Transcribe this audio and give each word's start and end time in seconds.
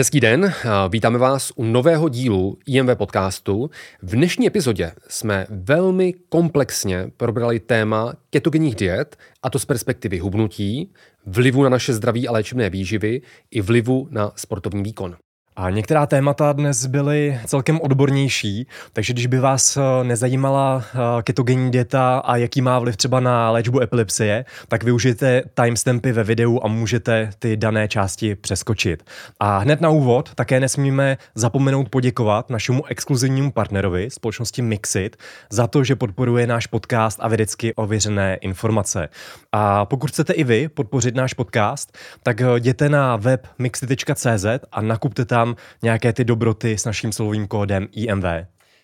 Hezký 0.00 0.20
den, 0.20 0.52
vítáme 0.88 1.18
vás 1.18 1.52
u 1.56 1.64
nového 1.64 2.08
dílu 2.08 2.58
IMV 2.66 2.96
podcastu. 2.96 3.70
V 4.02 4.10
dnešní 4.16 4.46
epizodě 4.46 4.92
jsme 5.08 5.46
velmi 5.50 6.14
komplexně 6.28 7.10
probrali 7.16 7.60
téma 7.60 8.14
ketogenních 8.30 8.74
diet, 8.74 9.16
a 9.42 9.50
to 9.50 9.58
z 9.58 9.64
perspektivy 9.64 10.18
hubnutí, 10.18 10.92
vlivu 11.26 11.62
na 11.62 11.68
naše 11.68 11.92
zdraví 11.92 12.28
a 12.28 12.32
léčebné 12.32 12.70
výživy 12.70 13.22
i 13.50 13.60
vlivu 13.60 14.08
na 14.10 14.32
sportovní 14.36 14.82
výkon. 14.82 15.16
A 15.56 15.70
některá 15.70 16.06
témata 16.06 16.52
dnes 16.52 16.86
byly 16.86 17.40
celkem 17.46 17.80
odbornější, 17.80 18.66
takže 18.92 19.12
když 19.12 19.26
by 19.26 19.38
vás 19.38 19.76
eh, 19.76 20.04
nezajímala 20.04 20.84
eh, 20.84 20.98
ketogenní 21.22 21.70
dieta 21.70 22.18
a 22.18 22.36
jaký 22.36 22.60
má 22.60 22.78
vliv 22.78 22.96
třeba 22.96 23.20
na 23.20 23.50
léčbu 23.50 23.80
epilepsie, 23.80 24.44
tak 24.68 24.84
využijte 24.84 25.42
timestampy 25.54 26.12
ve 26.12 26.24
videu 26.24 26.60
a 26.62 26.68
můžete 26.68 27.30
ty 27.38 27.56
dané 27.56 27.88
části 27.88 28.34
přeskočit. 28.34 29.02
A 29.40 29.58
hned 29.58 29.80
na 29.80 29.88
úvod 29.88 30.34
také 30.34 30.60
nesmíme 30.60 31.18
zapomenout 31.34 31.88
poděkovat 31.88 32.50
našemu 32.50 32.86
exkluzivnímu 32.86 33.52
partnerovi, 33.52 34.10
společnosti 34.10 34.62
Mixit, 34.62 35.16
za 35.50 35.66
to, 35.66 35.84
že 35.84 35.96
podporuje 35.96 36.46
náš 36.46 36.66
podcast 36.66 37.18
a 37.22 37.28
vědecky 37.28 37.74
ověřené 37.74 38.34
informace. 38.34 39.08
A 39.52 39.84
pokud 39.84 40.10
chcete 40.10 40.32
i 40.32 40.44
vy 40.44 40.68
podpořit 40.68 41.14
náš 41.14 41.34
podcast, 41.34 41.98
tak 42.22 42.40
eh, 42.40 42.46
jděte 42.56 42.88
na 42.88 43.16
web 43.16 43.46
mixit.cz 43.58 44.46
a 44.72 44.82
nakupte 44.82 45.24
tam 45.24 45.39
nějaké 45.82 46.12
ty 46.12 46.24
dobroty 46.24 46.78
s 46.78 46.84
naším 46.84 47.12
slovým 47.12 47.46
kódem 47.46 47.88
IMV. 47.92 48.24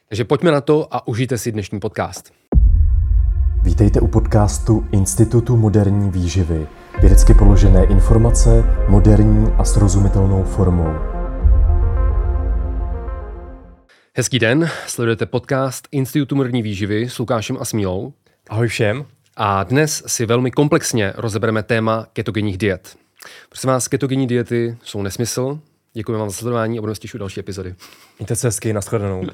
Takže 0.08 0.24
pojďme 0.24 0.50
na 0.50 0.60
to 0.60 0.94
a 0.94 1.08
užijte 1.08 1.38
si 1.38 1.52
dnešní 1.52 1.80
podcast. 1.80 2.32
Vítejte 3.62 4.00
u 4.00 4.08
podcastu 4.08 4.86
Institutu 4.92 5.56
moderní 5.56 6.10
výživy. 6.10 6.66
Vědecky 7.00 7.34
položené 7.34 7.84
informace 7.84 8.64
moderní 8.88 9.52
a 9.58 9.64
srozumitelnou 9.64 10.42
formou. 10.42 10.88
Hezký 14.16 14.38
den, 14.38 14.68
sledujete 14.86 15.26
podcast 15.26 15.88
Institutu 15.92 16.36
moderní 16.36 16.62
výživy 16.62 17.08
s 17.08 17.18
Lukášem 17.18 17.56
a 17.60 17.64
Smílou. 17.64 18.12
Ahoj 18.48 18.68
všem. 18.68 19.04
A 19.36 19.64
dnes 19.64 20.02
si 20.06 20.26
velmi 20.26 20.50
komplexně 20.50 21.12
rozebereme 21.16 21.62
téma 21.62 22.06
ketogenních 22.12 22.58
diet. 22.58 22.96
Prosím 23.48 23.68
vás, 23.68 23.88
ketogenní 23.88 24.26
diety 24.26 24.78
jsou 24.82 25.02
nesmysl, 25.02 25.60
Děkujeme 25.96 26.18
vám 26.18 26.30
za 26.30 26.36
sledování 26.36 26.78
a 26.78 26.80
budeme 26.80 26.94
těšit 26.94 27.18
další 27.18 27.40
epizody. 27.40 27.74
Mějte 28.18 28.36
se 28.36 28.46
hezky, 28.46 28.72
nashledanou. 28.72 29.22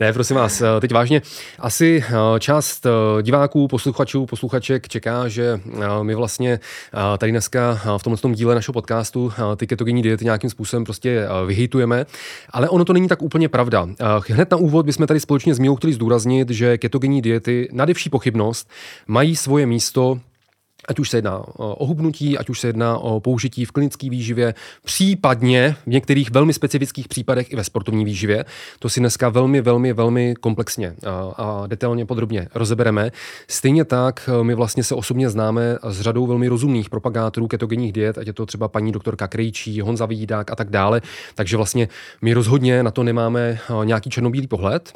ne, 0.00 0.12
prosím 0.12 0.36
vás, 0.36 0.62
teď 0.80 0.92
vážně. 0.92 1.22
Asi 1.58 2.04
eh, 2.08 2.40
část 2.40 2.86
eh, 2.86 2.90
diváků, 3.22 3.68
posluchačů, 3.68 4.26
posluchaček 4.26 4.88
čeká, 4.88 5.28
že 5.28 5.60
eh, 5.66 5.70
my 6.02 6.14
vlastně 6.14 6.60
tady 7.18 7.32
dneska 7.32 7.80
v 7.98 8.02
tomto 8.02 8.22
tom 8.22 8.32
díle 8.32 8.54
našeho 8.54 8.72
podcastu 8.72 9.32
ty 9.56 9.66
ketogenní 9.66 10.02
diety 10.02 10.24
nějakým 10.24 10.50
způsobem 10.50 10.84
prostě 10.84 11.28
vyhejtujeme, 11.46 12.06
ale 12.50 12.68
ono 12.68 12.84
to 12.84 12.92
není 12.92 13.08
tak 13.08 13.22
úplně 13.22 13.48
pravda. 13.48 13.88
Hned 14.28 14.50
na 14.50 14.56
úvod 14.56 14.86
bychom 14.86 15.06
tady 15.06 15.20
společně 15.20 15.54
s 15.54 15.58
Mílou 15.58 15.76
chtěli 15.76 15.92
zdůraznit, 15.92 16.50
že 16.50 16.78
ketogenní 16.78 17.22
diety, 17.22 17.68
nadevší 17.72 18.10
pochybnost, 18.10 18.70
mají 19.06 19.36
svoje 19.36 19.66
místo 19.66 20.20
ať 20.88 20.98
už 20.98 21.10
se 21.10 21.16
jedná 21.16 21.42
o 21.56 21.86
hubnutí, 21.86 22.38
ať 22.38 22.50
už 22.50 22.60
se 22.60 22.66
jedná 22.66 22.98
o 22.98 23.20
použití 23.20 23.64
v 23.64 23.70
klinické 23.70 24.10
výživě, 24.10 24.54
případně 24.84 25.76
v 25.86 25.86
některých 25.86 26.30
velmi 26.30 26.52
specifických 26.52 27.08
případech 27.08 27.52
i 27.52 27.56
ve 27.56 27.64
sportovní 27.64 28.04
výživě. 28.04 28.44
To 28.78 28.88
si 28.88 29.00
dneska 29.00 29.28
velmi, 29.28 29.60
velmi, 29.60 29.92
velmi 29.92 30.34
komplexně 30.40 30.94
a, 31.36 31.64
detailně 31.66 32.06
podrobně 32.06 32.48
rozebereme. 32.54 33.10
Stejně 33.48 33.84
tak 33.84 34.30
my 34.42 34.54
vlastně 34.54 34.84
se 34.84 34.94
osobně 34.94 35.30
známe 35.30 35.78
s 35.88 36.00
řadou 36.00 36.26
velmi 36.26 36.48
rozumných 36.48 36.90
propagátorů 36.90 37.48
ketogenních 37.48 37.92
diet, 37.92 38.18
ať 38.18 38.26
je 38.26 38.32
to 38.32 38.46
třeba 38.46 38.68
paní 38.68 38.92
doktorka 38.92 39.28
Krejčí, 39.28 39.80
Honza 39.80 40.06
Vídák 40.06 40.50
a 40.50 40.56
tak 40.56 40.70
dále. 40.70 41.02
Takže 41.34 41.56
vlastně 41.56 41.88
my 42.22 42.32
rozhodně 42.32 42.82
na 42.82 42.90
to 42.90 43.02
nemáme 43.02 43.58
nějaký 43.84 44.10
černobílý 44.10 44.46
pohled. 44.46 44.92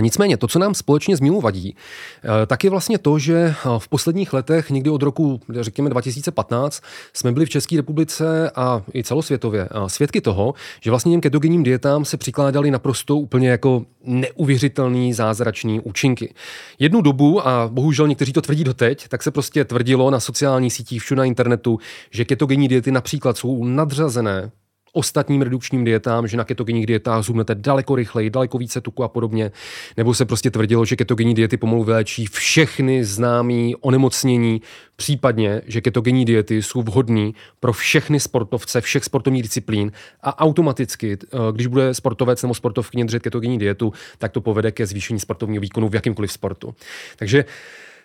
Nicméně 0.00 0.36
to, 0.36 0.48
co 0.48 0.58
nám 0.58 0.74
společně 0.74 1.16
z 1.16 1.20
Mílu 1.20 1.40
vadí, 1.40 1.76
eh, 2.24 2.46
tak 2.46 2.64
je 2.64 2.70
vlastně 2.70 2.98
to, 2.98 3.18
že 3.18 3.34
eh, 3.36 3.54
v 3.78 3.88
posledních 3.88 4.32
letech, 4.32 4.70
někdy 4.70 4.90
od 4.90 5.02
roku, 5.02 5.40
řekněme 5.60 5.90
2015, 5.90 6.82
jsme 7.12 7.32
byli 7.32 7.46
v 7.46 7.50
České 7.50 7.76
republice 7.76 8.50
a 8.50 8.82
i 8.94 9.04
celosvětově 9.04 9.68
eh, 9.70 9.88
svědky 9.88 10.20
toho, 10.20 10.54
že 10.80 10.90
vlastně 10.90 11.12
těm 11.12 11.20
ketogenním 11.20 11.62
dietám 11.62 12.04
se 12.04 12.16
přikládali 12.16 12.70
naprosto 12.70 13.16
úplně 13.16 13.48
jako 13.48 13.84
neuvěřitelný 14.04 15.12
zázračný 15.12 15.80
účinky. 15.80 16.34
Jednu 16.78 17.00
dobu, 17.00 17.46
a 17.48 17.68
bohužel 17.72 18.08
někteří 18.08 18.32
to 18.32 18.42
tvrdí 18.42 18.64
doteď, 18.64 19.08
tak 19.08 19.22
se 19.22 19.30
prostě 19.30 19.64
tvrdilo 19.64 20.10
na 20.10 20.20
sociálních 20.20 20.72
sítích, 20.72 21.02
všude 21.02 21.18
na 21.18 21.24
internetu, 21.24 21.78
že 22.10 22.24
ketogenní 22.24 22.68
diety 22.68 22.92
například 22.92 23.36
jsou 23.36 23.64
nadřazené 23.64 24.50
ostatním 24.96 25.42
redukčním 25.42 25.84
dietám, 25.84 26.28
že 26.28 26.36
na 26.36 26.44
ketogenních 26.44 26.86
dietách 26.86 27.24
zhubnete 27.24 27.54
daleko 27.54 27.96
rychleji, 27.96 28.30
daleko 28.30 28.58
více 28.58 28.80
tuku 28.80 29.04
a 29.04 29.08
podobně. 29.08 29.52
Nebo 29.96 30.14
se 30.14 30.24
prostě 30.24 30.50
tvrdilo, 30.50 30.84
že 30.84 30.96
ketogenní 30.96 31.34
diety 31.34 31.56
pomalu 31.56 31.84
vyléčí 31.84 32.26
všechny 32.26 33.04
známé 33.04 33.70
onemocnění, 33.80 34.62
případně, 34.96 35.62
že 35.66 35.80
ketogenní 35.80 36.24
diety 36.24 36.62
jsou 36.62 36.82
vhodné 36.82 37.30
pro 37.60 37.72
všechny 37.72 38.20
sportovce, 38.20 38.80
všech 38.80 39.04
sportovních 39.04 39.42
disciplín 39.42 39.92
a 40.22 40.38
automaticky, 40.38 41.18
eh, 41.22 41.38
když 41.52 41.66
bude 41.66 41.94
sportovec 41.94 42.42
nebo 42.42 42.54
sportovkyně 42.54 43.04
držet 43.04 43.22
ketogenní 43.22 43.58
dietu, 43.58 43.92
tak 44.18 44.32
to 44.32 44.40
povede 44.40 44.72
ke 44.72 44.86
zvýšení 44.86 45.20
sportovního 45.20 45.60
výkonu 45.60 45.88
v 45.88 45.94
jakýmkoliv 45.94 46.32
sportu. 46.32 46.74
Takže 47.16 47.44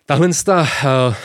tahle 0.05 0.27
uh, 0.27 0.33
Eh, 0.83 1.15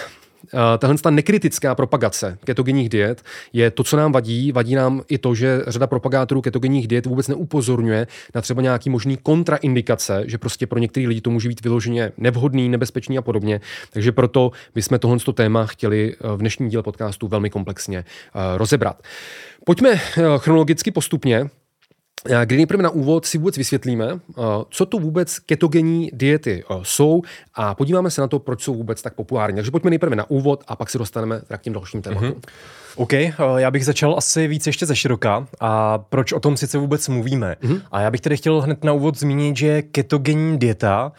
tahle 0.78 0.98
ta 0.98 1.10
nekritická 1.10 1.74
propagace 1.74 2.38
ketogenních 2.44 2.88
diet 2.88 3.22
je 3.52 3.70
to, 3.70 3.84
co 3.84 3.96
nám 3.96 4.12
vadí. 4.12 4.52
Vadí 4.52 4.74
nám 4.74 5.02
i 5.08 5.18
to, 5.18 5.34
že 5.34 5.62
řada 5.66 5.86
propagátorů 5.86 6.40
ketogenních 6.40 6.88
diet 6.88 7.06
vůbec 7.06 7.28
neupozorňuje 7.28 8.06
na 8.34 8.40
třeba 8.40 8.62
nějaký 8.62 8.90
možný 8.90 9.16
kontraindikace, 9.16 10.24
že 10.26 10.38
prostě 10.38 10.66
pro 10.66 10.78
některé 10.78 11.08
lidi 11.08 11.20
to 11.20 11.30
může 11.30 11.48
být 11.48 11.60
vyloženě 11.60 12.12
nevhodný, 12.18 12.68
nebezpečný 12.68 13.18
a 13.18 13.22
podobně. 13.22 13.60
Takže 13.90 14.12
proto 14.12 14.50
bychom 14.74 14.98
tohle 14.98 15.18
téma 15.34 15.66
chtěli 15.66 16.14
eh, 16.14 16.36
v 16.36 16.38
dnešním 16.38 16.68
díle 16.68 16.82
podcastu 16.82 17.28
velmi 17.28 17.50
komplexně 17.50 17.98
eh, 17.98 18.58
rozebrat. 18.58 19.02
Pojďme 19.64 19.96
chronologicky 20.38 20.90
postupně. 20.90 21.50
Kdy 22.44 22.56
nejprve 22.56 22.82
na 22.82 22.90
úvod 22.90 23.26
si 23.26 23.38
vůbec 23.38 23.56
vysvětlíme, 23.56 24.20
co 24.70 24.86
to 24.86 24.98
vůbec 24.98 25.38
ketogenní 25.38 26.10
diety 26.12 26.64
jsou 26.82 27.22
a 27.54 27.74
podíváme 27.74 28.10
se 28.10 28.20
na 28.20 28.28
to, 28.28 28.38
proč 28.38 28.62
jsou 28.62 28.74
vůbec 28.74 29.02
tak 29.02 29.14
populární. 29.14 29.56
Takže 29.56 29.70
pojďme 29.70 29.90
nejprve 29.90 30.16
na 30.16 30.30
úvod 30.30 30.64
a 30.68 30.76
pak 30.76 30.90
se 30.90 30.98
dostaneme 30.98 31.40
k 31.58 31.62
těm 31.62 31.72
dalším 31.72 32.02
tématům. 32.02 32.30
Mm-hmm. 32.30 32.50
OK, 32.96 33.12
eh, 33.12 33.34
já 33.56 33.70
bych 33.70 33.84
začal 33.84 34.14
asi 34.18 34.48
víc 34.48 34.66
ještě 34.66 34.86
ze 34.86 34.96
široka. 34.96 35.46
A 35.60 35.98
proč 35.98 36.32
o 36.32 36.40
tom 36.40 36.56
sice 36.56 36.78
vůbec 36.78 37.08
mluvíme? 37.08 37.56
Mm-hmm. 37.62 37.80
A 37.92 38.00
já 38.00 38.10
bych 38.10 38.20
tedy 38.20 38.36
chtěl 38.36 38.60
hned 38.60 38.84
na 38.84 38.92
úvod 38.92 39.18
zmínit, 39.18 39.56
že 39.56 39.82
ketogenní 39.82 40.58
dieta 40.58 41.12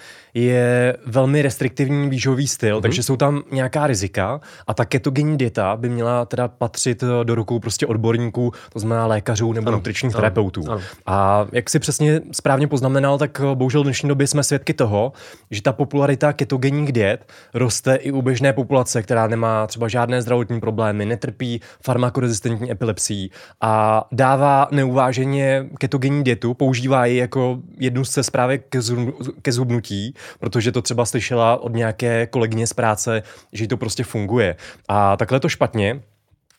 je 0.44 0.98
velmi 1.06 1.42
restriktivní 1.42 2.10
výživový 2.10 2.48
styl, 2.48 2.78
mm-hmm. 2.78 2.82
takže 2.82 3.04
jsou 3.04 3.18
tam 3.18 3.44
nějaká 3.52 3.88
rizika 3.88 4.42
a 4.68 4.74
ta 4.74 4.86
ketogenní 4.86 5.38
dieta 5.38 5.76
by 5.76 5.90
měla 5.90 6.26
teda 6.26 6.48
patřit 6.48 7.04
eh, 7.04 7.26
do 7.26 7.36
rukou 7.36 7.60
prostě 7.60 7.88
odborníků, 7.88 8.52
to 8.74 8.80
znamená 8.80 9.08
lékařů 9.08 9.54
nebo 9.54 9.68
ano, 9.68 9.78
nutričních 9.78 10.14
ano, 10.16 10.22
terapeutů. 10.22 10.62
Ano. 10.72 10.82
A 11.06 11.48
jak 11.52 11.70
si 11.70 11.80
přesně 11.80 12.22
správně 12.32 12.68
poznamenal, 12.68 13.18
tak 13.18 13.42
eh, 13.42 13.56
bohužel 13.56 13.82
v 13.82 13.84
dnešní 13.84 14.10
době 14.10 14.28
jsme 14.28 14.44
svědky 14.44 14.74
toho, 14.74 15.14
že 15.52 15.62
ta 15.62 15.74
popularita 15.74 16.34
ketogenních 16.34 16.92
diet 16.92 17.32
roste 17.54 17.96
i 17.96 18.12
u 18.12 18.22
běžné 18.22 18.54
populace, 18.54 19.02
která 19.02 19.28
nemá 19.28 19.68
třeba 19.68 19.88
žádné 19.88 20.22
zdravotní 20.22 20.60
problémy, 20.60 21.06
netrpí 21.06 21.62
farmakorezistentní 21.84 22.72
epilepsií 22.72 23.32
a 23.62 24.04
dává 24.12 24.68
neuváženě 24.72 25.70
ketogenní 25.80 26.24
dietu, 26.24 26.54
používá 26.54 27.06
ji 27.06 27.18
jako 27.18 27.60
jednu 27.80 28.06
z 28.06 28.18
zprávek 28.22 28.66
ke, 28.70 28.80
ke 29.42 29.52
zhubnutí, 29.52 30.14
protože 30.40 30.72
to 30.72 30.82
třeba 30.82 31.06
slyšela 31.06 31.62
od 31.62 31.74
nějaké 31.74 32.28
kolegyně 32.28 32.68
z 32.68 32.74
práce, 32.74 33.24
že 33.54 33.68
to 33.68 33.78
prostě 33.78 34.04
funguje. 34.04 34.56
A 34.88 35.18
takhle 35.18 35.40
to 35.40 35.50
špatně. 35.50 36.02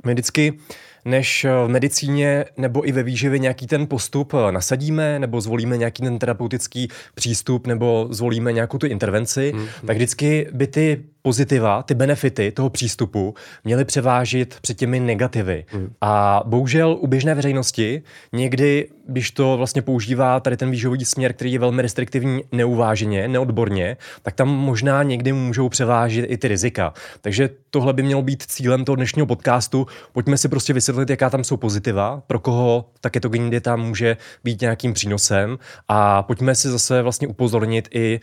My 0.07 0.13
vždycky 0.13 0.59
než 1.05 1.47
v 1.67 1.69
medicíně 1.69 2.45
nebo 2.57 2.89
i 2.89 2.93
ve 2.93 3.03
výživě 3.03 3.39
nějaký 3.39 3.67
ten 3.67 3.87
postup 3.87 4.33
nasadíme, 4.51 5.19
nebo 5.19 5.41
zvolíme 5.41 5.77
nějaký 5.77 6.03
ten 6.03 6.19
terapeutický 6.19 6.89
přístup, 7.15 7.67
nebo 7.67 8.09
zvolíme 8.11 8.53
nějakou 8.53 8.79
tu 8.79 8.87
intervenci, 8.87 9.53
hmm. 9.57 9.67
tak 9.87 9.97
vždycky 9.97 10.49
by 10.53 10.67
ty 10.67 11.05
pozitiva, 11.29 11.83
ty 11.83 11.95
benefity 11.95 12.53
toho 12.53 12.71
přístupu 12.71 13.35
měly 13.65 13.85
převážit 13.85 14.57
před 14.61 14.79
těmi 14.79 15.01
negativy. 15.01 15.65
Hmm. 15.69 15.93
A 16.01 16.43
bohužel 16.47 16.97
u 17.01 17.07
běžné 17.07 17.35
veřejnosti 17.35 18.03
někdy, 18.33 18.89
když 19.07 19.31
to 19.31 19.57
vlastně 19.57 19.83
používá 19.83 20.41
tady 20.41 20.57
ten 20.57 20.71
výživový 20.71 21.05
směr, 21.05 21.33
který 21.33 21.53
je 21.53 21.59
velmi 21.59 21.83
restriktivní 21.83 22.43
neuváženě, 22.53 23.29
neodborně, 23.29 23.97
tak 24.23 24.35
tam 24.35 24.49
možná 24.49 25.03
někdy 25.03 25.33
můžou 25.33 25.69
převážit 25.69 26.25
i 26.29 26.37
ty 26.37 26.49
rizika. 26.49 26.93
Takže 27.21 27.51
tohle 27.71 27.93
by 27.93 28.03
mělo 28.03 28.23
být 28.23 28.43
cílem 28.43 28.85
toho 28.85 28.97
dnešního 28.97 29.27
podcastu. 29.27 29.87
Pojďme 30.13 30.39
si 30.39 30.49
prostě 30.49 30.73
vysvětlit, 30.73 31.11
jaká 31.11 31.31
tam 31.31 31.45
jsou 31.45 31.57
pozitiva, 31.57 32.23
pro 32.27 32.39
koho 32.39 32.85
ta 33.01 33.11
ketogenní 33.11 33.51
dieta 33.51 33.77
může 33.77 34.17
být 34.45 34.61
nějakým 34.61 34.93
přínosem 34.93 35.59
a 35.89 36.23
pojďme 36.23 36.55
si 36.55 36.69
zase 36.69 37.03
vlastně 37.03 37.29
upozornit 37.29 37.89
i 37.93 38.21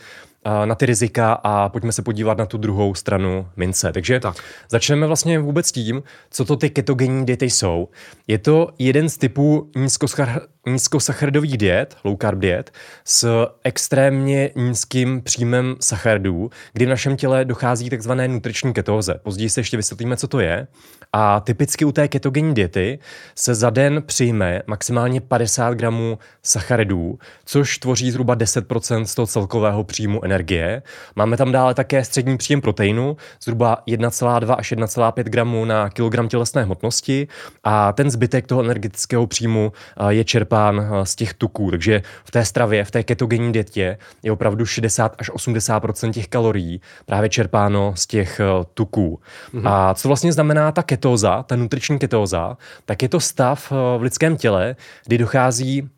na 0.64 0.74
ty 0.74 0.86
rizika 0.86 1.32
a 1.32 1.68
pojďme 1.68 1.92
se 1.92 2.02
podívat 2.02 2.38
na 2.38 2.46
tu 2.46 2.58
druhou 2.58 2.94
stranu 2.94 3.48
mince. 3.56 3.92
Takže 3.92 4.20
tak. 4.20 4.36
začneme 4.70 5.06
vlastně 5.06 5.38
vůbec 5.38 5.72
tím, 5.72 6.02
co 6.30 6.44
to 6.44 6.56
ty 6.56 6.70
ketogenní 6.70 7.26
diety 7.26 7.50
jsou. 7.50 7.88
Je 8.26 8.38
to 8.38 8.68
jeden 8.78 9.08
z 9.08 9.18
typů 9.18 9.70
nízkoschar- 9.76 10.40
nízkosacharidových 10.66 11.58
diet, 11.58 11.96
low 12.04 12.16
carb 12.22 12.38
diet, 12.38 12.70
s 13.04 13.46
extrémně 13.64 14.50
nízkým 14.56 15.22
příjmem 15.22 15.76
sacharidů, 15.80 16.50
kdy 16.72 16.86
v 16.86 16.88
našem 16.88 17.16
těle 17.16 17.44
dochází 17.44 17.90
takzvané 17.90 18.28
nutriční 18.28 18.72
ketóze. 18.72 19.14
Později 19.22 19.50
se 19.50 19.60
ještě 19.60 19.76
vysvětlíme, 19.76 20.16
co 20.16 20.28
to 20.28 20.40
je. 20.40 20.66
A 21.12 21.40
typicky 21.40 21.84
u 21.84 21.92
té 21.92 22.08
ketogenní 22.08 22.54
diety 22.54 22.98
se 23.34 23.54
za 23.54 23.70
den 23.70 24.02
přijme 24.06 24.62
maximálně 24.66 25.20
50 25.20 25.74
gramů 25.74 26.18
sacharidů, 26.42 27.18
což 27.44 27.78
tvoří 27.78 28.10
zhruba 28.10 28.36
10% 28.36 29.02
z 29.02 29.14
toho 29.14 29.26
celkového 29.26 29.84
příjmu 29.84 30.24
energie. 30.24 30.82
Máme 31.16 31.36
tam 31.36 31.52
dále 31.52 31.74
také 31.74 32.04
střední 32.04 32.36
příjem 32.36 32.60
proteinu, 32.60 33.16
zhruba 33.42 33.82
1,2 33.88 34.54
až 34.58 34.72
1,5 34.72 35.22
gramů 35.22 35.64
na 35.64 35.90
kilogram 35.90 36.28
tělesné 36.28 36.62
hmotnosti 36.62 37.28
a 37.64 37.92
ten 37.92 38.10
zbytek 38.10 38.46
toho 38.46 38.64
energetického 38.64 39.26
příjmu 39.26 39.72
je 40.08 40.24
čerpán 40.24 40.55
z 41.04 41.14
těch 41.14 41.34
tuků. 41.34 41.70
Takže 41.70 42.02
v 42.24 42.30
té 42.30 42.44
stravě, 42.44 42.84
v 42.84 42.90
té 42.90 43.02
ketogenní 43.02 43.52
dietě 43.52 43.98
je 44.22 44.32
opravdu 44.32 44.66
60 44.66 45.14
až 45.18 45.30
80% 45.30 46.12
těch 46.12 46.28
kalorií 46.28 46.80
právě 47.06 47.28
čerpáno 47.28 47.92
z 47.96 48.06
těch 48.06 48.40
tuků. 48.74 49.20
Mm-hmm. 49.54 49.68
A 49.68 49.94
co 49.94 50.08
vlastně 50.08 50.32
znamená 50.32 50.72
ta 50.72 50.82
ketóza, 50.82 51.42
ta 51.42 51.56
nutriční 51.56 51.98
ketóza, 51.98 52.56
tak 52.84 53.02
je 53.02 53.08
to 53.08 53.20
stav 53.20 53.72
v 53.98 54.02
lidském 54.02 54.36
těle, 54.36 54.76
kdy 55.06 55.18
dochází 55.18 55.88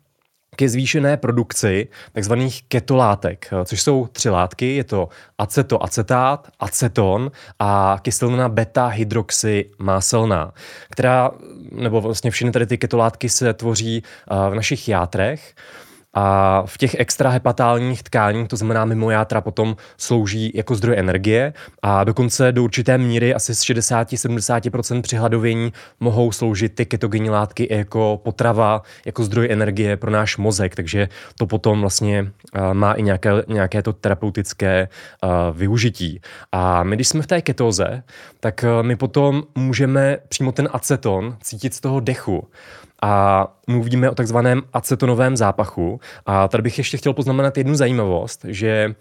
ke 0.59 0.69
zvýšené 0.69 1.17
produkci 1.17 1.87
tzv. 2.11 2.33
ketolátek, 2.67 3.49
což 3.65 3.81
jsou 3.81 4.07
tři 4.11 4.29
látky. 4.29 4.75
Je 4.75 4.83
to 4.83 5.09
acetoacetát, 5.37 6.47
aceton 6.59 7.31
a 7.59 7.97
kyselina 8.01 8.49
beta-hydroxymáselná, 8.49 10.53
která, 10.89 11.31
nebo 11.71 12.01
vlastně 12.01 12.31
všechny 12.31 12.51
tady 12.51 12.65
ty 12.65 12.77
ketolátky 12.77 13.29
se 13.29 13.53
tvoří 13.53 14.03
v 14.49 14.55
našich 14.55 14.87
játrech 14.87 15.55
a 16.13 16.63
v 16.65 16.77
těch 16.77 16.99
extrahepatálních 16.99 18.03
tkáních, 18.03 18.47
to 18.47 18.55
znamená 18.55 18.85
mimo 18.85 19.11
játra, 19.11 19.41
potom 19.41 19.75
slouží 19.97 20.51
jako 20.55 20.75
zdroj 20.75 20.97
energie. 20.97 21.53
A 21.81 22.03
dokonce 22.03 22.51
do 22.51 22.63
určité 22.63 22.97
míry 22.97 23.33
asi 23.33 23.55
z 23.55 23.61
60-70% 23.61 25.01
při 25.01 25.15
hladovění 25.15 25.73
mohou 25.99 26.31
sloužit 26.31 26.75
ty 26.75 26.85
ketogenní 26.85 27.29
látky 27.29 27.67
jako 27.71 28.19
potrava, 28.23 28.81
jako 29.05 29.23
zdroj 29.23 29.47
energie 29.51 29.97
pro 29.97 30.11
náš 30.11 30.37
mozek, 30.37 30.75
takže 30.75 31.09
to 31.37 31.47
potom 31.47 31.81
vlastně 31.81 32.31
má 32.73 32.93
i 32.93 33.03
nějaké, 33.03 33.31
nějaké 33.47 33.81
to 33.81 33.93
terapeutické 33.93 34.87
využití. 35.53 36.21
A 36.51 36.83
my, 36.83 36.95
když 36.95 37.07
jsme 37.07 37.21
v 37.21 37.27
té 37.27 37.41
ketóze, 37.41 38.03
tak 38.39 38.65
my 38.81 38.95
potom 38.95 39.43
můžeme 39.55 40.17
přímo 40.29 40.51
ten 40.51 40.69
aceton 40.73 41.37
cítit 41.41 41.73
z 41.73 41.79
toho 41.79 41.99
dechu 41.99 42.47
a 43.01 43.47
mluvíme 43.67 44.09
o 44.09 44.15
takzvaném 44.15 44.61
acetonovém 44.73 45.37
zápachu. 45.37 45.99
A 46.25 46.47
tady 46.47 46.63
bych 46.63 46.77
ještě 46.77 46.97
chtěl 46.97 47.13
poznamenat 47.13 47.57
jednu 47.57 47.75
zajímavost, 47.75 48.45
že 48.47 48.95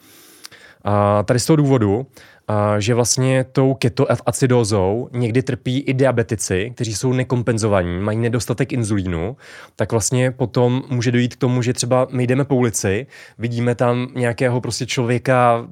a 0.84 1.22
tady 1.22 1.40
z 1.40 1.46
toho 1.46 1.56
důvodu, 1.56 2.06
a 2.48 2.80
že 2.80 2.94
vlastně 2.94 3.44
tou 3.52 3.74
ketoacidózou 3.74 5.08
někdy 5.12 5.42
trpí 5.42 5.80
i 5.80 5.94
diabetici, 5.94 6.72
kteří 6.74 6.94
jsou 6.94 7.12
nekompenzovaní, 7.12 7.98
mají 7.98 8.18
nedostatek 8.18 8.72
inzulínu, 8.72 9.36
tak 9.76 9.92
vlastně 9.92 10.30
potom 10.30 10.82
může 10.88 11.12
dojít 11.12 11.34
k 11.34 11.38
tomu, 11.38 11.62
že 11.62 11.72
třeba 11.72 12.06
my 12.10 12.26
jdeme 12.26 12.44
po 12.44 12.56
ulici, 12.56 13.06
vidíme 13.38 13.74
tam 13.74 14.08
nějakého 14.14 14.60
prostě 14.60 14.86
člověka, 14.86 15.66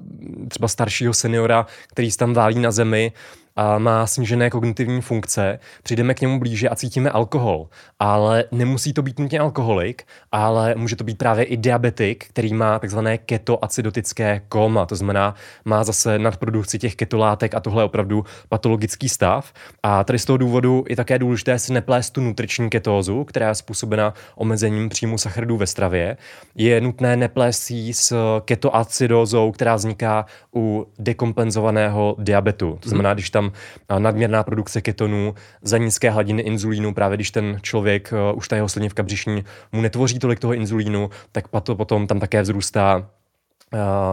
třeba 0.48 0.68
staršího 0.68 1.14
seniora, 1.14 1.66
který 1.88 2.10
se 2.10 2.18
tam 2.18 2.34
válí 2.34 2.60
na 2.60 2.70
zemi 2.70 3.12
a 3.56 3.78
má 3.78 4.06
snížené 4.06 4.50
kognitivní 4.50 5.00
funkce, 5.00 5.58
přijdeme 5.82 6.14
k 6.14 6.20
němu 6.20 6.38
blíže 6.38 6.68
a 6.68 6.76
cítíme 6.76 7.10
alkohol. 7.10 7.68
Ale 7.98 8.44
nemusí 8.52 8.92
to 8.92 9.02
být 9.02 9.18
nutně 9.18 9.40
alkoholik, 9.40 10.04
ale 10.32 10.74
může 10.74 10.96
to 10.96 11.04
být 11.04 11.18
právě 11.18 11.44
i 11.44 11.56
diabetik, 11.56 12.24
který 12.28 12.54
má 12.54 12.78
takzvané 12.78 13.18
ketoacidotické 13.18 14.42
koma, 14.48 14.86
to 14.86 14.96
znamená, 14.96 15.34
má 15.64 15.84
zase 15.84 16.18
nadprodukci 16.18 16.78
těch 16.78 16.96
ketolátek 16.96 17.54
a 17.54 17.60
tohle 17.60 17.82
je 17.82 17.86
opravdu 17.86 18.24
patologický 18.48 19.08
stav. 19.08 19.52
A 19.82 20.04
tady 20.04 20.18
z 20.18 20.24
toho 20.24 20.36
důvodu 20.36 20.84
je 20.88 20.96
také 20.96 21.18
důležité 21.18 21.58
si 21.58 21.72
neplést 21.72 22.12
tu 22.12 22.20
nutriční 22.20 22.70
ketózu, 22.70 23.24
která 23.24 23.48
je 23.48 23.54
způsobena 23.54 24.14
omezením 24.34 24.88
příjmu 24.88 25.18
sacharidů 25.18 25.56
ve 25.56 25.66
stravě. 25.66 26.16
Je 26.54 26.80
nutné 26.80 27.16
neplést 27.16 27.62
si 27.62 27.94
s 27.94 28.16
ketoacidózou, 28.44 29.52
která 29.52 29.76
vzniká 29.76 30.26
u 30.54 30.86
dekompenzovaného 30.98 32.16
diabetu. 32.18 32.78
To 32.80 32.88
znamená, 32.88 33.14
když 33.14 33.30
tam 33.30 33.45
tam 33.86 34.02
nadměrná 34.02 34.42
produkce 34.42 34.80
ketonů, 34.80 35.34
za 35.62 35.78
nízké 35.78 36.10
hladiny 36.10 36.42
inzulínu, 36.42 36.94
právě 36.94 37.16
když 37.16 37.30
ten 37.30 37.58
člověk, 37.62 38.12
eh, 38.12 38.32
už 38.34 38.48
ta 38.48 38.56
jeho 38.56 38.68
slinivka 38.68 39.02
břišní, 39.02 39.44
mu 39.72 39.80
netvoří 39.80 40.18
tolik 40.18 40.40
toho 40.40 40.54
inzulínu, 40.54 41.10
tak 41.32 41.48
potom 41.74 42.06
tam 42.06 42.20
také 42.20 42.42
vzrůstá 42.42 43.10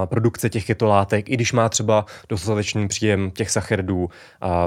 produkce 0.05 0.49
těch 0.49 0.65
ketolátek, 0.65 1.29
i 1.29 1.33
když 1.33 1.53
má 1.53 1.69
třeba 1.69 2.05
dostatečný 2.29 2.87
příjem 2.87 3.31
těch 3.31 3.49
sacharidů 3.49 4.09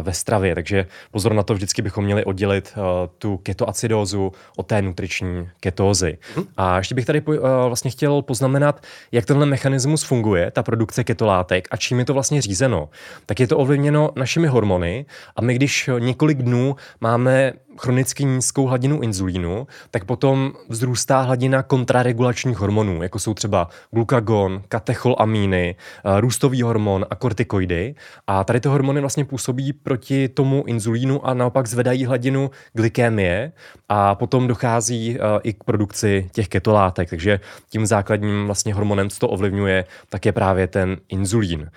ve 0.02 0.12
stravě. 0.12 0.54
Takže 0.54 0.86
pozor 1.10 1.34
na 1.34 1.42
to, 1.42 1.54
vždycky 1.54 1.82
bychom 1.82 2.04
měli 2.04 2.24
oddělit 2.24 2.74
tu 3.18 3.36
ketoacidózu 3.36 4.32
od 4.56 4.66
té 4.66 4.82
nutriční 4.82 5.48
ketózy. 5.60 6.18
Hmm. 6.36 6.46
A 6.56 6.78
ještě 6.78 6.94
bych 6.94 7.06
tady 7.06 7.22
vlastně 7.68 7.90
chtěl 7.90 8.22
poznamenat, 8.22 8.82
jak 9.12 9.24
tenhle 9.24 9.46
mechanismus 9.46 10.02
funguje, 10.02 10.50
ta 10.50 10.62
produkce 10.62 11.04
ketolátek 11.04 11.68
a 11.70 11.76
čím 11.76 11.98
je 11.98 12.04
to 12.04 12.14
vlastně 12.14 12.42
řízeno. 12.42 12.88
Tak 13.26 13.40
je 13.40 13.46
to 13.46 13.58
ovlivněno 13.58 14.10
našimi 14.16 14.46
hormony 14.46 15.06
a 15.36 15.42
my, 15.42 15.54
když 15.54 15.90
několik 15.98 16.38
dnů 16.38 16.76
máme 17.00 17.52
chronicky 17.78 18.25
nízkou 18.25 18.67
hladinu 18.67 19.00
inzulínu, 19.00 19.67
tak 19.90 20.05
potom 20.05 20.52
vzrůstá 20.69 21.20
hladina 21.20 21.62
kontraregulačních 21.62 22.58
hormonů, 22.58 23.02
jako 23.02 23.19
jsou 23.19 23.34
třeba 23.34 23.69
glukagon, 23.90 24.62
katecholamíny, 24.69 25.76
eh, 25.76 26.20
růstový 26.20 26.62
hormon 26.62 27.06
a 27.11 27.14
kortikoidy. 27.14 27.94
A 28.26 28.44
tady 28.44 28.61
ty 28.61 28.69
hormony 28.69 29.00
vlastně 29.00 29.25
působí 29.25 29.73
proti 29.73 30.28
tomu 30.28 30.64
inzulínu 30.67 31.26
a 31.26 31.34
naopak 31.34 31.67
zvedají 31.67 32.05
hladinu 32.05 32.50
glykémie 32.73 33.52
a 33.88 34.14
potom 34.14 34.46
dochází 34.46 35.17
eh, 35.17 35.40
i 35.43 35.52
k 35.52 35.64
produkci 35.64 36.31
těch 36.32 36.49
ketolátek. 36.49 37.11
Takže 37.11 37.40
tím 37.70 37.87
základním 37.87 38.46
vlastně 38.46 38.75
hormonem, 38.75 39.11
co 39.11 39.19
to 39.19 39.29
ovlivňuje, 39.29 39.84
tak 40.08 40.26
je 40.26 40.32
právě 40.32 40.67
ten 40.67 40.96
inzulín. 41.08 41.70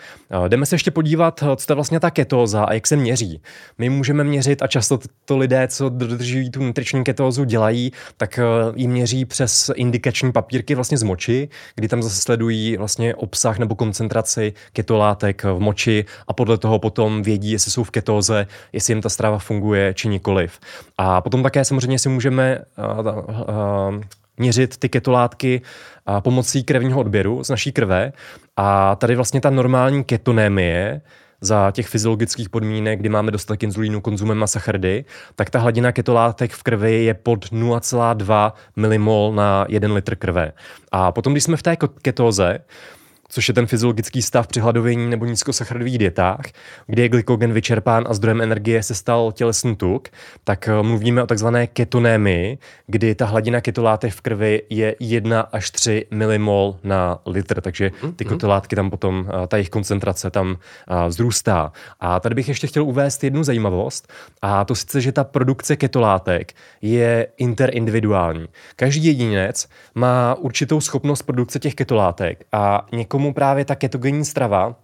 Eh, 0.46 0.50
jdeme 0.50 0.66
se 0.66 0.76
ještě 0.76 0.92
podívat, 0.92 1.40
co 1.40 1.66
to 1.66 1.74
je 1.74 1.76
vlastně 1.76 2.00
ta 2.00 2.12
ketóza 2.12 2.64
a 2.64 2.74
jak 2.74 2.88
se 2.88 2.96
měří. 2.96 3.42
My 3.78 3.90
můžeme 3.90 4.24
měřit 4.24 4.62
a 4.62 4.68
často 4.68 5.00
to 5.26 5.38
lidé, 5.38 5.68
co 5.68 5.89
dodržují 5.90 6.52
tu 6.52 6.64
nutriční 6.64 7.04
ketózu, 7.04 7.44
dělají, 7.44 7.92
tak 8.18 8.40
eh, 8.40 8.44
jim 8.76 8.92
měří 8.92 9.26
přes 9.26 9.72
indikační 9.76 10.32
papírky 10.32 10.76
vlastně 10.76 10.98
z 10.98 11.04
moči, 11.04 11.50
kdy 11.76 11.88
tam 11.88 12.04
zase 12.04 12.22
sledují 12.22 12.78
vlastně 12.78 13.16
obsah 13.16 13.60
nebo 13.60 13.76
koncentraci 13.76 14.54
ketolátek 14.74 15.44
v 15.44 15.60
moči 15.60 16.06
a 16.28 16.34
podle 16.34 16.58
toho 16.58 16.80
potom 16.80 17.22
vědí, 17.22 17.52
jestli 17.52 17.72
jsou 17.72 17.84
v 17.84 17.92
ketóze, 17.92 18.48
jestli 18.74 18.92
jim 18.92 19.02
ta 19.02 19.10
strava 19.10 19.40
funguje 19.40 19.94
či 19.94 20.08
nikoliv. 20.08 20.60
A 20.98 21.22
potom 21.22 21.44
také 21.44 21.66
samozřejmě 21.66 22.00
si 22.00 22.10
můžeme 22.10 22.60
uh, 22.78 23.08
uh, 23.08 24.02
měřit 24.38 24.78
ty 24.78 24.90
ketolátky 24.90 25.62
pomocí 26.20 26.64
krevního 26.64 27.00
odběru 27.00 27.44
z 27.44 27.50
naší 27.50 27.72
krve. 27.72 28.12
A 28.58 28.96
tady 28.96 29.16
vlastně 29.16 29.42
ta 29.42 29.50
normální 29.50 30.04
ketonémie 30.04 31.02
za 31.42 31.72
těch 31.72 31.88
fyziologických 31.88 32.50
podmínek, 32.50 33.00
kdy 33.00 33.10
máme 33.10 33.32
dostatek 33.32 33.64
inzulínu 33.64 34.02
konzumem 34.02 34.44
a 34.44 34.48
sacharidy, 34.48 35.06
tak 35.36 35.50
ta 35.50 35.60
hladina 35.60 35.92
ketolátek 35.92 36.52
v 36.52 36.64
krvi 36.64 37.04
je 37.04 37.14
pod 37.14 37.46
0,2 37.46 38.52
mmol 38.76 39.34
na 39.36 39.66
1 39.70 39.94
litr 39.94 40.16
krve. 40.16 40.52
A 40.92 41.12
potom, 41.12 41.34
když 41.34 41.44
jsme 41.44 41.58
v 41.58 41.64
té 41.64 41.78
ketóze, 42.02 42.60
což 43.30 43.48
je 43.48 43.54
ten 43.54 43.66
fyziologický 43.66 44.22
stav 44.22 44.48
při 44.48 44.60
hladovění 44.60 45.10
nebo 45.10 45.26
nízkosacharidových 45.26 45.98
dietách, 45.98 46.42
kdy 46.88 47.02
je 47.02 47.10
glykogen 47.10 47.54
vyčerpán 47.54 48.06
a 48.10 48.14
zdrojem 48.14 48.42
energie 48.42 48.84
se 48.84 48.96
stal 48.96 49.32
tělesný 49.32 49.76
tuk, 49.76 50.08
tak 50.44 50.68
eh, 50.68 50.84
mluvíme 50.84 51.24
o 51.24 51.28
takzvané 51.28 51.68
ketonémii, 51.68 52.58
kdy 52.88 53.16
ta 53.16 53.26
hladina 53.26 53.62
ketolátek 53.62 54.14
v 54.14 54.22
krvi 54.22 54.62
je 54.70 54.96
1 55.00 55.42
až 55.42 55.72
3 55.72 56.06
milimol 56.12 56.76
na 56.84 57.20
litr, 57.26 57.62
takže 57.62 57.92
ty 58.16 58.26
mhm. 58.26 58.34
ketolátky 58.34 58.76
tam 58.76 58.90
potom, 58.90 59.30
eh, 59.30 59.48
ta 59.48 59.58
jejich 59.58 59.70
koncentrace 59.70 60.30
tam 60.30 60.58
eh, 60.58 61.08
vzrůstá. 61.08 61.72
A 62.00 62.20
tady 62.20 62.36
bych 62.36 62.48
ještě 62.48 62.68
chtěl 62.68 62.84
uvést 62.84 63.24
jednu 63.24 63.44
zajímavost, 63.44 64.14
a 64.42 64.66
to 64.66 64.76
sice, 64.76 65.02
že 65.02 65.12
ta 65.12 65.24
produkce 65.24 65.76
ketolátek 65.76 66.54
je 66.82 67.28
interindividuální. 67.38 68.46
Každý 68.76 69.06
jedinec 69.06 69.70
má 69.96 70.36
určitou 70.36 70.82
schopnost 70.82 71.22
produkce 71.22 71.60
těch 71.60 71.76
ketolátek 71.76 72.46
a 72.52 72.86
někomu 72.92 73.19
někomu 73.20 73.34
právě 73.34 73.66
ta 73.66 73.76
ketogenní 73.76 74.26
strava 74.26 74.76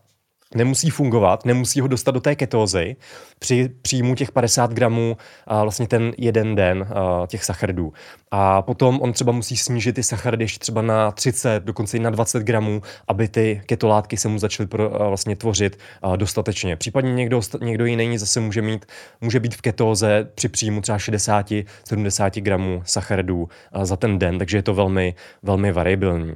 nemusí 0.55 0.89
fungovat, 0.89 1.45
nemusí 1.45 1.81
ho 1.81 1.87
dostat 1.87 2.11
do 2.11 2.19
té 2.19 2.35
ketózy 2.35 2.95
při 3.39 3.69
příjmu 3.81 4.15
těch 4.15 4.31
50 4.31 4.73
gramů 4.73 5.17
a 5.47 5.63
vlastně 5.63 5.87
ten 5.87 6.13
jeden 6.17 6.55
den 6.55 6.87
a, 6.89 7.27
těch 7.27 7.43
sacharidů. 7.43 7.93
A 8.31 8.61
potom 8.61 9.01
on 9.01 9.13
třeba 9.13 9.31
musí 9.31 9.57
snížit 9.57 9.93
ty 9.95 10.03
sacharidy 10.03 10.43
ještě 10.43 10.59
třeba 10.59 10.81
na 10.81 11.11
30, 11.11 11.63
dokonce 11.63 11.97
i 11.97 11.99
na 11.99 12.09
20 12.09 12.43
gramů, 12.43 12.81
aby 13.07 13.27
ty 13.27 13.61
ketolátky 13.65 14.17
se 14.17 14.27
mu 14.27 14.39
začaly 14.39 14.67
pro, 14.67 15.01
a, 15.01 15.07
vlastně 15.07 15.35
tvořit 15.35 15.79
a, 16.01 16.15
dostatečně. 16.15 16.75
Případně 16.75 17.13
někdo, 17.13 17.41
někdo 17.61 17.85
jiný 17.85 18.17
zase 18.17 18.39
může 18.39 18.61
mít, 18.61 18.85
může 19.21 19.39
být 19.39 19.55
v 19.55 19.61
ketóze 19.61 20.27
při 20.35 20.49
příjmu 20.49 20.81
třeba 20.81 20.97
60-70 20.97 22.41
gramů 22.41 22.81
sacharidů 22.85 23.49
a, 23.71 23.85
za 23.85 23.95
ten 23.95 24.19
den, 24.19 24.37
takže 24.37 24.57
je 24.57 24.63
to 24.63 24.73
velmi, 24.73 25.15
velmi 25.43 25.71
variabilní. 25.71 26.35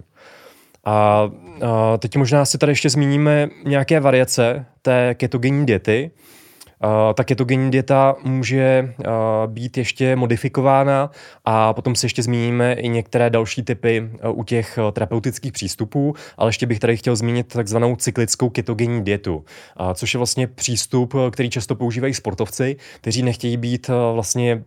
A, 0.86 0.92
a 0.92 1.98
teď 1.98 2.16
možná 2.16 2.46
si 2.46 2.58
tady 2.58 2.72
ještě 2.72 2.90
zmíníme 2.90 3.50
nějaké 3.66 4.00
variace 4.00 4.66
té 4.82 5.16
ketogenní 5.16 5.66
diety. 5.66 6.12
Uh, 6.84 7.14
ta 7.14 7.24
ketogenní 7.24 7.72
dieta 7.72 8.16
může 8.24 8.94
uh, 9.00 9.06
být 9.48 9.78
ještě 9.78 10.16
modifikována 10.16 11.12
a 11.46 11.74
potom 11.74 11.96
se 11.96 12.06
ještě 12.06 12.24
zmíníme 12.24 12.74
i 12.74 12.90
některé 12.90 13.30
další 13.30 13.64
typy 13.64 14.02
uh, 14.02 14.40
u 14.40 14.44
těch 14.44 14.80
terapeutických 14.92 15.52
přístupů, 15.52 16.16
ale 16.38 16.50
ještě 16.50 16.66
bych 16.66 16.80
tady 16.80 16.98
chtěl 16.98 17.16
zmínit 17.16 17.54
takzvanou 17.54 17.96
cyklickou 17.96 18.50
ketogenní 18.50 19.04
dietu, 19.04 19.46
což 19.94 20.14
je 20.14 20.18
vlastně 20.18 20.48
přístup, 20.48 21.14
který 21.32 21.50
často 21.50 21.76
používají 21.76 22.14
sportovci, 22.14 22.76
kteří 23.02 23.24
nechtějí 23.24 23.58
být 23.58 23.90
vlastně 24.14 24.64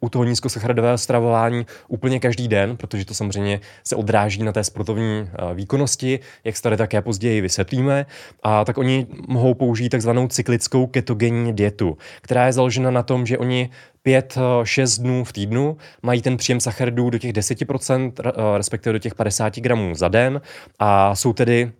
u 0.00 0.08
toho 0.08 0.24
nízkosacharidového 0.24 0.98
stravování 0.98 1.66
úplně 1.88 2.20
každý 2.20 2.48
den, 2.48 2.76
protože 2.76 3.04
to 3.04 3.14
samozřejmě 3.14 3.60
se 3.84 3.96
odráží 3.96 4.42
na 4.42 4.52
té 4.52 4.64
sportovní 4.64 5.30
výkonnosti, 5.54 6.20
jak 6.44 6.56
se 6.56 6.62
tady 6.62 6.76
také 6.76 7.02
později 7.02 7.40
vysvětlíme. 7.40 8.06
A 8.42 8.64
tak 8.64 8.78
oni 8.78 9.06
mohou 9.28 9.54
použít 9.54 9.88
takzvanou 9.88 10.28
cyklickou 10.28 10.86
ketogenní 10.86 11.49
dietu, 11.52 11.98
která 12.22 12.46
je 12.46 12.52
založena 12.52 12.90
na 12.90 13.02
tom, 13.02 13.26
že 13.26 13.38
oni 13.38 13.70
5-6 14.06 15.02
dnů 15.02 15.24
v 15.24 15.32
týdnu 15.32 15.76
mají 16.02 16.22
ten 16.22 16.36
příjem 16.36 16.60
sacharidů 16.60 17.10
do 17.10 17.18
těch 17.18 17.32
10%, 17.32 18.12
respektive 18.56 18.92
do 18.92 18.98
těch 18.98 19.14
50 19.14 19.56
gramů 19.56 19.94
za 19.94 20.08
den 20.08 20.40
a 20.78 21.14
jsou 21.14 21.32
tedy 21.32 21.72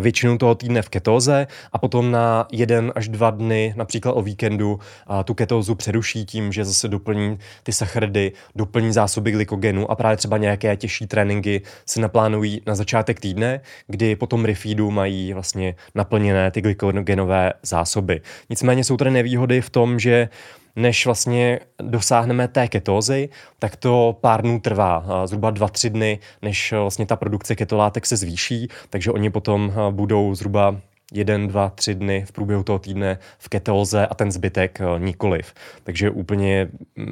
většinu 0.00 0.38
toho 0.38 0.54
týdne 0.54 0.82
v 0.82 0.88
ketóze 0.88 1.46
a 1.72 1.78
potom 1.78 2.10
na 2.10 2.46
jeden 2.52 2.92
až 2.94 3.08
dva 3.08 3.30
dny, 3.30 3.74
například 3.76 4.12
o 4.12 4.22
víkendu, 4.22 4.80
tu 5.24 5.34
ketózu 5.34 5.74
přeruší 5.74 6.24
tím, 6.26 6.52
že 6.52 6.64
zase 6.64 6.88
doplní 6.88 7.38
ty 7.62 7.72
sacharidy, 7.72 8.32
doplní 8.56 8.92
zásoby 8.92 9.30
glykogenu 9.30 9.90
a 9.90 9.94
právě 9.94 10.16
třeba 10.16 10.38
nějaké 10.38 10.76
těžší 10.76 11.06
tréninky 11.06 11.62
se 11.86 12.00
naplánují 12.00 12.62
na 12.66 12.74
začátek 12.74 13.20
týdne, 13.20 13.60
kdy 13.86 14.16
potom 14.16 14.44
refeedu 14.44 14.90
mají 14.90 15.32
vlastně 15.32 15.74
naplněné 15.94 16.50
ty 16.50 16.60
glykogenové 16.60 17.52
zásoby. 17.62 18.20
Nicméně 18.50 18.84
jsou 18.84 18.96
tady 18.96 19.10
nevýhody 19.10 19.60
v 19.60 19.70
tom, 19.70 19.98
že 19.98 20.28
než 20.76 21.06
vlastně 21.06 21.60
dosáhneme 21.82 22.48
té 22.48 22.68
ketózy, 22.68 23.28
tak 23.58 23.76
to 23.76 24.16
pár 24.20 24.42
dnů 24.42 24.60
trvá, 24.60 25.26
zhruba 25.26 25.50
dva, 25.50 25.68
tři 25.68 25.90
dny, 25.90 26.18
než 26.42 26.72
vlastně 26.72 27.06
ta 27.06 27.16
produkce 27.16 27.56
ketolátek 27.56 28.06
se 28.06 28.16
zvýší, 28.16 28.68
takže 28.90 29.10
oni 29.10 29.30
potom 29.30 29.72
budou 29.90 30.34
zhruba 30.34 30.76
jeden, 31.12 31.48
dva, 31.48 31.68
tři 31.74 31.94
dny 31.94 32.24
v 32.24 32.32
průběhu 32.32 32.62
toho 32.62 32.78
týdne 32.78 33.18
v 33.38 33.48
ketóze 33.48 34.06
a 34.06 34.14
ten 34.14 34.32
zbytek 34.32 34.78
nikoliv. 34.98 35.54
Takže 35.84 36.10
úplně 36.10 36.68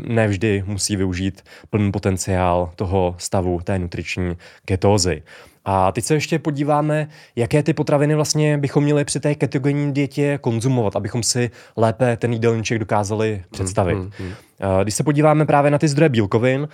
nevždy 0.08 0.64
musí 0.66 0.96
využít 0.96 1.44
plný 1.70 1.92
potenciál 1.92 2.70
toho 2.76 3.14
stavu 3.18 3.60
té 3.64 3.78
nutriční 3.78 4.36
ketózy. 4.64 5.22
A 5.64 5.92
teď 5.92 6.04
se 6.04 6.14
ještě 6.14 6.38
podíváme, 6.38 7.08
jaké 7.36 7.62
ty 7.62 7.72
potraviny 7.72 8.14
vlastně 8.14 8.58
bychom 8.58 8.84
měli 8.84 9.04
při 9.04 9.20
té 9.20 9.34
ketogenní 9.34 9.92
dietě 9.92 10.38
konzumovat, 10.40 10.96
abychom 10.96 11.22
si 11.22 11.50
lépe 11.76 12.16
ten 12.16 12.32
jídelníček 12.32 12.78
dokázali 12.78 13.42
představit. 13.50 13.94
Hmm, 13.94 14.10
hmm, 14.18 14.28
hmm. 14.28 14.82
Když 14.82 14.94
se 14.94 15.02
podíváme 15.02 15.46
právě 15.46 15.70
na 15.70 15.78
ty 15.78 15.88
zdroje 15.88 16.08
bílkovin, 16.08 16.68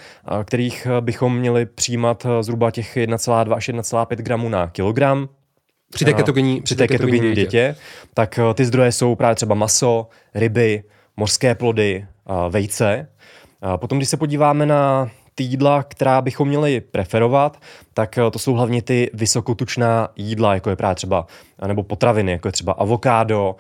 kterých 0.44 0.87
bychom 1.00 1.37
měli 1.37 1.66
přijímat 1.66 2.26
zhruba 2.40 2.70
těch 2.70 2.97
1,2 2.97 3.54
až 3.54 3.68
1,5 3.68 4.16
gramů 4.16 4.49
na 4.49 4.66
kilogram, 4.66 5.28
při 5.92 6.04
té 6.04 6.12
ketogenní, 6.12 6.62
při 6.62 6.76
té 6.76 6.88
ketogenní 6.88 7.35
dietě, 7.35 7.76
tak 8.14 8.38
ty 8.54 8.64
zdroje 8.64 8.92
jsou 8.92 9.14
právě 9.14 9.35
třeba 9.35 9.54
maso, 9.54 10.09
ryby, 10.35 10.82
mořské 11.16 11.54
plody, 11.54 12.06
vejce. 12.50 13.09
Potom, 13.76 13.99
když 13.99 14.09
se 14.09 14.16
podíváme 14.16 14.66
na 14.66 15.11
ty 15.34 15.44
jídla, 15.44 15.82
která 15.82 16.20
bychom 16.20 16.49
měli 16.49 16.80
preferovat, 16.80 17.56
tak 17.94 18.18
eh, 18.18 18.30
to 18.30 18.38
jsou 18.38 18.54
hlavně 18.54 18.82
ty 18.82 19.10
vysokotučná 19.14 20.08
jídla, 20.16 20.54
jako 20.54 20.70
je 20.70 20.76
právě 20.76 20.94
třeba, 20.94 21.26
nebo 21.66 21.82
potraviny, 21.82 22.32
jako 22.32 22.49
je 22.49 22.52
třeba 22.52 22.72
avokádo, 22.72 23.56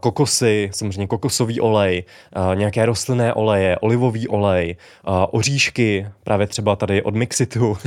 kokosy, 0.00 0.70
samozřejmě 0.72 1.06
kokosový 1.06 1.60
olej, 1.60 2.04
nějaké 2.54 2.86
rostlinné 2.86 3.34
oleje, 3.34 3.78
olivový 3.78 4.28
olej, 4.28 4.76
oříšky, 5.30 6.06
právě 6.24 6.46
třeba 6.46 6.76
tady 6.76 7.02
od 7.02 7.14
Mixitu, 7.14 7.78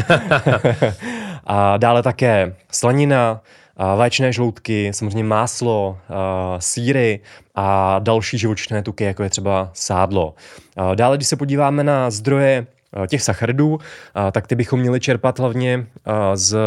a 1.46 1.78
dále 1.78 2.04
také 2.04 2.56
slanina, 2.72 3.42
vaječné 3.96 4.34
žloutky, 4.34 4.94
samozřejmě 4.94 5.24
máslo, 5.24 5.98
síry 6.60 7.20
a 7.56 8.00
další 8.00 8.38
živočišné 8.38 8.84
tuky, 8.84 9.04
jako 9.04 9.24
je 9.24 9.30
třeba 9.30 9.70
sádlo. 9.74 10.34
Dále, 10.96 11.18
když 11.18 11.28
se 11.28 11.36
podíváme 11.36 11.84
na 11.84 12.10
zdroje 12.10 12.68
Eh, 12.68 12.77
těch 13.08 13.22
sacharidů, 13.22 13.80
tak 14.32 14.48
ty 14.48 14.56
bychom 14.56 14.80
měli 14.80 15.00
čerpat 15.00 15.40
hlavně 15.40 15.88
eh, 16.06 16.12
z, 16.38 16.58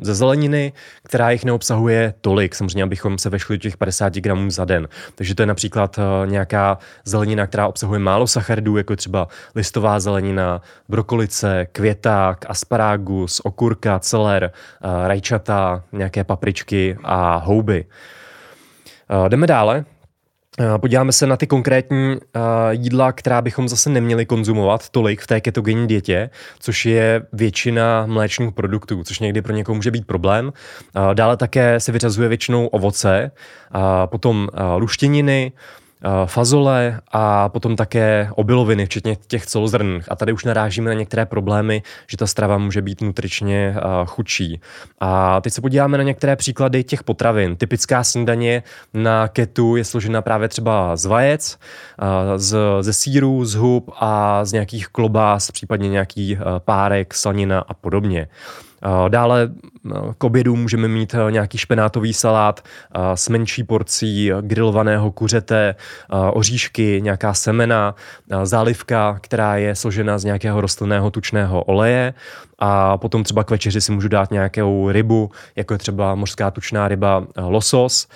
ze 0.00 0.14
zeleniny, 0.14 0.72
která 1.02 1.30
jich 1.30 1.44
neobsahuje 1.44 2.14
tolik, 2.20 2.54
samozřejmě, 2.54 2.82
abychom 2.82 3.18
se 3.18 3.30
vešli 3.30 3.58
do 3.58 3.62
těch 3.62 3.76
50 3.76 4.14
gramů 4.14 4.50
za 4.50 4.64
den. 4.64 4.88
Takže 5.14 5.34
to 5.34 5.42
je 5.42 5.46
například 5.46 5.98
eh, 5.98 6.26
nějaká 6.26 6.78
zelenina, 7.04 7.46
která 7.46 7.68
obsahuje 7.68 7.98
málo 7.98 8.26
sacharidů, 8.26 8.76
jako 8.76 8.96
třeba 8.96 9.28
listová 9.54 10.00
zelenina, 10.00 10.62
brokolice, 10.88 11.66
květák, 11.72 12.44
asparagus, 12.48 13.40
okurka, 13.44 13.98
celer, 13.98 14.52
rajčata, 15.06 15.84
nějaké 15.92 16.24
papričky 16.24 16.98
a 17.04 17.36
houby. 17.36 17.84
Jdeme 19.28 19.46
dále. 19.46 19.84
Eh, 20.60 20.78
podíváme 20.78 21.12
se 21.12 21.26
na 21.26 21.36
ty 21.36 21.46
konkrétní 21.46 22.16
uh, 22.16 22.20
jídla, 22.70 23.12
která 23.12 23.42
bychom 23.42 23.68
zase 23.68 23.90
neměli 23.90 24.26
konzumovat 24.26 24.88
tolik 24.88 25.20
v 25.20 25.26
té 25.26 25.40
ketogenní 25.40 25.86
dietě, 25.86 26.30
což 26.58 26.86
je 26.86 27.22
většina 27.32 28.06
mléčných 28.06 28.52
produktů, 28.54 29.04
což 29.04 29.18
někdy 29.18 29.42
pro 29.42 29.52
někoho 29.52 29.76
může 29.76 29.90
být 29.90 30.06
problém. 30.06 30.46
Uh, 30.46 31.14
dále 31.14 31.36
také 31.36 31.80
se 31.80 31.92
vyřazuje 31.92 32.28
většinou 32.28 32.66
ovoce, 32.66 33.30
potom 34.10 34.48
luštěniny, 34.76 35.52
Eh, 35.54 35.77
fazole 36.26 37.00
a 37.12 37.48
potom 37.48 37.76
také 37.76 38.30
obiloviny, 38.34 38.86
včetně 38.86 39.16
těch 39.26 39.46
celozrnných. 39.46 40.12
A 40.12 40.16
tady 40.16 40.32
už 40.32 40.44
narážíme 40.44 40.90
na 40.90 40.94
některé 40.94 41.26
problémy, 41.26 41.82
že 42.06 42.16
ta 42.16 42.26
strava 42.26 42.58
může 42.58 42.82
být 42.82 43.00
nutričně 43.00 43.74
eh, 43.76 43.80
chudší. 44.06 44.60
A 45.00 45.40
teď 45.40 45.52
se 45.52 45.60
podíváme 45.60 45.98
na 45.98 46.04
některé 46.04 46.36
příklady 46.36 46.84
těch 46.84 47.04
potravin. 47.04 47.56
Typická 47.56 48.04
snídaně 48.04 48.62
na 48.94 49.28
ketu 49.28 49.76
je 49.76 49.84
složena 49.84 50.22
právě 50.22 50.48
třeba 50.48 50.96
z 50.96 51.04
vajec, 51.04 51.58
eh, 52.02 52.38
z, 52.38 52.56
ze 52.80 52.92
síru, 52.92 53.44
z 53.44 53.54
hub 53.54 53.90
a 54.00 54.44
z 54.44 54.52
nějakých 54.52 54.88
klobás, 54.88 55.50
případně 55.50 55.88
nějaký 55.88 56.38
párek, 56.58 57.14
slanina 57.14 57.64
a 57.68 57.74
podobně. 57.74 58.28
Dále 59.08 59.50
k 60.18 60.24
obědu 60.24 60.56
můžeme 60.56 60.88
mít 60.88 61.14
nějaký 61.30 61.58
špenátový 61.58 62.12
salát 62.12 62.64
s 63.14 63.28
menší 63.28 63.64
porcí 63.64 64.30
grilovaného 64.40 65.10
kuřete, 65.10 65.74
oříšky, 66.32 67.00
nějaká 67.02 67.34
semena, 67.34 67.94
zálivka, 68.42 69.18
která 69.20 69.56
je 69.56 69.74
složena 69.74 70.18
z 70.18 70.24
nějakého 70.24 70.60
rostlinného 70.60 71.10
tučného 71.10 71.62
oleje 71.62 72.14
a 72.58 72.98
potom 72.98 73.24
třeba 73.24 73.44
k 73.44 73.50
večeři 73.50 73.80
si 73.80 73.92
můžu 73.92 74.08
dát 74.08 74.30
nějakou 74.30 74.90
rybu, 74.90 75.30
jako 75.56 75.74
je 75.74 75.78
třeba 75.78 76.14
mořská 76.14 76.50
tučná 76.50 76.88
ryba 76.88 77.26
losos 77.36 78.08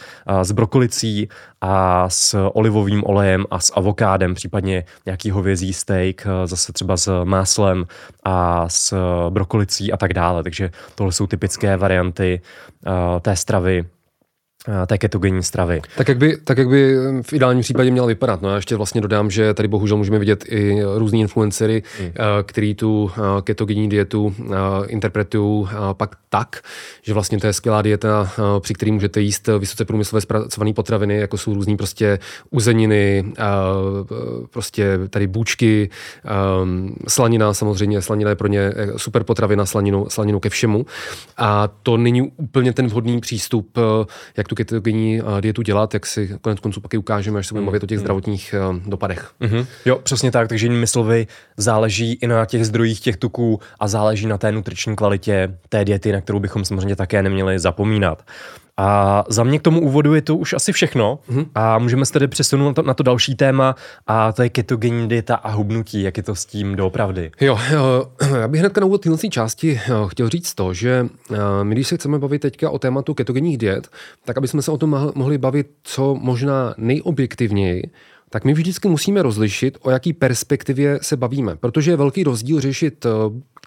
s 0.42 0.52
brokolicí 0.52 1.28
a 1.61 2.09
s 2.09 2.49
olivovým 2.49 3.02
olejem 3.07 3.45
a 3.50 3.61
s 3.61 3.73
avokádem, 3.76 4.35
případně 4.35 4.85
nějaký 5.07 5.31
hovězí 5.31 5.73
steak, 5.73 6.26
zase 6.45 6.73
třeba 6.73 6.97
s 6.97 7.25
máslem 7.25 7.87
a 8.25 8.69
s 8.69 8.95
brokolicí 9.31 9.92
a 9.92 9.97
tak 9.97 10.14
dále. 10.14 10.42
Takže 10.52 10.71
tohle 10.94 11.12
jsou 11.12 11.26
typické 11.26 11.76
varianty 11.76 12.40
té 13.21 13.37
stravy 13.37 13.85
té 14.87 14.99
ketogenní 14.99 15.42
stravy. 15.42 15.83
Tak 15.97 16.09
jak, 16.09 16.19
by, 16.19 16.37
tak 16.45 16.59
jak 16.59 16.69
by 16.69 16.97
v 17.23 17.33
ideálním 17.33 17.62
případě 17.62 17.90
měla 17.90 18.07
vypadat. 18.07 18.42
No 18.42 18.49
já 18.49 18.57
ještě 18.57 18.76
vlastně 18.76 19.00
dodám, 19.00 19.31
že 19.31 19.54
tady 19.54 19.69
bohužel 19.69 19.97
můžeme 19.97 20.19
vidět 20.19 20.45
i 20.49 20.83
různí 20.97 21.21
influencery, 21.21 21.83
hmm. 22.00 22.12
Který 22.42 22.75
tu 22.75 23.11
ketogenní 23.42 23.88
dietu 23.88 24.35
interpretují 24.87 25.69
pak 25.92 26.16
tak, 26.28 26.61
že 27.02 27.14
vlastně 27.14 27.38
to 27.38 27.47
je 27.47 27.52
skvělá 27.52 27.83
dieta, 27.83 28.33
při 28.61 28.75
který 28.75 28.92
můžete 28.92 29.21
jíst 29.21 29.49
vysoce 29.59 29.85
průmyslově 29.85 30.21
zpracované 30.21 30.73
potraviny, 30.73 31.16
jako 31.16 31.38
jsou 31.38 31.54
různý 31.54 31.76
prostě 31.76 32.19
uzeniny, 32.50 33.25
prostě 34.50 34.99
tady 35.11 35.26
bůčky, 35.26 35.90
slanina 37.09 37.54
samozřejmě, 37.54 38.02
slanina 38.02 38.31
je 38.31 38.37
pro 38.37 38.49
ně 38.49 38.73
super 38.97 39.25
potravina, 39.25 39.66
slaninu, 39.66 40.07
slaninu 40.09 40.40
ke 40.40 40.49
všemu. 40.49 40.87
A 41.37 41.69
to 41.83 41.97
není 41.97 42.23
úplně 42.23 42.73
ten 42.73 42.87
vhodný 42.87 43.21
přístup, 43.21 43.78
jak 44.37 44.49
tu 44.52 44.56
ketogenní 44.56 45.21
dietu 45.40 45.62
dělat, 45.62 45.94
jak 45.94 46.06
si 46.06 46.38
konec 46.40 46.61
konců 46.61 46.80
pak 46.80 46.94
i 46.94 46.99
ukážeme, 46.99 47.38
až 47.38 47.47
se 47.47 47.54
budeme 47.54 47.64
mluvit 47.64 47.82
o 47.82 47.87
těch 47.87 47.99
zdravotních 47.99 48.54
dopadech. 48.87 49.30
Mm-hmm. 49.40 49.66
Jo, 49.85 49.99
přesně 50.02 50.30
tak, 50.30 50.49
takže 50.49 50.66
jinými 50.66 50.87
slovy 50.87 51.26
záleží 51.56 52.12
i 52.12 52.26
na 52.26 52.44
těch 52.44 52.66
zdrojích 52.66 53.00
těch 53.00 53.16
tuků 53.16 53.61
a 53.80 53.88
záleží 53.88 54.26
na 54.26 54.38
té 54.38 54.52
nutriční 54.52 54.97
kvalitě 54.97 55.59
té 55.68 55.85
diety, 55.85 56.12
na 56.12 56.21
kterou 56.21 56.40
bychom 56.40 56.64
samozřejmě 56.64 56.97
také 56.97 57.23
neměli 57.23 57.59
zapomínat. 57.59 58.23
A 58.76 59.24
za 59.28 59.44
mě 59.44 59.58
k 59.58 59.62
tomu 59.62 59.80
úvodu 59.80 60.14
je 60.14 60.22
to 60.22 60.36
už 60.36 60.52
asi 60.52 60.72
všechno 60.72 61.18
mm-hmm. 61.30 61.46
a 61.54 61.78
můžeme 61.78 62.06
se 62.06 62.12
tedy 62.12 62.28
přesunout 62.28 62.68
na 62.68 62.72
to, 62.72 62.82
na 62.82 62.94
to 62.94 63.02
další 63.02 63.34
téma 63.34 63.74
a 64.06 64.32
to 64.32 64.42
je 64.42 64.48
ketogenní 64.48 65.08
dieta 65.08 65.34
a 65.34 65.50
hubnutí, 65.50 66.02
jak 66.02 66.16
je 66.16 66.22
to 66.22 66.34
s 66.34 66.46
tím 66.46 66.76
doopravdy. 66.76 67.30
Jo, 67.40 67.58
jo 67.72 68.06
já 68.40 68.48
bych 68.48 68.60
hned 68.60 68.76
na 68.76 68.86
úvod 68.86 69.02
téhle 69.02 69.18
části 69.18 69.80
chtěl 70.08 70.28
říct 70.28 70.54
to, 70.54 70.74
že 70.74 71.06
my 71.62 71.74
když 71.74 71.88
se 71.88 71.96
chceme 71.96 72.18
bavit 72.18 72.38
teďka 72.38 72.70
o 72.70 72.78
tématu 72.78 73.14
ketogenních 73.14 73.58
diet, 73.58 73.88
tak 74.24 74.36
aby 74.36 74.48
jsme 74.48 74.62
se 74.62 74.70
o 74.70 74.78
tom 74.78 75.12
mohli 75.14 75.38
bavit 75.38 75.66
co 75.82 76.14
možná 76.14 76.74
nejobjektivněji, 76.76 77.82
tak 78.32 78.44
my 78.44 78.52
vždycky 78.52 78.88
musíme 78.88 79.22
rozlišit, 79.22 79.78
o 79.80 79.90
jaký 79.90 80.12
perspektivě 80.12 80.98
se 81.02 81.16
bavíme, 81.16 81.56
protože 81.56 81.90
je 81.90 81.96
velký 81.96 82.24
rozdíl 82.24 82.60
řešit 82.60 83.06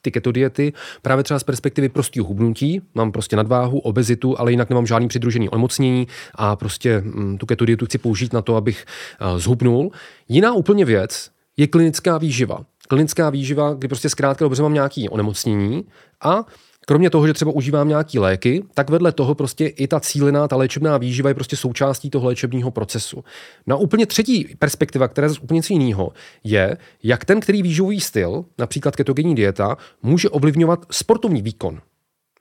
ty 0.02 0.12
keto 0.12 0.32
diety 0.32 0.74
právě 1.02 1.24
třeba 1.24 1.40
z 1.40 1.44
perspektivy 1.44 1.90
prostého 1.90 2.26
hubnutí, 2.26 2.82
mám 2.96 3.12
prostě 3.12 3.36
nadváhu, 3.36 3.80
obezitu, 3.80 4.40
ale 4.40 4.52
jinak 4.52 4.70
nemám 4.70 4.86
žádný 4.86 5.08
přidružený 5.08 5.50
onemocnění 5.50 6.08
a 6.36 6.56
prostě 6.56 7.02
mm, 7.02 7.38
tu 7.38 7.46
keto 7.46 7.66
dietu 7.66 7.86
chci 7.86 7.98
použít 7.98 8.34
na 8.34 8.42
to, 8.42 8.56
abych 8.56 8.86
uh, 9.22 9.40
zhubnul. 9.40 9.92
Jiná 10.30 10.54
úplně 10.54 10.86
věc 10.86 11.30
je 11.58 11.68
klinická 11.68 12.18
výživa. 12.18 12.66
Klinická 12.88 13.30
výživa, 13.30 13.74
kdy 13.74 13.88
prostě 13.88 14.10
zkrátka 14.10 14.46
dobře 14.46 14.62
mám 14.64 14.74
nějaké 14.74 15.06
onemocnění 15.10 15.86
a 16.22 16.46
Kromě 16.86 17.10
toho, 17.10 17.28
že 17.28 17.34
třeba 17.34 17.52
užívám 17.52 17.88
nějaký 17.88 18.20
léky, 18.20 18.64
tak 18.74 18.90
vedle 18.90 19.12
toho 19.12 19.36
prostě 19.36 19.68
i 19.68 19.88
ta 19.88 20.00
cílená, 20.00 20.48
ta 20.48 20.56
léčebná 20.56 20.98
výživa 20.98 21.30
je 21.30 21.34
prostě 21.34 21.56
součástí 21.56 22.10
toho 22.10 22.28
léčebního 22.28 22.72
procesu. 22.72 23.24
No 23.68 23.76
a 23.76 23.80
úplně 23.80 24.06
třetí 24.06 24.56
perspektiva, 24.60 25.08
která 25.08 25.28
je 25.28 25.34
úplně 25.42 25.58
něco 25.58 25.74
jiného, 25.74 26.12
je, 26.44 26.78
jak 27.04 27.26
ten, 27.26 27.40
který 27.40 27.62
výživový 27.62 28.02
styl, 28.02 28.46
například 28.58 28.96
ketogenní 28.96 29.36
dieta, 29.36 29.78
může 30.04 30.30
ovlivňovat 30.30 30.86
sportovní 30.92 31.42
výkon. 31.42 31.82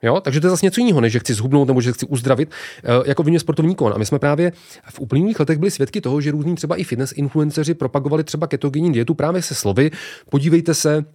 Jo? 0.03 0.21
Takže 0.21 0.41
to 0.41 0.47
je 0.47 0.51
zase 0.51 0.65
něco 0.65 0.81
jiného, 0.81 1.01
než 1.01 1.13
že 1.13 1.19
chci 1.19 1.33
zhubnout 1.33 1.67
nebo 1.67 1.81
že 1.81 1.91
chci 1.91 2.05
uzdravit 2.05 2.49
eh, 2.83 2.87
jako 3.05 3.23
vyně 3.23 3.39
sportovní 3.39 3.75
kon. 3.75 3.93
A 3.95 3.97
my 3.97 4.05
jsme 4.05 4.19
právě 4.19 4.51
v 4.89 4.99
uplynulých 4.99 5.39
letech 5.39 5.57
byli 5.57 5.71
svědky 5.71 6.01
toho, 6.01 6.21
že 6.21 6.31
různí 6.31 6.55
třeba 6.55 6.75
i 6.75 6.83
fitness 6.83 7.11
influenceři 7.11 7.73
propagovali 7.73 8.23
třeba 8.23 8.47
ketogenní 8.47 8.93
dietu 8.93 9.13
právě 9.13 9.41
se 9.41 9.55
slovy. 9.55 9.91
Podívejte 10.29 10.73
se, 10.73 11.05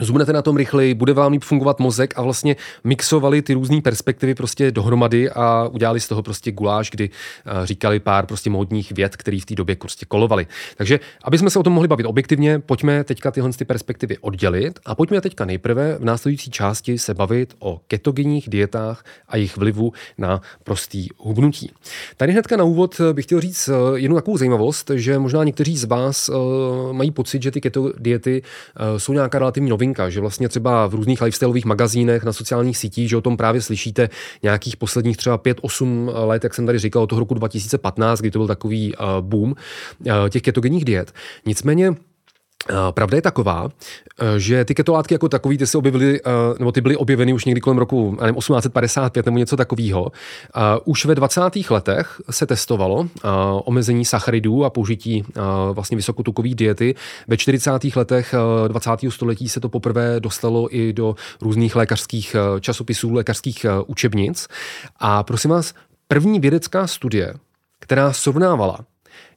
zubnete 0.00 0.32
na 0.32 0.42
tom 0.42 0.56
rychleji, 0.56 0.94
bude 0.94 1.12
vám 1.12 1.32
líp 1.32 1.44
fungovat 1.44 1.80
mozek 1.80 2.14
a 2.16 2.22
vlastně 2.22 2.56
mixovali 2.84 3.42
ty 3.42 3.54
různé 3.54 3.80
perspektivy 3.80 4.34
prostě 4.34 4.70
dohromady 4.70 5.30
a 5.30 5.68
udělali 5.72 6.00
z 6.00 6.08
toho 6.08 6.22
prostě 6.22 6.52
guláš, 6.52 6.90
kdy 6.90 7.10
uh, 7.10 7.66
říkali 7.66 8.00
pár 8.00 8.26
prostě 8.26 8.50
módních 8.50 8.92
věd, 8.92 9.16
které 9.16 9.40
v 9.40 9.44
té 9.44 9.54
době 9.54 9.76
prostě 9.76 10.06
kolovaly. 10.06 10.46
Takže, 10.76 11.00
aby 11.24 11.38
jsme 11.38 11.50
se 11.50 11.58
o 11.58 11.62
tom 11.62 11.72
mohli 11.72 11.88
bavit 11.88 12.06
objektivně, 12.06 12.58
pojďme 12.58 13.04
teďka 13.04 13.30
tyhle 13.30 13.52
ty 13.52 13.64
perspektivy 13.64 14.18
oddělit 14.18 14.80
a 14.84 14.94
pojďme 14.94 15.20
teďka 15.20 15.44
nejprve 15.44 15.98
v 15.98 16.04
následující 16.04 16.50
části 16.50 16.98
se 16.98 17.14
bavit 17.14 17.54
o 17.58 17.80
ketogenních 17.86 18.48
dietách 18.48 19.04
a 19.28 19.36
jejich 19.36 19.56
vlivu 19.56 19.92
na 20.18 20.40
prostý 20.64 21.08
hubnutí. 21.18 21.70
Tady 22.16 22.32
hnedka 22.32 22.56
na 22.56 22.64
úvod 22.64 23.00
bych 23.12 23.24
chtěl 23.24 23.40
říct 23.40 23.68
uh, 23.68 23.98
jednu 23.98 24.16
takovou 24.16 24.36
zajímavost, 24.36 24.90
že 24.94 25.18
možná 25.18 25.44
někteří 25.44 25.76
z 25.76 25.84
vás 25.84 26.28
uh, 26.28 26.92
mají 26.92 27.10
pocit, 27.10 27.42
že 27.42 27.50
ty 27.50 27.60
keto 27.60 27.92
diety 27.98 28.42
jsou 28.96 29.12
nějaká 29.12 29.38
relativní 29.38 29.70
novinka, 29.82 30.10
že 30.10 30.20
vlastně 30.20 30.48
třeba 30.48 30.86
v 30.86 30.94
různých 30.94 31.22
lifestyleových 31.22 31.64
magazínech 31.64 32.24
na 32.24 32.32
sociálních 32.32 32.78
sítích, 32.78 33.08
že 33.08 33.16
o 33.16 33.20
tom 33.20 33.36
právě 33.36 33.60
slyšíte 33.60 34.08
nějakých 34.42 34.76
posledních 34.76 35.16
třeba 35.16 35.38
5-8 35.38 36.10
let, 36.26 36.44
jak 36.44 36.54
jsem 36.54 36.66
tady 36.66 36.78
říkal, 36.78 37.02
od 37.02 37.06
toho 37.06 37.20
roku 37.20 37.34
2015, 37.34 38.20
kdy 38.20 38.30
to 38.30 38.38
byl 38.38 38.46
takový 38.46 38.94
uh, 38.94 39.06
boom 39.20 39.50
uh, 39.50 40.28
těch 40.28 40.42
ketogenních 40.42 40.84
diet. 40.84 41.12
Nicméně 41.46 41.94
Pravda 42.90 43.16
je 43.16 43.22
taková, 43.22 43.68
že 44.36 44.64
ty 44.64 44.74
ketolátky 44.74 45.14
jako 45.14 45.28
takový, 45.28 45.58
ty 45.58 45.66
se 45.66 45.78
objevily, 45.78 46.20
nebo 46.58 46.72
ty 46.72 46.80
byly 46.80 46.96
objeveny 46.96 47.32
už 47.32 47.44
někdy 47.44 47.60
kolem 47.60 47.78
roku 47.78 48.16
nevím, 48.20 48.34
1855 48.34 49.26
nebo 49.26 49.38
něco 49.38 49.56
takového. 49.56 50.12
Už 50.84 51.04
ve 51.04 51.14
20. 51.14 51.40
letech 51.70 52.20
se 52.30 52.46
testovalo 52.46 53.08
omezení 53.64 54.04
sacharidů 54.04 54.64
a 54.64 54.70
použití 54.70 55.24
vlastně 55.72 55.96
vysokotukové 55.96 56.48
diety. 56.54 56.94
Ve 57.28 57.36
40. 57.36 57.70
letech 57.96 58.34
20. 58.68 58.90
století 59.08 59.48
se 59.48 59.60
to 59.60 59.68
poprvé 59.68 60.20
dostalo 60.20 60.76
i 60.76 60.92
do 60.92 61.16
různých 61.40 61.76
lékařských 61.76 62.36
časopisů, 62.60 63.12
lékařských 63.12 63.66
učebnic. 63.86 64.48
A 64.98 65.22
prosím 65.22 65.50
vás, 65.50 65.74
první 66.08 66.40
vědecká 66.40 66.86
studie, 66.86 67.34
která 67.78 68.12
srovnávala, 68.12 68.78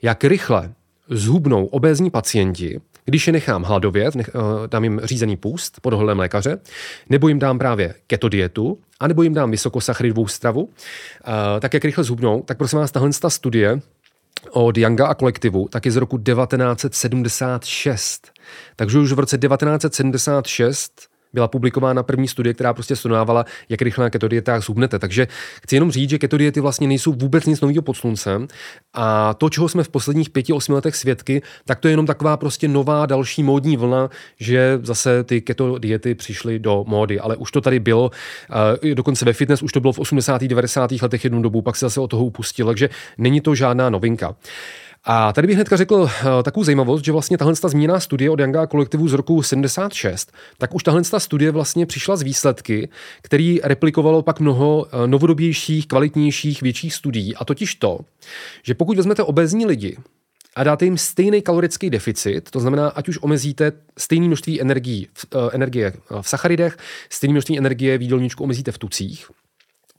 jak 0.02 0.24
rychle 0.24 0.74
zhubnou 1.10 1.66
obézní 1.66 2.10
pacienti, 2.10 2.82
když 3.06 3.28
je 3.28 3.34
nechám 3.34 3.64
hladovět, 3.64 4.16
nech, 4.16 4.30
uh, 4.36 4.68
dám 4.68 4.84
jim 4.84 5.02
řízený 5.04 5.38
půst 5.38 5.82
pod 5.82 5.90
dohledem 5.90 6.20
lékaře, 6.20 6.60
nebo 7.10 7.28
jim 7.28 7.40
dám 7.40 7.60
právě 7.60 7.96
keto 8.08 8.30
dietu, 8.30 8.80
anebo 9.00 9.24
jim 9.24 9.34
dám 9.34 9.52
vysokosacharidovou 9.52 10.28
stravu, 10.28 10.64
uh, 10.64 10.70
tak 11.60 11.74
jak 11.74 11.86
rychle 11.86 12.04
zhubnou, 12.04 12.42
tak 12.42 12.58
prosím 12.58 12.80
vás, 12.80 12.92
tahle 12.92 13.10
ta 13.22 13.30
studie 13.30 13.80
od 14.52 14.78
Younga 14.78 15.08
a 15.08 15.14
kolektivu, 15.14 15.68
tak 15.68 15.86
je 15.86 15.92
z 15.92 15.96
roku 15.96 16.18
1976. 16.18 18.32
Takže 18.76 19.00
už 19.00 19.12
v 19.12 19.20
roce 19.20 19.38
1976 19.38 21.15
byla 21.36 21.48
publikována 21.48 22.04
první 22.04 22.28
studie, 22.28 22.54
která 22.54 22.74
prostě 22.74 22.96
studovávala, 22.96 23.46
jak 23.70 23.82
rychle 23.82 24.04
na 24.04 24.10
keto 24.10 24.28
dietách 24.28 24.64
zhubnete. 24.64 25.00
Takže 25.00 25.28
chci 25.62 25.76
jenom 25.76 25.92
říct, 25.92 26.10
že 26.10 26.18
keto 26.18 26.38
diety 26.38 26.60
vlastně 26.60 26.88
nejsou 26.88 27.14
vůbec 27.14 27.46
nic 27.46 27.62
nového 27.62 27.82
pod 27.82 27.94
sluncem 27.94 28.48
a 28.94 29.34
to, 29.34 29.50
čeho 29.50 29.70
jsme 29.70 29.84
v 29.84 29.90
posledních 29.90 30.30
pěti, 30.30 30.54
osmi 30.54 30.76
letech 30.76 30.96
svědky, 30.96 31.42
tak 31.66 31.80
to 31.80 31.88
je 31.88 31.92
jenom 31.92 32.06
taková 32.06 32.38
prostě 32.38 32.68
nová 32.68 33.06
další 33.06 33.44
módní 33.44 33.78
vlna, 33.78 34.10
že 34.40 34.80
zase 34.84 35.24
ty 35.24 35.42
keto 35.42 35.78
diety 35.78 36.16
přišly 36.16 36.60
do 36.60 36.84
módy, 36.88 37.20
ale 37.20 37.36
už 37.36 37.52
to 37.52 37.62
tady 37.62 37.80
bylo, 37.80 38.12
dokonce 38.94 39.26
ve 39.26 39.34
fitness 39.34 39.64
už 39.64 39.72
to 39.72 39.80
bylo 39.80 39.94
v 39.94 40.00
80. 40.00 40.42
90. 40.44 40.92
letech 40.92 41.24
jednu 41.24 41.42
dobu, 41.42 41.62
pak 41.62 41.76
se 41.76 41.86
zase 41.86 42.00
o 42.00 42.08
toho 42.08 42.26
upustil, 42.26 42.66
takže 42.66 42.90
není 43.18 43.42
to 43.42 43.56
žádná 43.56 43.90
novinka. 43.90 44.36
A 45.08 45.34
tady 45.34 45.48
bych 45.48 45.56
hnedka 45.56 45.78
řekl 45.78 45.96
uh, 45.96 46.10
takovou 46.44 46.64
zajímavost, 46.64 47.06
že 47.06 47.12
vlastně 47.12 47.38
tahle 47.38 47.54
zmíněná 47.56 48.00
studie 48.00 48.30
od 48.30 48.40
Younga 48.40 48.68
kolektivu 48.68 49.08
z 49.08 49.14
roku 49.14 49.44
76, 49.44 50.32
tak 50.58 50.76
už 50.76 50.84
tahle 50.84 51.02
studie 51.18 51.52
vlastně 51.52 51.86
přišla 51.86 52.16
z 52.16 52.22
výsledky, 52.22 52.90
který 53.22 53.60
replikovalo 53.64 54.22
pak 54.22 54.40
mnoho 54.40 54.78
uh, 54.78 55.08
novodobějších, 55.08 55.88
kvalitnějších, 55.88 56.62
větších 56.62 56.94
studií. 56.94 57.36
A 57.36 57.46
totiž 57.46 57.76
to, 57.76 58.00
že 58.64 58.74
pokud 58.74 58.98
vezmete 58.98 59.24
obezní 59.24 59.66
lidi, 59.66 59.98
a 60.56 60.64
dáte 60.64 60.86
jim 60.86 60.98
stejný 60.98 61.42
kalorický 61.42 61.90
deficit, 61.90 62.52
to 62.52 62.60
znamená, 62.60 62.90
ať 62.90 63.10
už 63.10 63.20
omezíte 63.22 63.72
stejné 63.98 64.28
množství 64.28 64.62
energií, 64.62 65.08
uh, 65.36 65.50
energie 65.54 65.94
v 66.22 66.30
sacharidech, 66.30 66.78
stejné 67.10 67.32
množství 67.32 67.58
energie 67.58 67.98
v 67.98 68.02
jídelníčku 68.02 68.44
omezíte 68.44 68.72
v 68.72 68.78
tucích, 68.78 69.28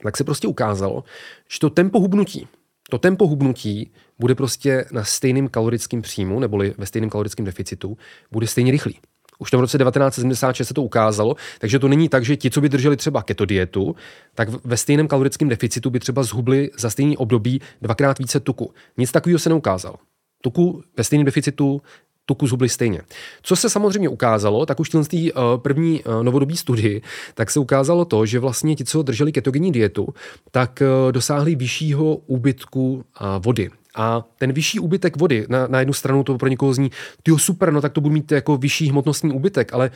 tak 0.03 0.17
se 0.17 0.25
prostě 0.25 0.49
ukázalo, 0.49 1.05
že 1.49 1.61
to 1.61 1.71
tempo 1.71 2.01
hubnutí, 2.01 2.49
to 2.91 2.99
tempo 2.99 3.27
hubnutí 3.27 3.91
bude 4.19 4.35
prostě 4.35 4.85
na 4.93 5.05
stejném 5.05 5.49
kalorickém 5.49 6.03
příjmu, 6.03 6.41
neboli 6.41 6.75
ve 6.79 6.87
stejném 6.87 7.11
kalorickém 7.11 7.45
deficitu, 7.45 7.99
bude 8.33 8.47
stejně 8.47 8.73
rychlý. 8.73 8.99
Už 9.39 9.51
v 9.53 9.61
roce 9.61 9.79
1976 9.79 10.69
se 10.69 10.75
to 10.75 10.83
ukázalo, 10.83 11.37
takže 11.59 11.79
to 11.79 11.89
není 11.89 12.09
tak, 12.09 12.25
že 12.25 12.37
ti, 12.37 12.51
co 12.51 12.61
by 12.61 12.69
drželi 12.69 12.97
třeba 12.97 13.23
keto 13.23 13.45
dietu, 13.45 13.97
tak 14.35 14.49
ve 14.65 14.77
stejném 14.77 15.09
kalorickém 15.09 15.49
deficitu 15.49 15.91
by 15.91 16.01
třeba 16.01 16.23
zhubli 16.23 16.71
za 16.79 16.91
stejný 16.91 17.17
období 17.17 17.61
dvakrát 17.83 18.19
více 18.19 18.41
tuku. 18.41 18.75
Nic 18.97 19.13
takového 19.13 19.39
se 19.39 19.49
neukázalo. 19.49 19.97
Tuku 20.43 20.83
ve 20.97 21.05
stejném 21.05 21.25
deficitu 21.25 21.83
tuku 22.27 22.47
zhubli 22.47 22.69
stejně. 22.69 23.03
Co 23.43 23.57
se 23.57 23.71
samozřejmě 23.71 24.09
ukázalo, 24.09 24.67
tak 24.67 24.81
už 24.81 24.95
v 24.95 25.09
té 25.09 25.17
uh, 25.17 25.43
první 25.57 26.05
uh, 26.05 26.23
novodobí 26.23 26.57
studii, 26.57 27.03
tak 27.35 27.51
se 27.51 27.61
ukázalo 27.61 28.05
to, 28.05 28.27
že 28.27 28.39
vlastně 28.39 28.77
ti, 28.77 28.85
co 28.85 29.03
drželi 29.03 29.33
ketogenní 29.33 29.73
dietu, 29.73 30.09
tak 30.51 30.83
uh, 30.83 31.13
dosáhli 31.13 31.55
vyššího 31.55 32.15
úbytku 32.15 33.05
vody. 33.39 33.71
A 33.97 34.25
ten 34.39 34.53
vyšší 34.53 34.79
úbytek 34.79 35.17
vody, 35.17 35.47
na, 35.49 35.67
na 35.67 35.79
jednu 35.79 35.95
stranu 35.95 36.25
to 36.25 36.39
pro 36.39 36.49
někoho 36.49 36.75
zní, 36.75 36.91
ty 37.23 37.33
super, 37.37 37.73
no 37.73 37.81
tak 37.81 37.93
to 37.93 38.01
budu 38.01 38.13
mít 38.13 38.33
jako 38.33 38.57
vyšší 38.57 38.91
hmotnostní 38.91 39.33
úbytek, 39.33 39.73
ale 39.73 39.91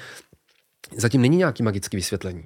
zatím 0.97 1.23
není 1.23 1.37
nějaký 1.37 1.63
magický 1.63 1.97
vysvětlení. 1.97 2.45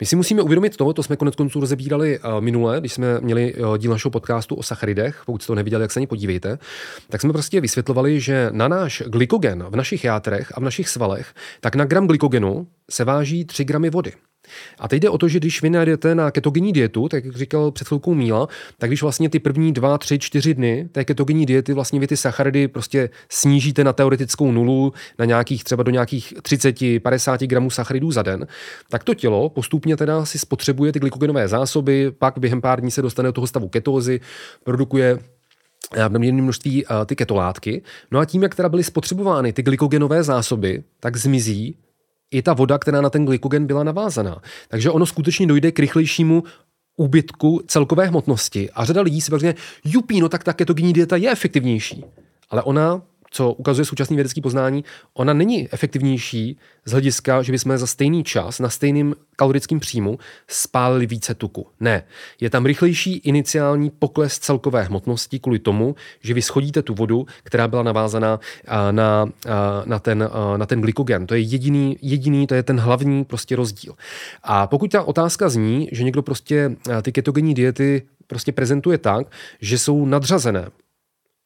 My 0.00 0.06
si 0.06 0.16
musíme 0.16 0.42
uvědomit 0.42 0.76
to, 0.76 0.92
to 0.92 1.02
jsme 1.02 1.16
konec 1.16 1.34
konců 1.34 1.60
rozebírali 1.60 2.18
uh, 2.18 2.40
minule, 2.40 2.80
když 2.80 2.92
jsme 2.92 3.20
měli 3.20 3.54
uh, 3.54 3.78
díl 3.78 3.90
našeho 3.90 4.10
podcastu 4.10 4.54
o 4.54 4.62
sacharidech, 4.62 5.22
pokud 5.26 5.42
jste 5.42 5.46
to 5.46 5.54
neviděli, 5.54 5.84
jak 5.84 5.92
se 5.92 6.00
ani 6.00 6.06
podívejte, 6.06 6.58
tak 7.08 7.20
jsme 7.20 7.32
prostě 7.32 7.60
vysvětlovali, 7.60 8.20
že 8.20 8.48
na 8.52 8.68
náš 8.68 9.02
glykogen 9.06 9.64
v 9.68 9.76
našich 9.76 10.04
játrech 10.04 10.52
a 10.54 10.60
v 10.60 10.62
našich 10.62 10.88
svalech, 10.88 11.34
tak 11.60 11.74
na 11.74 11.84
gram 11.84 12.06
glykogenu 12.06 12.66
se 12.90 13.04
váží 13.04 13.44
3 13.44 13.64
gramy 13.64 13.90
vody. 13.90 14.12
A 14.78 14.88
teď 14.88 15.02
jde 15.02 15.10
o 15.10 15.18
to, 15.18 15.28
že 15.28 15.38
když 15.38 15.62
vy 15.62 15.70
najdete 15.70 16.14
na 16.14 16.30
ketogenní 16.30 16.72
dietu, 16.72 17.08
tak 17.08 17.24
jak 17.24 17.36
říkal 17.36 17.70
před 17.70 17.88
chvilkou 17.88 18.14
Míla, 18.14 18.48
tak 18.78 18.90
když 18.90 19.02
vlastně 19.02 19.28
ty 19.28 19.38
první 19.38 19.72
dva, 19.72 19.98
tři, 19.98 20.18
čtyři 20.18 20.54
dny 20.54 20.88
té 20.92 21.04
ketogenní 21.04 21.46
diety 21.46 21.72
vlastně 21.72 22.00
vy 22.00 22.06
ty 22.06 22.16
sacharidy 22.16 22.68
prostě 22.68 23.10
snížíte 23.28 23.84
na 23.84 23.92
teoretickou 23.92 24.52
nulu, 24.52 24.92
na 25.18 25.24
nějakých 25.24 25.64
třeba 25.64 25.82
do 25.82 25.90
nějakých 25.90 26.34
30, 26.42 26.76
50 27.02 27.40
gramů 27.40 27.70
sacharidů 27.70 28.10
za 28.10 28.22
den, 28.22 28.46
tak 28.90 29.04
to 29.04 29.14
tělo 29.14 29.48
postupně 29.48 29.96
teda 29.96 30.24
si 30.24 30.38
spotřebuje 30.38 30.92
ty 30.92 30.98
glykogenové 30.98 31.48
zásoby, 31.48 32.12
pak 32.18 32.38
během 32.38 32.60
pár 32.60 32.80
dní 32.80 32.90
se 32.90 33.02
dostane 33.02 33.28
do 33.28 33.32
toho 33.32 33.46
stavu 33.46 33.68
ketózy, 33.68 34.20
produkuje 34.64 35.18
v 36.08 36.12
neměrném 36.12 36.44
množství 36.44 36.86
uh, 36.86 37.04
ty 37.06 37.16
ketolátky. 37.16 37.82
No 38.10 38.18
a 38.18 38.24
tím, 38.24 38.42
jak 38.42 38.54
teda 38.54 38.68
byly 38.68 38.84
spotřebovány 38.84 39.52
ty 39.52 39.62
glykogenové 39.62 40.22
zásoby, 40.22 40.82
tak 41.00 41.16
zmizí 41.16 41.76
i 42.30 42.42
ta 42.42 42.52
voda, 42.52 42.78
která 42.78 43.00
na 43.00 43.10
ten 43.10 43.24
glykogen 43.24 43.66
byla 43.66 43.84
navázaná. 43.84 44.42
Takže 44.68 44.90
ono 44.90 45.06
skutečně 45.06 45.46
dojde 45.46 45.72
k 45.72 45.78
rychlejšímu 45.78 46.42
úbytku 46.96 47.62
celkové 47.66 48.06
hmotnosti. 48.06 48.70
A 48.70 48.84
řada 48.84 49.00
lidí 49.00 49.20
si 49.20 49.30
řekne, 49.30 49.54
jupí, 49.84 50.20
no 50.20 50.28
tak 50.28 50.44
ta 50.44 50.52
ketogenní 50.52 50.92
dieta 50.92 51.16
je 51.16 51.30
efektivnější. 51.30 52.04
Ale 52.50 52.62
ona 52.62 53.02
co 53.30 53.52
ukazuje 53.52 53.84
současný 53.84 54.16
vědecký 54.16 54.40
poznání, 54.40 54.84
ona 55.14 55.32
není 55.32 55.68
efektivnější 55.72 56.58
z 56.84 56.90
hlediska, 56.90 57.42
že 57.42 57.52
bychom 57.52 57.78
za 57.78 57.86
stejný 57.86 58.24
čas 58.24 58.58
na 58.58 58.68
stejným 58.68 59.14
kalorickým 59.36 59.80
příjmu 59.80 60.18
spálili 60.48 61.06
více 61.06 61.34
tuku. 61.34 61.66
Ne. 61.80 62.04
Je 62.40 62.50
tam 62.50 62.66
rychlejší 62.66 63.16
iniciální 63.16 63.90
pokles 63.90 64.38
celkové 64.38 64.82
hmotnosti 64.82 65.38
kvůli 65.38 65.58
tomu, 65.58 65.94
že 66.20 66.34
vy 66.34 66.42
schodíte 66.42 66.82
tu 66.82 66.94
vodu, 66.94 67.26
která 67.42 67.68
byla 67.68 67.82
navázaná 67.82 68.40
na, 68.90 69.26
na, 69.84 69.98
ten, 69.98 70.30
na 70.56 70.66
ten 70.66 70.80
glykogen. 70.80 71.26
To 71.26 71.34
je 71.34 71.40
jediný, 71.40 71.96
jediný, 72.02 72.46
to 72.46 72.54
je 72.54 72.62
ten 72.62 72.80
hlavní 72.80 73.24
prostě 73.24 73.56
rozdíl. 73.56 73.94
A 74.42 74.66
pokud 74.66 74.90
ta 74.90 75.02
otázka 75.02 75.48
zní, 75.48 75.88
že 75.92 76.04
někdo 76.04 76.22
prostě 76.22 76.76
ty 77.02 77.12
ketogenní 77.12 77.54
diety 77.54 78.02
prostě 78.26 78.52
prezentuje 78.52 78.98
tak, 78.98 79.26
že 79.60 79.78
jsou 79.78 80.06
nadřazené 80.06 80.68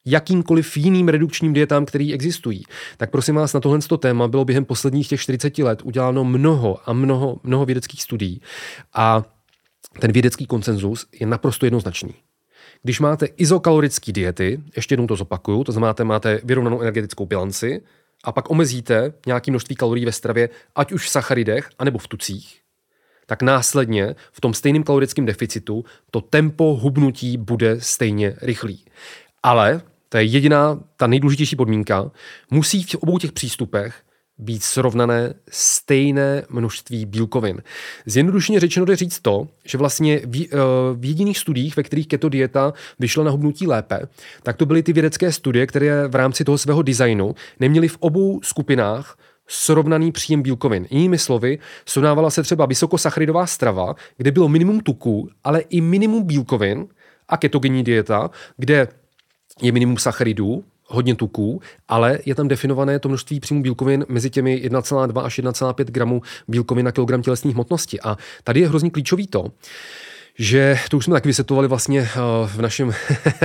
jakýmkoliv 0.05 0.77
jiným 0.77 1.09
redukčním 1.09 1.53
dietám, 1.53 1.85
který 1.85 2.15
existují. 2.15 2.63
Tak 2.97 3.11
prosím 3.11 3.35
vás, 3.35 3.53
na 3.53 3.61
tohle 3.61 3.79
téma 3.99 4.29
bylo 4.29 4.45
během 4.45 4.65
posledních 4.65 5.09
těch 5.09 5.21
40 5.21 5.59
let 5.59 5.83
uděláno 5.83 6.25
mnoho 6.25 6.79
a 6.89 6.93
mnoho, 6.93 7.37
mnoho 7.43 7.65
vědeckých 7.67 8.03
studií 8.03 8.41
a 8.95 9.25
ten 9.99 10.13
vědecký 10.13 10.47
konsenzus 10.47 11.07
je 11.21 11.27
naprosto 11.27 11.67
jednoznačný. 11.67 12.15
Když 12.83 13.01
máte 13.01 13.27
izokalorické 13.27 14.13
diety, 14.13 14.61
ještě 14.77 14.93
jednou 14.93 15.07
to 15.07 15.17
zopakuju, 15.17 15.65
to 15.65 15.73
znamená, 15.73 15.95
máte 16.03 16.41
vyrovnanou 16.45 16.81
energetickou 16.81 17.27
bilanci 17.27 17.83
a 18.25 18.33
pak 18.33 18.51
omezíte 18.51 19.13
nějaké 19.27 19.51
množství 19.51 19.77
kalorií 19.77 20.05
ve 20.05 20.13
stravě, 20.13 20.49
ať 20.77 20.93
už 20.93 21.07
v 21.07 21.11
sacharidech, 21.11 21.71
anebo 21.79 21.99
v 21.99 22.09
tucích, 22.09 22.61
tak 23.27 23.43
následně 23.43 24.15
v 24.33 24.41
tom 24.41 24.55
stejném 24.55 24.83
kalorickém 24.83 25.27
deficitu 25.27 25.85
to 26.11 26.21
tempo 26.21 26.75
hubnutí 26.75 27.37
bude 27.37 27.81
stejně 27.81 28.37
rychlý. 28.43 28.85
Ale 29.43 29.83
to 30.13 30.19
je 30.19 30.25
jediná, 30.25 30.81
ta 30.97 31.07
nejdůležitější 31.07 31.57
podmínka. 31.57 32.11
Musí 32.51 32.83
v 32.83 32.95
obou 32.95 33.19
těch 33.19 33.33
přístupech 33.33 33.95
být 34.39 34.63
srovnané 34.63 35.35
stejné 35.51 36.43
množství 36.51 37.07
bílkovin. 37.07 37.63
Zjednodušeně 38.07 38.61
řečeno 38.61 38.87
jde 38.87 38.97
říct 38.97 39.21
to, 39.21 39.49
že 39.65 39.79
vlastně 39.79 40.21
v, 40.25 40.45
eh, 40.45 40.57
v 40.95 41.05
jediných 41.05 41.39
studiích, 41.39 41.77
ve 41.77 41.83
kterých 41.83 42.09
keto 42.09 42.29
dieta 42.29 42.73
vyšla 42.99 43.25
na 43.25 43.31
hubnutí 43.31 43.67
lépe, 43.67 44.01
tak 44.43 44.57
to 44.57 44.67
byly 44.67 44.83
ty 44.83 44.93
vědecké 44.93 45.33
studie, 45.33 45.67
které 45.67 46.09
v 46.09 46.15
rámci 46.15 46.45
toho 46.45 46.59
svého 46.59 46.83
designu 46.83 47.35
neměly 47.61 47.89
v 47.89 47.97
obou 48.01 48.41
skupinách 48.43 49.19
srovnaný 49.49 50.13
příjem 50.13 50.43
bílkovin. 50.43 50.87
Jinými 50.91 51.19
slovy, 51.19 51.59
srovnávala 51.87 52.31
se 52.31 52.43
třeba 52.43 52.67
vysokosacharidová 52.67 53.47
strava, 53.47 53.95
kde 54.17 54.31
bylo 54.31 54.49
minimum 54.49 54.81
tuků, 54.81 55.29
ale 55.45 55.61
i 55.61 55.81
minimum 55.81 56.23
bílkovin 56.23 56.87
a 57.29 57.37
ketogenní 57.37 57.85
dieta, 57.85 58.31
kde 58.57 58.89
je 59.63 59.73
minimum 59.73 59.99
sacharidů, 59.99 60.65
hodně 60.87 61.15
tuků, 61.15 61.61
ale 61.89 62.19
je 62.27 62.35
tam 62.35 62.49
definované 62.49 62.99
to 62.99 63.09
množství 63.09 63.41
příjmů 63.41 63.63
bílkovin 63.63 64.05
mezi 64.09 64.31
těmi 64.31 64.63
1,2 64.69 65.25
až 65.25 65.39
1,5 65.39 65.85
gramů 65.85 66.23
bílkovin 66.49 66.87
na 66.87 66.93
kilogram 66.93 67.23
tělesní 67.23 67.53
hmotnosti. 67.53 68.01
A 68.01 68.17
tady 68.45 68.61
je 68.61 68.69
hrozně 68.69 68.91
klíčový 68.91 69.27
to, 69.27 69.53
že 70.39 70.79
to 70.91 70.97
už 70.97 71.05
jsme 71.05 71.13
tak 71.13 71.27
vysvětlovali 71.27 71.69
vlastně 71.69 72.01
eh, 72.01 72.09
v 72.47 72.61
našem, 72.61 72.93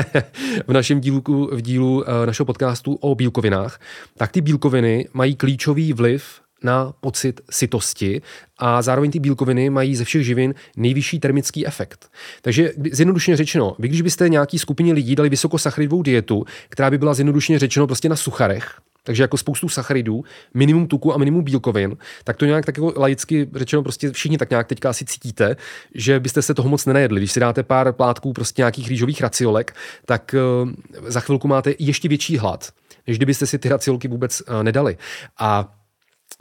v 0.68 0.74
našem 0.74 1.00
dílu, 1.00 1.22
v 1.52 1.62
dílu 1.62 2.04
eh, 2.10 2.26
našeho 2.26 2.46
podcastu 2.46 2.96
o 2.96 3.16
bílkovinách, 3.16 3.80
tak 4.18 4.32
ty 4.32 4.42
bílkoviny 4.42 5.08
mají 5.14 5.36
klíčový 5.36 5.94
vliv 5.94 6.42
na 6.64 6.94
pocit 7.00 7.42
sytosti 7.50 8.22
a 8.58 8.82
zároveň 8.82 9.12
ty 9.12 9.20
bílkoviny 9.20 9.70
mají 9.70 9.96
ze 9.96 10.04
všech 10.04 10.26
živin 10.26 10.56
nejvyšší 10.78 11.20
termický 11.20 11.68
efekt. 11.68 12.12
Takže 12.42 12.72
zjednodušeně 12.92 13.38
řečeno, 13.38 13.76
vy 13.80 13.88
když 13.88 14.02
byste 14.02 14.30
nějaký 14.30 14.60
skupině 14.60 14.94
lidí 14.94 15.16
dali 15.16 15.30
vysokosacharidovou 15.30 16.02
dietu, 16.02 16.46
která 16.70 16.90
by 16.92 16.98
byla 16.98 17.14
zjednodušeně 17.14 17.60
řečeno 17.60 17.88
prostě 17.88 18.10
na 18.10 18.16
sucharech, 18.16 18.80
takže 19.04 19.24
jako 19.24 19.38
spoustu 19.38 19.70
sacharidů, 19.70 20.24
minimum 20.54 20.88
tuku 20.88 21.14
a 21.14 21.18
minimum 21.18 21.44
bílkovin, 21.44 21.98
tak 22.24 22.38
to 22.38 22.46
nějak 22.46 22.66
tak 22.66 22.78
jako 22.78 22.94
laicky 22.96 23.50
řečeno 23.56 23.84
prostě 23.84 24.12
všichni 24.12 24.38
tak 24.38 24.50
nějak 24.50 24.68
teďka 24.68 24.90
asi 24.90 25.06
cítíte, 25.06 25.56
že 25.96 26.20
byste 26.20 26.42
se 26.42 26.54
toho 26.54 26.70
moc 26.70 26.86
nenajedli. 26.86 27.20
Když 27.20 27.32
si 27.32 27.40
dáte 27.40 27.64
pár 27.64 27.94
plátků 27.94 28.34
prostě 28.34 28.62
nějakých 28.62 28.88
rýžových 28.88 29.22
raciolek, 29.22 29.76
tak 30.06 30.36
uh, 30.64 30.72
za 31.08 31.20
chvilku 31.20 31.48
máte 31.48 31.74
ještě 31.80 32.08
větší 32.08 32.38
hlad, 32.38 32.72
než 33.08 33.18
kdybyste 33.18 33.46
si 33.48 33.60
ty 33.60 33.70
raciolky 33.70 34.08
vůbec 34.08 34.42
uh, 34.42 34.64
nedali. 34.64 34.98
A 35.40 35.77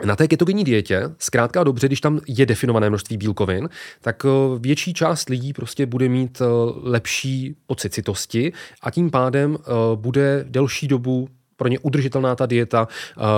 na 0.04 0.16
té 0.16 0.28
ketogenní 0.28 0.64
dietě, 0.64 1.02
zkrátka 1.18 1.64
dobře, 1.64 1.86
když 1.86 2.00
tam 2.00 2.20
je 2.28 2.46
definované 2.46 2.88
množství 2.88 3.16
bílkovin, 3.16 3.68
tak 4.00 4.24
eh, 4.24 4.58
větší 4.58 4.94
část 4.94 5.28
lidí 5.28 5.52
prostě 5.52 5.86
bude 5.86 6.08
mít 6.08 6.40
eh, 6.40 6.44
lepší 6.82 7.56
pocit 7.66 7.94
citosti 7.94 8.52
a 8.82 8.90
tím 8.90 9.10
pádem 9.10 9.58
eh, 9.60 9.72
bude 9.94 10.44
delší 10.48 10.88
dobu 10.88 11.28
pro 11.56 11.68
ně 11.68 11.78
udržitelná 11.78 12.34
ta 12.34 12.46
dieta, 12.46 12.88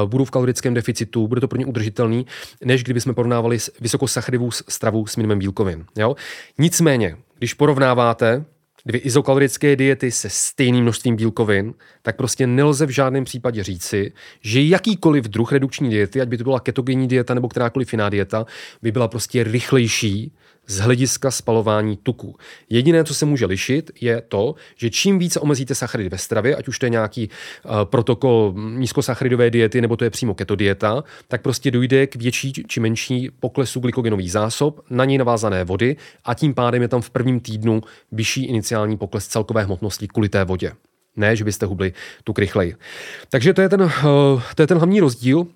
budou 0.06 0.24
v 0.24 0.30
kalorickém 0.30 0.74
deficitu, 0.74 1.28
bude 1.28 1.40
to 1.40 1.48
pro 1.48 1.58
ně 1.58 1.66
udržitelný, 1.66 2.26
než 2.64 2.84
kdyby 2.84 3.00
jsme 3.00 3.14
porovnávali 3.14 3.58
vysokosacharidovou 3.80 4.50
stravu 4.50 5.06
s 5.06 5.16
minimem 5.16 5.38
bílkovin. 5.38 5.84
Jo? 5.96 6.16
Nicméně, 6.58 7.16
když 7.38 7.54
porovnáváte 7.54 8.44
dvě 8.86 9.00
izokalorické 9.00 9.76
diety 9.76 10.10
se 10.10 10.30
stejným 10.30 10.82
množstvím 10.82 11.16
bílkovin, 11.16 11.74
tak 12.08 12.16
prostě 12.16 12.46
nelze 12.46 12.86
v 12.86 12.90
žádném 12.90 13.24
případě 13.24 13.64
říci, 13.64 14.12
že 14.40 14.62
jakýkoliv 14.62 15.24
druh 15.24 15.52
redukční 15.52 15.90
diety, 15.90 16.20
ať 16.20 16.28
by 16.28 16.38
to 16.38 16.44
byla 16.44 16.60
ketogenní 16.60 17.08
dieta 17.08 17.34
nebo 17.34 17.48
kterákoliv 17.48 17.92
jiná 17.92 18.08
dieta, 18.08 18.46
by 18.82 18.92
byla 18.92 19.08
prostě 19.08 19.44
rychlejší 19.44 20.32
z 20.66 20.78
hlediska 20.78 21.30
spalování 21.30 21.96
tuku. 21.96 22.36
Jediné, 22.70 23.04
co 23.04 23.14
se 23.14 23.26
může 23.26 23.46
lišit, 23.46 23.90
je 24.00 24.22
to, 24.28 24.54
že 24.76 24.90
čím 24.90 25.18
více 25.18 25.40
omezíte 25.40 25.74
sacharidy 25.74 26.08
ve 26.08 26.18
stravě, 26.18 26.56
ať 26.56 26.68
už 26.68 26.78
to 26.78 26.86
je 26.86 26.90
nějaký 26.90 27.28
uh, 27.28 27.84
protokol 27.84 28.54
nízkosacharidové 28.56 29.50
diety 29.50 29.80
nebo 29.80 29.96
to 29.96 30.04
je 30.04 30.10
přímo 30.10 30.34
keto 30.34 30.56
dieta, 30.56 31.04
tak 31.28 31.42
prostě 31.42 31.70
dojde 31.70 32.06
k 32.06 32.16
větší 32.16 32.52
či 32.52 32.80
menší 32.80 33.30
poklesu 33.40 33.80
glykogenových 33.80 34.32
zásob, 34.32 34.80
na 34.90 35.04
něj 35.04 35.18
navázané 35.18 35.64
vody 35.64 35.96
a 36.24 36.34
tím 36.34 36.54
pádem 36.54 36.82
je 36.82 36.88
tam 36.88 37.02
v 37.02 37.10
prvním 37.10 37.40
týdnu 37.40 37.82
vyšší 38.12 38.44
iniciální 38.44 38.96
pokles 38.96 39.26
celkové 39.26 39.62
hmotnosti 39.62 40.08
kvůli 40.08 40.28
té 40.28 40.44
vodě. 40.44 40.72
Ne, 41.16 41.36
že 41.36 41.44
byste 41.44 41.66
hubli 41.66 41.92
tuk 42.24 42.38
rychleji. 42.38 42.74
Takže 43.30 43.54
to 43.54 43.62
je 43.62 43.68
ten, 43.68 43.82
uh, 43.82 43.90
to 44.54 44.62
je 44.62 44.66
ten 44.66 44.78
hlavní 44.78 45.00
rozdíl. 45.00 45.46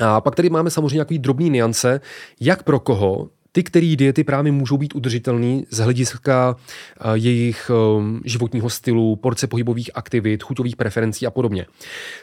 A 0.00 0.20
pak 0.20 0.34
tady 0.34 0.50
máme 0.50 0.70
samozřejmě 0.70 0.94
nějaký 0.94 1.18
drobný 1.18 1.50
niance, 1.50 2.00
jak 2.40 2.62
pro 2.62 2.80
koho 2.80 3.28
ty, 3.56 3.62
které 3.62 3.94
diety 3.96 4.24
právě 4.24 4.52
můžou 4.52 4.76
být 4.76 4.94
udržitelné 4.94 5.62
z 5.70 5.78
hlediska 5.78 6.56
eh, 6.56 7.02
jejich 7.14 7.70
ehm, 7.70 8.20
životního 8.24 8.70
stylu, 8.70 9.16
porce 9.16 9.46
pohybových 9.46 9.90
aktivit, 9.94 10.42
chuťových 10.42 10.76
preferencí 10.76 11.26
a 11.26 11.30
podobně. 11.30 11.66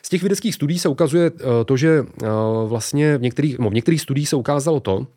Z 0.02 0.10
těch 0.10 0.22
vědeckých 0.22 0.56
studií 0.56 0.80
se 0.80 0.90
ukazuje 0.90 1.32
eh, 1.36 1.66
to, 1.66 1.78
že 1.78 2.06
eh, 2.24 2.28
vlastně 2.66 3.18
v 3.18 3.22
některých, 3.22 3.60
no 3.60 3.70
v 3.70 3.74
některých 3.74 4.02
studiích 4.02 4.30
se 4.30 4.36
ukázalo 4.36 4.80
to, 4.80 5.08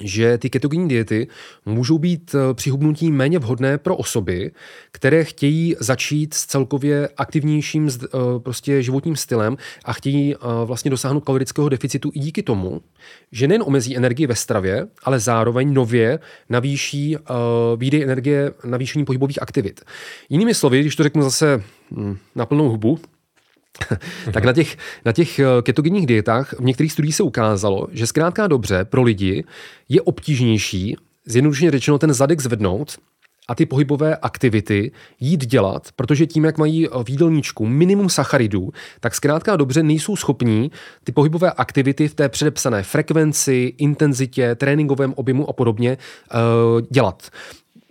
že 0.00 0.38
ty 0.38 0.50
ketogenní 0.50 0.88
diety 0.88 1.28
můžou 1.66 1.98
být 1.98 2.34
eh, 2.34 2.54
při 2.54 2.70
hubnutí 2.70 3.10
méně 3.10 3.38
vhodné 3.38 3.78
pro 3.78 3.96
osoby, 3.96 4.50
které 4.92 5.24
chtějí 5.24 5.76
začít 5.80 6.34
s 6.34 6.46
celkově 6.46 7.08
aktivnějším 7.16 7.88
eh, 7.88 8.08
prostě 8.38 8.82
životním 8.82 9.16
stylem 9.16 9.56
a 9.84 9.92
chtějí 9.92 10.34
eh, 10.34 10.38
vlastně 10.64 10.90
dosáhnout 10.90 11.20
kalorického 11.24 11.68
deficitu 11.68 12.10
i 12.14 12.18
díky 12.18 12.42
tomu, 12.42 12.80
že 13.32 13.48
nejen 13.48 13.62
omezí 13.66 13.96
energii 13.96 14.26
ve 14.26 14.34
stravě, 14.34 14.86
ale 15.02 15.20
zároveň 15.20 15.74
nově 15.74 16.18
navýší 16.48 17.16
výdej 17.76 18.02
energie 18.02 18.52
navýšení 18.64 19.04
pohybových 19.04 19.42
aktivit. 19.42 19.80
Jinými 20.28 20.54
slovy, 20.54 20.80
když 20.80 20.96
to 20.96 21.02
řeknu 21.02 21.22
zase 21.22 21.62
hm, 21.90 22.16
na 22.34 22.46
plnou 22.46 22.68
hubu, 22.68 22.98
tak 24.32 24.44
na 24.44 24.52
těch, 24.52 24.76
na 25.04 25.12
těch 25.12 25.38
eh, 25.38 25.44
ketogenních 25.62 26.06
dietách 26.06 26.52
v 26.52 26.64
některých 26.64 26.92
studiích 26.92 27.16
se 27.16 27.22
ukázalo, 27.22 27.88
že 27.92 28.06
zkrátka 28.06 28.46
dobře 28.46 28.84
pro 28.84 29.02
lidi 29.02 29.44
je 29.88 30.02
obtížnější, 30.02 30.96
zjednodušeně 31.26 31.70
řečeno, 31.70 31.98
ten 31.98 32.14
zadek 32.14 32.40
zvednout 32.40 32.96
a 33.48 33.54
ty 33.54 33.66
pohybové 33.66 34.16
aktivity 34.16 34.92
jít 35.20 35.46
dělat, 35.46 35.88
protože 35.96 36.26
tím, 36.26 36.44
jak 36.44 36.58
mají 36.58 36.88
v 37.04 37.10
jídelníčku 37.10 37.66
minimum 37.66 38.08
sacharidů, 38.08 38.70
tak 39.00 39.14
zkrátka 39.14 39.56
dobře 39.56 39.82
nejsou 39.82 40.16
schopní 40.16 40.70
ty 41.04 41.12
pohybové 41.12 41.52
aktivity 41.52 42.08
v 42.08 42.14
té 42.14 42.28
předepsané 42.28 42.82
frekvenci, 42.82 43.74
intenzitě, 43.78 44.54
tréninkovém 44.54 45.14
objemu 45.16 45.48
a 45.48 45.52
podobně 45.52 45.98
uh, 46.34 46.80
dělat. 46.90 47.30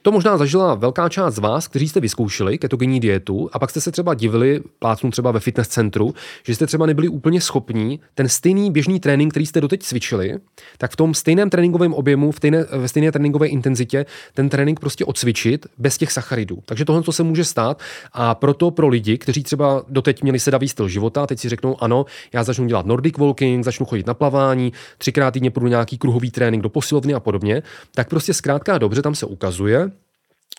To 0.06 0.12
možná 0.12 0.38
zažila 0.38 0.76
velká 0.76 1.10
část 1.10 1.36
z 1.36 1.40
vás, 1.40 1.68
kteří 1.68 1.90
jste 1.90 2.00
vyzkoušeli 2.00 2.58
ketogenní 2.58 3.00
dietu 3.00 3.50
a 3.54 3.60
pak 3.60 3.70
jste 3.70 3.82
se 3.82 3.92
třeba 3.92 4.14
divili, 4.14 4.62
plácnu 4.80 5.12
třeba 5.12 5.32
ve 5.32 5.40
fitness 5.40 5.68
centru, 5.68 6.14
že 6.44 6.56
jste 6.56 6.68
třeba 6.68 6.86
nebyli 6.86 7.08
úplně 7.08 7.42
schopní 7.42 8.00
ten 8.16 8.30
stejný 8.30 8.72
běžný 8.72 9.00
trénink, 9.00 9.34
který 9.34 9.46
jste 9.46 9.62
doteď 9.62 9.84
cvičili, 9.84 10.38
tak 10.78 10.92
v 10.92 10.96
tom 10.96 11.14
stejném 11.14 11.50
tréninkovém 11.50 11.94
objemu, 11.94 12.32
v 12.32 12.36
stejné, 12.36 12.66
ve 12.72 12.88
stejné 12.88 13.12
tréninkové 13.12 13.48
intenzitě 13.48 14.06
ten 14.34 14.50
trénink 14.50 14.80
prostě 14.80 15.06
odcvičit 15.06 15.68
bez 15.78 15.98
těch 15.98 16.12
sacharidů. 16.12 16.58
Takže 16.66 16.86
tohle 16.86 17.04
to 17.04 17.12
se 17.12 17.24
může 17.24 17.44
stát 17.44 17.82
a 18.14 18.36
proto 18.36 18.72
pro 18.72 18.88
lidi, 18.88 19.18
kteří 19.18 19.44
třeba 19.44 19.84
doteď 19.90 20.24
měli 20.24 20.40
sedavý 20.40 20.68
styl 20.68 20.88
života, 20.88 21.28
teď 21.28 21.40
si 21.40 21.50
řeknou, 21.50 21.84
ano, 21.84 22.06
já 22.34 22.44
začnu 22.44 22.66
dělat 22.66 22.86
Nordic 22.86 23.18
walking, 23.18 23.66
začnu 23.66 23.86
chodit 23.86 24.08
na 24.08 24.14
plavání, 24.14 24.74
třikrát 24.98 25.32
týdně 25.32 25.52
půjdu 25.52 25.68
nějaký 25.68 25.98
kruhový 25.98 26.32
trénink 26.32 26.64
do 26.64 26.70
posilovny 26.70 27.14
a 27.14 27.20
podobně, 27.20 27.64
tak 27.96 28.10
prostě 28.10 28.34
zkrátka 28.34 28.78
dobře 28.78 29.02
tam 29.02 29.16
se 29.16 29.26
ukazuje, 29.26 29.92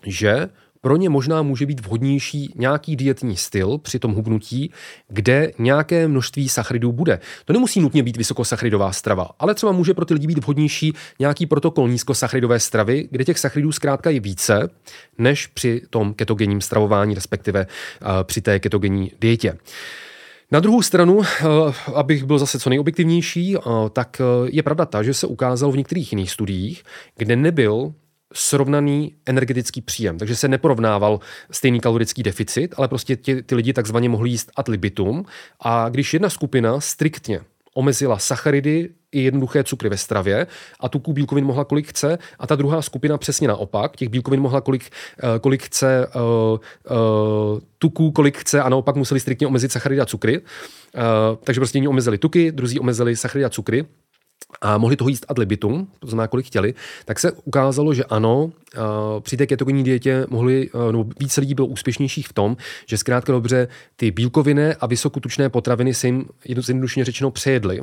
že 0.05 0.49
pro 0.81 0.97
ně 0.97 1.09
možná 1.09 1.43
může 1.43 1.67
být 1.67 1.81
vhodnější 1.81 2.53
nějaký 2.57 2.97
dietní 2.97 3.37
styl 3.37 3.79
při 3.79 3.99
tom 3.99 4.13
hubnutí, 4.13 4.73
kde 5.09 5.53
nějaké 5.59 6.09
množství 6.09 6.49
sacharidů 6.49 6.93
bude. 6.93 7.19
To 7.45 7.53
nemusí 7.53 7.81
nutně 7.81 8.03
být 8.03 8.17
vysokosacharidová 8.17 8.93
strava, 8.93 9.31
ale 9.39 9.55
třeba 9.55 9.73
může 9.73 9.95
pro 9.95 10.05
ty 10.05 10.15
lidi 10.15 10.27
být 10.27 10.39
vhodnější 10.39 10.93
nějaký 11.19 11.47
protokol 11.47 11.89
nízkosacharidové 11.89 12.61
stravy, 12.61 13.09
kde 13.11 13.25
těch 13.25 13.39
sacharidů 13.39 13.73
zkrátka 13.73 14.11
je 14.11 14.21
více, 14.21 14.69
než 15.19 15.47
při 15.47 15.83
tom 15.91 16.15
ketogenním 16.15 16.61
stravování, 16.61 17.15
respektive 17.15 17.67
uh, 17.67 18.09
při 18.23 18.41
té 18.41 18.61
ketogenní 18.61 19.13
dietě. 19.21 19.59
Na 20.53 20.61
druhou 20.61 20.83
stranu, 20.83 21.23
abych 21.95 22.25
byl 22.25 22.39
zase 22.39 22.59
co 22.59 22.71
nejobjektivnější, 22.71 23.57
tak 23.93 24.21
je 24.45 24.63
pravda 24.63 24.87
ta, 24.87 25.03
že 25.03 25.15
se 25.15 25.27
ukázalo 25.27 25.73
v 25.73 25.77
některých 25.77 26.13
jiných 26.13 26.31
studiích, 26.31 26.83
kde 27.17 27.37
nebyl 27.37 27.95
srovnaný 28.35 29.15
energetický 29.27 29.81
příjem. 29.81 30.19
Takže 30.19 30.37
se 30.37 30.49
neporovnával 30.49 31.21
stejný 31.51 31.81
kalorický 31.81 32.23
deficit, 32.23 32.75
ale 32.77 32.89
prostě 32.89 33.17
ty, 33.17 33.43
ty 33.43 33.55
lidi 33.55 33.73
takzvaně 33.73 34.09
mohli 34.09 34.31
jíst 34.31 34.51
ad 34.57 34.69
libitum. 34.69 35.25
A 35.61 35.89
když 35.89 36.15
jedna 36.15 36.31
skupina 36.31 36.81
striktně 36.81 37.41
omezila 37.75 38.19
sacharidy 38.19 38.91
i 39.13 39.21
jednoduché 39.21 39.65
cukry 39.65 39.89
ve 39.89 39.97
stravě 39.97 40.47
a 40.81 40.89
tuků 40.89 41.13
bílkovin 41.13 41.45
mohla 41.45 41.65
kolik 41.65 41.89
chce 41.89 42.19
a 42.39 42.47
ta 42.47 42.57
druhá 42.57 42.83
skupina 42.83 43.19
přesně 43.19 43.49
naopak, 43.49 43.97
těch 43.97 44.09
bílkovin 44.09 44.41
mohla 44.41 44.61
kolik, 44.61 44.91
eh, 45.19 45.39
kolik 45.39 45.63
chce 45.63 46.07
uh, 46.07 46.59
uh, 46.91 47.61
tuků, 47.79 48.11
kolik 48.11 48.39
chce 48.39 48.63
a 48.63 48.69
naopak 48.69 48.97
museli 48.97 49.21
striktně 49.21 49.47
omezit 49.47 49.73
sacharidy 49.73 50.01
a 50.01 50.07
cukry. 50.07 50.41
Takže 51.45 51.61
prostě 51.61 51.79
jiní 51.79 51.89
omezili 51.89 52.19
tuky, 52.19 52.53
druzí 52.53 52.81
omezili 52.81 53.17
sacharidy 53.17 53.45
a 53.45 53.51
cukry 53.51 53.87
a 54.61 54.79
mohli 54.79 54.97
toho 54.97 55.09
jíst 55.09 55.27
ad 55.29 55.39
libitum, 55.39 55.89
to 55.99 56.07
znamená, 56.07 56.29
kolik 56.29 56.47
chtěli, 56.47 56.75
tak 57.05 57.21
se 57.21 57.33
ukázalo, 57.33 57.95
že 57.95 58.05
ano, 58.05 58.53
při 59.21 59.37
té 59.37 59.47
ketogenní 59.47 59.85
dietě 59.85 60.27
mohli, 60.29 60.71
no, 60.91 61.05
více 61.21 61.41
lidí 61.41 61.55
bylo 61.55 61.67
úspěšnějších 61.67 62.29
v 62.29 62.33
tom, 62.33 62.57
že 62.87 62.99
zkrátka 62.99 63.33
dobře 63.33 63.69
ty 63.97 64.11
bílkoviny 64.11 64.75
a 64.75 64.87
vysokotučné 64.87 65.49
potraviny 65.49 65.95
se 65.95 66.07
jim 66.07 66.25
jednoduše 66.45 67.05
řečeno 67.05 67.31
přejedly 67.31 67.81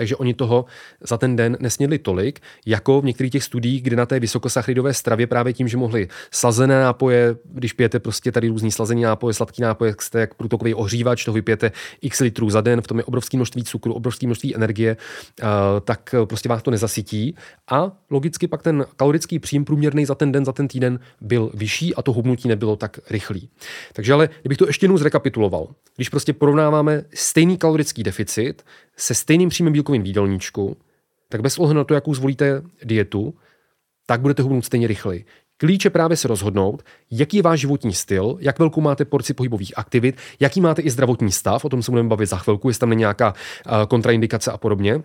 takže 0.00 0.16
oni 0.16 0.34
toho 0.34 0.64
za 1.00 1.18
ten 1.18 1.36
den 1.36 1.56
nesnědli 1.60 1.98
tolik, 1.98 2.40
jako 2.66 3.00
v 3.00 3.04
některých 3.04 3.32
těch 3.32 3.44
studiích, 3.44 3.82
kde 3.82 3.96
na 3.96 4.06
té 4.06 4.20
vysokosacharidové 4.20 4.94
stravě 4.94 5.26
právě 5.26 5.52
tím, 5.52 5.68
že 5.68 5.76
mohli 5.76 6.08
slazené 6.30 6.80
nápoje, 6.80 7.36
když 7.44 7.72
pijete 7.72 7.98
prostě 7.98 8.32
tady 8.32 8.48
různý 8.48 8.72
slazený 8.72 9.02
nápoje, 9.02 9.34
sladký 9.34 9.62
nápoje, 9.62 9.94
jste 10.00 10.20
jak 10.20 10.34
průtokový 10.34 10.74
ohřívač, 10.74 11.24
to 11.24 11.32
vypijete 11.32 11.72
x 12.00 12.20
litrů 12.20 12.50
za 12.50 12.60
den, 12.60 12.80
v 12.80 12.86
tom 12.86 12.98
je 12.98 13.04
obrovské 13.04 13.36
množství 13.36 13.64
cukru, 13.64 13.94
obrovské 13.94 14.26
množství 14.26 14.56
energie, 14.56 14.96
tak 15.84 16.14
prostě 16.24 16.48
vás 16.48 16.62
to 16.62 16.70
nezasytí. 16.70 17.34
A 17.70 17.92
logicky 18.10 18.48
pak 18.48 18.62
ten 18.62 18.86
kalorický 18.96 19.38
příjem 19.38 19.64
průměrný 19.64 20.04
za 20.04 20.14
ten 20.14 20.32
den, 20.32 20.44
za 20.44 20.52
ten 20.52 20.68
týden 20.68 21.00
byl 21.20 21.50
vyšší 21.54 21.94
a 21.94 22.02
to 22.02 22.12
hubnutí 22.12 22.48
nebylo 22.48 22.76
tak 22.76 22.98
rychlý. 23.10 23.48
Takže 23.92 24.12
ale, 24.12 24.28
kdybych 24.40 24.58
to 24.58 24.66
ještě 24.66 24.84
jednou 24.84 24.98
zrekapituloval, 24.98 25.68
když 25.96 26.08
prostě 26.08 26.32
porovnáváme 26.32 27.04
stejný 27.14 27.56
kalorický 27.56 28.02
deficit 28.02 28.62
se 29.00 29.14
stejným 29.14 29.48
příjmem 29.48 29.72
bílkovin 29.72 30.02
v 30.02 30.06
jídelníčku, 30.06 30.76
tak 31.28 31.40
bez 31.40 31.58
ohledu 31.58 31.78
na 31.78 31.84
to, 31.84 31.94
jakou 31.94 32.14
zvolíte 32.14 32.62
dietu, 32.84 33.34
tak 34.06 34.20
budete 34.20 34.42
hubnout 34.42 34.64
stejně 34.64 34.86
rychleji. 34.86 35.24
Klíč 35.56 35.84
je 35.84 35.90
právě 35.90 36.16
se 36.16 36.28
rozhodnout, 36.28 36.82
jaký 37.10 37.36
je 37.36 37.42
váš 37.42 37.60
životní 37.60 37.92
styl, 37.92 38.36
jak 38.40 38.58
velkou 38.58 38.80
máte 38.80 39.04
porci 39.04 39.34
pohybových 39.34 39.78
aktivit, 39.78 40.16
jaký 40.40 40.60
máte 40.60 40.82
i 40.82 40.90
zdravotní 40.90 41.32
stav, 41.32 41.64
o 41.64 41.68
tom 41.68 41.82
se 41.82 41.90
budeme 41.90 42.08
bavit 42.08 42.26
za 42.26 42.36
chvilku, 42.36 42.68
jestli 42.68 42.80
tam 42.80 42.88
není 42.88 42.98
nějaká 42.98 43.34
kontraindikace 43.88 44.52
a 44.52 44.58
podobně. 44.58 45.02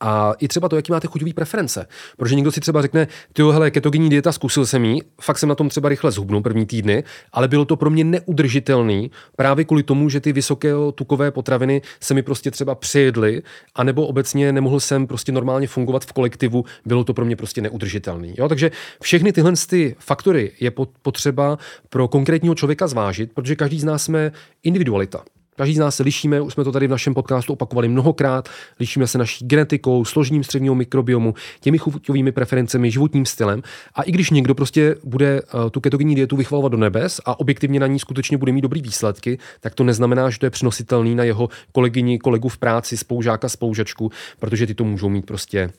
A 0.00 0.32
i 0.38 0.48
třeba 0.48 0.68
to, 0.68 0.76
jaký 0.76 0.92
máte 0.92 1.08
chuťové 1.08 1.32
preference. 1.32 1.86
Protože 2.16 2.34
někdo 2.34 2.52
si 2.52 2.60
třeba 2.60 2.82
řekne, 2.82 3.08
ty 3.32 3.42
hele, 3.42 3.70
ketogenní 3.70 4.10
dieta, 4.10 4.32
zkusil 4.32 4.66
jsem 4.66 4.84
jí, 4.84 5.02
fakt 5.20 5.38
jsem 5.38 5.48
na 5.48 5.54
tom 5.54 5.68
třeba 5.68 5.88
rychle 5.88 6.10
zhubnul 6.10 6.42
první 6.42 6.66
týdny, 6.66 7.04
ale 7.32 7.48
bylo 7.48 7.64
to 7.64 7.76
pro 7.76 7.90
mě 7.90 8.04
neudržitelný 8.04 9.10
právě 9.36 9.64
kvůli 9.64 9.82
tomu, 9.82 10.08
že 10.08 10.20
ty 10.20 10.32
vysoké 10.32 10.72
tukové 10.94 11.30
potraviny 11.30 11.82
se 12.00 12.14
mi 12.14 12.22
prostě 12.22 12.50
třeba 12.50 12.74
přejedly, 12.74 13.42
anebo 13.74 14.06
obecně 14.06 14.52
nemohl 14.52 14.80
jsem 14.80 15.06
prostě 15.06 15.32
normálně 15.32 15.66
fungovat 15.66 16.04
v 16.04 16.12
kolektivu, 16.12 16.64
bylo 16.86 17.04
to 17.04 17.14
pro 17.14 17.24
mě 17.24 17.36
prostě 17.36 17.60
neudržitelný. 17.60 18.34
Jo? 18.38 18.48
Takže 18.48 18.70
všechny 19.02 19.32
tyhle 19.32 19.52
ty 19.68 19.96
faktory 19.98 20.52
je 20.60 20.72
potřeba 21.02 21.58
pro 21.88 22.08
konkrétního 22.08 22.54
člověka 22.54 22.86
zvážit, 22.86 23.32
protože 23.32 23.56
každý 23.56 23.80
z 23.80 23.84
nás 23.84 24.04
jsme 24.04 24.32
individualita. 24.62 25.24
Každý 25.56 25.74
z 25.74 25.78
nás 25.78 25.96
se 25.96 26.02
lišíme, 26.02 26.40
už 26.40 26.52
jsme 26.52 26.64
to 26.64 26.72
tady 26.72 26.86
v 26.86 26.90
našem 26.90 27.14
podcastu 27.14 27.52
opakovali 27.52 27.88
mnohokrát, 27.88 28.48
lišíme 28.80 29.06
se 29.06 29.18
naší 29.18 29.46
genetikou, 29.46 30.04
složením 30.04 30.44
středního 30.44 30.74
mikrobiomu, 30.74 31.34
těmi 31.60 31.78
chuťovými 31.78 32.32
preferencemi, 32.32 32.90
životním 32.90 33.26
stylem. 33.26 33.62
A 33.94 34.02
i 34.02 34.12
když 34.12 34.30
někdo 34.30 34.54
prostě 34.54 34.96
bude 35.04 35.42
uh, 35.42 35.70
tu 35.70 35.80
ketogenní 35.80 36.14
dietu 36.14 36.36
vychvalovat 36.36 36.72
do 36.72 36.78
nebes 36.78 37.20
a 37.24 37.40
objektivně 37.40 37.80
na 37.80 37.86
ní 37.86 37.98
skutečně 37.98 38.38
bude 38.38 38.52
mít 38.52 38.60
dobrý 38.60 38.82
výsledky, 38.82 39.38
tak 39.60 39.74
to 39.74 39.84
neznamená, 39.84 40.30
že 40.30 40.38
to 40.38 40.46
je 40.46 40.50
přenositelný 40.50 41.14
na 41.14 41.24
jeho 41.24 41.48
kolegyni, 41.72 42.18
kolegu 42.18 42.48
v 42.48 42.58
práci, 42.58 42.96
spoužáka, 42.96 43.48
spoužačku, 43.48 44.12
protože 44.38 44.66
ty 44.66 44.74
to 44.74 44.84
můžou 44.84 45.08
mít 45.08 45.26
prostě 45.26 45.70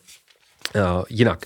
uh, 0.76 1.04
jinak. 1.10 1.46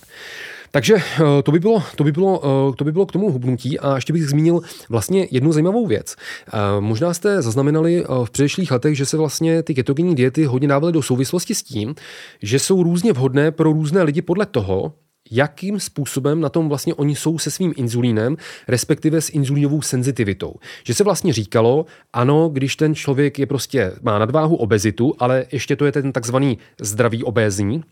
Takže 0.74 0.94
eh, 0.96 1.42
to 1.42 1.52
by, 1.52 1.58
bylo, 1.58 1.82
to, 1.96 2.04
by 2.04 2.12
bylo, 2.12 2.42
eh, 2.44 2.76
to 2.76 2.84
by 2.84 2.92
bylo 2.92 3.06
k 3.06 3.12
tomu 3.12 3.30
hubnutí 3.30 3.78
a 3.78 3.94
ještě 3.94 4.12
bych 4.12 4.26
zmínil 4.26 4.60
vlastně 4.88 5.28
jednu 5.30 5.52
zajímavou 5.52 5.86
věc. 5.86 6.16
Eh, 6.16 6.58
možná 6.80 7.14
jste 7.14 7.42
zaznamenali 7.42 8.04
v 8.24 8.30
předešlých 8.30 8.70
letech, 8.70 8.96
že 8.96 9.06
se 9.06 9.16
vlastně 9.16 9.62
ty 9.62 9.74
ketogenní 9.74 10.14
diety 10.14 10.44
hodně 10.44 10.68
dávaly 10.68 10.92
do 10.92 11.02
souvislosti 11.02 11.54
s 11.54 11.62
tím, 11.62 11.94
že 12.42 12.58
jsou 12.58 12.82
různě 12.82 13.12
vhodné 13.12 13.50
pro 13.50 13.72
různé 13.72 14.02
lidi 14.02 14.22
podle 14.22 14.46
toho, 14.46 14.92
jakým 15.30 15.80
způsobem 15.80 16.40
na 16.40 16.48
tom 16.48 16.68
vlastně 16.68 16.94
oni 16.94 17.16
jsou 17.16 17.38
se 17.38 17.50
svým 17.50 17.72
inzulínem, 17.76 18.36
respektive 18.68 19.20
s 19.20 19.30
inzulínovou 19.30 19.82
senzitivitou. 19.82 20.54
Že 20.84 20.94
se 20.94 21.04
vlastně 21.04 21.32
říkalo, 21.32 21.86
ano, 22.12 22.48
když 22.48 22.76
ten 22.76 22.94
člověk 22.94 23.38
je 23.38 23.46
prostě, 23.46 23.92
má 24.02 24.18
nadváhu, 24.18 24.56
obezitu, 24.56 25.14
ale 25.18 25.46
ještě 25.52 25.76
to 25.76 25.84
je 25.84 25.92
ten 25.92 26.12
takzvaný 26.12 26.58
zdravý 26.80 27.24
obézní, 27.24 27.82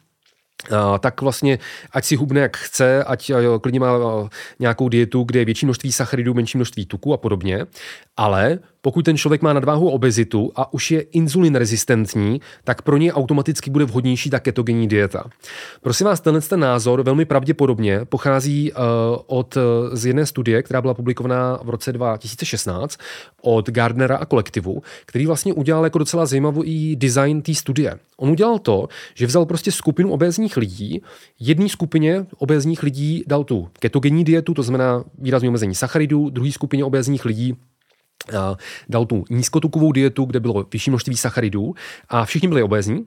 tak 1.01 1.21
vlastně, 1.21 1.59
ať 1.93 2.05
si 2.05 2.17
hubne 2.17 2.41
jak 2.41 2.57
chce, 2.57 3.05
ať 3.05 3.33
klidně 3.61 3.81
má 3.81 3.93
nějakou 4.59 4.89
dietu, 4.89 5.23
kde 5.23 5.41
je 5.41 5.45
větší 5.45 5.67
množství 5.67 5.93
sacharidů, 5.93 6.35
menší 6.35 6.59
množství 6.59 6.87
tuku 6.87 7.15
a 7.15 7.17
podobně, 7.17 7.67
ale 8.17 8.59
pokud 8.83 9.05
ten 9.05 9.17
člověk 9.17 9.43
má 9.43 9.53
nadváhu 9.53 9.91
obezitu 9.91 10.53
a 10.57 10.73
už 10.73 10.91
je 10.91 11.01
inzulin 11.01 11.55
rezistentní, 11.55 12.41
tak 12.65 12.83
pro 12.83 12.97
něj 12.97 13.13
automaticky 13.13 13.71
bude 13.71 13.85
vhodnější 13.85 14.31
ta 14.31 14.41
ketogenní 14.41 14.89
dieta. 14.89 15.25
Prosím 15.81 16.07
vás, 16.07 16.21
tenhle 16.21 16.41
ten 16.41 16.61
názor 16.61 17.03
velmi 17.03 17.25
pravděpodobně 17.25 18.01
pochází 18.05 18.73
uh, 18.73 18.79
od 19.27 19.57
uh, 19.57 19.63
z 19.93 20.07
jedné 20.07 20.27
studie, 20.27 20.63
která 20.63 20.81
byla 20.81 20.95
publikovaná 20.95 21.59
v 21.63 21.71
roce 21.71 21.93
2016 21.93 22.99
od 23.43 23.71
Gardnera 23.71 24.17
a 24.17 24.25
kolektivu, 24.25 24.83
který 25.07 25.27
vlastně 25.27 25.53
udělal 25.53 25.85
jako 25.85 25.99
docela 25.99 26.27
zajímavý 26.27 26.97
design 26.97 27.43
té 27.43 27.55
studie. 27.55 27.99
On 28.17 28.31
udělal 28.31 28.59
to, 28.59 28.89
že 29.15 29.27
vzal 29.27 29.47
prostě 29.47 29.73
skupinu 29.73 30.13
obézních 30.13 30.57
lidí, 30.57 31.03
jedné 31.41 31.69
skupině 31.69 32.27
obézních 32.39 32.83
lidí 32.83 33.25
dal 33.27 33.45
tu 33.45 33.69
ketogenní 33.79 34.25
dietu, 34.25 34.55
to 34.55 34.63
znamená 34.63 35.05
výrazně 35.19 35.49
omezení 35.49 35.75
sacharidů, 35.75 36.31
druhé 36.31 36.53
skupině 36.53 36.85
obézních 36.85 37.25
lidí 37.25 37.57
dal 38.89 39.07
tu 39.07 39.25
nízkotukovou 39.31 39.93
dietu, 39.93 40.25
kde 40.25 40.41
bylo 40.41 40.67
vyšší 40.73 40.91
množství 40.91 41.17
sacharidů 41.17 41.75
a 42.09 42.25
všichni 42.25 42.49
byli 42.49 42.63
obézní. 42.63 43.07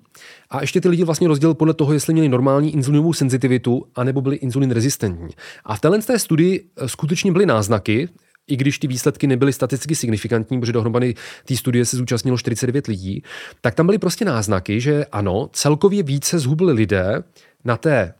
A 0.49 0.61
ještě 0.61 0.81
ty 0.81 0.89
lidi 0.89 1.03
vlastně 1.03 1.27
rozdělil 1.27 1.53
podle 1.53 1.73
toho, 1.73 1.93
jestli 1.93 2.13
měli 2.13 2.29
normální 2.29 2.73
inzulinovou 2.73 3.13
senzitivitu, 3.13 3.85
anebo 3.95 4.21
byli 4.21 4.35
insulin 4.35 4.71
rezistentní. 4.71 5.29
A 5.65 5.75
v 5.75 5.79
téhle 5.79 6.01
té 6.01 6.19
studii 6.19 6.65
eh, 6.77 6.89
skutečně 6.89 7.31
byly 7.31 7.45
náznaky, 7.45 8.09
i 8.47 8.55
když 8.55 8.79
ty 8.79 8.87
výsledky 8.87 9.27
nebyly 9.27 9.53
statisticky 9.53 9.95
signifikantní, 9.95 10.59
protože 10.59 10.71
dohromady 10.71 11.15
té 11.45 11.55
studie 11.55 11.85
se 11.85 11.97
zúčastnilo 11.97 12.37
49 12.37 12.87
lidí, 12.87 13.23
tak 13.61 13.75
tam 13.75 13.85
byly 13.85 13.97
prostě 13.97 14.25
náznaky, 14.25 14.81
že 14.81 15.05
ano, 15.05 15.49
celkově 15.53 16.03
více 16.03 16.39
zhubli 16.39 16.73
lidé 16.73 17.23
na 17.65 17.77
té 17.77 18.13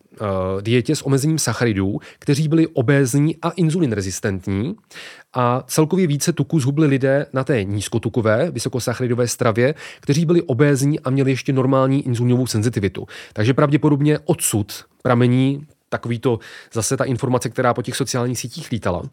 dietě 0.62 0.96
s 0.96 1.06
omezením 1.06 1.40
sacharidů, 1.40 2.00
kteří 2.20 2.48
byli 2.48 2.68
obézní 2.68 3.36
a 3.42 3.50
inzulinrezistentní 3.50 4.76
a 5.34 5.64
celkově 5.68 6.08
více 6.08 6.34
tuku 6.34 6.60
zhubli 6.60 6.88
lidé 6.88 7.26
na 7.34 7.44
té 7.44 7.64
nízkotukové, 7.64 8.52
vysokosacharidové 8.52 9.28
stravě, 9.28 9.76
kteří 10.00 10.26
byli 10.26 10.42
obézní 10.42 11.00
a 11.00 11.10
měli 11.10 11.32
ještě 11.32 11.54
normální 11.54 12.06
inzulinovou 12.06 12.48
senzitivitu. 12.48 13.08
Takže 13.34 13.54
pravděpodobně 13.54 14.20
odsud 14.26 14.86
pramení 15.02 15.68
takový 15.90 16.20
to 16.20 16.40
zase 16.74 16.98
ta 16.98 17.04
informace, 17.04 17.50
která 17.50 17.74
po 17.74 17.82
těch 17.82 17.96
sociálních 17.96 18.40
sítích 18.40 18.72
lítala. 18.72 19.04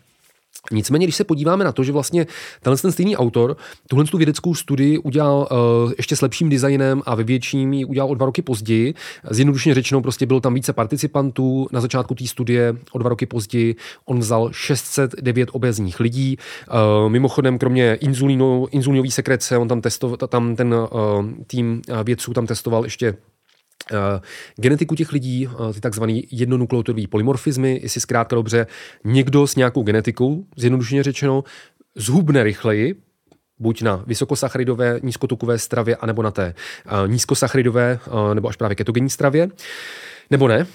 Nicméně, 0.73 1.07
když 1.07 1.17
se 1.17 1.25
podíváme 1.25 1.65
na 1.65 1.73
to, 1.73 1.85
že 1.85 1.93
vlastně 1.93 2.27
tenhle 2.63 2.77
ten 2.77 2.93
stejný 2.93 3.17
autor 3.17 3.57
tuhle 3.89 4.05
tu 4.05 4.17
vědeckou 4.17 4.55
studii 4.55 4.99
udělal 4.99 5.49
uh, 5.51 5.93
ještě 5.97 6.17
s 6.17 6.21
lepším 6.21 6.49
designem 6.49 7.03
a 7.07 7.15
ve 7.15 7.25
větším 7.25 7.73
ji 7.73 7.85
udělal 7.85 8.11
o 8.11 8.15
dva 8.15 8.27
roky 8.27 8.43
později, 8.43 8.95
zjednodušeně 9.31 9.75
řečeno, 9.75 10.03
prostě 10.03 10.27
bylo 10.27 10.41
tam 10.41 10.55
více 10.55 10.73
participantů 10.73 11.69
na 11.73 11.81
začátku 11.81 12.15
té 12.15 12.27
studie, 12.27 12.77
o 12.93 12.99
dva 12.99 13.09
roky 13.09 13.27
později 13.27 13.77
on 14.05 14.19
vzal 14.19 14.53
609 14.53 15.49
obezních 15.53 16.01
lidí. 16.01 16.37
Uh, 16.37 17.09
mimochodem, 17.09 17.59
kromě 17.59 17.95
inzulínu, 17.95 18.67
inzulinové 18.71 19.11
sekrece, 19.11 19.59
on 19.59 19.69
tam 19.69 19.81
testoval, 19.81 20.17
tam 20.17 20.57
ten 20.57 20.75
uh, 20.75 20.91
tým 21.47 21.83
vědců 22.05 22.33
tam 22.33 22.47
testoval 22.47 22.85
ještě 22.85 23.17
genetiku 24.57 24.95
těch 24.95 25.13
lidí, 25.13 25.47
uh, 25.47 25.73
ty 25.73 25.81
takzvané 25.81 26.21
jednonukleotidové 26.31 27.07
polymorfizmy, 27.09 27.81
jestli 27.83 28.01
zkrátka 28.01 28.37
dobře 28.37 28.67
někdo 29.05 29.47
s 29.47 29.57
nějakou 29.57 29.83
genetikou, 29.83 30.45
zjednodušeně 30.57 31.03
řečeno, 31.03 31.45
zhubne 31.97 32.43
rychleji, 32.43 32.95
buď 33.59 33.83
na 33.83 34.05
vysokosacharidové, 34.07 35.01
nízkotukové 35.03 35.59
stravě, 35.59 35.97
anebo 35.97 36.23
na 36.23 36.31
té 36.31 36.55
uh, 36.87 37.09
nízkosacharidové, 37.09 37.99
nebo 38.35 38.49
až 38.49 38.57
právě 38.57 38.75
ketogenní 38.75 39.11
stravě, 39.11 39.49
nebo 40.31 40.49
ne. 40.49 40.67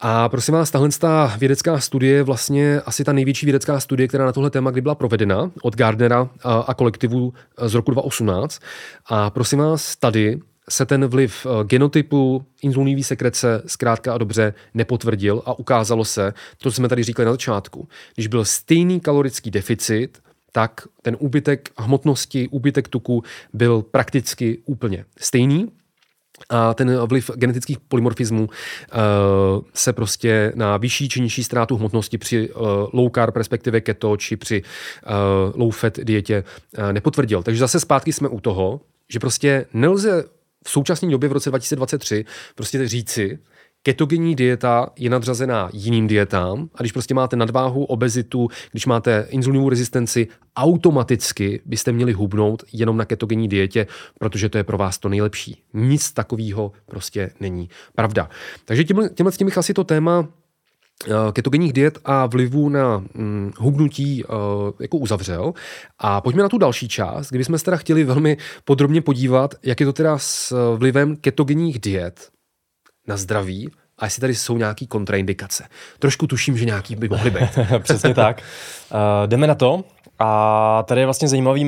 A 0.00 0.28
prosím 0.28 0.54
vás, 0.54 0.70
tahle 0.70 0.88
ta 0.98 1.36
vědecká 1.38 1.80
studie 1.80 2.14
je 2.14 2.22
vlastně 2.22 2.80
asi 2.80 3.04
ta 3.04 3.12
největší 3.12 3.46
vědecká 3.46 3.80
studie, 3.80 4.08
která 4.08 4.24
na 4.24 4.32
tohle 4.32 4.50
téma 4.50 4.70
kdy 4.70 4.80
byla 4.80 4.94
provedena 4.94 5.50
od 5.62 5.76
Gardnera 5.76 6.28
a 6.66 6.74
kolektivu 6.74 7.32
z 7.66 7.74
roku 7.74 7.90
2018. 7.90 8.60
A 9.06 9.30
prosím 9.30 9.58
vás, 9.58 9.96
tady 9.96 10.40
se 10.70 10.86
ten 10.86 11.06
vliv 11.06 11.46
eh, 11.46 11.64
genotypu 11.64 12.44
inzulinové 12.62 13.02
sekrece 13.02 13.62
zkrátka 13.66 14.14
a 14.14 14.18
dobře 14.18 14.54
nepotvrdil 14.74 15.42
a 15.46 15.58
ukázalo 15.58 16.04
se, 16.04 16.32
to, 16.58 16.70
co 16.70 16.76
jsme 16.76 16.88
tady 16.88 17.02
říkali 17.02 17.26
na 17.26 17.32
začátku, 17.32 17.88
když 18.14 18.26
byl 18.26 18.44
stejný 18.44 19.00
kalorický 19.00 19.50
deficit, 19.50 20.18
tak 20.52 20.80
ten 21.02 21.16
úbytek 21.20 21.70
hmotnosti, 21.78 22.48
úbytek 22.48 22.88
tuku 22.88 23.22
byl 23.52 23.82
prakticky 23.82 24.58
úplně 24.64 25.04
stejný. 25.18 25.68
A 26.48 26.74
ten 26.74 26.98
vliv 27.06 27.30
genetických 27.34 27.80
polymorfismů 27.80 28.44
uh, 28.44 28.50
se 29.74 29.92
prostě 29.92 30.52
na 30.54 30.76
vyšší 30.76 31.08
či 31.08 31.20
nižší 31.20 31.44
ztrátu 31.44 31.76
hmotnosti 31.76 32.18
při 32.18 32.50
uh, 32.50 32.66
low 32.92 33.10
carb, 33.14 33.36
respektive 33.36 33.80
keto, 33.80 34.16
či 34.16 34.36
při 34.36 34.62
uh, 34.62 35.60
low 35.60 35.70
fat 35.70 35.98
dietě 35.98 36.44
uh, 36.78 36.92
nepotvrdil. 36.92 37.42
Takže 37.42 37.60
zase 37.60 37.80
zpátky 37.80 38.12
jsme 38.12 38.28
u 38.28 38.40
toho, 38.40 38.80
že 39.08 39.18
prostě 39.18 39.66
nelze 39.72 40.24
v 40.64 40.70
současné 40.70 41.10
době 41.10 41.28
v 41.28 41.32
roce 41.32 41.50
2023 41.50 42.24
prostě 42.54 42.88
říci, 42.88 43.38
ketogenní 43.82 44.34
dieta 44.34 44.90
je 44.98 45.10
nadřazená 45.10 45.70
jiným 45.72 46.06
dietám 46.06 46.68
a 46.74 46.82
když 46.82 46.92
prostě 46.92 47.14
máte 47.14 47.36
nadváhu, 47.36 47.84
obezitu, 47.84 48.48
když 48.70 48.86
máte 48.86 49.26
inzulinovou 49.30 49.68
rezistenci, 49.68 50.28
automaticky 50.56 51.60
byste 51.64 51.92
měli 51.92 52.12
hubnout 52.12 52.62
jenom 52.72 52.96
na 52.96 53.04
ketogenní 53.04 53.48
dietě, 53.48 53.86
protože 54.18 54.48
to 54.48 54.58
je 54.58 54.64
pro 54.64 54.78
vás 54.78 54.98
to 54.98 55.08
nejlepší. 55.08 55.62
Nic 55.74 56.12
takového 56.12 56.72
prostě 56.86 57.30
není 57.40 57.68
pravda. 57.94 58.28
Takže 58.64 58.84
těmhle, 58.84 59.08
těmhle 59.08 59.32
s 59.32 59.36
těmi 59.36 59.52
asi 59.52 59.74
to 59.74 59.84
téma 59.84 60.28
ketogenních 61.32 61.72
diet 61.72 61.98
a 62.04 62.26
vlivu 62.26 62.68
na 62.68 63.04
hm, 63.14 63.52
hubnutí 63.58 64.24
uh, 64.24 64.36
jako 64.80 64.96
uzavřel. 64.96 65.52
A 65.98 66.20
pojďme 66.20 66.42
na 66.42 66.48
tu 66.48 66.58
další 66.58 66.88
část, 66.88 67.28
kdybychom 67.28 67.58
se 67.58 67.64
teda 67.64 67.76
chtěli 67.76 68.04
velmi 68.04 68.36
podrobně 68.64 69.00
podívat, 69.00 69.54
jak 69.62 69.80
je 69.80 69.86
to 69.86 69.92
teda 69.92 70.18
s 70.18 70.52
vlivem 70.76 71.16
ketogenních 71.16 71.78
diet 71.78 72.28
na 73.06 73.16
zdraví 73.16 73.70
a 73.98 74.04
jestli 74.04 74.20
tady 74.20 74.34
jsou 74.34 74.58
nějaké 74.58 74.86
kontraindikace. 74.86 75.64
Trošku 75.98 76.26
tuším, 76.26 76.58
že 76.58 76.64
nějaký 76.64 76.96
by 76.96 77.08
mohly 77.08 77.30
být. 77.30 77.58
Přesně 77.78 78.14
tak. 78.14 78.42
Uh, 78.92 79.26
jdeme 79.26 79.46
na 79.46 79.54
to. 79.54 79.84
A 80.18 80.82
tady 80.86 81.00
je 81.00 81.04
vlastně 81.04 81.28
zajímavý 81.28 81.64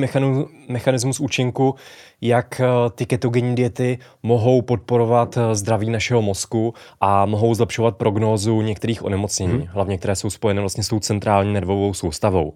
mechanismus 0.69 1.19
účinku, 1.19 1.75
jak 2.21 2.61
eh, 2.61 2.65
ty 2.95 3.05
ketogenní 3.05 3.55
diety 3.55 3.97
mohou 4.23 4.61
podporovat 4.61 5.37
eh, 5.37 5.55
zdraví 5.55 5.89
našeho 5.89 6.21
mozku 6.21 6.73
a 7.01 7.25
mohou 7.25 7.53
zlepšovat 7.53 7.97
prognózu 7.97 8.61
některých 8.61 9.05
onemocnění, 9.05 9.53
hmm. 9.53 9.67
hlavně 9.67 9.97
které 9.97 10.15
jsou 10.15 10.29
spojené 10.29 10.61
vlastně 10.61 10.83
s 10.83 10.87
tou 10.87 10.99
centrální 10.99 11.53
nervovou 11.53 11.93
soustavou. 11.93 12.53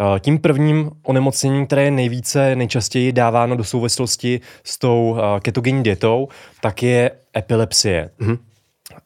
Eh, 0.00 0.20
tím 0.20 0.38
prvním 0.38 0.90
onemocněním, 1.02 1.66
které 1.66 1.84
je 1.84 1.90
nejvíce, 1.90 2.56
nejčastěji 2.56 3.12
dáváno 3.12 3.56
do 3.56 3.64
souvislosti 3.64 4.40
s 4.64 4.78
tou 4.78 5.16
ketogenní 5.42 5.82
dietou, 5.82 6.28
tak 6.60 6.82
je 6.82 7.10
epilepsie. 7.36 8.10
Hmm 8.18 8.38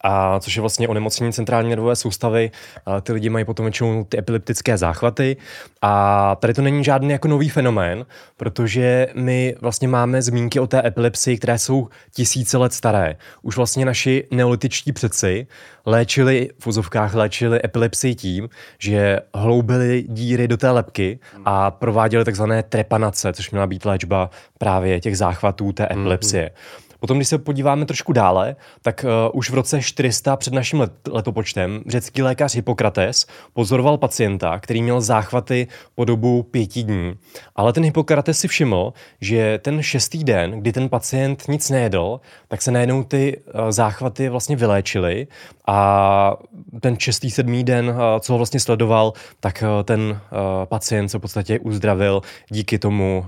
a 0.01 0.41
což 0.41 0.57
je 0.57 0.61
vlastně 0.61 0.89
onemocnění 0.89 1.33
centrální 1.33 1.71
nervové 1.71 1.97
soustavy. 1.97 2.51
A 2.87 3.01
ty 3.01 3.13
lidi 3.13 3.29
mají 3.29 3.45
potom 3.45 3.65
většinou 3.65 4.05
ty 4.05 4.19
epileptické 4.19 4.79
záchvaty 4.79 5.37
a 5.83 6.35
tady 6.41 6.55
to 6.55 6.63
není 6.63 6.85
žádný 6.85 7.11
jako 7.11 7.29
nový 7.29 7.49
fenomén, 7.49 8.07
protože 8.37 9.07
my 9.15 9.55
vlastně 9.61 9.89
máme 9.89 10.23
zmínky 10.23 10.61
o 10.61 10.67
té 10.67 10.87
epilepsii, 10.87 11.39
které 11.39 11.59
jsou 11.59 11.89
tisíce 12.15 12.59
let 12.59 12.73
staré. 12.73 13.17
Už 13.43 13.57
vlastně 13.57 13.85
naši 13.85 14.27
neolitičtí 14.31 14.93
předci 14.93 15.47
léčili, 15.87 16.51
v 16.59 16.67
úzovkách 16.67 17.15
léčili 17.15 17.61
epilepsii 17.65 18.15
tím, 18.15 18.49
že 18.79 19.21
hloubili 19.35 20.05
díry 20.09 20.49
do 20.49 20.57
té 20.57 20.71
lepky 20.71 21.19
a 21.45 21.71
prováděli 21.71 22.25
takzvané 22.25 22.63
trepanace, 22.63 23.33
což 23.33 23.51
měla 23.51 23.67
být 23.67 23.85
léčba 23.85 24.31
právě 24.59 25.01
těch 25.01 25.19
záchvatů 25.19 25.73
té 25.73 25.85
epilepsie. 25.85 26.51
Mm-hmm. 26.55 26.88
Potom, 27.01 27.19
když 27.19 27.29
se 27.29 27.39
podíváme 27.39 27.87
trošku 27.87 28.13
dále, 28.13 28.57
tak 28.83 29.05
uh, 29.05 29.39
už 29.39 29.51
v 29.51 29.55
roce 29.55 29.83
400 29.83 30.37
před 30.37 30.55
naším 30.55 30.81
let, 30.81 30.93
letopočtem 31.11 31.83
řecký 31.87 32.23
lékař 32.23 32.55
Hippokrates 32.55 33.27
pozoroval 33.53 33.99
pacienta, 33.99 34.59
který 34.59 34.83
měl 34.83 35.01
záchvaty 35.01 35.67
po 35.95 36.05
dobu 36.05 36.43
pěti 36.43 36.83
dní. 36.83 37.15
Ale 37.57 37.73
ten 37.73 37.85
Hippokrates 37.85 38.39
si 38.39 38.49
všiml, 38.49 38.93
že 39.21 39.59
ten 39.59 39.83
šestý 39.83 40.25
den, 40.25 40.61
kdy 40.61 40.73
ten 40.73 40.89
pacient 40.89 41.49
nic 41.49 41.71
nejedl, 41.71 42.21
tak 42.49 42.63
se 42.63 42.71
najednou 42.71 43.05
ty 43.05 43.37
uh, 43.37 43.71
záchvaty 43.71 44.29
vlastně 44.29 44.57
vyléčily 44.57 45.27
a 45.69 46.37
ten 46.81 46.97
šestý, 46.99 47.31
sedmý 47.31 47.65
den, 47.65 47.89
uh, 47.89 47.97
co 48.21 48.33
ho 48.33 48.37
vlastně 48.37 48.61
sledoval, 48.61 49.13
tak 49.41 49.63
uh, 49.63 49.83
ten 49.83 50.01
uh, 50.01 50.19
pacient 50.65 51.09
se 51.09 51.19
v 51.19 51.21
podstatě 51.21 51.59
uzdravil 51.59 52.23
díky 52.51 52.79
tomu 52.79 53.27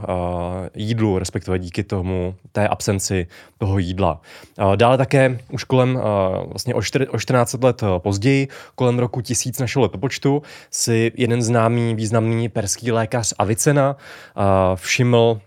jídlu, 0.74 1.18
respektive 1.18 1.58
díky 1.58 1.82
tomu 1.82 2.34
té 2.52 2.68
absenci 2.68 3.26
toho 3.58 3.78
jídla. 3.78 4.20
Dále 4.76 4.98
také 4.98 5.38
už 5.50 5.64
kolem 5.64 6.00
vlastně 6.46 6.74
o, 6.74 6.82
4, 6.82 7.08
o 7.08 7.18
14 7.18 7.62
let 7.62 7.82
později, 7.98 8.48
kolem 8.74 8.98
roku 8.98 9.20
1000 9.20 9.58
našeho 9.58 9.82
letopočtu, 9.82 10.42
si 10.70 11.12
jeden 11.16 11.42
známý 11.42 11.94
významný 11.94 12.48
perský 12.48 12.92
lékař 12.92 13.34
Avicena 13.38 13.96
všiml 14.74 15.40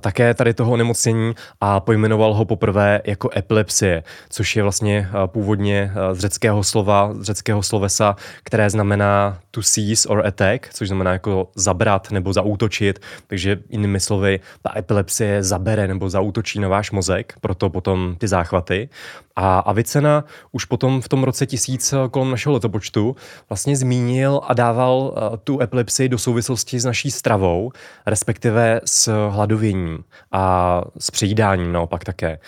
také 0.00 0.34
tady 0.34 0.54
toho 0.54 0.72
onemocnění 0.72 1.34
a 1.60 1.80
pojmenoval 1.80 2.34
ho 2.34 2.44
poprvé 2.44 3.00
jako 3.04 3.30
epilepsie, 3.36 4.02
což 4.28 4.56
je 4.56 4.62
vlastně 4.62 5.08
původně 5.26 5.92
z 6.12 6.18
řeckého 6.18 6.64
slova, 6.64 7.10
z 7.14 7.22
řeckého 7.22 7.62
slovesa, 7.62 8.16
které 8.42 8.70
znamená 8.70 9.38
to 9.50 9.62
seize 9.62 10.08
or 10.08 10.26
attack, 10.26 10.68
což 10.74 10.88
znamená 10.88 11.12
jako 11.12 11.48
zabrat 11.54 12.10
nebo 12.10 12.32
zaútočit, 12.32 12.98
takže 13.26 13.58
jinými 13.68 14.00
slovy, 14.00 14.40
ta 14.62 14.78
epilepsie 14.78 15.42
zabere 15.42 15.88
nebo 15.88 16.10
zaútočí 16.10 16.60
na 16.60 16.68
váš 16.68 16.90
mozek, 16.90 17.34
proto 17.40 17.70
potom 17.70 18.16
ty 18.18 18.28
záchvaty. 18.28 18.88
A 19.36 19.58
Avicena 19.58 20.24
už 20.52 20.64
potom 20.64 21.00
v 21.00 21.08
tom 21.08 21.24
roce 21.24 21.46
tisíc 21.46 21.94
kolem 22.10 22.30
našeho 22.30 22.52
letopočtu 22.52 23.16
vlastně 23.48 23.76
zmínil 23.76 24.40
a 24.44 24.54
dával 24.54 25.14
tu 25.44 25.60
epilepsii 25.60 26.08
do 26.08 26.18
souvislosti 26.18 26.80
s 26.80 26.84
naší 26.84 27.10
stravou, 27.10 27.72
respektive 28.06 28.80
s 28.84 29.28
hladověním 29.28 30.04
a 30.32 30.82
s 30.98 31.10
přejídáním 31.10 31.72
naopak 31.72 32.04
také. 32.04 32.38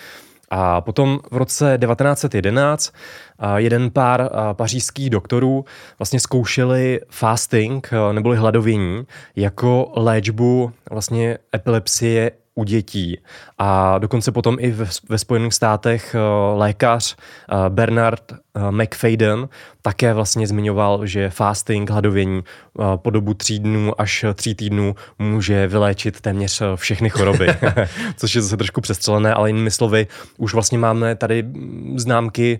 A 0.49 0.81
potom 0.81 1.19
v 1.31 1.37
roce 1.37 1.77
1911 1.81 2.93
jeden 3.55 3.91
pár 3.91 4.29
pařížských 4.53 5.09
doktorů 5.09 5.65
vlastně 5.99 6.19
zkoušeli 6.19 6.99
fasting 7.09 7.89
neboli 8.11 8.37
hladovění 8.37 9.03
jako 9.35 9.91
léčbu 9.95 10.71
vlastně 10.91 11.37
epilepsie 11.55 12.31
u 12.55 12.63
dětí. 12.63 13.19
A 13.57 13.97
dokonce 13.97 14.31
potom 14.31 14.57
i 14.59 14.71
ve, 14.71 14.85
ve 15.09 15.17
Spojených 15.17 15.53
státech 15.53 16.15
lékař 16.55 17.15
Bernard 17.69 18.33
McFadden 18.71 19.49
také 19.81 20.13
vlastně 20.13 20.47
zmiňoval, 20.47 21.05
že 21.05 21.29
fasting, 21.29 21.89
hladovění 21.89 22.43
po 22.95 23.09
dobu 23.09 23.33
tří 23.33 23.59
dnů 23.59 24.01
až 24.01 24.25
tří 24.33 24.55
týdnů 24.55 24.95
může 25.19 25.67
vyléčit 25.67 26.21
téměř 26.21 26.61
všechny 26.75 27.09
choroby. 27.09 27.47
Což 28.17 28.35
je 28.35 28.41
zase 28.41 28.57
trošku 28.57 28.81
přestřelené, 28.81 29.33
ale 29.33 29.49
jinými 29.49 29.71
slovy, 29.71 30.07
už 30.37 30.53
vlastně 30.53 30.77
máme 30.77 31.15
tady 31.15 31.45
známky 31.95 32.59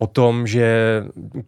o 0.00 0.06
tom, 0.06 0.46
že, 0.46 1.02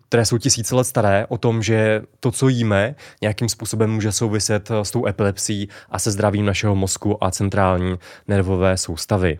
které 0.09 0.27
jsou 0.27 0.39
tisíce 0.39 0.75
let 0.75 0.85
staré, 0.85 1.27
o 1.29 1.39
tom, 1.39 1.63
že 1.63 2.03
to, 2.21 2.31
co 2.31 2.49
jíme, 2.49 2.95
nějakým 3.23 3.49
způsobem 3.49 3.91
může 3.91 4.13
souviset 4.13 4.71
s 4.83 4.91
tou 4.91 5.07
epilepsí 5.07 5.69
a 5.91 5.99
se 5.99 6.11
zdravím 6.11 6.47
našeho 6.47 6.75
mozku 6.75 7.25
a 7.25 7.31
centrální 7.31 7.97
nervové 8.29 8.77
soustavy. 8.77 9.39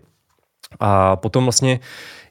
A 0.79 1.15
potom 1.15 1.43
vlastně 1.43 1.79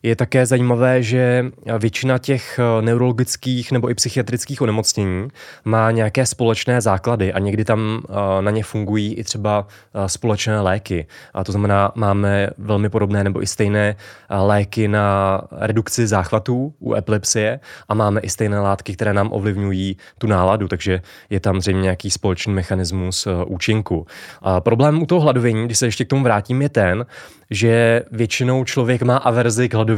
je 0.02 0.16
také 0.16 0.46
zajímavé, 0.46 1.02
že 1.02 1.46
většina 1.78 2.18
těch 2.18 2.58
eh, 2.58 2.82
neurologických 2.82 3.72
nebo 3.72 3.90
i 3.90 3.94
psychiatrických 3.94 4.62
onemocnění 4.62 5.28
má 5.64 5.90
nějaké 5.90 6.26
společné 6.26 6.80
základy 6.80 7.32
a 7.32 7.38
někdy 7.38 7.64
tam 7.64 8.02
eh, 8.04 8.42
na 8.42 8.50
ně 8.50 8.64
fungují 8.64 9.14
i 9.14 9.24
třeba 9.24 9.66
eh, 9.94 10.08
společné 10.08 10.60
léky. 10.60 11.06
A 11.34 11.44
to 11.44 11.52
znamená, 11.52 11.92
máme 11.94 12.48
velmi 12.58 12.88
podobné 12.88 13.24
nebo 13.24 13.42
i 13.42 13.46
stejné 13.46 13.96
léky 14.30 14.88
na 14.88 15.40
redukci 15.50 16.06
záchvatů 16.06 16.74
u 16.80 16.94
epilepsie 16.94 17.60
a 17.88 17.94
máme 17.94 18.20
i 18.20 18.28
stejné 18.28 18.60
látky, 18.60 18.94
které 18.94 19.12
nám 19.12 19.32
ovlivňují 19.32 19.96
tu 20.18 20.26
náladu, 20.26 20.68
takže 20.68 21.02
je 21.30 21.40
tam 21.40 21.60
zřejmě 21.60 21.82
nějaký 21.82 22.10
společný 22.10 22.54
mechanismus 22.54 23.28
účinku. 23.46 24.06
A 24.42 24.60
problém 24.60 25.02
u 25.02 25.06
toho 25.06 25.20
hladovění, 25.20 25.64
když 25.64 25.78
se 25.78 25.86
ještě 25.86 26.04
k 26.04 26.08
tomu 26.08 26.22
vrátím, 26.22 26.62
je 26.62 26.68
ten, 26.68 27.06
že 27.50 28.02
většinou 28.10 28.64
člověk 28.64 29.02
má 29.02 29.16
averzi 29.16 29.68
k 29.68 29.74
hladovění 29.74 29.91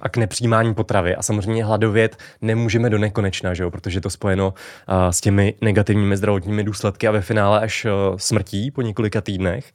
a 0.00 0.08
k 0.08 0.16
nepřijímání 0.16 0.74
potravy 0.74 1.16
a 1.16 1.22
samozřejmě 1.22 1.64
hladovět 1.64 2.16
nemůžeme 2.42 2.90
do 2.90 2.98
nekonečna, 2.98 3.54
že 3.54 3.62
jo? 3.62 3.70
protože 3.70 3.96
je 3.96 4.00
to 4.00 4.10
spojeno 4.10 4.48
uh, 4.48 4.94
s 5.10 5.20
těmi 5.20 5.54
negativními 5.60 6.16
zdravotními 6.16 6.64
důsledky 6.64 7.08
a 7.08 7.10
ve 7.10 7.20
finále 7.20 7.60
až 7.60 7.84
uh, 7.84 8.16
smrtí 8.16 8.70
po 8.70 8.82
několika 8.82 9.20
týdnech. 9.20 9.72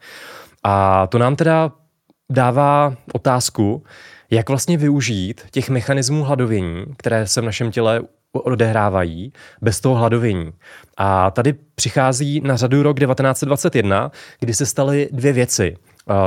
A 0.64 1.08
to 1.08 1.18
nám 1.18 1.36
teda 1.36 1.72
dává 2.30 2.96
otázku, 3.14 3.84
jak 4.32 4.50
vlastně 4.50 4.78
využít 4.78 5.42
těch 5.52 5.70
mechanismů 5.70 6.24
hladovění, 6.24 6.86
které 6.98 7.28
se 7.28 7.42
v 7.42 7.46
našem 7.46 7.72
těle 7.72 8.02
odehrávají 8.32 9.34
bez 9.62 9.80
toho 9.80 9.96
hladovění. 9.96 10.52
A 10.98 11.32
tady 11.32 11.54
přichází 11.76 12.42
na 12.42 12.58
řadu 12.58 12.84
rok 12.84 13.00
1921, 13.00 14.12
kdy 14.40 14.54
se 14.54 14.66
staly 14.66 15.10
dvě 15.12 15.34
věci. 15.34 15.76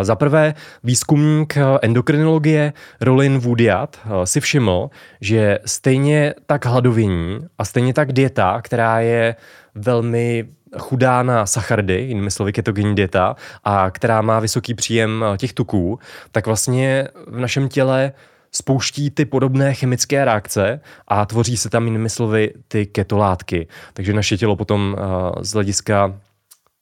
Za 0.02 0.16
prvé, 0.16 0.54
výzkumník 0.84 1.56
eh, 1.56 1.62
endokrinologie 1.82 2.72
Rolin 3.00 3.38
Woodyard 3.38 3.98
eh, 4.04 4.26
si 4.26 4.40
všiml, 4.40 4.90
že 5.20 5.58
stejně 5.64 6.34
tak 6.46 6.66
hladovění 6.66 7.38
a 7.58 7.64
stejně 7.64 7.94
tak 7.94 8.12
dieta, 8.12 8.60
která 8.62 9.00
je 9.00 9.36
velmi 9.74 10.48
chudá 10.78 11.22
na 11.22 11.46
sachardy, 11.46 11.94
jinými 11.94 12.30
slovy 12.30 12.52
ketogenní 12.52 12.94
dieta, 12.94 13.36
a 13.64 13.90
která 13.90 14.22
má 14.22 14.40
vysoký 14.40 14.74
příjem 14.74 15.24
eh, 15.24 15.36
těch 15.36 15.52
tuků, 15.52 15.98
tak 16.32 16.46
vlastně 16.46 17.08
v 17.26 17.38
našem 17.38 17.68
těle 17.68 18.12
spouští 18.52 19.10
ty 19.10 19.24
podobné 19.24 19.74
chemické 19.74 20.24
reakce 20.24 20.80
a 21.08 21.26
tvoří 21.26 21.56
se 21.56 21.70
tam 21.70 21.84
jinými 21.84 22.10
slovy 22.10 22.52
ty 22.68 22.86
ketolátky. 22.86 23.66
Takže 23.92 24.12
naše 24.12 24.36
tělo 24.36 24.56
potom 24.56 24.96
z 25.40 25.52
hlediska 25.52 26.14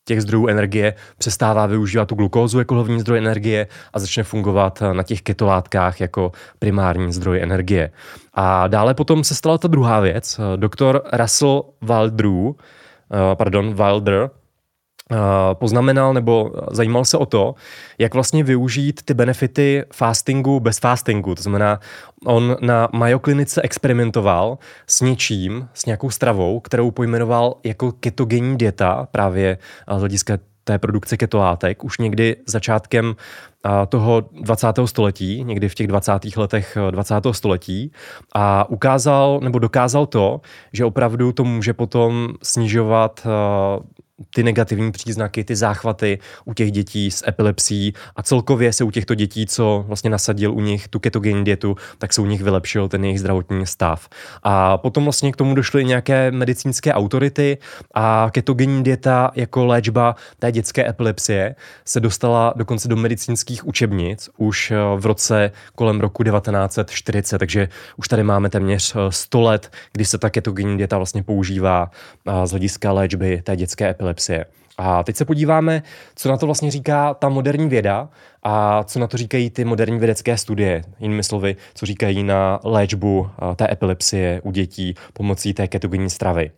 těch 0.06 0.22
zdrojů 0.22 0.46
energie 0.46 0.94
přestává 1.18 1.66
využívat 1.66 2.08
tu 2.08 2.14
glukózu 2.14 2.58
jako 2.58 2.74
hlavní 2.74 3.00
zdroj 3.00 3.18
energie 3.18 3.66
a 3.92 3.98
začne 3.98 4.22
fungovat 4.22 4.82
na 4.92 5.02
těch 5.02 5.22
ketolátkách 5.22 6.00
jako 6.00 6.32
primární 6.58 7.12
zdroj 7.12 7.42
energie. 7.42 7.90
A 8.34 8.66
dále 8.66 8.94
potom 8.94 9.24
se 9.24 9.34
stala 9.34 9.58
ta 9.58 9.68
druhá 9.68 10.00
věc. 10.00 10.40
Doktor 10.56 11.02
Russell 11.12 11.64
Waldrew, 11.82 12.50
eh, 12.50 13.36
pardon, 13.36 13.74
Wilder, 13.74 14.30
poznamenal 15.54 16.14
nebo 16.14 16.52
zajímal 16.70 17.04
se 17.04 17.18
o 17.18 17.26
to, 17.26 17.54
jak 17.98 18.14
vlastně 18.14 18.44
využít 18.44 19.00
ty 19.04 19.14
benefity 19.14 19.84
fastingu 19.92 20.60
bez 20.60 20.78
fastingu. 20.78 21.34
To 21.34 21.42
znamená, 21.42 21.80
on 22.24 22.56
na 22.60 22.88
Mayo 22.92 23.18
klinice 23.18 23.62
experimentoval 23.62 24.58
s 24.86 25.00
něčím, 25.00 25.68
s 25.74 25.86
nějakou 25.86 26.10
stravou, 26.10 26.60
kterou 26.60 26.90
pojmenoval 26.90 27.54
jako 27.64 27.92
ketogenní 27.92 28.56
dieta, 28.56 29.08
právě 29.10 29.58
z 29.96 29.98
hlediska 29.98 30.38
té 30.64 30.78
produkce 30.78 31.16
ketolátek 31.16 31.84
už 31.84 31.98
někdy 31.98 32.36
začátkem 32.46 33.16
toho 33.88 34.22
20. 34.42 34.66
století, 34.84 35.44
někdy 35.44 35.68
v 35.68 35.74
těch 35.74 35.86
20. 35.86 36.12
letech 36.36 36.78
20. 36.90 37.14
století 37.32 37.92
a 38.34 38.70
ukázal 38.70 39.40
nebo 39.42 39.58
dokázal 39.58 40.06
to, 40.06 40.40
že 40.72 40.84
opravdu 40.84 41.32
to 41.32 41.44
může 41.44 41.72
potom 41.72 42.28
snižovat 42.42 43.26
ty 44.34 44.42
negativní 44.42 44.92
příznaky, 44.92 45.44
ty 45.44 45.56
záchvaty 45.56 46.18
u 46.44 46.54
těch 46.54 46.72
dětí 46.72 47.10
s 47.10 47.28
epilepsií 47.28 47.94
a 48.16 48.22
celkově 48.22 48.72
se 48.72 48.84
u 48.84 48.90
těchto 48.90 49.14
dětí, 49.14 49.46
co 49.46 49.84
vlastně 49.88 50.10
nasadil 50.10 50.52
u 50.52 50.60
nich 50.60 50.88
tu 50.88 50.98
ketogenní 50.98 51.44
dietu, 51.44 51.76
tak 51.98 52.12
se 52.12 52.20
u 52.20 52.26
nich 52.26 52.42
vylepšil 52.42 52.88
ten 52.88 53.04
jejich 53.04 53.20
zdravotní 53.20 53.66
stav. 53.66 54.08
A 54.42 54.78
potom 54.78 55.04
vlastně 55.04 55.32
k 55.32 55.36
tomu 55.36 55.54
došly 55.54 55.84
nějaké 55.84 56.30
medicínské 56.30 56.94
autority 56.94 57.58
a 57.94 58.28
ketogenní 58.30 58.82
dieta 58.82 59.30
jako 59.34 59.66
léčba 59.66 60.16
té 60.38 60.52
dětské 60.52 60.88
epilepsie 60.88 61.54
se 61.84 62.00
dostala 62.00 62.54
dokonce 62.56 62.88
do 62.88 62.96
medicínských 62.96 63.66
učebnic 63.66 64.30
už 64.36 64.70
eh, 64.70 64.76
v 64.96 65.06
roce 65.06 65.52
kolem 65.74 66.00
roku 66.00 66.22
1940, 66.22 67.38
takže 67.38 67.68
už 67.96 68.08
tady 68.08 68.22
máme 68.22 68.50
téměř 68.50 68.96
100 69.10 69.38
eh, 69.38 69.42
let, 69.42 69.72
kdy 69.92 70.04
se 70.04 70.18
ta 70.18 70.30
ketogenní 70.30 70.76
dieta 70.76 70.96
vlastně 70.96 71.22
používá 71.22 71.90
z 72.44 72.50
hlediska 72.50 72.92
léčby 72.92 73.42
té 73.42 73.56
dětské 73.56 73.88
epilepsie. 73.88 74.44
A 74.78 75.02
teď 75.02 75.16
se 75.16 75.24
podíváme, 75.24 75.82
co 76.14 76.28
na 76.28 76.36
to 76.36 76.46
vlastně 76.46 76.70
říká 76.70 77.14
ta 77.14 77.28
moderní 77.28 77.68
věda 77.68 78.08
a 78.42 78.84
co 78.84 78.98
na 78.98 79.06
to 79.06 79.16
říkají 79.16 79.50
ty 79.50 79.64
moderní 79.64 79.98
vědecké 79.98 80.36
studie. 80.36 80.82
Jinými 81.00 81.22
slovy, 81.22 81.56
co 81.74 81.86
říkají 81.86 82.22
na 82.22 82.60
léčbu 82.64 83.30
té 83.56 83.72
epilepsie 83.72 84.40
u 84.40 84.50
dětí 84.50 84.94
pomocí 85.12 85.54
té 85.54 85.68
ketogenní 85.68 86.10
stravy. 86.10 86.50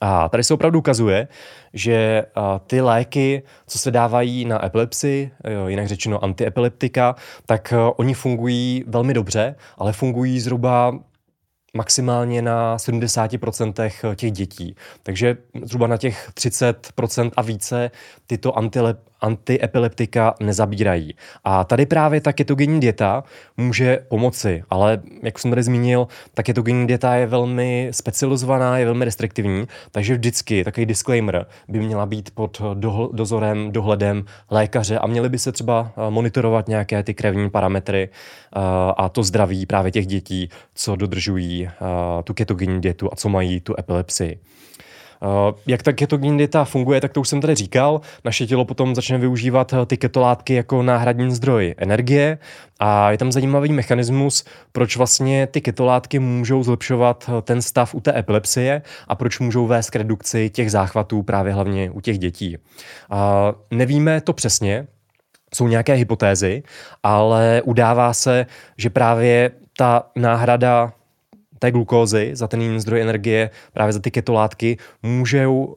A 0.00 0.28
tady 0.28 0.44
se 0.44 0.54
opravdu 0.54 0.78
ukazuje, 0.78 1.28
že 1.72 2.24
ty 2.66 2.80
léky, 2.80 3.42
co 3.66 3.78
se 3.78 3.90
dávají 3.90 4.44
na 4.44 4.66
epilepsii, 4.66 5.30
jinak 5.66 5.86
řečeno 5.86 6.24
antiepileptika, 6.24 7.14
tak 7.46 7.74
oni 7.96 8.14
fungují 8.14 8.84
velmi 8.86 9.14
dobře, 9.14 9.54
ale 9.78 9.92
fungují 9.92 10.40
zhruba 10.40 10.98
maximálně 11.76 12.42
na 12.42 12.76
70% 12.76 14.14
těch 14.16 14.32
dětí. 14.32 14.76
Takže 15.02 15.36
zhruba 15.62 15.86
na 15.86 15.96
těch 15.96 16.30
30% 16.34 17.30
a 17.36 17.42
více 17.42 17.90
tyto 18.26 18.58
antilep, 18.58 19.11
antiepileptika 19.22 20.34
nezabírají. 20.40 21.14
A 21.44 21.64
tady 21.64 21.86
právě 21.86 22.20
ta 22.20 22.32
ketogenní 22.32 22.80
dieta 22.80 23.24
může 23.56 23.98
pomoci, 24.08 24.62
ale 24.70 25.02
jak 25.22 25.38
jsem 25.38 25.50
tady 25.50 25.62
zmínil, 25.62 26.08
ta 26.34 26.42
ketogenní 26.42 26.86
dieta 26.86 27.14
je 27.14 27.26
velmi 27.26 27.88
specializovaná, 27.90 28.78
je 28.78 28.84
velmi 28.84 29.04
restriktivní, 29.04 29.68
takže 29.90 30.14
vždycky 30.14 30.64
takový 30.64 30.86
disclaimer 30.86 31.46
by 31.68 31.80
měla 31.80 32.06
být 32.06 32.30
pod 32.34 32.62
dozorem, 33.12 33.72
dohledem 33.72 34.24
lékaře 34.50 34.98
a 34.98 35.06
měly 35.06 35.28
by 35.28 35.38
se 35.38 35.52
třeba 35.52 35.92
eh, 35.96 36.10
monitorovat 36.10 36.68
nějaké 36.68 37.02
ty 37.02 37.14
krevní 37.14 37.50
parametry 37.50 38.08
eh, 38.08 38.60
a 38.96 39.08
to 39.08 39.22
zdraví 39.22 39.66
právě 39.66 39.92
těch 39.92 40.06
dětí, 40.06 40.48
co 40.74 40.96
dodržují 40.96 41.66
eh, 41.66 41.72
tu 42.24 42.34
ketogenní 42.34 42.80
dietu 42.80 43.08
a 43.12 43.16
co 43.16 43.28
mají 43.28 43.60
tu 43.60 43.74
epilepsii. 43.78 44.38
Eh, 45.22 45.54
jak 45.66 45.82
ta 45.82 45.92
ketogenní 45.92 46.38
dieta 46.38 46.64
funguje, 46.64 47.00
tak 47.00 47.12
to 47.12 47.20
už 47.20 47.28
jsem 47.28 47.40
tady 47.40 47.54
říkal. 47.54 48.00
Naše 48.24 48.46
tělo 48.46 48.64
potom 48.64 48.94
začne 48.94 49.18
využívat 49.18 49.72
eh, 49.72 49.86
ty 49.86 49.96
ketolátky 49.96 50.54
jako 50.54 50.82
náhradní 50.82 51.34
zdroj 51.34 51.74
energie 51.76 52.38
a 52.80 53.10
je 53.10 53.18
tam 53.18 53.32
zajímavý 53.32 53.72
mechanismus, 53.72 54.44
proč 54.72 54.96
vlastně 54.96 55.46
ty 55.46 55.60
ketolátky 55.60 56.18
můžou 56.18 56.62
zlepšovat 56.62 57.24
eh, 57.28 57.42
ten 57.42 57.62
stav 57.62 57.94
u 57.94 58.00
té 58.00 58.18
epilepsie 58.18 58.82
a 59.08 59.14
proč 59.14 59.38
můžou 59.38 59.66
vést 59.66 59.90
k 59.90 59.96
redukci 59.96 60.50
těch 60.50 60.70
záchvatů 60.70 61.22
právě 61.22 61.52
hlavně 61.52 61.90
u 61.90 62.00
těch 62.00 62.18
dětí. 62.18 62.58
A 63.10 63.52
nevíme 63.70 64.20
to 64.20 64.32
přesně, 64.32 64.86
jsou 65.54 65.68
nějaké 65.68 65.94
hypotézy, 65.94 66.62
ale 67.02 67.62
udává 67.64 68.14
se, 68.14 68.46
že 68.76 68.90
právě 68.90 69.50
ta 69.76 70.02
náhrada 70.16 70.92
té 71.62 71.70
glukózy, 71.70 72.30
za 72.34 72.48
ten 72.48 72.62
jiný 72.62 72.80
zdroj 72.80 73.00
energie, 73.00 73.50
právě 73.72 73.92
za 73.92 74.00
ty 74.00 74.10
ketolátky, 74.10 74.76
můžou 75.02 75.76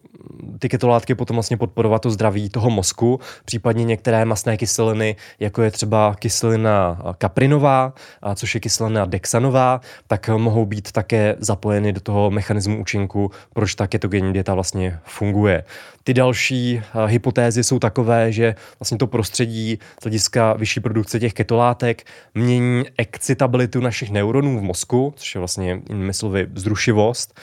ty 0.59 0.69
ketolátky 0.69 1.15
potom 1.15 1.35
vlastně 1.35 1.57
podporovat 1.57 2.01
to 2.01 2.11
zdraví 2.11 2.49
toho 2.49 2.69
mozku, 2.69 3.19
případně 3.45 3.83
některé 3.85 4.25
masné 4.25 4.57
kyseliny, 4.57 5.15
jako 5.39 5.61
je 5.61 5.71
třeba 5.71 6.15
kyselina 6.15 7.01
kaprinová, 7.17 7.93
což 8.35 8.55
je 8.55 8.61
kyselina 8.61 9.05
dexanová, 9.05 9.81
tak 10.07 10.29
mohou 10.29 10.65
být 10.65 10.91
také 10.91 11.35
zapojeny 11.39 11.93
do 11.93 12.01
toho 12.01 12.31
mechanismu 12.31 12.81
účinku, 12.81 13.31
proč 13.53 13.75
ta 13.75 13.87
ketogenní 13.87 14.33
dieta 14.33 14.53
vlastně 14.53 14.99
funguje. 15.03 15.63
Ty 16.07 16.13
další 16.13 16.81
hypotézy 17.05 17.63
jsou 17.63 17.79
takové, 17.79 18.31
že 18.31 18.55
vlastně 18.79 18.97
to 18.97 19.07
prostředí 19.07 19.79
z 19.99 20.03
hlediska 20.03 20.53
vyšší 20.53 20.79
produkce 20.79 21.19
těch 21.19 21.33
ketolátek 21.33 22.03
mění 22.35 22.83
excitabilitu 22.97 23.79
našich 23.81 24.11
neuronů 24.11 24.59
v 24.59 24.61
mozku, 24.61 25.13
což 25.17 25.35
je 25.35 25.39
vlastně 25.39 25.81
jinými 25.89 26.13
slovy 26.13 26.47
vzrušivost, 26.53 27.39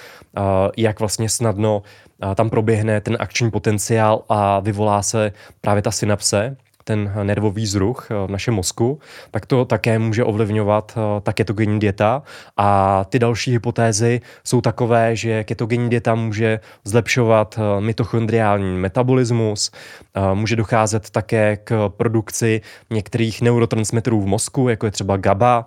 jak 0.76 1.00
vlastně 1.00 1.28
snadno 1.28 1.82
tam 2.34 2.50
proběhne 2.50 3.00
ten 3.00 3.16
akční 3.20 3.50
potenciál 3.50 4.24
a 4.28 4.60
vyvolá 4.60 5.02
se 5.02 5.32
právě 5.60 5.82
ta 5.82 5.90
synapse, 5.90 6.56
ten 6.84 7.12
nervový 7.22 7.66
zruch 7.66 8.08
v 8.26 8.30
našem 8.30 8.54
mozku, 8.54 8.98
tak 9.30 9.46
to 9.46 9.64
také 9.64 9.98
může 9.98 10.24
ovlivňovat 10.24 10.98
ta 11.22 11.32
ketogenní 11.32 11.80
dieta. 11.80 12.22
A 12.56 13.04
ty 13.08 13.18
další 13.18 13.50
hypotézy 13.50 14.20
jsou 14.44 14.60
takové, 14.60 15.16
že 15.16 15.44
ketogenní 15.44 15.90
dieta 15.90 16.14
může 16.14 16.60
zlepšovat 16.84 17.58
mitochondriální 17.80 18.78
metabolismus, 18.78 19.70
může 20.34 20.56
docházet 20.56 21.10
také 21.10 21.58
k 21.64 21.88
produkci 21.88 22.60
některých 22.90 23.42
neurotransmitterů 23.42 24.20
v 24.20 24.26
mozku, 24.26 24.68
jako 24.68 24.86
je 24.86 24.92
třeba 24.92 25.16
GABA. 25.16 25.66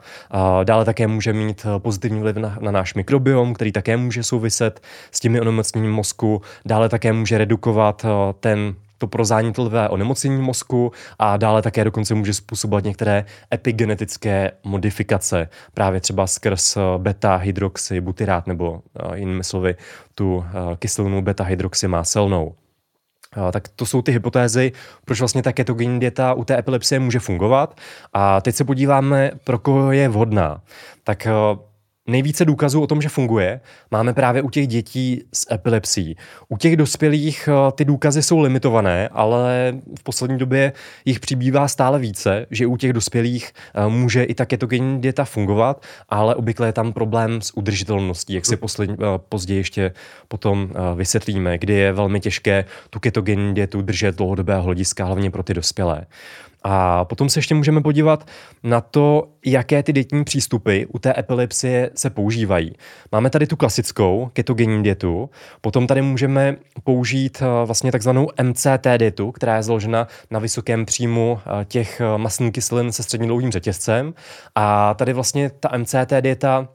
Dále 0.63 0.85
také 0.85 1.07
může 1.07 1.33
mít 1.33 1.65
pozitivní 1.77 2.21
vliv 2.21 2.35
na, 2.35 2.57
na 2.61 2.71
náš 2.71 2.93
mikrobiom, 2.93 3.53
který 3.53 3.71
také 3.71 3.97
může 3.97 4.23
souviset 4.23 4.81
s 5.11 5.19
těmi 5.19 5.41
onemocněním 5.41 5.91
mozku. 5.91 6.41
Dále 6.65 6.89
také 6.89 7.13
může 7.13 7.37
redukovat 7.37 8.05
ten 8.39 8.75
to 8.97 9.07
prozánitlvé 9.07 9.89
onemocnění 9.89 10.41
mozku 10.41 10.91
a 11.19 11.37
dále 11.37 11.61
také 11.61 11.83
dokonce 11.83 12.15
může 12.15 12.33
způsobovat 12.33 12.83
některé 12.83 13.25
epigenetické 13.53 14.51
modifikace, 14.63 15.49
právě 15.73 15.99
třeba 15.99 16.27
skrz 16.27 16.77
beta-hydroxybutyrát 16.97 18.47
nebo 18.47 18.81
jinými 19.13 19.43
slovy 19.43 19.75
tu 20.15 20.45
kyselinu 20.79 21.21
beta-hydroxy 21.21 21.87
má 21.87 22.03
selnou. 22.03 22.55
Tak 23.51 23.67
to 23.67 23.85
jsou 23.85 24.01
ty 24.01 24.11
hypotézy, 24.11 24.71
proč 25.05 25.19
vlastně 25.19 25.43
ta 25.43 25.53
ketogenní 25.53 25.99
dieta 25.99 26.33
u 26.33 26.43
té 26.43 26.59
epilepsie 26.59 26.99
může 26.99 27.19
fungovat. 27.19 27.79
A 28.13 28.41
teď 28.41 28.55
se 28.55 28.63
podíváme, 28.63 29.31
pro 29.43 29.59
koho 29.59 29.91
je 29.91 30.09
vhodná. 30.09 30.61
Tak 31.03 31.27
Nejvíce 32.07 32.45
důkazů 32.45 32.81
o 32.81 32.87
tom, 32.87 33.01
že 33.01 33.09
funguje, 33.09 33.61
máme 33.91 34.13
právě 34.13 34.41
u 34.41 34.49
těch 34.49 34.67
dětí 34.67 35.23
s 35.33 35.53
epilepsií. 35.53 36.17
U 36.49 36.57
těch 36.57 36.75
dospělých 36.75 37.49
eh, 37.51 37.71
ty 37.71 37.85
důkazy 37.85 38.23
jsou 38.23 38.39
limitované, 38.39 39.07
ale 39.07 39.73
v 39.99 40.03
poslední 40.03 40.37
době 40.37 40.73
jich 41.05 41.19
přibývá 41.19 41.67
stále 41.67 41.99
více, 41.99 42.45
že 42.51 42.67
u 42.67 42.77
těch 42.77 42.93
dospělých 42.93 43.51
eh, 43.53 43.89
může 43.89 44.23
i 44.23 44.33
ta 44.33 44.45
ketogenní 44.45 45.01
dieta 45.01 45.25
fungovat, 45.25 45.83
ale 46.09 46.35
obvykle 46.35 46.67
je 46.67 46.73
tam 46.73 46.93
problém 46.93 47.41
s 47.41 47.57
udržitelností, 47.57 48.33
jak 48.33 48.45
si 48.45 48.57
poslední, 48.57 48.95
eh, 48.99 49.05
později 49.29 49.59
ještě 49.59 49.93
potom 50.27 50.69
vysvětlíme, 50.95 51.57
kdy 51.57 51.73
je 51.73 51.93
velmi 51.93 52.19
těžké 52.19 52.65
tu 52.89 52.99
ketogenní 52.99 53.53
dietu 53.53 53.81
držet 53.81 54.15
dlouhodobého 54.15 54.63
hlediska, 54.63 55.05
hlavně 55.05 55.31
pro 55.31 55.43
ty 55.43 55.53
dospělé. 55.53 56.05
A 56.67 57.05
potom 57.05 57.29
se 57.29 57.39
ještě 57.39 57.55
můžeme 57.55 57.81
podívat 57.81 58.27
na 58.63 58.81
to, 58.81 59.27
jaké 59.45 59.83
ty 59.83 59.93
dietní 59.93 60.23
přístupy 60.23 60.83
u 60.93 60.99
té 60.99 61.13
epilepsie 61.17 61.89
se 61.95 62.09
používají. 62.09 62.73
Máme 63.11 63.29
tady 63.29 63.47
tu 63.47 63.55
klasickou 63.55 64.29
ketogenní 64.33 64.83
dietu, 64.83 65.29
potom 65.61 65.87
tady 65.87 66.01
můžeme 66.01 66.55
použít 66.83 67.37
eh, 67.41 67.65
vlastně 67.65 67.91
takzvanou 67.91 68.27
MCT 68.43 68.87
dietu, 68.97 69.31
která 69.31 69.55
je 69.55 69.63
založena 69.63 70.07
na 70.31 70.39
vysokém 70.39 70.85
příjmu 70.85 71.39
eh, 71.39 71.65
těch 71.65 72.01
eh, 72.01 72.17
masných 72.17 72.53
kyselin 72.53 72.91
se 72.91 73.03
středně 73.03 73.27
dlouhým 73.27 73.51
řetězcem. 73.51 74.13
A 74.55 74.93
tady 74.93 75.13
vlastně 75.13 75.49
ta 75.59 75.77
MCT 75.77 76.13
dieta 76.21 76.67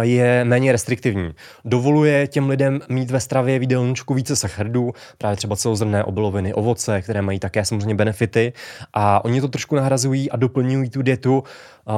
je 0.00 0.44
méně 0.44 0.72
restriktivní. 0.72 1.32
Dovoluje 1.64 2.26
těm 2.26 2.48
lidem 2.48 2.80
mít 2.88 3.10
ve 3.10 3.20
stravě 3.20 3.58
v 3.58 3.66
více 4.14 4.36
sacharidů, 4.36 4.92
právě 5.18 5.36
třeba 5.36 5.56
celozrnné 5.56 6.04
obiloviny, 6.04 6.54
ovoce, 6.54 7.02
které 7.02 7.22
mají 7.22 7.38
také 7.38 7.64
samozřejmě 7.64 7.94
benefity 7.94 8.52
a 8.94 9.24
oni 9.24 9.40
to 9.40 9.48
trošku 9.48 9.76
nahrazují 9.76 10.30
a 10.30 10.36
doplňují 10.36 10.90
tu 10.90 11.02
dietu 11.02 11.44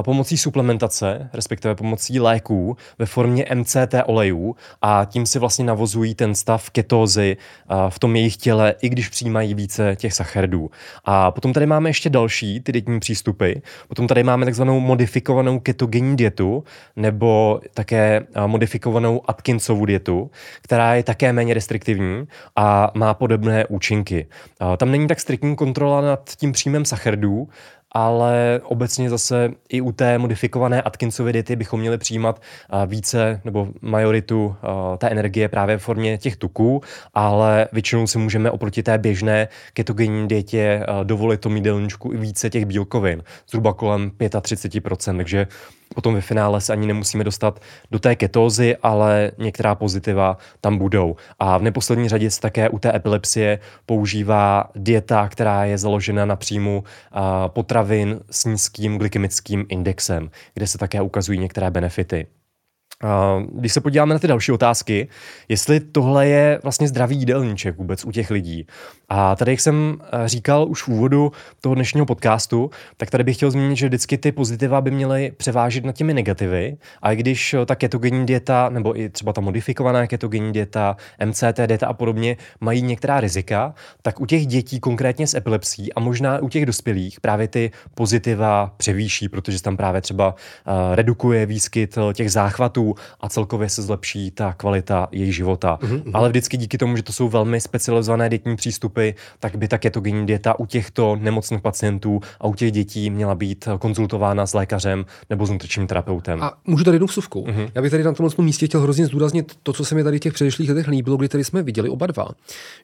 pomocí 0.01 0.37
suplementace, 0.37 1.29
respektive 1.33 1.75
pomocí 1.75 2.19
léků 2.19 2.77
ve 2.99 3.05
formě 3.05 3.45
MCT 3.53 3.95
olejů 4.05 4.55
a 4.81 5.05
tím 5.05 5.25
si 5.25 5.39
vlastně 5.39 5.65
navozují 5.65 6.15
ten 6.15 6.35
stav 6.35 6.69
ketózy 6.69 7.37
v 7.89 7.99
tom 7.99 8.15
jejich 8.15 8.37
těle, 8.37 8.75
i 8.81 8.89
když 8.89 9.09
přijímají 9.09 9.53
více 9.53 9.95
těch 9.95 10.13
sacharidů. 10.13 10.71
A 11.05 11.31
potom 11.31 11.53
tady 11.53 11.65
máme 11.65 11.89
ještě 11.89 12.09
další 12.09 12.59
ty 12.59 12.71
dietní 12.71 12.99
přístupy. 12.99 13.53
Potom 13.87 14.07
tady 14.07 14.23
máme 14.23 14.45
takzvanou 14.45 14.79
modifikovanou 14.79 15.59
ketogenní 15.59 16.17
dietu 16.17 16.63
nebo 16.95 17.59
také 17.79 18.25
modifikovanou 18.47 19.21
Atkinsovu 19.27 19.85
dietu, 19.85 20.31
která 20.61 20.95
je 20.95 21.03
také 21.03 21.33
méně 21.33 21.53
restriktivní 21.53 22.27
a 22.55 22.91
má 22.95 23.13
podobné 23.13 23.65
účinky. 23.65 24.27
Tam 24.77 24.91
není 24.91 25.07
tak 25.07 25.19
striktní 25.19 25.55
kontrola 25.55 26.01
nad 26.01 26.29
tím 26.37 26.51
příjmem 26.51 26.85
sacharidů, 26.85 27.47
ale 27.91 28.61
obecně 28.63 29.09
zase 29.09 29.49
i 29.69 29.81
u 29.81 29.91
té 29.91 30.17
modifikované 30.17 30.81
Atkinsovy 30.81 31.33
diety 31.33 31.55
bychom 31.55 31.79
měli 31.79 31.97
přijímat 31.97 32.41
více 32.85 33.41
nebo 33.45 33.67
majoritu 33.81 34.55
té 34.97 35.09
energie 35.09 35.47
právě 35.47 35.77
v 35.77 35.83
formě 35.83 36.17
těch 36.17 36.35
tuků, 36.35 36.81
ale 37.13 37.67
většinou 37.71 38.07
si 38.07 38.17
můžeme 38.17 38.51
oproti 38.51 38.83
té 38.83 38.97
běžné 38.97 39.47
ketogenní 39.73 40.27
dietě 40.27 40.85
dovolit 41.03 41.41
tomu 41.41 41.55
jídelníčku 41.55 42.13
i 42.13 42.17
více 42.17 42.49
těch 42.49 42.65
bílkovin, 42.65 43.23
zhruba 43.49 43.73
kolem 43.73 44.11
35%, 44.19 45.17
takže 45.17 45.47
potom 45.95 46.13
ve 46.13 46.21
finále 46.21 46.61
se 46.61 46.73
ani 46.73 46.87
nemusíme 46.87 47.23
dostat 47.23 47.61
do 47.91 47.99
té 47.99 48.15
ketózy, 48.15 48.77
ale 48.83 49.31
některá 49.37 49.75
pozitiva 49.75 50.37
tam 50.61 50.77
budou. 50.77 51.15
A 51.39 51.57
v 51.57 51.61
neposlední 51.61 52.09
řadě 52.09 52.31
se 52.31 52.41
také 52.41 52.69
u 52.69 52.79
té 52.79 52.95
epilepsie 52.95 53.59
používá 53.85 54.69
dieta, 54.75 55.27
která 55.27 55.65
je 55.65 55.77
založena 55.77 56.25
na 56.25 56.35
příjmu 56.35 56.83
potravin 57.47 58.19
s 58.31 58.45
nízkým 58.45 58.97
glykemickým 58.97 59.65
indexem, 59.69 60.29
kde 60.53 60.67
se 60.67 60.77
také 60.77 61.01
ukazují 61.01 61.39
některé 61.39 61.71
benefity. 61.71 62.27
Když 63.51 63.73
se 63.73 63.81
podíváme 63.81 64.13
na 64.13 64.19
ty 64.19 64.27
další 64.27 64.51
otázky, 64.51 65.07
jestli 65.49 65.79
tohle 65.79 66.27
je 66.27 66.59
vlastně 66.63 66.87
zdravý 66.87 67.17
jídelníček 67.17 67.77
vůbec 67.77 68.05
u 68.05 68.11
těch 68.11 68.31
lidí. 68.31 68.67
A 69.09 69.35
tady, 69.35 69.51
jak 69.51 69.59
jsem 69.59 69.97
eh, 70.01 70.27
říkal 70.27 70.65
už 70.69 70.83
v 70.83 70.87
úvodu 70.87 71.31
toho 71.61 71.75
dnešního 71.75 72.05
podcastu, 72.05 72.69
tak 72.97 73.09
tady 73.09 73.23
bych 73.23 73.35
chtěl 73.35 73.51
zmínit, 73.51 73.77
že 73.77 73.87
vždycky 73.87 74.17
ty 74.17 74.31
pozitiva 74.31 74.81
by 74.81 74.91
měly 74.91 75.31
převážit 75.37 75.85
nad 75.85 75.95
těmi 75.95 76.13
negativy. 76.13 76.77
A 77.01 77.11
i 77.11 77.15
když 77.15 77.53
eh, 77.53 77.65
ta 77.65 77.75
ketogenní 77.75 78.25
dieta, 78.25 78.69
nebo 78.69 78.99
i 78.99 79.09
třeba 79.09 79.33
ta 79.33 79.41
modifikovaná 79.41 80.07
ketogenní 80.07 80.53
dieta, 80.53 80.97
MCT 81.25 81.59
dieta 81.65 81.87
a 81.87 81.93
podobně 81.93 82.37
mají 82.59 82.81
některá 82.81 83.19
rizika, 83.19 83.73
tak 84.01 84.19
u 84.19 84.25
těch 84.25 84.47
dětí, 84.47 84.79
konkrétně 84.79 85.27
s 85.27 85.33
epilepsí 85.33 85.93
a 85.93 85.99
možná 85.99 86.39
u 86.39 86.49
těch 86.49 86.65
dospělých, 86.65 87.21
právě 87.21 87.47
ty 87.47 87.71
pozitiva 87.95 88.73
převýší, 88.77 89.29
protože 89.29 89.61
tam 89.61 89.77
právě 89.77 90.01
třeba 90.01 90.29
uh, 90.35 90.95
redukuje 90.95 91.45
výskyt 91.45 91.97
těch 92.13 92.31
záchvatů 92.31 92.88
a 93.19 93.29
celkově 93.29 93.69
se 93.69 93.81
zlepší 93.81 94.31
ta 94.31 94.53
kvalita 94.53 95.07
jejich 95.11 95.35
života. 95.35 95.79
Mm-hmm. 95.81 96.11
Ale 96.13 96.29
vždycky 96.29 96.57
díky 96.57 96.77
tomu, 96.77 96.97
že 96.97 97.03
to 97.03 97.13
jsou 97.13 97.29
velmi 97.29 97.61
specializované 97.61 98.29
dietní 98.29 98.55
přístupy, 98.55 99.09
tak 99.39 99.55
by 99.55 99.67
ta 99.67 99.77
ketogenní 99.77 100.25
dieta 100.25 100.59
u 100.59 100.65
těchto 100.65 101.15
nemocných 101.15 101.61
pacientů 101.61 102.21
a 102.39 102.47
u 102.47 102.53
těch 102.53 102.71
dětí 102.71 103.09
měla 103.09 103.35
být 103.35 103.67
konzultována 103.79 104.45
s 104.45 104.53
lékařem 104.53 105.05
nebo 105.29 105.45
s 105.45 105.49
nutričním 105.49 105.87
terapeutem. 105.87 106.43
A 106.43 106.53
můžu 106.65 106.83
tady 106.83 106.95
jednou 106.95 107.07
vsuvku. 107.07 107.45
Mm-hmm. 107.45 107.71
Já 107.75 107.81
bych 107.81 107.91
tady 107.91 108.03
na 108.03 108.13
tomhle 108.13 108.45
místě 108.45 108.65
chtěl 108.65 108.81
hrozně 108.81 109.05
zdůraznit 109.05 109.57
to, 109.63 109.73
co 109.73 109.85
se 109.85 109.95
mi 109.95 110.03
tady 110.03 110.17
v 110.17 110.19
těch 110.19 110.33
předešlých 110.33 110.69
letech 110.69 110.87
líbilo, 110.87 111.17
kdy 111.17 111.29
tady 111.29 111.43
jsme 111.43 111.63
viděli 111.63 111.89
oba 111.89 112.07
dva, 112.07 112.27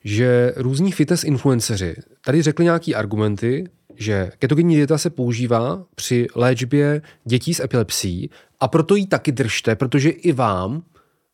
že 0.03 0.53
různí 0.55 0.91
fitness 0.91 1.23
influenceři 1.23 1.95
tady 2.25 2.41
řekli 2.41 2.65
nějaký 2.65 2.95
argumenty, 2.95 3.69
že 3.95 4.31
ketogenní 4.39 4.75
dieta 4.75 4.97
se 4.97 5.09
používá 5.09 5.83
při 5.95 6.27
léčbě 6.35 7.01
dětí 7.25 7.53
s 7.53 7.59
epilepsií 7.59 8.29
a 8.59 8.67
proto 8.67 8.95
ji 8.95 9.07
taky 9.07 9.31
držte, 9.31 9.75
protože 9.75 10.09
i 10.09 10.31
vám 10.31 10.83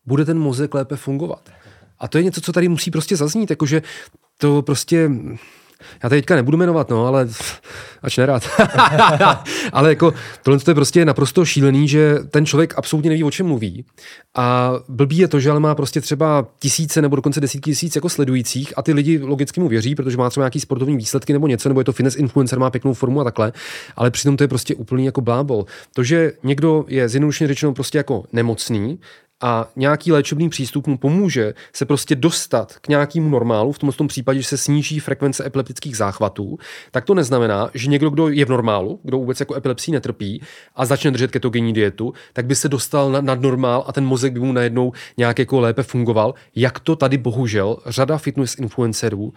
bude 0.06 0.26
ten 0.26 0.40
mozek 0.40 0.74
lépe 0.74 0.96
fungovat. 0.96 1.50
A 2.00 2.08
to 2.08 2.18
je 2.18 2.24
něco, 2.24 2.42
co 2.42 2.52
tady 2.52 2.68
musí 2.68 2.92
prostě 2.92 3.16
zaznít, 3.16 3.50
jakože 3.50 3.82
to 4.38 4.62
prostě 4.62 5.10
já 6.04 6.10
teď 6.10 6.18
teďka 6.18 6.36
nebudu 6.36 6.58
jmenovat, 6.58 6.90
no, 6.90 7.08
ale 7.08 7.28
ač 8.02 8.18
nerad. 8.18 8.50
ale 9.74 9.90
jako 9.90 10.14
tohle 10.44 10.60
je 10.68 10.76
prostě 10.76 11.06
naprosto 11.06 11.46
šílený, 11.46 11.88
že 11.88 12.16
ten 12.30 12.46
člověk 12.46 12.74
absolutně 12.78 13.10
neví, 13.10 13.24
o 13.24 13.32
čem 13.32 13.48
mluví. 13.48 13.86
A 14.36 14.74
blbý 14.90 15.18
je 15.18 15.28
to, 15.28 15.40
že 15.40 15.52
ale 15.52 15.60
má 15.60 15.76
prostě 15.76 16.02
třeba 16.02 16.48
tisíce 16.60 17.02
nebo 17.02 17.16
dokonce 17.16 17.42
desítky 17.42 17.72
tisíc 17.72 17.96
jako 17.96 18.10
sledujících 18.10 18.74
a 18.78 18.82
ty 18.82 18.94
lidi 18.94 19.20
logicky 19.24 19.60
mu 19.60 19.68
věří, 19.68 19.96
protože 19.96 20.18
má 20.18 20.30
třeba 20.30 20.44
nějaký 20.44 20.60
sportovní 20.60 20.98
výsledky 20.98 21.34
nebo 21.34 21.48
něco, 21.48 21.70
nebo 21.70 21.82
je 21.82 21.86
to 21.86 21.92
fitness 21.92 22.16
influencer, 22.16 22.60
má 22.60 22.70
pěknou 22.70 22.94
formu 22.94 23.22
a 23.22 23.24
takhle, 23.24 23.54
ale 23.96 24.12
přitom 24.12 24.38
to 24.38 24.44
je 24.44 24.48
prostě 24.48 24.76
úplný 24.76 25.06
jako 25.06 25.22
blábol. 25.22 25.66
To, 25.94 26.04
že 26.04 26.32
někdo 26.44 26.86
je 26.88 27.10
zjednodušeně 27.10 27.48
řečeno 27.48 27.74
prostě 27.74 27.98
jako 27.98 28.24
nemocný, 28.34 29.00
a 29.42 29.68
nějaký 29.76 30.12
léčebný 30.12 30.50
přístup 30.50 30.88
mu 30.88 30.98
pomůže 30.98 31.54
se 31.74 31.86
prostě 31.86 32.16
dostat 32.16 32.74
k 32.82 32.88
nějakému 32.88 33.30
normálu, 33.30 33.72
v 33.72 33.80
tomto 33.80 33.98
tom 33.98 34.08
případě, 34.08 34.42
že 34.42 34.48
se 34.48 34.58
sníží 34.58 35.00
frekvence 35.00 35.46
epileptických 35.46 35.98
záchvatů, 35.98 36.58
tak 36.92 37.06
to 37.06 37.14
neznamená, 37.14 37.70
že 37.74 37.90
někdo, 37.90 38.10
kdo 38.10 38.30
je 38.30 38.46
v 38.46 38.50
normálu, 38.50 39.00
kdo 39.04 39.18
vůbec 39.18 39.40
jako 39.40 39.56
epilepsí 39.56 39.92
netrpí 39.92 40.42
a 40.76 40.86
začne 40.86 41.12
držet 41.12 41.32
ketogenní 41.32 41.74
dietu, 41.74 42.14
tak 42.34 42.46
by 42.46 42.56
se 42.56 42.70
dostal 42.70 43.12
nad, 43.12 43.24
nad 43.24 43.42
normál 43.42 43.84
a 43.88 43.94
ten 43.94 44.06
mozek 44.06 44.34
by 44.34 44.40
mu 44.40 44.54
najednou 44.54 44.94
nějak 45.18 45.40
jako 45.40 45.60
lépe 45.60 45.84
fungoval, 45.84 46.34
jak 46.56 46.80
to 46.80 46.96
tady 46.96 47.18
bohužel 47.18 47.78
řada 47.86 48.18
fitness 48.18 48.56
influencerů 48.56 49.24
uh, 49.24 49.34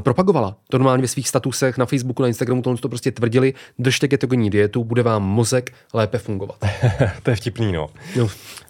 propagovala. 0.00 0.56
To 0.68 0.78
normálně 0.78 1.02
ve 1.02 1.08
svých 1.08 1.28
statusech 1.28 1.78
na 1.78 1.86
Facebooku, 1.86 2.22
na 2.22 2.28
Instagramu 2.28 2.62
to 2.62 2.88
prostě 2.88 3.12
tvrdili, 3.12 3.54
držte 3.78 4.08
ketogenní 4.08 4.50
dietu, 4.50 4.84
bude 4.84 5.02
vám 5.02 5.22
mozek 5.22 5.72
lépe 5.94 6.18
fungovat. 6.18 6.56
to 7.22 7.30
je 7.30 7.36
vtipný, 7.36 7.72
no. 7.72 7.88
no. 8.16 8.28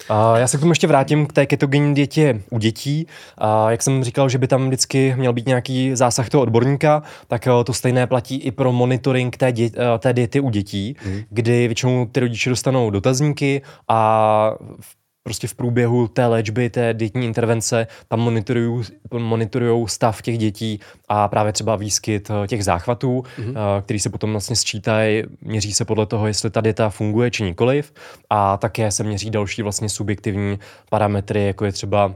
A 0.09 0.37
já 0.37 0.47
se 0.47 0.57
k 0.57 0.59
tomu 0.59 0.72
ještě 0.73 0.87
vrátím 0.87 1.25
k 1.25 1.33
té 1.33 1.45
ketogenní 1.45 1.95
dietě 1.95 2.41
u 2.49 2.57
dětí. 2.57 3.07
A 3.37 3.71
jak 3.71 3.83
jsem 3.83 4.03
říkal, 4.03 4.29
že 4.29 4.37
by 4.37 4.47
tam 4.47 4.67
vždycky 4.67 5.15
měl 5.17 5.33
být 5.33 5.47
nějaký 5.47 5.95
zásah 5.95 6.29
toho 6.29 6.41
odborníka, 6.41 7.03
tak 7.27 7.47
to 7.65 7.73
stejné 7.73 8.07
platí 8.07 8.35
i 8.35 8.51
pro 8.51 8.71
monitoring 8.71 9.37
té, 9.37 9.51
dě, 9.51 9.69
té 9.99 10.13
diety 10.13 10.39
u 10.39 10.49
dětí, 10.49 10.95
mm. 11.05 11.21
kdy 11.29 11.67
většinou 11.67 12.05
ty 12.11 12.19
rodiče 12.19 12.49
dostanou 12.49 12.89
dotazníky 12.89 13.61
a 13.87 14.51
v 14.79 15.02
prostě 15.23 15.47
v 15.47 15.55
průběhu 15.55 16.07
té 16.07 16.25
léčby, 16.25 16.69
té 16.69 16.93
dietní 16.93 17.25
intervence, 17.25 17.87
tam 18.07 18.19
monitorují 18.19 18.83
monitorují 19.13 19.87
stav 19.87 20.21
těch 20.21 20.37
dětí 20.37 20.79
a 21.07 21.27
právě 21.27 21.53
třeba 21.53 21.75
výskyt 21.75 22.31
eh, 22.43 22.47
těch 22.47 22.63
záchvatů, 22.63 23.23
mm-hmm. 23.39 23.81
který 23.81 23.99
se 23.99 24.09
potom 24.09 24.31
vlastně 24.31 24.55
sčítají, 24.55 25.23
měří 25.41 25.73
se 25.73 25.85
podle 25.85 26.05
toho, 26.05 26.27
jestli 26.27 26.49
ta 26.49 26.61
dieta 26.61 26.89
funguje 26.89 27.31
či 27.31 27.43
nikoliv 27.43 27.93
a 28.29 28.57
také 28.57 28.91
se 28.91 29.03
měří 29.03 29.29
další 29.29 29.61
vlastně 29.61 29.89
subjektivní 29.89 30.59
parametry, 30.89 31.45
jako 31.45 31.65
je 31.65 31.71
třeba 31.71 32.15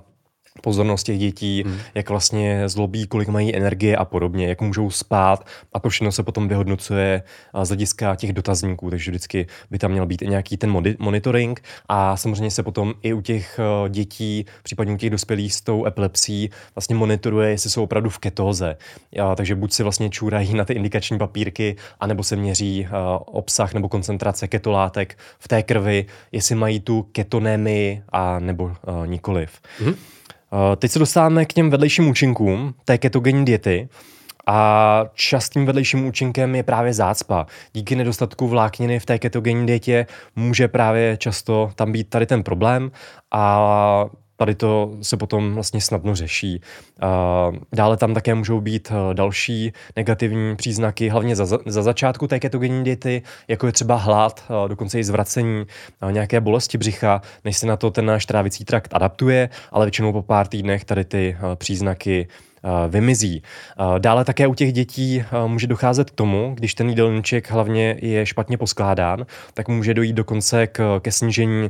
pozornost 0.62 1.03
těch 1.03 1.20
dětí, 1.20 1.64
hmm. 1.66 1.78
jak 1.95 2.10
vlastně 2.10 2.70
zlobí, 2.70 3.08
kolik 3.08 3.28
mají 3.28 3.55
energie 3.55 3.97
a 3.97 4.05
podobně, 4.05 4.47
jak 4.47 4.62
můžou 4.62 4.89
spát 4.89 5.47
a 5.74 5.80
to 5.80 5.89
všechno 5.89 6.12
se 6.12 6.24
potom 6.24 6.47
vyhodnocuje 6.47 7.24
z 7.64 7.68
hlediska 7.68 8.16
těch 8.16 8.34
dotazníků, 8.34 8.89
takže 8.89 9.12
vždycky 9.12 9.47
by 9.72 9.80
tam 9.80 9.91
měl 9.91 10.05
být 10.05 10.22
i 10.22 10.28
nějaký 10.28 10.58
ten 10.58 10.95
monitoring 10.99 11.64
a 11.89 12.18
samozřejmě 12.18 12.51
se 12.51 12.64
potom 12.64 12.93
i 13.01 13.14
u 13.14 13.22
těch 13.22 13.60
e, 13.60 13.89
dětí, 13.89 14.45
případně 14.64 14.93
u 14.93 14.97
těch 14.97 15.10
dospělých 15.10 15.53
s 15.53 15.62
tou 15.62 15.86
epilepsí 15.86 16.49
vlastně 16.76 16.95
monitoruje, 16.95 17.49
jestli 17.49 17.70
jsou 17.70 17.84
opravdu 17.84 18.10
v 18.10 18.18
ketóze. 18.18 18.78
Takže 19.36 19.55
buď 19.55 19.74
si 19.74 19.84
vlastně 19.84 20.10
čůrají 20.10 20.53
na 20.53 20.66
ty 20.66 20.74
indikační 20.74 21.18
papírky, 21.18 21.76
anebo 21.99 22.24
se 22.24 22.36
měří 22.36 22.86
e, 22.86 22.89
obsah 23.26 23.74
nebo 23.74 23.89
koncentrace 23.89 24.47
ketolátek 24.47 25.18
v 25.39 25.47
té 25.47 25.64
krvi, 25.64 26.05
jestli 26.32 26.55
mají 26.55 26.80
tu 26.80 27.03
ketonémii 27.12 28.01
a 28.10 28.39
nebo 28.39 28.72
nikoliv. 29.05 29.51
Hmm. 29.80 29.95
Eh, 30.53 30.75
teď 30.75 30.91
se 30.91 30.99
dostáváme 30.99 31.45
k 31.45 31.53
těm 31.53 31.69
vedlejším 31.69 32.09
účinkům 32.09 32.73
té 32.85 32.97
ketogenní 32.97 33.45
diety. 33.45 33.89
A 34.49 35.03
častým 35.13 35.65
vedlejším 35.65 36.05
účinkem 36.07 36.55
je 36.55 36.63
právě 36.63 36.93
zácpa. 36.93 37.45
Díky 37.73 37.95
nedostatku 37.95 38.47
vlákniny 38.47 38.99
v 38.99 39.05
té 39.05 39.19
ketogenní 39.19 39.65
dietě 39.65 40.05
může 40.35 40.67
právě 40.67 41.17
často 41.17 41.71
tam 41.75 41.91
být 41.91 42.09
tady 42.09 42.25
ten 42.25 42.43
problém 42.43 42.91
a 43.31 44.05
tady 44.38 44.55
to 44.55 44.97
se 45.01 45.17
potom 45.17 45.53
vlastně 45.53 45.81
snadno 45.81 46.15
řeší. 46.15 46.61
Dále 47.73 47.97
tam 47.97 48.13
také 48.13 48.35
můžou 48.35 48.61
být 48.61 48.91
eh, 48.91 49.13
další 49.13 49.73
negativní 49.95 50.55
příznaky, 50.55 51.09
hlavně 51.09 51.35
za, 51.35 51.45
za 51.65 51.81
začátku 51.81 52.27
té 52.27 52.39
ketogenní 52.39 52.83
diety, 52.83 53.21
jako 53.47 53.65
je 53.65 53.71
třeba 53.71 53.95
hlad, 53.95 54.43
eh, 54.49 54.69
dokonce 54.69 54.99
i 54.99 55.03
zvracení, 55.03 55.65
eh, 56.01 56.11
nějaké 56.11 56.41
bolesti 56.41 56.77
břicha, 56.77 57.21
než 57.45 57.57
se 57.57 57.67
na 57.67 57.77
to 57.77 57.91
ten 57.91 58.05
náš 58.05 58.25
trávicí 58.25 58.65
trakt 58.65 58.93
adaptuje, 58.93 59.49
ale 59.71 59.85
většinou 59.85 60.11
po 60.11 60.21
pár 60.21 60.47
týdnech 60.47 60.85
tady 60.85 61.05
ty 61.05 61.38
příznaky 61.55 62.27
vymizí. 62.89 63.43
Dále 63.97 64.25
také 64.25 64.47
u 64.47 64.53
těch 64.53 64.73
dětí 64.73 65.23
může 65.47 65.67
docházet 65.67 66.09
k 66.09 66.15
tomu, 66.15 66.53
když 66.55 66.75
ten 66.75 66.89
jídelníček 66.89 67.51
hlavně 67.51 67.95
je 68.01 68.25
špatně 68.25 68.57
poskládán, 68.57 69.25
tak 69.53 69.67
může 69.67 69.93
dojít 69.93 70.13
dokonce 70.13 70.67
k, 70.67 70.99
ke 70.99 71.11
snížení 71.11 71.69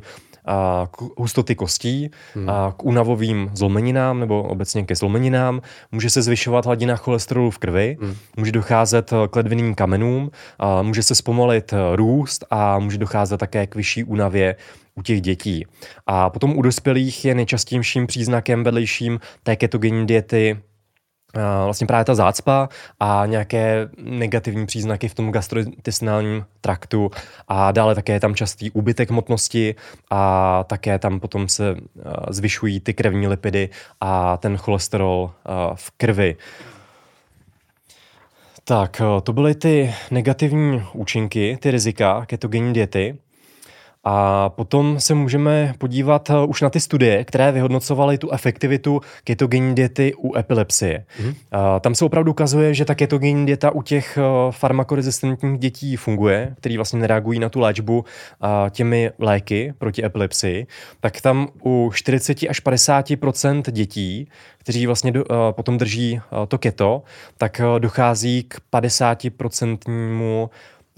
k 0.92 1.02
hustoty 1.18 1.56
kostí, 1.56 2.12
hmm. 2.36 2.48
k 2.78 2.84
únavovým 2.84 3.52
zlomeninám 3.54 4.20
nebo 4.20 4.44
obecně 4.44 4.84
ke 4.84 4.96
zlomeninám. 4.96 5.62
Může 5.92 6.10
se 6.10 6.22
zvyšovat 6.22 6.66
hladina 6.66 6.96
cholesterolu 6.96 7.52
v 7.52 7.58
krvi, 7.58 7.98
hmm. 8.02 8.16
může 8.38 8.52
docházet 8.52 9.14
k 9.30 9.36
ledviným 9.36 9.76
kamenům, 9.76 10.32
může 10.82 11.04
se 11.04 11.16
zpomalit 11.16 11.74
růst 11.96 12.46
a 12.50 12.80
může 12.80 12.98
docházet 12.98 13.38
také 13.38 13.68
k 13.68 13.76
vyšší 13.76 14.04
únavě 14.04 14.56
u 14.96 15.02
těch 15.02 15.22
dětí. 15.22 15.66
A 16.08 16.30
potom 16.30 16.58
u 16.58 16.62
dospělých 16.62 17.26
je 17.26 17.36
nejčastějším 17.36 18.08
příznakem 18.08 18.64
vedlejším 18.64 19.20
té 19.44 19.56
ketogenní 19.56 20.08
diety 20.08 20.58
vlastně 21.66 21.88
právě 21.88 22.06
ta 22.06 22.16
zácpa 22.16 22.70
a 23.00 23.24
nějaké 23.26 23.90
negativní 23.98 24.66
příznaky 24.66 25.08
v 25.08 25.14
tom 25.14 25.32
gastrointestinálním 25.32 26.46
traktu 26.62 27.12
a 27.48 27.72
dále 27.72 27.96
také 27.96 28.14
je 28.14 28.20
tam 28.20 28.36
častý 28.36 28.72
úbytek 28.72 29.10
hmotnosti 29.10 29.76
a 30.10 30.64
také 30.64 31.00
tam 31.00 31.20
potom 31.20 31.48
se 31.48 31.76
zvyšují 32.30 32.80
ty 32.80 32.94
krevní 32.94 33.28
lipidy 33.28 33.70
a 34.02 34.38
ten 34.38 34.58
cholesterol 34.58 35.32
v 35.76 35.92
krvi. 35.98 36.36
Tak, 38.64 39.02
to 39.24 39.34
byly 39.34 39.56
ty 39.56 39.94
negativní 40.12 40.84
účinky, 40.94 41.58
ty 41.62 41.72
rizika 41.72 42.26
ketogenní 42.26 42.74
diety. 42.74 43.18
A 44.10 44.50
potom 44.50 45.00
se 45.00 45.14
můžeme 45.14 45.74
podívat 45.78 46.30
eh, 46.30 46.34
už 46.48 46.62
na 46.62 46.70
ty 46.70 46.80
studie, 46.80 47.24
které 47.24 47.52
vyhodnocovaly 47.52 48.18
tu 48.18 48.32
efektivitu 48.32 49.02
ketogenní 49.24 49.76
diety 49.76 50.14
u 50.18 50.38
epilepsie. 50.38 51.06
Mm-hmm. 51.22 51.80
Tam 51.80 51.96
se 51.96 52.06
opravdu 52.06 52.32
ukazuje, 52.32 52.74
že 52.74 52.86
ta 52.86 52.96
ketogenní 52.96 53.46
dieta 53.46 53.72
u 53.72 53.82
těch 53.82 54.18
eh, 54.18 54.22
farmakorezistentních 54.52 55.60
dětí 55.60 55.96
funguje, 55.96 56.56
který 56.58 56.78
vlastně 56.78 57.00
nereagují 57.00 57.40
na 57.40 57.50
tu 57.50 57.60
léčbu 57.60 58.06
těmi 58.70 59.12
léky 59.20 59.74
proti 59.78 60.06
epilepsii. 60.06 60.68
Tak 61.00 61.22
tam 61.22 61.48
u 61.66 61.92
40 61.94 62.38
až 62.50 62.64
50% 62.66 63.72
dětí, 63.72 64.30
kteří 64.58 64.88
vlastně 64.88 65.12
do, 65.12 65.24
potom 65.52 65.78
drží 65.78 66.22
to 66.48 66.58
keto, 66.58 67.04
tak 67.38 67.62
dochází 67.80 68.44
k 68.44 68.60
50 68.70 69.24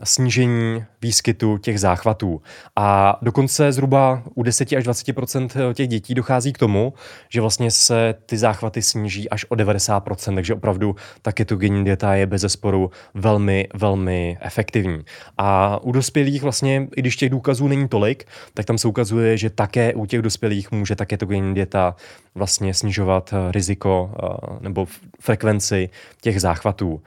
snížení 0.04 0.84
výskytu 1.02 1.58
těch 1.58 1.80
záchvatů. 1.80 2.42
A 2.76 3.18
dokonce 3.22 3.72
zhruba 3.72 4.24
u 4.36 4.44
10 4.44 4.74
až 4.74 4.84
20% 4.84 5.74
těch 5.74 5.88
dětí 5.88 6.14
dochází 6.14 6.54
k 6.54 6.58
tomu, 6.58 6.94
že 7.30 7.42
vlastně 7.42 7.72
se 7.72 8.16
ty 8.26 8.38
záchvaty 8.38 8.82
sníží 8.82 9.30
až 9.30 9.46
o 9.50 9.56
90% 9.56 10.36
takže 10.36 10.54
opravdu 10.54 10.96
ta 11.22 11.32
ketogenní 11.32 11.84
dieta 11.84 12.16
je 12.16 12.26
bez 12.26 12.42
zesporu 12.42 12.92
velmi, 13.14 13.68
velmi 13.74 14.38
efektivní. 14.42 15.04
A 15.38 15.80
u 15.84 15.92
dospělých 15.92 16.44
vlastně, 16.44 16.88
i 16.96 17.02
když 17.02 17.16
těch 17.16 17.30
důkazů 17.30 17.68
není 17.68 17.88
tolik, 17.88 18.26
tak 18.54 18.66
tam 18.66 18.78
se 18.78 18.88
ukazuje, 18.88 19.38
že 19.38 19.50
také 19.50 19.94
u 19.94 20.06
těch 20.06 20.22
dospělých 20.22 20.72
může 20.72 20.96
ta 20.96 21.06
ketogenní 21.06 21.54
dieta 21.54 21.96
vlastně 22.36 22.74
snižovat 22.74 23.34
riziko 23.52 24.12
eh, 24.14 24.58
nebo 24.60 24.88
frekvenci 25.20 25.90
těch 26.22 26.42
záchvatů. 26.42 27.02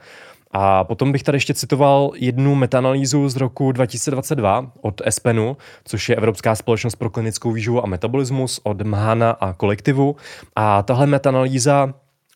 A 0.53 0.83
potom 0.83 1.11
bych 1.11 1.23
tady 1.23 1.35
ještě 1.35 1.53
citoval 1.53 2.11
jednu 2.15 2.55
metaanalýzu 2.55 3.29
z 3.29 3.35
roku 3.35 3.71
2022 3.71 4.71
od 4.81 5.01
ESPENu, 5.05 5.57
což 5.85 6.09
je 6.09 6.15
Evropská 6.15 6.55
společnost 6.55 6.95
pro 6.95 7.09
klinickou 7.09 7.51
výživu 7.51 7.83
a 7.83 7.87
metabolismus 7.87 8.59
od 8.63 8.81
Mhana 8.81 9.31
a 9.31 9.53
kolektivu. 9.53 10.15
A 10.55 10.83
tahle 10.83 11.07
metaanalýza 11.07 11.93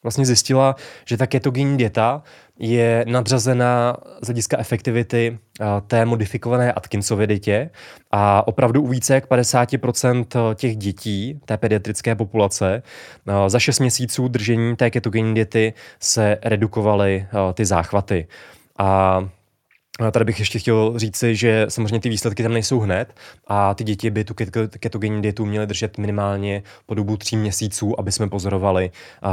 vlastně 0.07 0.25
zjistila, 0.25 0.75
že 1.05 1.17
ta 1.17 1.27
ketogenní 1.27 1.77
dieta 1.77 2.23
je 2.59 3.05
nadřazená 3.07 3.97
z 4.21 4.27
hlediska 4.27 4.57
efektivity 4.59 5.37
eh, 5.61 5.65
té 5.87 6.05
modifikované 6.05 6.73
Atkinsovy 6.73 7.27
dietě 7.27 7.69
a 8.11 8.47
opravdu 8.47 8.81
u 8.81 8.87
více 8.87 9.13
jak 9.13 9.29
50% 9.29 10.55
těch 10.55 10.77
dětí 10.77 11.39
té 11.45 11.57
pediatrické 11.57 12.15
populace 12.15 12.83
eh, 13.27 13.49
za 13.49 13.59
6 13.59 13.79
měsíců 13.79 14.27
držení 14.27 14.75
té 14.75 14.89
ketogenní 14.89 15.35
diety 15.35 15.73
se 15.99 16.37
redukovaly 16.43 17.27
eh, 17.29 17.53
ty 17.53 17.65
záchvaty. 17.65 18.27
A 18.77 19.29
Tady 20.11 20.25
bych 20.25 20.39
ještě 20.39 20.59
chtěl 20.59 20.93
říci, 20.95 21.35
že 21.35 21.65
samozřejmě 21.69 21.99
ty 21.99 22.09
výsledky 22.09 22.43
tam 22.43 22.53
nejsou 22.53 22.79
hned 22.79 23.13
a 23.47 23.73
ty 23.73 23.83
děti 23.83 24.09
by 24.09 24.23
tu 24.23 24.33
ketogenní 24.79 25.21
dietu 25.21 25.45
měly 25.45 25.67
držet 25.67 25.97
minimálně 25.97 26.63
po 26.85 26.93
dobu 26.93 27.17
tří 27.17 27.37
měsíců, 27.37 27.99
aby 27.99 28.11
jsme 28.11 28.29
pozorovali 28.29 28.91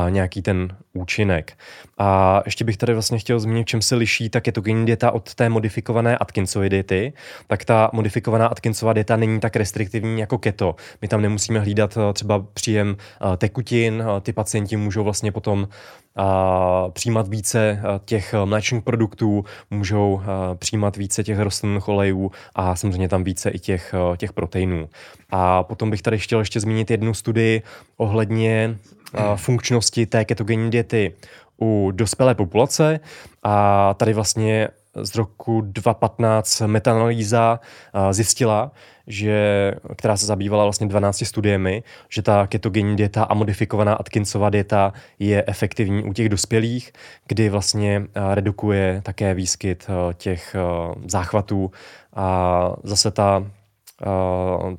nějaký 0.08 0.42
ten 0.42 0.76
účinek. 0.92 1.52
A 1.98 2.40
ještě 2.44 2.64
bych 2.64 2.76
tady 2.76 2.92
vlastně 2.92 3.18
chtěl 3.18 3.40
zmínit, 3.40 3.66
čem 3.66 3.82
se 3.82 3.94
liší 3.94 4.30
ta 4.30 4.40
ketogenní 4.40 4.86
dieta 4.86 5.10
od 5.10 5.34
té 5.34 5.48
modifikované 5.48 6.18
Atkinsovy 6.18 6.70
diety. 6.70 7.12
Tak 7.46 7.64
ta 7.64 7.90
modifikovaná 7.92 8.46
Atkinsova 8.46 8.92
dieta 8.92 9.16
není 9.16 9.40
tak 9.40 9.56
restriktivní 9.56 10.20
jako 10.20 10.38
keto. 10.38 10.76
My 11.02 11.08
tam 11.08 11.22
nemusíme 11.22 11.60
hlídat 11.60 11.98
třeba 12.12 12.46
příjem 12.54 12.96
tekutin, 13.38 14.04
ty 14.22 14.32
pacienti 14.32 14.76
můžou 14.76 15.04
vlastně 15.04 15.32
potom 15.32 15.68
a 16.16 16.88
přijímat 16.90 17.28
více 17.28 17.82
těch 18.04 18.34
mléčných 18.44 18.82
produktů, 18.82 19.44
můžou 19.70 20.20
přijímat 20.54 20.96
více 20.96 21.24
těch 21.24 21.38
rostlinných 21.38 21.88
olejů 21.88 22.32
a 22.54 22.76
samozřejmě 22.76 23.08
tam 23.08 23.24
více 23.24 23.50
i 23.50 23.58
těch, 23.58 23.94
těch 24.16 24.32
proteinů. 24.32 24.88
A 25.30 25.62
potom 25.62 25.90
bych 25.90 26.02
tady 26.02 26.18
chtěl 26.18 26.38
ještě 26.38 26.60
zmínit 26.60 26.90
jednu 26.90 27.14
studii 27.14 27.62
ohledně 27.96 28.78
funkčnosti 29.36 30.06
té 30.06 30.24
ketogenní 30.24 30.70
diety 30.70 31.14
u 31.60 31.90
dospělé 31.94 32.34
populace 32.34 33.00
a 33.42 33.94
tady 33.94 34.12
vlastně 34.12 34.68
z 34.96 35.14
roku 35.14 35.60
2015 35.60 36.60
metaanalýza 36.60 37.60
zjistila, 38.10 38.72
že, 39.06 39.72
která 39.96 40.16
se 40.16 40.26
zabývala 40.26 40.64
vlastně 40.64 40.86
12 40.86 41.24
studiemi, 41.26 41.82
že 42.08 42.22
ta 42.22 42.46
ketogenní 42.46 42.96
dieta 42.96 43.24
a 43.24 43.34
modifikovaná 43.34 43.94
Atkinsova 43.94 44.50
dieta 44.50 44.92
je 45.18 45.44
efektivní 45.46 46.04
u 46.04 46.12
těch 46.12 46.28
dospělých, 46.28 46.92
kdy 47.26 47.48
vlastně 47.48 48.06
redukuje 48.34 49.00
také 49.04 49.34
výskyt 49.34 49.86
těch 50.14 50.56
záchvatů. 51.06 51.70
A 52.14 52.70
zase 52.82 53.10
ta 53.10 53.46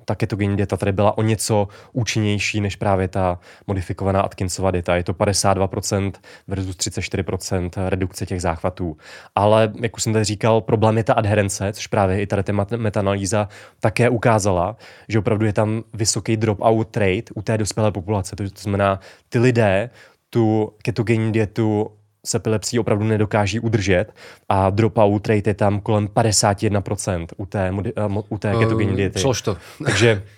ta 0.06 0.16
ketogenní 0.16 0.58
dieta 0.58 0.78
tady 0.78 0.92
byla 0.92 1.18
o 1.18 1.22
něco 1.22 1.68
účinnější 1.94 2.62
než 2.62 2.76
právě 2.76 3.08
ta 3.08 3.40
modifikovaná 3.68 4.22
Atkinsova 4.22 4.72
dieta. 4.72 4.96
Je 4.96 5.04
to 5.04 5.14
52% 5.14 6.12
versus 6.48 6.76
34% 6.76 7.70
redukce 7.90 8.26
těch 8.26 8.42
záchvatů. 8.42 8.98
Ale, 9.36 9.74
jak 9.82 9.96
už 9.96 10.04
jsem 10.04 10.14
tady 10.14 10.26
říkal, 10.26 10.62
problém 10.62 10.98
je 10.98 11.04
ta 11.04 11.14
adherence, 11.14 11.74
což 11.74 11.88
právě 11.88 12.22
i 12.22 12.28
tady 12.28 12.44
ta 12.44 12.54
metanalýza 12.78 13.48
také 13.80 14.10
ukázala, 14.10 14.76
že 15.10 15.20
opravdu 15.20 15.46
je 15.46 15.54
tam 15.54 15.84
vysoký 15.94 16.38
drop-out 16.38 16.98
rate 16.98 17.34
u 17.36 17.42
té 17.42 17.58
dospělé 17.58 17.92
populace. 17.92 18.36
To 18.36 18.44
znamená, 18.58 19.00
ty 19.30 19.40
lidé 19.40 19.90
tu 20.30 20.74
ketogenní 20.82 21.32
dietu 21.32 21.92
s 22.26 22.36
epilepsií 22.36 22.80
opravdu 22.80 23.06
nedokáží 23.06 23.60
udržet 23.60 24.06
a 24.50 24.70
dropout 24.70 25.28
rate 25.28 25.50
je 25.50 25.54
tam 25.54 25.80
kolem 25.80 26.08
51% 26.08 27.28
u 27.38 27.46
té, 27.46 27.72
u 28.30 28.38
té 28.38 28.54
ketogenní 28.60 28.96
diety. 28.96 29.20
Což 29.20 29.42
to? 29.42 29.58
Takže 29.86 30.24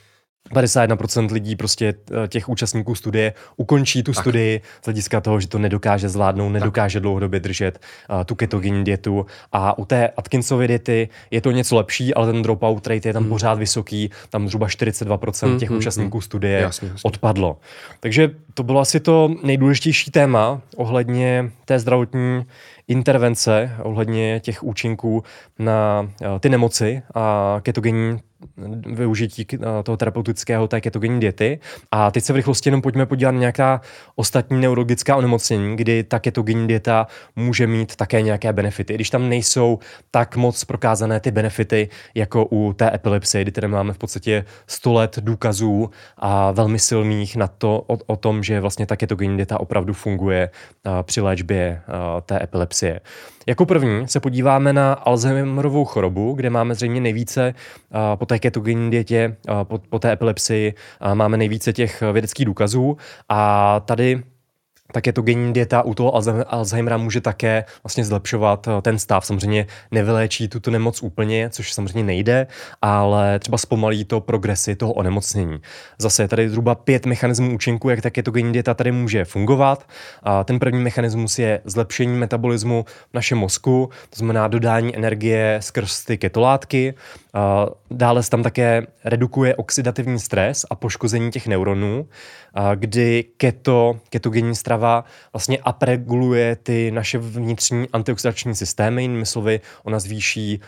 51% 0.53 1.31
lidí 1.31 1.55
prostě 1.55 1.93
eh, 2.23 2.27
těch 2.27 2.49
účastníků 2.49 2.95
studie 2.95 3.33
ukončí 3.57 4.03
tu 4.03 4.13
tak. 4.13 4.23
studii 4.23 4.61
z 4.81 4.85
hlediska 4.85 5.21
toho, 5.21 5.39
že 5.39 5.47
to 5.47 5.59
nedokáže 5.59 6.09
zvládnout, 6.09 6.49
nedokáže 6.49 6.99
tak. 6.99 7.01
dlouhodobě 7.03 7.39
držet 7.39 7.79
uh, 8.09 8.23
tu 8.23 8.35
ketogenní 8.35 8.83
dietu. 8.83 9.25
A 9.51 9.77
u 9.77 9.85
té 9.85 10.07
Atkinsovy 10.07 10.67
diety 10.67 11.09
je 11.31 11.41
to 11.41 11.51
něco 11.51 11.75
lepší, 11.75 12.13
ale 12.13 12.31
ten 12.31 12.41
dropout 12.41 12.87
rate 12.87 13.09
je 13.09 13.13
tam 13.13 13.23
hmm. 13.23 13.31
pořád 13.31 13.53
vysoký, 13.53 14.09
tam 14.29 14.47
zhruba 14.47 14.67
42% 14.67 15.47
hmm, 15.47 15.59
těch 15.59 15.69
hmm, 15.69 15.77
účastníků 15.77 16.17
hmm. 16.17 16.21
studie 16.21 16.59
jasně, 16.59 16.87
jasně. 16.87 17.07
odpadlo. 17.07 17.57
Takže 17.99 18.31
to 18.53 18.63
bylo 18.63 18.79
asi 18.79 18.99
to 18.99 19.35
nejdůležitější 19.43 20.11
téma 20.11 20.61
ohledně 20.75 21.51
té 21.65 21.79
zdravotní 21.79 22.45
intervence, 22.87 23.71
ohledně 23.83 24.39
těch 24.39 24.63
účinků 24.63 25.23
na 25.59 26.01
uh, 26.01 26.39
ty 26.39 26.49
nemoci 26.49 27.01
a 27.15 27.57
ketogenní 27.61 28.19
využití 28.85 29.45
toho 29.83 29.97
terapeutického 29.97 30.67
té 30.67 30.81
ketogenní 30.81 31.19
diety. 31.19 31.59
A 31.91 32.11
teď 32.11 32.23
se 32.23 32.33
v 32.33 32.35
rychlosti 32.35 32.67
jenom 32.67 32.81
pojďme 32.81 33.05
podívat 33.05 33.31
na 33.31 33.39
nějaká 33.39 33.81
ostatní 34.15 34.61
neurologická 34.61 35.15
onemocnění, 35.15 35.75
kdy 35.75 36.03
ta 36.03 36.19
ketogenní 36.19 36.67
dieta 36.67 37.07
může 37.35 37.67
mít 37.67 37.95
také 37.95 38.21
nějaké 38.21 38.53
benefity. 38.53 38.93
Když 38.93 39.09
tam 39.09 39.29
nejsou 39.29 39.79
tak 40.11 40.35
moc 40.35 40.63
prokázané 40.63 41.19
ty 41.19 41.31
benefity, 41.31 41.89
jako 42.15 42.45
u 42.45 42.73
té 42.73 42.95
epilepsie, 42.95 43.41
kdy 43.41 43.51
tedy 43.51 43.67
máme 43.67 43.93
v 43.93 43.97
podstatě 43.97 44.45
100 44.67 44.93
let 44.93 45.19
důkazů 45.21 45.89
a 46.17 46.51
velmi 46.51 46.79
silných 46.79 47.35
na 47.35 47.47
to, 47.47 47.83
o, 47.87 47.97
o 48.05 48.15
tom, 48.15 48.43
že 48.43 48.59
vlastně 48.59 48.85
ta 48.85 48.95
ketogenní 48.95 49.37
dieta 49.37 49.59
opravdu 49.59 49.93
funguje 49.93 50.49
při 51.03 51.21
léčbě 51.21 51.81
té 52.25 52.43
epilepsie. 52.43 52.99
Jako 53.47 53.65
první 53.65 54.07
se 54.07 54.19
podíváme 54.19 54.73
na 54.73 54.93
Alzheimerovou 54.93 55.85
chorobu, 55.85 56.33
kde 56.33 56.49
máme 56.49 56.75
zřejmě 56.75 57.01
nejvíce 57.01 57.53
po 58.15 58.25
té 58.25 58.39
ketogenní 58.39 58.89
po, 59.63 59.77
po 59.89 59.99
té 59.99 60.11
epilepsii, 60.11 60.73
máme 61.13 61.37
nejvíce 61.37 61.73
těch 61.73 62.03
vědeckých 62.11 62.45
důkazů. 62.45 62.97
A 63.29 63.79
tady 63.79 64.23
tak 64.91 65.07
je 65.07 65.13
to 65.13 65.21
genní 65.21 65.53
dieta 65.53 65.81
u 65.81 65.93
toho 65.93 66.15
Alzheimera 66.47 66.97
může 66.97 67.21
také 67.21 67.65
vlastně 67.83 68.05
zlepšovat 68.05 68.67
eh, 68.67 68.81
ten 68.81 68.99
stav. 68.99 69.25
Samozřejmě 69.25 69.67
nevyléčí 69.91 70.47
tuto 70.47 70.71
nemoc 70.71 71.03
úplně, 71.03 71.49
což 71.49 71.73
samozřejmě 71.73 72.03
nejde, 72.03 72.47
ale 72.81 73.39
třeba 73.39 73.57
zpomalí 73.57 74.05
to 74.05 74.21
progresy 74.21 74.75
toho 74.75 74.93
onemocnění. 74.93 75.59
Zase 75.97 76.23
je 76.23 76.27
tady 76.27 76.49
zhruba 76.49 76.75
pět 76.75 77.05
mechanismů 77.05 77.55
účinku, 77.55 77.89
jak 77.89 78.01
ta 78.01 78.09
ketogenní 78.09 78.53
dieta 78.53 78.73
tady 78.73 78.91
může 78.91 79.25
fungovat. 79.25 79.87
A 80.23 80.43
ten 80.43 80.59
první 80.59 80.83
mechanismus 80.83 81.39
je 81.39 81.61
zlepšení 81.65 82.17
metabolismu 82.17 82.85
v 83.11 83.13
našem 83.13 83.37
mozku, 83.37 83.89
to 84.09 84.15
znamená 84.15 84.47
dodání 84.47 84.95
energie 84.95 85.59
skrz 85.61 86.05
ty 86.05 86.17
ketolátky. 86.17 86.93
Dále 87.91 88.23
se 88.23 88.29
tam 88.29 88.43
také 88.43 88.87
redukuje 89.05 89.55
oxidativní 89.55 90.19
stres 90.19 90.65
a 90.69 90.75
poškození 90.75 91.31
těch 91.31 91.47
neuronů, 91.47 92.07
kdy 92.75 93.25
keto, 93.37 93.99
ketogenní 94.09 94.55
strava 94.55 95.03
vlastně 95.33 95.59
upreguluje 95.69 96.55
ty 96.55 96.91
naše 96.91 97.17
vnitřní 97.17 97.87
antioxidační 97.93 98.55
systémy, 98.55 99.01
jinými 99.01 99.25
slovy, 99.25 99.61
ona 99.83 99.99
zvýší 99.99 100.59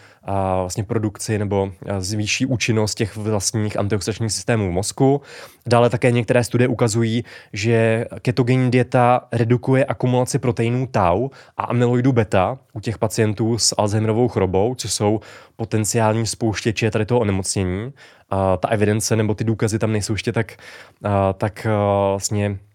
vlastně 0.55 0.83
produkci 0.83 1.37
nebo 1.37 1.71
zvýší 1.99 2.45
účinnost 2.45 2.95
těch 2.95 3.15
vlastních 3.17 3.79
antioxidačních 3.79 4.31
systémů 4.31 4.69
v 4.69 4.73
mozku. 4.73 5.21
Dále 5.67 5.89
také 5.89 6.11
některé 6.11 6.43
studie 6.43 6.67
ukazují, 6.67 7.23
že 7.53 8.05
ketogenní 8.21 8.71
dieta 8.71 9.21
redukuje 9.31 9.85
akumulaci 9.85 10.39
proteinů 10.39 10.87
tau 10.87 11.29
a 11.57 11.63
amyloidu 11.63 12.11
beta 12.11 12.57
u 12.73 12.79
těch 12.79 12.97
pacientů 12.97 13.57
s 13.57 13.75
Alzheimerovou 13.77 14.27
chorobou, 14.27 14.75
což 14.75 14.93
jsou 14.93 15.19
potenciální 15.55 16.25
spouštěče 16.25 16.91
tady 16.91 17.05
toho 17.05 17.19
onemocnění. 17.19 17.93
A 18.29 18.57
ta 18.57 18.67
evidence 18.67 19.15
nebo 19.15 19.33
ty 19.33 19.43
důkazy 19.43 19.79
tam 19.79 19.91
nejsou 19.91 20.13
ještě 20.13 20.31
tak, 20.31 20.57
a, 21.03 21.33
tak 21.33 21.65
a, 21.65 22.09
vlastně 22.09 22.47
a 22.49 22.68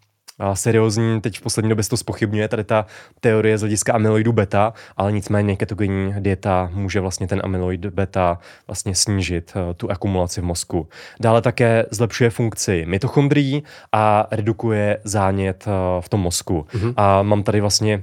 seriózní, 0.54 1.20
teď 1.20 1.38
v 1.38 1.42
poslední 1.42 1.68
době 1.68 1.84
se 1.84 1.90
to 1.90 1.96
spochybňuje, 1.96 2.48
tady 2.48 2.64
ta 2.64 2.86
teorie 3.20 3.58
z 3.58 3.60
hlediska 3.60 3.92
amyloidu 3.92 4.32
beta, 4.32 4.72
ale 4.96 5.12
nicméně 5.12 5.56
ketogenní 5.56 6.14
dieta 6.18 6.70
může 6.72 7.00
vlastně 7.00 7.26
ten 7.26 7.40
amyloid 7.44 7.86
beta 7.86 8.38
vlastně 8.66 8.94
snížit 8.94 9.52
uh, 9.56 9.74
tu 9.74 9.90
akumulaci 9.90 10.40
v 10.40 10.44
mozku. 10.44 10.88
Dále 11.20 11.42
také 11.42 11.86
zlepšuje 11.90 12.30
funkci 12.30 12.84
mitochondrií 12.86 13.62
a 13.92 14.26
redukuje 14.30 14.98
zánět 15.04 15.64
uh, 15.66 15.72
v 16.00 16.08
tom 16.08 16.20
mozku. 16.20 16.66
Mm-hmm. 16.72 16.94
A 16.96 17.22
mám 17.22 17.42
tady 17.42 17.60
vlastně 17.60 18.02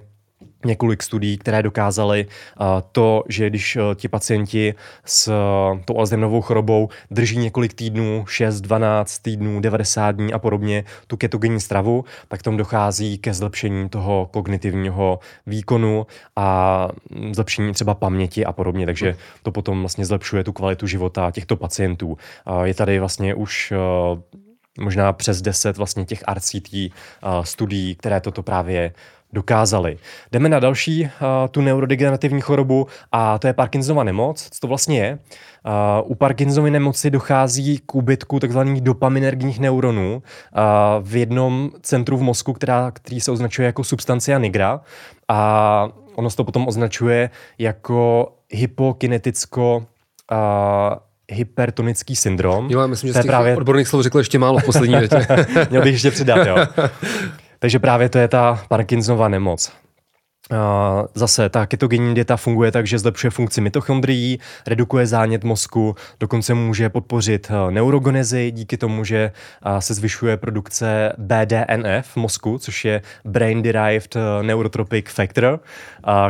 několik 0.66 1.04
studií, 1.04 1.38
které 1.38 1.64
dokázaly 1.64 2.26
uh, 2.26 2.66
to, 2.92 3.24
že 3.30 3.50
když 3.50 3.76
uh, 3.76 3.82
ti 3.96 4.08
pacienti 4.08 4.76
s 5.06 5.28
uh, 5.28 5.80
tou 5.86 5.98
Alzheimerovou 5.98 6.42
chorobou 6.42 6.90
drží 7.12 7.38
několik 7.38 7.74
týdnů, 7.74 8.26
6, 8.28 8.62
12 8.62 9.20
týdnů, 9.20 9.60
90 9.60 10.12
dní 10.12 10.34
a 10.34 10.40
podobně 10.40 10.84
tu 11.08 11.18
ketogenní 11.18 11.60
stravu, 11.60 12.06
tak 12.28 12.44
tam 12.44 12.58
dochází 12.58 13.18
ke 13.18 13.34
zlepšení 13.34 13.90
toho 13.90 14.30
kognitivního 14.32 15.20
výkonu 15.46 16.08
a 16.36 16.88
zlepšení 17.32 17.74
třeba 17.74 17.94
paměti 17.94 18.46
a 18.46 18.52
podobně, 18.52 18.86
takže 18.86 19.16
to 19.44 19.52
potom 19.52 19.80
vlastně 19.80 20.06
zlepšuje 20.06 20.44
tu 20.44 20.54
kvalitu 20.54 20.88
života 20.88 21.32
těchto 21.32 21.56
pacientů. 21.56 22.18
Je 22.64 22.74
tady 22.74 23.00
vlastně 23.00 23.36
už 23.36 23.74
možná 24.80 25.14
přes 25.14 25.42
10 25.42 25.78
vlastně 25.78 26.06
těch 26.06 26.24
RCT 26.34 26.76
studií, 27.44 27.96
které 27.96 28.22
toto 28.22 28.44
právě 28.44 28.94
dokázali. 29.34 29.98
Jdeme 30.32 30.50
na 30.50 30.60
další 30.60 31.04
uh, 31.04 31.10
tu 31.52 31.62
neurodegenerativní 31.62 32.42
chorobu 32.42 32.88
a 33.12 33.40
to 33.40 33.48
je 33.48 33.54
Parkinsonova 33.54 34.04
nemoc. 34.04 34.48
Co 34.52 34.60
to 34.60 34.68
vlastně 34.68 35.00
je? 35.00 35.20
Uh, 35.66 36.12
u 36.12 36.16
Parkinsonovy 36.16 36.72
nemoci 36.72 37.12
dochází 37.12 37.80
k 37.86 37.96
úbytku 37.96 38.40
tzv. 38.40 38.60
dopaminergních 38.60 39.60
neuronů 39.60 40.16
uh, 40.16 40.62
v 41.02 41.16
jednom 41.16 41.70
centru 41.82 42.18
v 42.18 42.22
mozku, 42.22 42.54
která, 42.54 42.92
který 42.92 43.22
se 43.22 43.32
označuje 43.32 43.66
jako 43.66 43.84
substancia 43.84 44.38
nigra 44.40 44.82
a 45.28 45.90
ono 46.16 46.30
se 46.30 46.38
to 46.38 46.44
potom 46.44 46.68
označuje 46.68 47.30
jako 47.60 48.32
hypokineticko 48.50 49.86
uh, 50.32 50.38
hypertonický 51.32 52.16
syndrom. 52.16 52.70
Jo, 52.70 52.80
já 52.80 52.88
myslím, 52.88 53.08
že 53.08 53.14
těch 53.14 53.26
právě... 53.26 53.58
odborných 53.58 53.88
slov 53.88 54.04
řekl 54.04 54.18
ještě 54.18 54.40
málo 54.40 54.60
v 54.60 54.66
poslední 54.66 54.96
větě. 54.96 55.28
Měl 55.70 55.82
bych 55.82 55.94
ještě 55.94 56.12
přidat, 56.12 56.48
jo. 56.48 56.56
Takže 57.62 57.80
právě 57.80 58.10
to 58.10 58.18
je 58.18 58.28
ta 58.28 58.64
Parkinsonova 58.68 59.28
nemoc. 59.28 59.72
Zase 61.14 61.50
ta 61.50 61.66
ketogenní 61.66 62.16
dieta 62.16 62.38
funguje 62.38 62.72
tak, 62.72 62.88
že 62.88 63.00
zlepšuje 63.00 63.32
funkci 63.32 63.62
mitochondrií, 63.62 64.40
redukuje 64.68 65.08
zánět 65.08 65.44
mozku, 65.44 65.96
dokonce 66.20 66.54
může 66.54 66.90
podpořit 66.90 67.52
eh, 67.52 67.72
neurogenezi 67.72 68.52
díky 68.52 68.78
tomu, 68.78 69.04
že 69.04 69.32
se 69.80 69.94
zvyšuje 69.94 70.38
produkce 70.38 71.14
BDNF 71.18 72.08
v 72.08 72.16
mozku, 72.16 72.58
což 72.58 72.86
je 72.86 73.02
Brain 73.26 73.62
Derived 73.62 74.16
eh, 74.16 74.44
Neurotropic 74.44 75.06
Factor, 75.10 75.60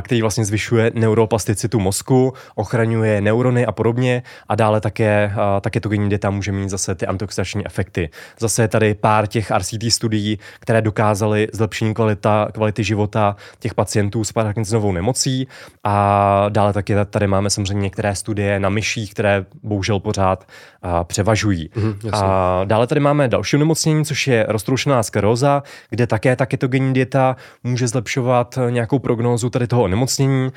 který 0.01 0.21
vlastně 0.21 0.45
zvyšuje 0.45 0.91
neuroplasticitu 0.95 1.79
mozku, 1.79 2.33
ochraňuje 2.55 3.21
neurony 3.21 3.65
a 3.65 3.71
podobně 3.71 4.23
a 4.47 4.55
dále 4.55 4.81
také 4.81 5.33
ta 5.61 5.69
ketogenní 5.69 6.09
dieta 6.09 6.29
může 6.29 6.51
mít 6.51 6.69
zase 6.69 6.95
ty 6.95 7.07
antioxidační 7.07 7.65
efekty. 7.65 8.09
Zase 8.39 8.61
je 8.61 8.67
tady 8.67 8.93
pár 8.93 9.27
těch 9.27 9.51
RCT 9.51 9.83
studií, 9.89 10.39
které 10.59 10.81
dokázaly 10.81 11.47
zlepšení 11.53 11.93
kvalita, 11.93 12.47
kvality 12.53 12.83
života 12.83 13.35
těch 13.59 13.73
pacientů 13.73 14.00
pacientů 14.01 14.23
s 14.23 14.31
Parkinsonovou 14.31 14.91
nemocí. 14.91 15.47
A 15.83 16.45
dále 16.49 16.73
taky 16.73 16.95
tady 17.09 17.27
máme 17.27 17.49
samozřejmě 17.49 17.81
některé 17.81 18.15
studie 18.15 18.59
na 18.59 18.69
myších, 18.69 19.11
které 19.13 19.45
bohužel 19.63 19.99
pořád 19.99 20.47
a, 20.81 21.03
převažují. 21.03 21.69
Mm, 21.75 21.99
a 22.13 22.61
dále 22.65 22.87
tady 22.87 22.99
máme 23.01 23.27
další 23.27 23.57
nemocnění, 23.57 24.05
což 24.05 24.27
je 24.27 24.45
roztroušená 24.49 25.03
skleróza, 25.03 25.63
kde 25.89 26.07
také 26.07 26.35
ta 26.35 26.45
ketogenní 26.45 26.93
dieta 26.93 27.35
může 27.63 27.87
zlepšovat 27.87 28.59
nějakou 28.69 28.99
prognózu 28.99 29.49
tady 29.49 29.67
toho 29.67 29.83
onemocnění, 29.83 30.51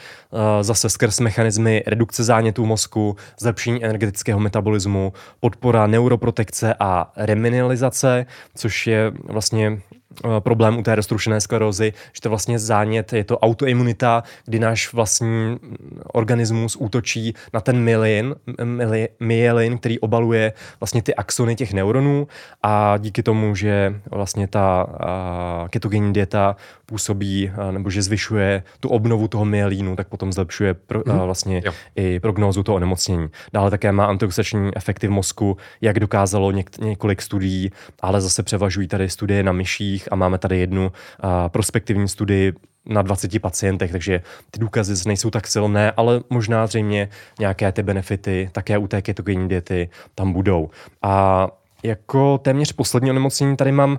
zase 0.60 0.88
skrz 0.88 1.20
mechanismy 1.20 1.82
redukce 1.86 2.24
zánětů 2.24 2.66
mozku, 2.66 3.16
zlepšení 3.40 3.84
energetického 3.84 4.40
metabolismu, 4.40 5.12
podpora 5.40 5.86
neuroprotekce 5.86 6.74
a 6.80 7.12
remineralizace, 7.16 8.26
což 8.56 8.86
je 8.86 9.12
vlastně 9.24 9.80
problém 10.38 10.78
u 10.78 10.82
té 10.82 10.94
roztrušené 10.94 11.40
sklerózy, 11.40 11.92
že 12.12 12.20
to 12.20 12.28
vlastně 12.28 12.58
zánět, 12.58 13.12
je 13.12 13.24
to 13.24 13.38
autoimunita, 13.38 14.22
kdy 14.44 14.58
náš 14.58 14.92
vlastní 14.92 15.58
organismus 16.12 16.76
útočí 16.76 17.34
na 17.52 17.60
ten 17.60 17.80
myelin, 17.80 18.34
myelin, 19.20 19.78
který 19.78 19.98
obaluje 19.98 20.52
vlastně 20.80 21.02
ty 21.02 21.14
axony 21.14 21.56
těch 21.56 21.72
neuronů 21.72 22.28
a 22.62 22.98
díky 22.98 23.22
tomu, 23.22 23.54
že 23.54 24.00
vlastně 24.10 24.48
ta 24.48 24.86
ketogenní 25.70 26.12
dieta 26.12 26.56
působí 26.86 27.50
nebo 27.70 27.90
že 27.90 28.02
zvyšuje 28.02 28.62
tu 28.80 28.88
obnovu 28.88 29.28
toho 29.28 29.44
myelínu, 29.44 29.96
tak 29.96 30.08
potom 30.08 30.32
zlepšuje 30.32 30.74
pro, 30.74 31.00
mm-hmm. 31.00 31.24
vlastně 31.24 31.62
jo. 31.64 31.72
i 31.96 32.20
prognózu 32.20 32.62
toho 32.62 32.76
onemocnění. 32.76 33.28
Dále 33.52 33.70
také 33.70 33.92
má 33.92 34.06
antioxidační 34.06 34.70
efekty 34.76 35.06
v 35.06 35.10
mozku, 35.10 35.56
jak 35.80 36.00
dokázalo 36.00 36.50
něk- 36.50 36.84
několik 36.84 37.22
studií, 37.22 37.70
ale 38.00 38.20
zase 38.20 38.42
převažují 38.42 38.88
tady 38.88 39.10
studie 39.10 39.42
na 39.42 39.52
myších 39.52 40.03
a 40.10 40.16
máme 40.16 40.38
tady 40.38 40.58
jednu 40.58 40.92
prospektivní 41.48 42.08
studii 42.08 42.52
na 42.86 43.02
20 43.02 43.42
pacientech, 43.42 43.92
takže 43.92 44.20
ty 44.50 44.60
důkazy 44.60 45.08
nejsou 45.08 45.30
tak 45.30 45.46
silné, 45.46 45.90
ale 45.90 46.20
možná 46.30 46.66
zřejmě 46.66 47.08
nějaké 47.40 47.72
ty 47.72 47.82
benefity 47.82 48.50
také 48.52 48.78
u 48.78 48.86
té 48.86 49.02
ketogenní 49.02 49.48
diety 49.48 49.88
tam 50.14 50.32
budou. 50.32 50.70
A 51.02 51.48
jako 51.82 52.38
téměř 52.38 52.72
poslední 52.72 53.10
onemocnění 53.10 53.56
tady 53.56 53.72
mám 53.72 53.98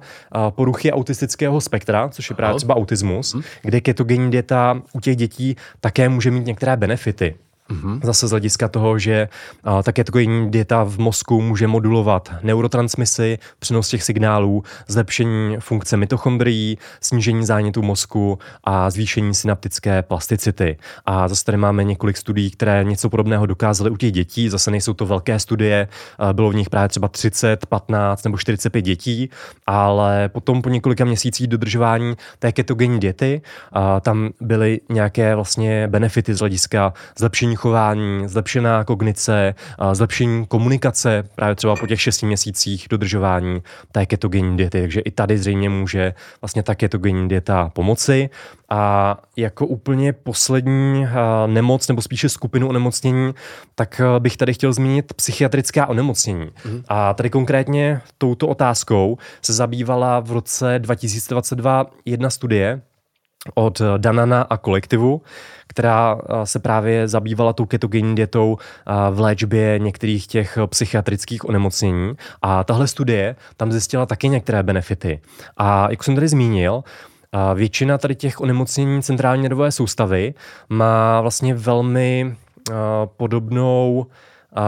poruchy 0.50 0.92
autistického 0.92 1.62
spektra, 1.62 2.10
což 2.10 2.30
je 2.30 2.36
právě 2.36 2.56
třeba 2.56 2.76
autismus, 2.76 3.34
hmm. 3.34 3.44
kde 3.62 3.82
ketogenní 3.82 4.32
dieta 4.32 4.82
u 4.94 5.00
těch 5.00 5.16
dětí 5.16 5.56
také 5.80 6.10
může 6.10 6.32
mít 6.32 6.46
některé 6.46 6.78
benefity. 6.78 7.36
Mm-hmm. 7.70 8.00
Zase 8.04 8.28
z 8.28 8.32
hlediska 8.32 8.68
toho, 8.68 9.00
že 9.00 9.30
a, 9.64 9.84
také 9.84 10.04
takový 10.04 10.50
dieta 10.50 10.84
v 10.84 10.98
mozku 10.98 11.42
může 11.42 11.68
modulovat 11.68 12.34
neurotransmisy, 12.44 13.40
přenos 13.60 13.90
těch 13.90 14.04
signálů, 14.04 14.64
zlepšení 14.88 15.58
funkce 15.60 15.98
mitochondrií, 15.98 16.78
snížení 17.02 17.46
zánětu 17.46 17.82
mozku 17.82 18.40
a 18.64 18.90
zvýšení 18.90 19.34
synaptické 19.34 20.02
plasticity. 20.02 20.78
A 21.06 21.28
zase 21.28 21.46
tady 21.46 21.58
máme 21.58 21.84
několik 21.84 22.18
studií, 22.18 22.52
které 22.52 22.84
něco 22.84 23.10
podobného 23.10 23.46
dokázaly 23.46 23.90
u 23.90 23.98
těch 23.98 24.12
dětí. 24.12 24.50
Zase 24.50 24.72
nejsou 24.72 24.94
to 24.94 25.06
velké 25.06 25.40
studie, 25.40 25.88
bylo 26.34 26.50
v 26.50 26.56
nich 26.56 26.70
právě 26.70 26.90
třeba 26.90 27.08
30, 27.08 27.66
15 27.66 28.24
nebo 28.24 28.38
45 28.38 28.82
dětí, 28.82 29.30
ale 29.68 30.30
potom 30.30 30.62
po 30.62 30.70
několika 30.70 31.06
měsících 31.06 31.48
dodržování 31.48 32.16
té 32.40 32.52
ketogenní 32.52 33.00
diety 33.00 33.42
a, 33.72 34.00
tam 34.00 34.30
byly 34.42 34.80
nějaké 34.90 35.36
vlastně 35.36 35.88
benefity 35.88 36.34
z 36.34 36.40
hlediska 36.40 36.94
zlepšení 37.18 37.55
chování, 37.56 38.28
zlepšená 38.28 38.84
kognice, 38.84 39.56
zlepšení 39.94 40.46
komunikace 40.46 41.24
právě 41.36 41.56
třeba 41.56 41.76
po 41.76 41.88
těch 41.88 42.02
šesti 42.02 42.26
měsících 42.26 42.88
dodržování 42.90 43.62
té 43.92 44.06
ketogenní 44.06 44.58
diety. 44.58 44.82
Takže 44.82 45.00
i 45.00 45.12
tady 45.12 45.38
zřejmě 45.38 45.70
může 45.70 46.14
vlastně 46.42 46.64
ta 46.64 46.76
ketogenní 46.76 47.30
dieta 47.30 47.72
pomoci. 47.74 48.30
A 48.70 49.18
jako 49.38 49.66
úplně 49.66 50.14
poslední 50.14 51.08
nemoc, 51.46 51.88
nebo 51.88 52.02
spíše 52.02 52.30
skupinu 52.30 52.70
onemocnění, 52.70 53.34
tak 53.76 54.02
bych 54.20 54.38
tady 54.38 54.54
chtěl 54.54 54.74
zmínit 54.74 55.14
psychiatrická 55.14 55.88
onemocnění. 55.88 56.52
Mm. 56.66 56.84
A 56.88 57.14
tady 57.14 57.30
konkrétně 57.30 58.02
touto 58.18 58.48
otázkou 58.48 59.18
se 59.42 59.54
zabývala 59.54 60.20
v 60.20 60.32
roce 60.32 60.80
2022 60.80 61.86
jedna 62.06 62.30
studie, 62.30 62.82
od 63.54 63.82
Danana 63.98 64.42
a 64.42 64.58
kolektivu, 64.58 65.22
která 65.68 66.18
se 66.44 66.60
právě 66.60 67.08
zabývala 67.08 67.54
tou 67.54 67.66
ketogenní 67.66 68.16
dietou 68.16 68.58
v 69.12 69.20
léčbě 69.20 69.80
některých 69.80 70.28
těch 70.28 70.58
psychiatrických 70.66 71.50
onemocnění. 71.50 72.14
A 72.42 72.64
tahle 72.64 72.88
studie 72.88 73.36
tam 73.58 73.72
zjistila 73.72 74.06
taky 74.06 74.30
některé 74.30 74.64
benefity. 74.64 75.20
A 75.58 75.88
jak 75.90 76.04
jsem 76.04 76.16
tady 76.16 76.28
zmínil, 76.28 76.84
většina 77.56 77.98
tady 77.98 78.16
těch 78.16 78.42
onemocnění 78.42 79.04
centrální 79.04 79.44
nervové 79.44 79.72
soustavy 79.72 80.34
má 80.70 81.22
vlastně 81.22 81.54
velmi 81.54 82.36
podobnou 83.18 84.06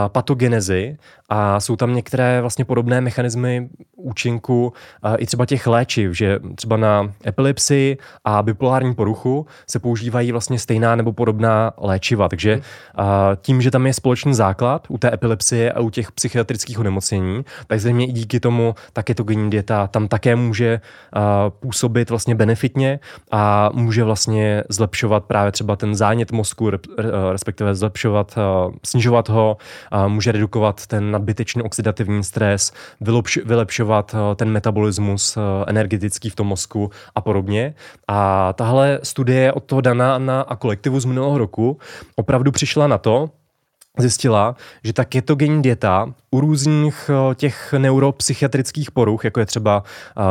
patogenezi 0.08 0.96
a 1.28 1.60
jsou 1.60 1.76
tam 1.76 1.94
některé 1.94 2.40
vlastně 2.40 2.64
podobné 2.64 3.00
mechanismy 3.00 3.68
účinku 3.96 4.72
i 5.16 5.26
třeba 5.26 5.46
těch 5.46 5.66
léčiv, 5.66 6.12
že 6.12 6.38
třeba 6.54 6.76
na 6.76 7.12
epilepsii 7.26 7.98
a 8.24 8.42
bipolární 8.42 8.94
poruchu 8.94 9.46
se 9.70 9.78
používají 9.78 10.32
vlastně 10.32 10.58
stejná 10.58 10.96
nebo 10.96 11.12
podobná 11.12 11.72
léčiva. 11.78 12.28
Takže 12.28 12.52
hmm. 12.52 12.62
tím, 13.40 13.62
že 13.62 13.70
tam 13.70 13.86
je 13.86 13.92
společný 13.92 14.34
základ 14.34 14.86
u 14.88 14.98
té 14.98 15.14
epilepsie 15.14 15.72
a 15.72 15.80
u 15.80 15.90
těch 15.90 16.12
psychiatrických 16.12 16.78
onemocnění, 16.78 17.44
tak 17.66 17.80
zřejmě 17.80 18.06
i 18.06 18.12
díky 18.12 18.40
tomu 18.40 18.74
ta 18.92 19.02
ketogenní 19.02 19.50
dieta 19.50 19.86
tam 19.86 20.08
také 20.08 20.36
může 20.36 20.80
působit 21.48 22.10
vlastně 22.10 22.34
benefitně 22.34 23.00
a 23.30 23.70
může 23.72 24.04
vlastně 24.04 24.64
zlepšovat 24.68 25.24
právě 25.24 25.52
třeba 25.52 25.76
ten 25.76 25.94
zánět 25.94 26.32
mozku, 26.32 26.70
respektive 27.32 27.74
zlepšovat, 27.74 28.38
snižovat 28.86 29.28
ho, 29.28 29.56
může 30.08 30.32
redukovat 30.32 30.86
ten 30.86 31.17
nadbytečný 31.18 31.62
oxidativní 31.62 32.24
stres, 32.24 32.72
vylepš, 33.00 33.38
vylepšovat 33.44 34.14
eh, 34.14 34.34
ten 34.34 34.50
metabolismus 34.50 35.36
eh, 35.36 35.40
energetický 35.66 36.30
v 36.30 36.34
tom 36.34 36.46
mozku 36.46 36.90
a 37.14 37.20
podobně. 37.20 37.74
A 38.08 38.52
tahle 38.52 39.00
studie 39.02 39.52
od 39.52 39.64
toho 39.64 39.80
Dana 39.80 40.40
a 40.40 40.56
kolektivu 40.56 41.00
z 41.00 41.04
minulého 41.04 41.38
roku 41.38 41.78
opravdu 42.16 42.52
přišla 42.52 42.86
na 42.86 42.98
to, 42.98 43.30
zjistila, 43.98 44.56
že 44.84 44.92
ta 44.92 45.04
ketogenní 45.04 45.62
dieta 45.62 46.14
u 46.30 46.40
různých 46.40 47.10
eh, 47.10 47.34
těch 47.34 47.74
neuropsychiatrických 47.78 48.90
poruch, 48.90 49.24
jako 49.24 49.40
je 49.40 49.46
třeba 49.46 49.82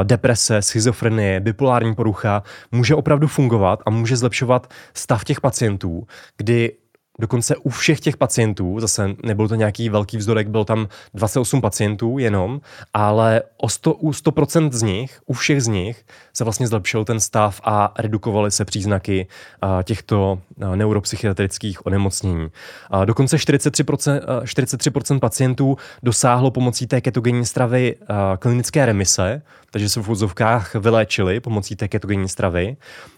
deprese, 0.04 0.62
schizofrenie, 0.62 1.40
bipolární 1.40 1.96
porucha, 1.96 2.44
může 2.72 2.96
opravdu 2.96 3.28
fungovat 3.28 3.80
a 3.86 3.90
může 3.90 4.18
zlepšovat 4.18 4.68
stav 4.94 5.24
těch 5.24 5.42
pacientů, 5.42 6.08
kdy 6.38 6.72
Dokonce 7.20 7.56
u 7.56 7.70
všech 7.70 8.00
těch 8.00 8.18
pacientů, 8.18 8.80
zase 8.80 9.10
nebyl 9.24 9.48
to 9.48 9.56
nějaký 9.56 9.90
velký 9.90 10.18
vzorek, 10.18 10.48
bylo 10.48 10.66
tam 10.66 10.88
28 11.14 11.62
pacientů 11.62 12.18
jenom, 12.18 12.62
ale 12.94 13.42
o 13.58 13.70
100, 13.70 13.94
u 13.94 14.12
100% 14.12 14.72
z 14.72 14.82
nich, 14.82 15.20
u 15.26 15.34
všech 15.34 15.64
z 15.64 15.68
nich 15.68 16.06
se 16.34 16.44
vlastně 16.44 16.68
zlepšil 16.68 17.06
ten 17.06 17.20
stav 17.20 17.62
a 17.64 17.94
redukovaly 17.98 18.52
se 18.52 18.66
příznaky 18.66 19.28
těchto 19.84 20.40
neuropsychiatrických 20.76 21.86
onemocnění. 21.86 22.48
Dokonce 23.06 23.38
43%, 23.38 24.22
a, 24.28 24.44
43% 24.44 25.20
pacientů 25.20 25.78
dosáhlo 26.04 26.52
pomocí 26.52 26.88
té 26.88 27.02
ketogenní 27.02 27.46
stravy 27.46 27.96
klinické 28.40 28.86
remise, 28.86 29.42
takže 29.72 29.90
se 29.90 30.02
v 30.02 30.10
úzovkách 30.10 30.76
vyléčili 30.76 31.40
pomocí 31.40 31.76
té 31.76 31.88
ketogenní 31.88 32.30
stravy. 32.30 32.78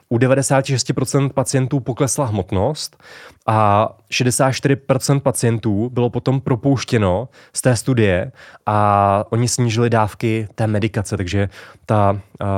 U 0.09 0.17
96% 0.17 1.29
pacientů 1.29 1.79
poklesla 1.79 2.25
hmotnost 2.25 3.03
a 3.47 3.89
64% 4.11 5.19
pacientů 5.19 5.89
bylo 5.89 6.09
potom 6.09 6.41
propouštěno 6.41 7.29
z 7.53 7.61
té 7.61 7.75
studie 7.75 8.31
a 8.65 9.23
oni 9.29 9.47
snížili 9.47 9.89
dávky 9.89 10.47
té 10.55 10.67
medikace, 10.67 11.17
takže 11.17 11.49
ta 11.85 12.11
uh, 12.11 12.49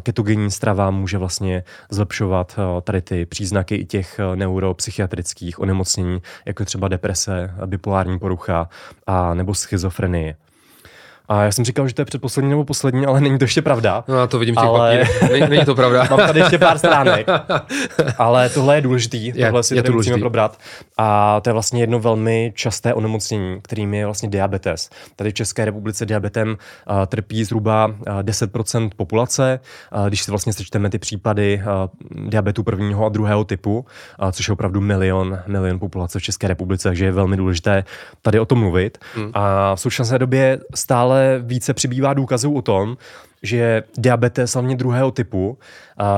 ketogenní 0.00 0.50
strava 0.50 0.90
může 0.90 1.18
vlastně 1.18 1.64
zlepšovat 1.90 2.58
uh, 2.58 2.80
tady 2.80 3.02
ty 3.02 3.26
příznaky 3.26 3.74
i 3.74 3.84
těch 3.84 4.20
neuropsychiatrických 4.34 5.60
onemocnění, 5.60 6.22
jako 6.46 6.64
třeba 6.64 6.88
deprese, 6.88 7.54
bipolární 7.66 8.18
porucha 8.18 8.68
a 9.06 9.34
nebo 9.34 9.54
schizofrenie. 9.54 10.36
A 11.30 11.42
já 11.42 11.52
jsem 11.52 11.64
říkal, 11.64 11.88
že 11.88 11.94
to 11.94 12.00
je 12.00 12.06
předposlední 12.06 12.50
nebo 12.50 12.64
poslední, 12.64 13.06
ale 13.06 13.20
není 13.20 13.38
to 13.38 13.44
ještě 13.44 13.62
pravda. 13.62 14.04
No, 14.08 14.26
to 14.26 14.38
vidím 14.38 14.54
těch 14.54 14.64
ale... 14.64 15.04
Není, 15.32 15.48
není 15.48 15.64
to 15.64 15.74
pravda. 15.74 16.06
Mám 16.10 16.18
tady 16.18 16.40
ještě 16.40 16.58
pár 16.58 16.78
stránek. 16.78 17.26
ale 18.18 18.48
tohle 18.48 18.74
je 18.74 18.80
důležitý, 18.80 19.26
je, 19.26 19.46
tohle 19.46 19.62
si 19.62 19.74
je 19.74 19.82
tady 19.82 19.94
musíme 19.94 20.18
probrat. 20.18 20.58
A 20.98 21.40
to 21.40 21.50
je 21.50 21.52
vlastně 21.52 21.82
jedno 21.82 22.00
velmi 22.00 22.52
časté 22.54 22.94
onemocnění, 22.94 23.60
kterým 23.62 23.94
je 23.94 24.04
vlastně 24.04 24.28
diabetes. 24.28 24.90
Tady 25.16 25.30
v 25.30 25.34
České 25.34 25.64
republice 25.64 26.06
diabetem 26.06 26.48
uh, 26.50 27.06
trpí 27.06 27.44
zhruba 27.44 27.86
uh, 27.86 27.94
10% 28.04 28.90
populace. 28.96 29.60
Uh, 29.96 30.08
když 30.08 30.22
si 30.22 30.30
vlastně 30.30 30.52
sečteme 30.52 30.90
ty 30.90 30.98
případy 30.98 31.62
uh, 31.62 32.28
diabetu 32.28 32.62
prvního 32.62 33.06
a 33.06 33.08
druhého 33.08 33.44
typu, 33.44 33.86
uh, 34.22 34.30
což 34.30 34.48
je 34.48 34.52
opravdu 34.52 34.80
milion, 34.80 35.38
milion 35.46 35.78
populace 35.78 36.18
v 36.18 36.22
České 36.22 36.48
republice, 36.48 36.88
takže 36.88 37.04
je 37.04 37.12
velmi 37.12 37.36
důležité 37.36 37.84
tady 38.22 38.40
o 38.40 38.44
tom 38.44 38.58
mluvit. 38.58 38.98
Hmm. 39.14 39.30
A 39.34 39.74
v 39.76 39.80
současné 39.80 40.18
době 40.18 40.58
stále 40.74 41.19
více 41.42 41.74
přibývá 41.74 42.14
důkazů 42.14 42.54
o 42.54 42.62
tom, 42.62 42.96
že 43.42 43.82
diabetes 43.98 44.54
hlavně 44.54 44.76
druhého 44.76 45.10
typu 45.10 45.58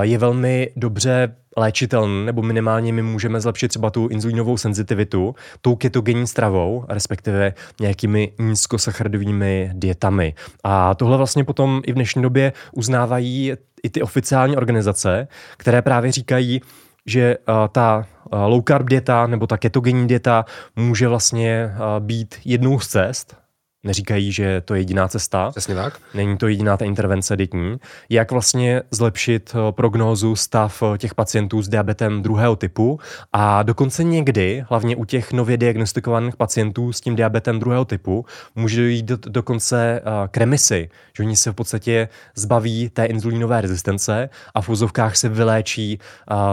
je 0.00 0.18
velmi 0.18 0.70
dobře 0.76 1.36
léčitelný, 1.56 2.26
nebo 2.26 2.42
minimálně 2.42 2.92
my 2.92 3.02
můžeme 3.02 3.40
zlepšit 3.40 3.68
třeba 3.68 3.90
tu 3.90 4.08
inzulínovou 4.08 4.56
senzitivitu 4.56 5.34
tou 5.60 5.76
ketogenní 5.76 6.26
stravou, 6.26 6.84
respektive 6.88 7.54
nějakými 7.80 8.32
nízkosacharidovými 8.38 9.70
dietami. 9.74 10.34
A 10.64 10.94
tohle 10.94 11.16
vlastně 11.16 11.44
potom 11.44 11.82
i 11.86 11.92
v 11.92 11.94
dnešní 11.94 12.22
době 12.22 12.52
uznávají 12.72 13.52
i 13.82 13.90
ty 13.90 14.02
oficiální 14.02 14.56
organizace, 14.56 15.28
které 15.56 15.82
právě 15.82 16.12
říkají, 16.12 16.60
že 17.06 17.36
ta 17.72 18.06
low 18.32 18.62
carb 18.68 18.86
dieta 18.86 19.26
nebo 19.26 19.46
ta 19.46 19.56
ketogenní 19.56 20.08
dieta 20.08 20.44
může 20.76 21.08
vlastně 21.08 21.70
být 21.98 22.34
jednou 22.44 22.80
z 22.80 22.88
cest, 22.88 23.36
neříkají, 23.84 24.32
že 24.32 24.60
to 24.60 24.74
je 24.74 24.80
jediná 24.80 25.08
cesta. 25.08 25.50
Přesně 25.50 25.74
tak. 25.74 25.98
Není 26.14 26.38
to 26.38 26.48
jediná 26.48 26.76
ta 26.76 26.84
intervence 26.84 27.36
dětní. 27.36 27.76
Jak 28.08 28.32
vlastně 28.32 28.82
zlepšit 28.90 29.54
eh, 29.54 29.72
prognózu 29.72 30.36
stav 30.36 30.82
eh, 30.82 30.98
těch 30.98 31.14
pacientů 31.14 31.62
s 31.62 31.68
diabetem 31.68 32.22
druhého 32.22 32.56
typu 32.56 33.00
a 33.32 33.62
dokonce 33.62 34.04
někdy, 34.04 34.64
hlavně 34.68 34.96
u 34.96 35.04
těch 35.04 35.32
nově 35.32 35.56
diagnostikovaných 35.56 36.36
pacientů 36.36 36.92
s 36.92 37.00
tím 37.00 37.16
diabetem 37.16 37.58
druhého 37.58 37.84
typu, 37.84 38.26
může 38.54 38.90
jít 38.90 39.06
do, 39.06 39.16
dokonce 39.16 40.00
uh, 40.04 40.28
k 40.28 40.36
remisi, 40.36 40.88
že 41.16 41.22
oni 41.22 41.36
se 41.36 41.52
v 41.52 41.54
podstatě 41.54 42.08
zbaví 42.34 42.88
té 42.88 43.04
inzulínové 43.04 43.60
rezistence 43.60 44.28
a 44.54 44.60
v 44.60 44.68
úzovkách 44.68 45.16
se 45.16 45.28
vyléčí 45.28 45.98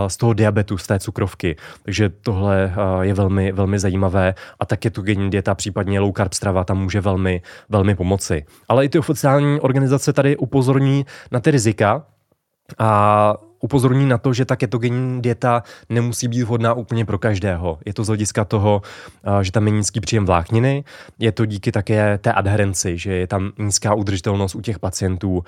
z 0.08 0.18
toho 0.18 0.34
diabetu, 0.34 0.78
z 0.78 0.88
té 0.88 1.00
cukrovky. 1.00 1.56
Takže 1.84 2.10
tohle 2.10 2.74
je 3.02 3.14
velmi, 3.14 3.52
velmi 3.52 3.80
zajímavé 3.80 4.36
a 4.60 4.66
tak 4.66 4.86
je 4.86 4.92
tu 4.92 5.02
genní 5.02 5.30
dieta, 5.30 5.56
případně 5.56 6.00
low 6.00 6.14
carb 6.18 6.34
strava, 6.34 6.64
tam 6.64 6.78
může 6.78 7.02
velmi, 7.02 7.19
velmi 7.70 7.96
pomoci. 7.96 8.46
Ale 8.68 8.86
i 8.86 8.90
ty 8.90 9.00
oficiální 9.00 9.60
organizace 9.60 10.14
tady 10.14 10.38
upozorní 10.38 11.06
na 11.32 11.40
ty 11.40 11.52
rizika, 11.52 12.06
a 12.78 13.34
upozorní 13.60 14.06
na 14.06 14.18
to, 14.18 14.34
že 14.34 14.46
ta 14.46 14.56
ketogenní 14.56 15.22
dieta 15.22 15.64
nemusí 15.90 16.28
být 16.28 16.44
vhodná 16.44 16.74
úplně 16.74 17.06
pro 17.06 17.20
každého. 17.20 17.80
Je 17.86 17.94
to 17.94 18.04
z 18.04 18.08
hlediska 18.08 18.46
toho, 18.46 18.82
že 19.42 19.52
tam 19.52 19.68
je 19.68 19.72
nízký 19.72 20.00
příjem 20.00 20.26
vlákniny, 20.26 20.84
je 21.20 21.32
to 21.32 21.46
díky 21.46 21.72
také 21.72 22.18
té 22.18 22.34
adherenci, 22.34 22.98
že 22.98 23.14
je 23.14 23.28
tam 23.28 23.52
nízká 23.58 23.94
udržitelnost 23.94 24.56
u 24.56 24.62
těch 24.62 24.80
pacientů 24.80 25.44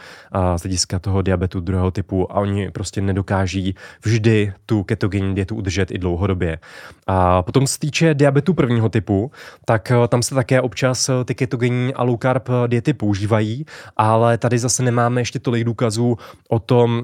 z 0.56 0.62
hlediska 0.62 1.00
toho 1.00 1.22
diabetu 1.22 1.60
druhého 1.60 1.92
typu 1.92 2.32
a 2.32 2.36
oni 2.36 2.72
prostě 2.72 3.02
nedokáží 3.02 3.76
vždy 4.04 4.54
tu 4.66 4.84
ketogenní 4.84 5.36
dietu 5.36 5.56
udržet 5.56 5.92
i 5.92 5.98
dlouhodobě. 5.98 6.60
A 7.08 7.42
potom 7.42 7.68
se 7.68 7.80
týče 7.80 8.14
diabetu 8.14 8.54
prvního 8.54 8.90
typu, 8.90 9.32
tak 9.66 9.92
tam 10.08 10.24
se 10.24 10.36
také 10.36 10.62
občas 10.62 11.10
ty 11.26 11.36
ketogenní 11.36 11.94
a 11.94 12.04
low 12.04 12.18
carb 12.22 12.50
diety 12.68 12.94
používají, 12.94 13.66
ale 13.98 14.38
tady 14.38 14.60
zase 14.60 14.84
nemáme 14.84 15.22
ještě 15.22 15.40
tolik 15.40 15.64
důkazů 15.64 16.18
o 16.50 16.60
tom, 16.60 17.04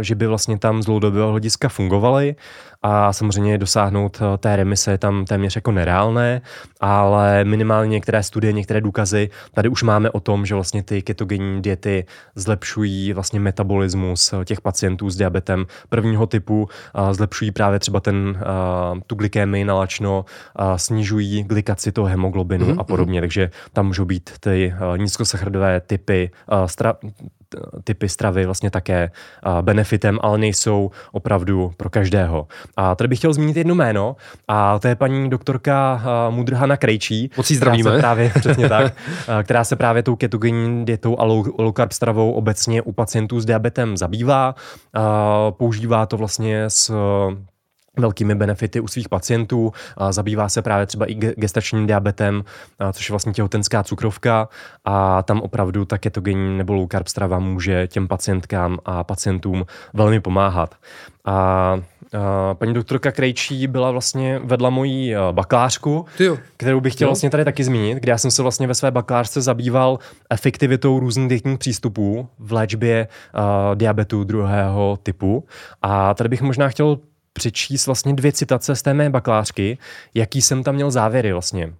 že 0.00 0.14
by 0.14 0.26
vlastně 0.32 0.58
tam 0.58 0.82
z 0.82 0.86
dlouhodobého 0.86 1.30
hlediska 1.30 1.68
fungovaly 1.68 2.34
a 2.82 3.12
samozřejmě 3.12 3.58
dosáhnout 3.58 4.18
eh, 4.22 4.38
té 4.38 4.56
remise 4.56 4.90
je 4.90 4.98
tam 4.98 5.24
téměř 5.24 5.56
jako 5.56 5.72
nereálné, 5.72 6.40
ale 6.80 7.44
minimálně 7.44 7.90
některé 7.90 8.22
studie, 8.22 8.52
některé 8.52 8.80
důkazy 8.80 9.30
tady 9.54 9.68
už 9.68 9.82
máme 9.82 10.10
o 10.10 10.20
tom, 10.20 10.46
že 10.46 10.54
vlastně 10.54 10.82
ty 10.82 11.02
ketogenní 11.02 11.62
diety 11.62 12.04
zlepšují 12.34 13.12
vlastně 13.12 13.40
metabolismus 13.40 14.32
eh, 14.32 14.44
těch 14.44 14.60
pacientů 14.60 15.10
s 15.10 15.16
diabetem 15.16 15.66
prvního 15.88 16.26
typu, 16.26 16.68
zlepšují 17.12 17.50
právě 17.50 17.78
třeba 17.78 18.00
ten, 18.00 18.38
eh, 18.40 19.00
tu 19.06 19.14
glykémii 19.14 19.64
nalačno, 19.64 20.24
snižují 20.76 21.42
glikaci 21.42 21.92
toho 21.92 22.06
hemoglobinu 22.06 22.66
mm-hmm. 22.66 22.80
a 22.80 22.84
podobně, 22.84 23.20
takže 23.20 23.50
tam 23.72 23.86
můžou 23.86 24.04
být 24.04 24.30
ty 24.40 24.74
nízkosachardové 24.96 25.80
typy, 25.80 26.30
stra, 26.66 26.94
typy 27.84 28.08
stravy 28.08 28.46
vlastně 28.46 28.70
také 28.70 29.10
benefitem, 29.62 30.18
ale 30.22 30.38
nejsou 30.38 30.90
opravdu 31.12 31.72
pro 31.76 31.90
každého. 31.90 32.46
A 32.76 32.94
tady 32.94 33.08
bych 33.08 33.18
chtěl 33.18 33.32
zmínit 33.32 33.56
jedno 33.56 33.74
jméno, 33.74 34.16
a 34.48 34.78
to 34.78 34.88
je 34.88 34.96
paní 34.96 35.30
doktorka 35.30 36.02
Mudrhana 36.30 36.76
Krejčí. 36.76 37.30
Moc 37.36 37.50
zdravíme. 37.50 37.90
Která 37.90 37.96
se 37.96 38.00
právě, 38.00 38.32
přesně 38.38 38.68
tak, 38.68 38.94
která 39.42 39.64
se 39.64 39.76
právě 39.76 40.02
tou 40.02 40.16
ketogenní 40.16 40.84
dietou 40.84 41.18
a 41.18 41.24
low, 41.24 41.72
carb 41.76 41.92
stravou 41.92 42.32
obecně 42.32 42.82
u 42.82 42.92
pacientů 42.92 43.40
s 43.40 43.44
diabetem 43.44 43.96
zabývá. 43.96 44.54
Používá 45.50 46.06
to 46.06 46.16
vlastně 46.16 46.64
s 46.68 46.94
velkými 47.98 48.34
benefity 48.34 48.80
u 48.80 48.88
svých 48.88 49.08
pacientů. 49.08 49.72
Zabývá 50.10 50.48
se 50.48 50.62
právě 50.62 50.86
třeba 50.86 51.10
i 51.10 51.14
gestačním 51.14 51.86
diabetem, 51.86 52.44
což 52.92 53.08
je 53.08 53.12
vlastně 53.12 53.32
těhotenská 53.32 53.82
cukrovka 53.82 54.48
a 54.84 55.22
tam 55.22 55.40
opravdu 55.40 55.84
ta 55.84 55.98
ketogenní 55.98 56.58
nebo 56.58 56.72
low 56.72 56.88
carb 56.92 57.08
strava 57.08 57.38
může 57.38 57.86
těm 57.86 58.08
pacientkám 58.08 58.78
a 58.84 59.04
pacientům 59.04 59.66
velmi 59.94 60.20
pomáhat. 60.20 60.74
A 61.24 61.76
paní 62.52 62.74
doktorka 62.74 63.12
Krejčí 63.12 63.66
byla 63.66 63.90
vlastně 63.90 64.40
vedla 64.44 64.70
mojí 64.70 65.14
bakalářku, 65.32 66.06
Tyjo. 66.16 66.38
kterou 66.56 66.80
bych 66.80 66.92
chtěl 66.92 67.06
jo. 67.06 67.10
vlastně 67.10 67.30
tady 67.30 67.44
taky 67.44 67.64
zmínit, 67.64 67.98
kde 67.98 68.10
já 68.10 68.18
jsem 68.18 68.30
se 68.30 68.42
vlastně 68.42 68.66
ve 68.66 68.74
své 68.74 68.90
bakalářce 68.90 69.40
zabýval 69.40 69.98
efektivitou 70.30 71.00
různých 71.00 71.28
dietních 71.28 71.58
přístupů 71.58 72.28
v 72.38 72.52
léčbě 72.52 73.08
uh, 73.34 73.74
diabetu 73.74 74.24
druhého 74.24 74.98
typu. 75.02 75.44
A 75.82 76.14
tady 76.14 76.28
bych 76.28 76.42
možná 76.42 76.68
chtěl 76.68 76.98
přečíst 77.32 77.86
vlastně 77.86 78.14
dvě 78.14 78.32
citace 78.32 78.76
z 78.76 78.82
té 78.82 78.94
mé 78.94 79.10
bakalářky, 79.10 79.78
jaký 80.14 80.42
jsem 80.42 80.62
tam 80.62 80.74
měl 80.74 80.90
závěry 80.90 81.32
vlastně. 81.32 81.72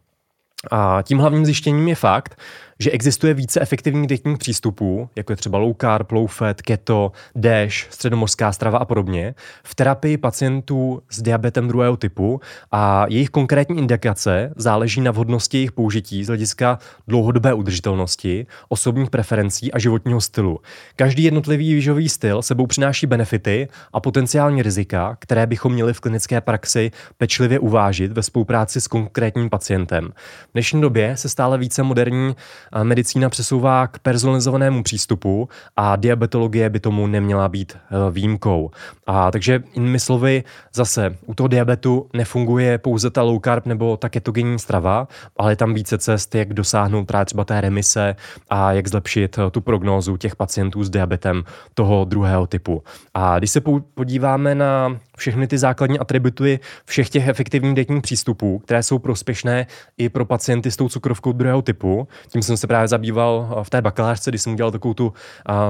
A 0.70 1.02
tím 1.02 1.18
hlavním 1.18 1.46
zjištěním 1.46 1.88
je 1.88 1.94
fakt, 1.94 2.38
že 2.82 2.90
existuje 2.90 3.34
více 3.34 3.60
efektivních 3.60 4.06
dietních 4.06 4.38
přístupů, 4.38 5.08
jako 5.16 5.32
je 5.32 5.36
třeba 5.36 5.58
low 5.58 5.74
carb, 5.80 6.12
low 6.12 6.26
fat, 6.26 6.62
keto, 6.62 7.12
DASH, 7.34 7.92
středomořská 7.92 8.52
strava 8.52 8.78
a 8.78 8.84
podobně, 8.84 9.34
v 9.62 9.74
terapii 9.74 10.16
pacientů 10.16 11.02
s 11.10 11.22
diabetem 11.22 11.68
druhého 11.68 11.96
typu 11.96 12.40
a 12.72 13.06
jejich 13.08 13.30
konkrétní 13.30 13.78
indikace 13.78 14.52
záleží 14.56 15.00
na 15.00 15.10
vhodnosti 15.10 15.56
jejich 15.56 15.72
použití 15.72 16.24
z 16.24 16.26
hlediska 16.26 16.78
dlouhodobé 17.08 17.54
udržitelnosti, 17.54 18.46
osobních 18.68 19.10
preferencí 19.10 19.72
a 19.72 19.78
životního 19.78 20.20
stylu. 20.20 20.58
Každý 20.96 21.22
jednotlivý 21.22 21.74
výživový 21.74 22.08
styl 22.08 22.42
sebou 22.42 22.66
přináší 22.66 23.06
benefity 23.06 23.68
a 23.92 24.00
potenciální 24.00 24.62
rizika, 24.62 25.16
které 25.20 25.46
bychom 25.46 25.72
měli 25.72 25.94
v 25.94 26.00
klinické 26.00 26.40
praxi 26.40 26.90
pečlivě 27.18 27.58
uvážit 27.58 28.12
ve 28.12 28.22
spolupráci 28.22 28.80
s 28.80 28.86
konkrétním 28.86 29.50
pacientem. 29.50 30.12
V 30.48 30.52
dnešní 30.52 30.80
době 30.80 31.16
se 31.16 31.28
stále 31.28 31.58
více 31.58 31.82
moderní 31.82 32.36
medicína 32.82 33.28
přesouvá 33.28 33.86
k 33.86 33.98
personalizovanému 33.98 34.82
přístupu 34.82 35.48
a 35.76 35.96
diabetologie 35.96 36.70
by 36.70 36.80
tomu 36.80 37.06
neměla 37.06 37.48
být 37.48 37.76
eh, 37.76 38.10
výjimkou. 38.10 38.70
A 39.06 39.30
takže 39.30 39.62
jinými 39.74 40.00
slovy, 40.00 40.44
zase 40.74 41.16
u 41.26 41.34
toho 41.34 41.48
diabetu 41.48 42.08
nefunguje 42.12 42.78
pouze 42.78 43.10
ta 43.10 43.22
low 43.22 43.40
carb 43.44 43.66
nebo 43.66 43.96
ta 43.96 44.08
ketogenní 44.08 44.58
strava, 44.58 45.08
ale 45.36 45.52
je 45.52 45.56
tam 45.56 45.74
více 45.74 45.98
cest, 45.98 46.34
jak 46.34 46.54
dosáhnout 46.54 47.04
právě 47.04 47.24
třeba 47.24 47.44
té 47.44 47.60
remise 47.60 48.16
a 48.50 48.72
jak 48.72 48.88
zlepšit 48.88 49.38
eh, 49.38 49.50
tu 49.50 49.60
prognózu 49.60 50.16
těch 50.16 50.36
pacientů 50.36 50.84
s 50.84 50.90
diabetem 50.90 51.44
toho 51.74 52.04
druhého 52.04 52.46
typu. 52.46 52.82
A 53.14 53.38
když 53.38 53.50
se 53.50 53.60
podíváme 53.94 54.54
na 54.54 54.96
všechny 55.16 55.46
ty 55.46 55.58
základní 55.58 55.98
atributy 55.98 56.60
všech 56.84 57.10
těch 57.10 57.28
efektivních 57.28 57.74
dietních 57.74 58.02
přístupů, 58.02 58.58
které 58.58 58.82
jsou 58.82 58.98
prospěšné 58.98 59.66
i 59.98 60.08
pro 60.08 60.24
pacienty 60.24 60.70
s 60.70 60.76
tou 60.76 60.88
cukrovkou 60.88 61.32
druhého 61.32 61.62
typu. 61.62 62.08
Tím 62.28 62.42
jsem 62.42 62.56
se 62.62 62.66
právě 62.66 62.88
zabýval 62.88 63.62
v 63.62 63.70
té 63.70 63.82
bakalářce, 63.82 64.30
kdy 64.30 64.38
jsem 64.38 64.52
udělal 64.52 64.70
takovou 64.70 64.94
tu 64.94 65.12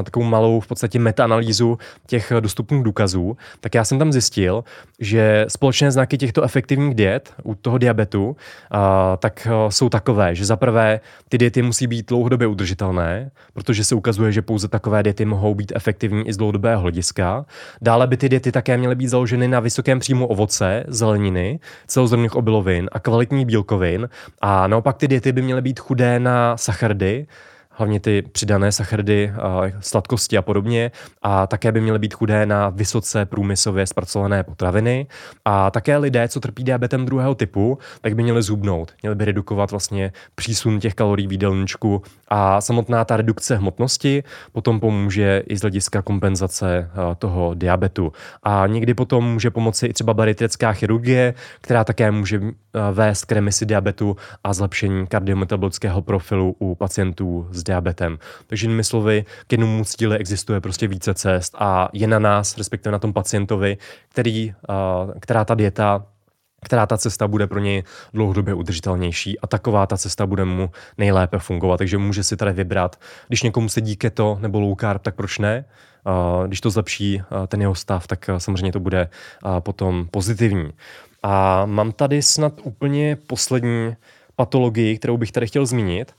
takovou 0.04 0.26
malou 0.26 0.60
v 0.60 0.66
podstatě 0.66 0.98
metaanalýzu 0.98 1.78
těch 2.06 2.32
dostupných 2.40 2.82
důkazů, 2.82 3.36
tak 3.60 3.74
já 3.74 3.84
jsem 3.84 3.98
tam 3.98 4.12
zjistil, 4.12 4.64
že 5.00 5.46
společné 5.48 5.90
znaky 5.90 6.18
těchto 6.18 6.42
efektivních 6.42 6.94
diet 6.94 7.34
u 7.42 7.54
toho 7.54 7.78
diabetu 7.78 8.36
tak 9.18 9.48
jsou 9.68 9.88
takové, 9.88 10.34
že 10.34 10.44
za 10.44 10.56
prvé 10.56 11.00
ty 11.28 11.38
diety 11.38 11.62
musí 11.62 11.86
být 11.86 12.08
dlouhodobě 12.08 12.46
udržitelné, 12.46 13.30
protože 13.52 13.84
se 13.84 13.94
ukazuje, 13.94 14.32
že 14.32 14.42
pouze 14.42 14.68
takové 14.68 15.02
diety 15.02 15.24
mohou 15.24 15.54
být 15.54 15.72
efektivní 15.74 16.28
i 16.28 16.32
z 16.32 16.36
dlouhodobého 16.36 16.82
hlediska. 16.82 17.44
Dále 17.82 18.06
by 18.06 18.16
ty 18.16 18.28
diety 18.28 18.52
také 18.52 18.76
měly 18.76 18.94
být 18.94 19.08
založeny 19.08 19.48
na 19.48 19.60
vysokém 19.60 19.98
příjmu 19.98 20.26
ovoce, 20.26 20.84
zeleniny, 20.88 21.60
celozrnných 21.86 22.36
obilovin 22.36 22.88
a 22.92 23.00
kvalitních 23.00 23.46
bílkovin 23.46 24.08
a 24.40 24.66
naopak 24.66 24.96
ty 24.96 25.08
diety 25.08 25.32
by 25.32 25.42
měly 25.42 25.62
být 25.62 25.80
chudé 25.80 26.20
na 26.20 26.56
sachardy, 26.82 27.26
hlavně 27.70 28.00
ty 28.00 28.22
přidané 28.22 28.72
sacharidy, 28.72 29.32
sladkosti 29.80 30.38
a 30.38 30.42
podobně. 30.42 30.90
A 31.22 31.46
také 31.46 31.72
by 31.72 31.80
měly 31.80 31.98
být 31.98 32.14
chudé 32.14 32.46
na 32.46 32.68
vysoce 32.68 33.26
průmyslově 33.26 33.86
zpracované 33.86 34.42
potraviny. 34.42 35.06
A 35.44 35.70
také 35.70 35.96
lidé, 35.96 36.28
co 36.28 36.40
trpí 36.40 36.64
diabetem 36.64 37.06
druhého 37.06 37.34
typu, 37.34 37.78
tak 38.00 38.14
by 38.14 38.22
měli 38.22 38.42
zubnout. 38.42 38.92
Měli 39.02 39.14
by 39.14 39.24
redukovat 39.24 39.70
vlastně 39.70 40.12
přísun 40.34 40.80
těch 40.80 40.94
kalorií 40.94 41.26
v 41.28 41.32
jídelníčku 41.32 42.02
a 42.34 42.60
samotná 42.60 43.04
ta 43.04 43.16
redukce 43.16 43.56
hmotnosti 43.56 44.24
potom 44.52 44.80
pomůže 44.80 45.42
i 45.46 45.56
z 45.56 45.60
hlediska 45.60 46.02
kompenzace 46.02 46.90
toho 47.18 47.54
diabetu. 47.54 48.12
A 48.42 48.66
někdy 48.66 48.94
potom 48.94 49.32
může 49.32 49.50
pomoci 49.50 49.86
i 49.86 49.92
třeba 49.92 50.14
bariatrická 50.14 50.72
chirurgie, 50.72 51.34
která 51.60 51.84
také 51.84 52.10
může 52.10 52.40
vést 52.92 53.24
k 53.24 53.32
remisi 53.32 53.66
diabetu 53.66 54.16
a 54.44 54.52
zlepšení 54.52 55.06
kardiometabolického 55.06 56.02
profilu 56.02 56.56
u 56.58 56.74
pacientů 56.74 57.48
s 57.50 57.62
diabetem. 57.62 58.18
Takže 58.46 58.64
jinými 58.64 58.84
slovy, 58.84 59.24
k 59.46 59.52
jednomu 59.52 59.84
cíli 59.84 60.18
existuje 60.18 60.60
prostě 60.60 60.88
více 60.88 61.14
cest 61.14 61.56
a 61.58 61.88
je 61.92 62.06
na 62.06 62.18
nás, 62.18 62.58
respektive 62.58 62.92
na 62.92 62.98
tom 62.98 63.12
pacientovi, 63.12 63.76
který, 64.08 64.54
která 65.20 65.44
ta 65.44 65.54
dieta 65.54 66.04
která 66.64 66.86
ta 66.86 66.98
cesta 66.98 67.28
bude 67.28 67.46
pro 67.46 67.58
něj 67.58 67.82
dlouhodobě 68.14 68.54
udržitelnější 68.54 69.40
a 69.40 69.46
taková 69.46 69.86
ta 69.86 69.96
cesta 69.96 70.26
bude 70.26 70.44
mu 70.44 70.70
nejlépe 70.98 71.38
fungovat. 71.38 71.76
Takže 71.76 71.98
může 71.98 72.24
si 72.24 72.36
tady 72.36 72.52
vybrat, 72.52 73.00
když 73.28 73.42
někomu 73.42 73.68
sedí 73.68 73.96
keto 73.96 74.38
nebo 74.40 74.60
low 74.60 74.76
carb, 74.80 75.02
tak 75.02 75.14
proč 75.14 75.38
ne? 75.38 75.64
Když 76.46 76.60
to 76.60 76.70
zlepší 76.70 77.22
ten 77.46 77.60
jeho 77.60 77.74
stav, 77.74 78.06
tak 78.06 78.30
samozřejmě 78.38 78.72
to 78.72 78.80
bude 78.80 79.08
potom 79.60 80.08
pozitivní. 80.10 80.70
A 81.22 81.66
mám 81.66 81.92
tady 81.92 82.22
snad 82.22 82.52
úplně 82.62 83.16
poslední 83.26 83.96
patologii, 84.36 84.98
kterou 84.98 85.16
bych 85.16 85.32
tady 85.32 85.46
chtěl 85.46 85.66
zmínit 85.66 86.14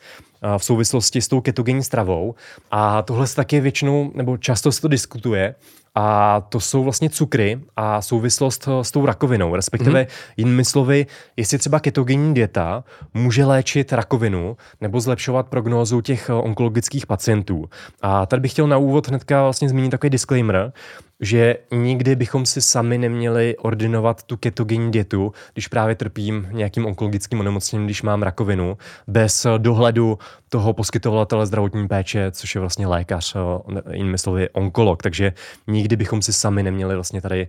v 0.57 0.65
souvislosti 0.65 1.21
s 1.21 1.27
tou 1.27 1.41
ketogenní 1.41 1.83
stravou. 1.83 2.35
A 2.71 3.01
tohle 3.01 3.27
se 3.27 3.35
taky 3.35 3.59
většinou, 3.59 4.11
nebo 4.15 4.37
často 4.37 4.71
se 4.71 4.81
to 4.81 4.87
diskutuje, 4.87 5.55
a 5.95 6.41
to 6.41 6.59
jsou 6.59 6.83
vlastně 6.83 7.09
cukry 7.09 7.59
a 7.75 8.01
souvislost 8.01 8.67
s 8.81 8.91
tou 8.91 9.05
rakovinou, 9.05 9.55
respektive 9.55 10.03
mm-hmm. 10.03 10.33
jinými 10.37 10.65
slovy, 10.65 11.05
jestli 11.37 11.57
třeba 11.57 11.79
ketogenní 11.79 12.33
dieta 12.33 12.83
může 13.13 13.45
léčit 13.45 13.93
rakovinu 13.93 14.57
nebo 14.81 14.99
zlepšovat 14.99 15.47
prognózu 15.47 16.01
těch 16.01 16.29
onkologických 16.29 17.05
pacientů. 17.05 17.69
A 18.01 18.25
tady 18.25 18.39
bych 18.39 18.51
chtěl 18.51 18.67
na 18.67 18.77
úvod 18.77 19.07
hnedka 19.07 19.43
vlastně 19.43 19.69
zmínit 19.69 19.89
takový 19.89 20.09
disclaimer, 20.09 20.73
že 21.19 21.55
nikdy 21.71 22.15
bychom 22.15 22.45
si 22.45 22.61
sami 22.61 22.97
neměli 22.97 23.57
ordinovat 23.57 24.23
tu 24.23 24.37
ketogenní 24.37 24.91
dietu, 24.91 25.33
když 25.53 25.67
právě 25.67 25.95
trpím 25.95 26.47
nějakým 26.51 26.85
onkologickým 26.85 27.39
onemocněním, 27.39 27.87
když 27.87 28.01
mám 28.01 28.23
rakovinu, 28.23 28.77
bez 29.07 29.47
dohledu 29.57 30.17
toho 30.53 30.73
poskytovatele 30.73 31.45
zdravotní 31.45 31.87
péče, 31.87 32.31
což 32.31 32.55
je 32.55 32.61
vlastně 32.61 32.87
lékař, 32.87 33.35
eh, 33.35 33.81
jinými 33.97 34.17
slovy 34.17 34.49
onkolog. 34.49 35.03
Takže 35.03 35.33
nikdy 35.67 35.95
bychom 35.95 36.21
si 36.21 36.33
sami 36.33 36.63
neměli 36.63 36.95
vlastně 36.95 37.21
tady 37.21 37.47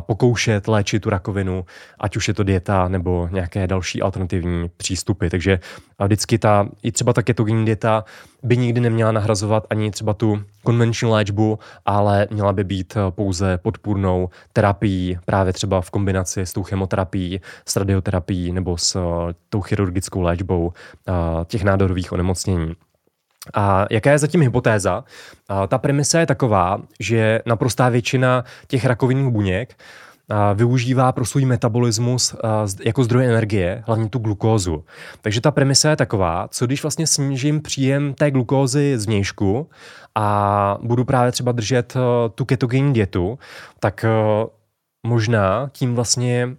pokoušet 0.00 0.68
léčit 0.68 1.02
tu 1.02 1.10
rakovinu, 1.10 1.64
ať 2.00 2.16
už 2.16 2.28
je 2.28 2.34
to 2.34 2.42
dieta 2.42 2.88
nebo 2.88 3.28
nějaké 3.32 3.66
další 3.66 4.02
alternativní 4.02 4.70
přístupy. 4.76 5.28
Takže 5.28 5.60
vždycky 6.04 6.38
ta, 6.38 6.68
i 6.82 6.92
třeba 6.92 7.12
ta 7.12 7.22
ketogenní 7.22 7.64
dieta 7.64 8.04
by 8.42 8.56
nikdy 8.56 8.80
neměla 8.80 9.12
nahrazovat 9.12 9.66
ani 9.70 9.90
třeba 9.90 10.14
tu 10.14 10.42
konvenční 10.62 11.08
léčbu, 11.08 11.58
ale 11.86 12.26
měla 12.30 12.52
by 12.52 12.64
být 12.64 12.96
eh, 12.96 13.10
pouze 13.10 13.58
podpůrnou 13.58 14.28
terapií, 14.52 15.18
právě 15.24 15.52
třeba 15.52 15.80
v 15.80 15.90
kombinaci 15.90 16.40
s 16.40 16.52
tou 16.52 16.62
chemoterapií, 16.62 17.40
s 17.68 17.76
radioterapií 17.76 18.52
nebo 18.52 18.76
s 18.76 18.96
eh, 18.96 19.34
tou 19.48 19.60
chirurgickou 19.60 20.20
léčbou 20.20 20.72
eh, 20.72 21.12
těch 21.44 21.64
nádorových 21.64 22.12
onemocnění. 22.12 22.21
A 23.54 23.86
jaká 23.90 24.10
je 24.10 24.18
zatím 24.18 24.40
hypotéza? 24.40 25.04
Ta 25.68 25.78
premisa 25.78 26.20
je 26.20 26.26
taková, 26.26 26.80
že 27.00 27.40
naprostá 27.46 27.88
většina 27.88 28.44
těch 28.66 28.84
rakovinných 28.84 29.32
buněk 29.32 29.76
využívá 30.54 31.12
pro 31.12 31.24
svůj 31.24 31.44
metabolismus 31.44 32.34
jako 32.84 33.04
zdroj 33.04 33.24
energie, 33.26 33.82
hlavně 33.86 34.08
tu 34.08 34.18
glukózu. 34.18 34.84
Takže 35.20 35.40
ta 35.40 35.50
premisa 35.50 35.90
je 35.90 35.96
taková, 35.96 36.48
co 36.50 36.66
když 36.66 36.82
vlastně 36.82 37.06
snížím 37.06 37.62
příjem 37.62 38.14
té 38.14 38.30
glukózy 38.30 38.98
z 38.98 39.06
vnějšku 39.06 39.70
a 40.14 40.78
budu 40.82 41.04
právě 41.04 41.32
třeba 41.32 41.52
držet 41.52 41.94
tu 42.34 42.44
ketogenní 42.44 42.92
dietu, 42.92 43.38
tak 43.80 44.04
možná 45.06 45.70
tím 45.72 45.94
vlastně 45.94 46.56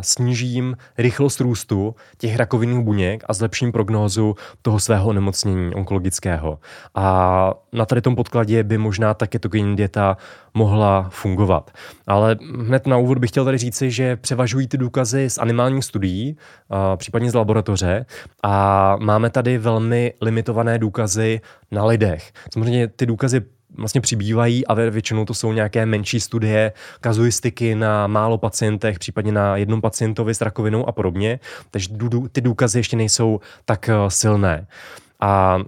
snížím 0.00 0.76
rychlost 0.98 1.40
růstu 1.40 1.94
těch 2.18 2.36
rakovinných 2.36 2.84
buněk 2.84 3.24
a 3.28 3.32
zlepším 3.32 3.72
prognózu 3.72 4.36
toho 4.62 4.80
svého 4.80 5.12
nemocnění 5.12 5.74
onkologického. 5.74 6.58
A 6.94 7.54
na 7.72 7.86
tady 7.86 8.00
tom 8.00 8.16
podkladě 8.16 8.64
by 8.64 8.78
možná 8.78 9.14
ta 9.14 9.26
ketogenní 9.26 9.76
dieta 9.76 10.16
mohla 10.54 11.06
fungovat. 11.10 11.70
Ale 12.06 12.36
hned 12.66 12.86
na 12.86 12.96
úvod 12.96 13.18
bych 13.18 13.30
chtěl 13.30 13.44
tady 13.44 13.58
říci, 13.58 13.90
že 13.90 14.16
převažují 14.16 14.68
ty 14.68 14.78
důkazy 14.78 15.30
z 15.30 15.38
animálních 15.38 15.84
studií, 15.84 16.36
případně 16.96 17.30
z 17.30 17.34
laboratoře 17.34 18.06
a 18.42 18.96
máme 19.00 19.30
tady 19.30 19.58
velmi 19.58 20.14
limitované 20.20 20.78
důkazy 20.78 21.40
na 21.70 21.84
lidech. 21.84 22.32
Samozřejmě 22.52 22.88
ty 22.88 23.06
důkazy 23.06 23.42
vlastně 23.76 24.00
přibývají 24.00 24.66
a 24.66 24.74
většinou 24.74 25.24
to 25.24 25.34
jsou 25.34 25.52
nějaké 25.52 25.86
menší 25.86 26.20
studie, 26.20 26.72
kazuistiky 27.00 27.74
na 27.74 28.06
málo 28.06 28.38
pacientech, 28.38 28.98
případně 28.98 29.32
na 29.32 29.56
jednom 29.56 29.80
pacientovi 29.80 30.34
s 30.34 30.40
rakovinou 30.40 30.88
a 30.88 30.92
podobně, 30.92 31.40
takže 31.70 31.88
ty 32.32 32.40
důkazy 32.40 32.78
ještě 32.78 32.96
nejsou 32.96 33.40
tak 33.64 33.88
eh, 33.88 33.94
silné. 34.08 34.66
A 35.20 35.58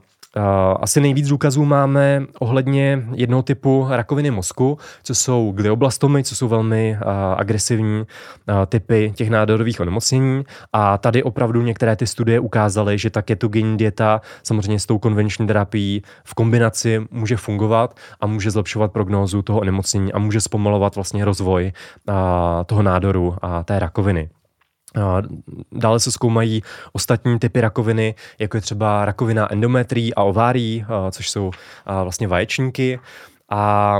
asi 0.80 1.00
nejvíc 1.00 1.28
důkazů 1.28 1.64
máme 1.64 2.22
ohledně 2.40 3.04
jednoho 3.14 3.42
typu 3.42 3.86
rakoviny 3.90 4.30
mozku, 4.30 4.78
co 5.02 5.14
jsou 5.14 5.52
glioblastomy, 5.52 6.24
co 6.24 6.36
jsou 6.36 6.48
velmi 6.48 6.96
agresivní 7.36 8.04
typy 8.66 9.12
těch 9.16 9.30
nádorových 9.30 9.80
onemocnění. 9.80 10.44
A 10.72 10.98
tady 10.98 11.22
opravdu 11.22 11.62
některé 11.62 11.96
ty 11.96 12.06
studie 12.06 12.40
ukázaly, 12.40 12.98
že 12.98 13.10
ta 13.10 13.22
ketogenní 13.22 13.76
dieta 13.76 14.20
samozřejmě 14.42 14.80
s 14.80 14.86
tou 14.86 14.98
konvenční 14.98 15.46
terapií 15.46 16.02
v 16.24 16.34
kombinaci 16.34 17.06
může 17.10 17.36
fungovat 17.36 17.96
a 18.20 18.26
může 18.26 18.50
zlepšovat 18.50 18.92
prognózu 18.92 19.42
toho 19.42 19.60
onemocnění 19.60 20.12
a 20.12 20.18
může 20.18 20.40
zpomalovat 20.40 20.94
vlastně 20.94 21.24
rozvoj 21.24 21.72
toho 22.66 22.82
nádoru 22.82 23.36
a 23.42 23.64
té 23.64 23.78
rakoviny. 23.78 24.28
Dále 25.72 26.00
se 26.00 26.12
zkoumají 26.12 26.62
ostatní 26.92 27.38
typy 27.38 27.60
rakoviny, 27.60 28.14
jako 28.38 28.56
je 28.56 28.60
třeba 28.60 29.04
rakovina 29.04 29.52
endometrií 29.52 30.14
a 30.14 30.22
ovárií, 30.22 30.84
což 31.10 31.30
jsou 31.30 31.50
vlastně 31.86 32.28
vaječníky. 32.28 33.00
A 33.48 33.98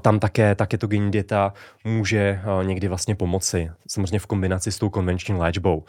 tam 0.00 0.18
také 0.18 0.54
ta 0.54 0.66
ketogenní 0.66 1.10
dieta 1.10 1.52
může 1.84 2.40
někdy 2.62 2.88
vlastně 2.88 3.14
pomoci, 3.14 3.70
samozřejmě 3.88 4.18
v 4.18 4.26
kombinaci 4.26 4.72
s 4.72 4.78
tou 4.78 4.90
konvenční 4.90 5.34
léčbou. 5.34 5.84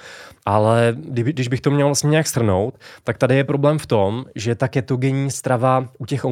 Ale 0.46 0.96
když 1.08 1.48
bych 1.48 1.62
to 1.62 1.72
měl 1.72 1.88
vlastně 1.88 2.10
nějak 2.10 2.28
strnout, 2.28 2.80
tak 3.04 3.18
tady 3.18 3.36
je 3.36 3.44
problém 3.44 3.80
v 3.80 3.86
tom, 3.86 4.26
že 4.36 4.56
ta 4.56 4.68
ketogenní 4.68 5.32
strava 5.32 5.88
u 5.98 6.06
těch 6.06 6.26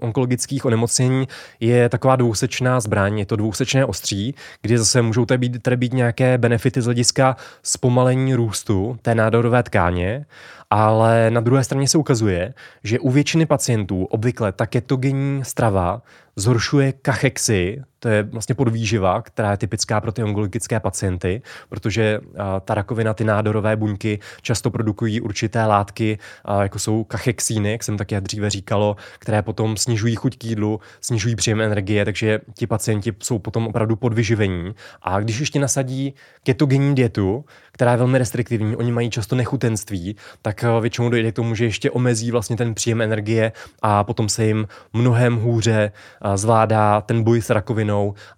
onkologických 0.00 0.64
onemocnění 0.64 1.28
je 1.60 1.88
taková 1.88 2.16
dvousečná 2.16 2.80
zbraň, 2.80 3.18
je 3.18 3.26
to 3.26 3.36
dvousečné 3.36 3.84
ostří, 3.84 4.34
kdy 4.62 4.78
zase 4.78 5.02
můžou 5.02 5.24
tady 5.24 5.38
být, 5.38 5.62
tady 5.62 5.76
být 5.76 5.92
nějaké 5.92 6.38
benefity 6.38 6.82
z 6.82 6.84
hlediska 6.84 7.36
zpomalení 7.62 8.34
růstu 8.34 8.98
té 9.02 9.14
nádorové 9.14 9.62
tkáně, 9.62 10.26
ale 10.70 11.30
na 11.30 11.40
druhé 11.40 11.64
straně 11.64 11.88
se 11.88 11.98
ukazuje, 11.98 12.54
že 12.84 12.98
u 12.98 13.10
většiny 13.10 13.46
pacientů 13.46 14.04
obvykle 14.04 14.52
ta 14.52 14.66
ketogenní 14.66 15.44
strava 15.44 16.02
zhoršuje 16.36 16.92
kachexy, 16.92 17.82
to 18.00 18.08
je 18.08 18.22
vlastně 18.22 18.54
podvýživa, 18.54 19.22
která 19.22 19.50
je 19.50 19.56
typická 19.56 20.00
pro 20.00 20.12
ty 20.12 20.22
onkologické 20.24 20.80
pacienty, 20.80 21.42
protože 21.68 22.20
ta 22.64 22.74
rakovina, 22.74 23.14
ty 23.14 23.24
nádorové 23.24 23.76
buňky 23.76 24.18
často 24.42 24.70
produkují 24.70 25.20
určité 25.20 25.64
látky, 25.64 26.18
jako 26.60 26.78
jsou 26.78 27.04
kachexíny, 27.04 27.72
jak 27.72 27.82
jsem 27.82 27.96
také 27.96 28.20
dříve 28.20 28.50
říkalo, 28.50 28.96
které 29.18 29.42
potom 29.42 29.76
snižují 29.76 30.14
chuť 30.14 30.38
k 30.38 30.44
jídlu, 30.44 30.80
snižují 31.00 31.36
příjem 31.36 31.60
energie, 31.60 32.04
takže 32.04 32.40
ti 32.54 32.66
pacienti 32.66 33.12
jsou 33.22 33.38
potom 33.38 33.66
opravdu 33.66 33.96
podvyživení. 33.96 34.74
A 35.02 35.20
když 35.20 35.40
ještě 35.40 35.60
nasadí 35.60 36.14
ketogenní 36.42 36.94
dietu, 36.94 37.44
která 37.72 37.90
je 37.90 37.96
velmi 37.96 38.18
restriktivní, 38.18 38.76
oni 38.76 38.92
mají 38.92 39.10
často 39.10 39.36
nechutenství, 39.36 40.16
tak 40.42 40.64
většinou 40.80 41.08
dojde 41.08 41.32
k 41.32 41.36
tomu, 41.36 41.54
že 41.54 41.64
ještě 41.64 41.90
omezí 41.90 42.30
vlastně 42.30 42.56
ten 42.56 42.74
příjem 42.74 43.02
energie 43.02 43.52
a 43.82 44.04
potom 44.04 44.28
se 44.28 44.44
jim 44.44 44.68
mnohem 44.92 45.36
hůře 45.36 45.92
zvládá 46.34 47.00
ten 47.00 47.22
boj 47.22 47.42
s 47.42 47.50
rakovinou 47.50 47.89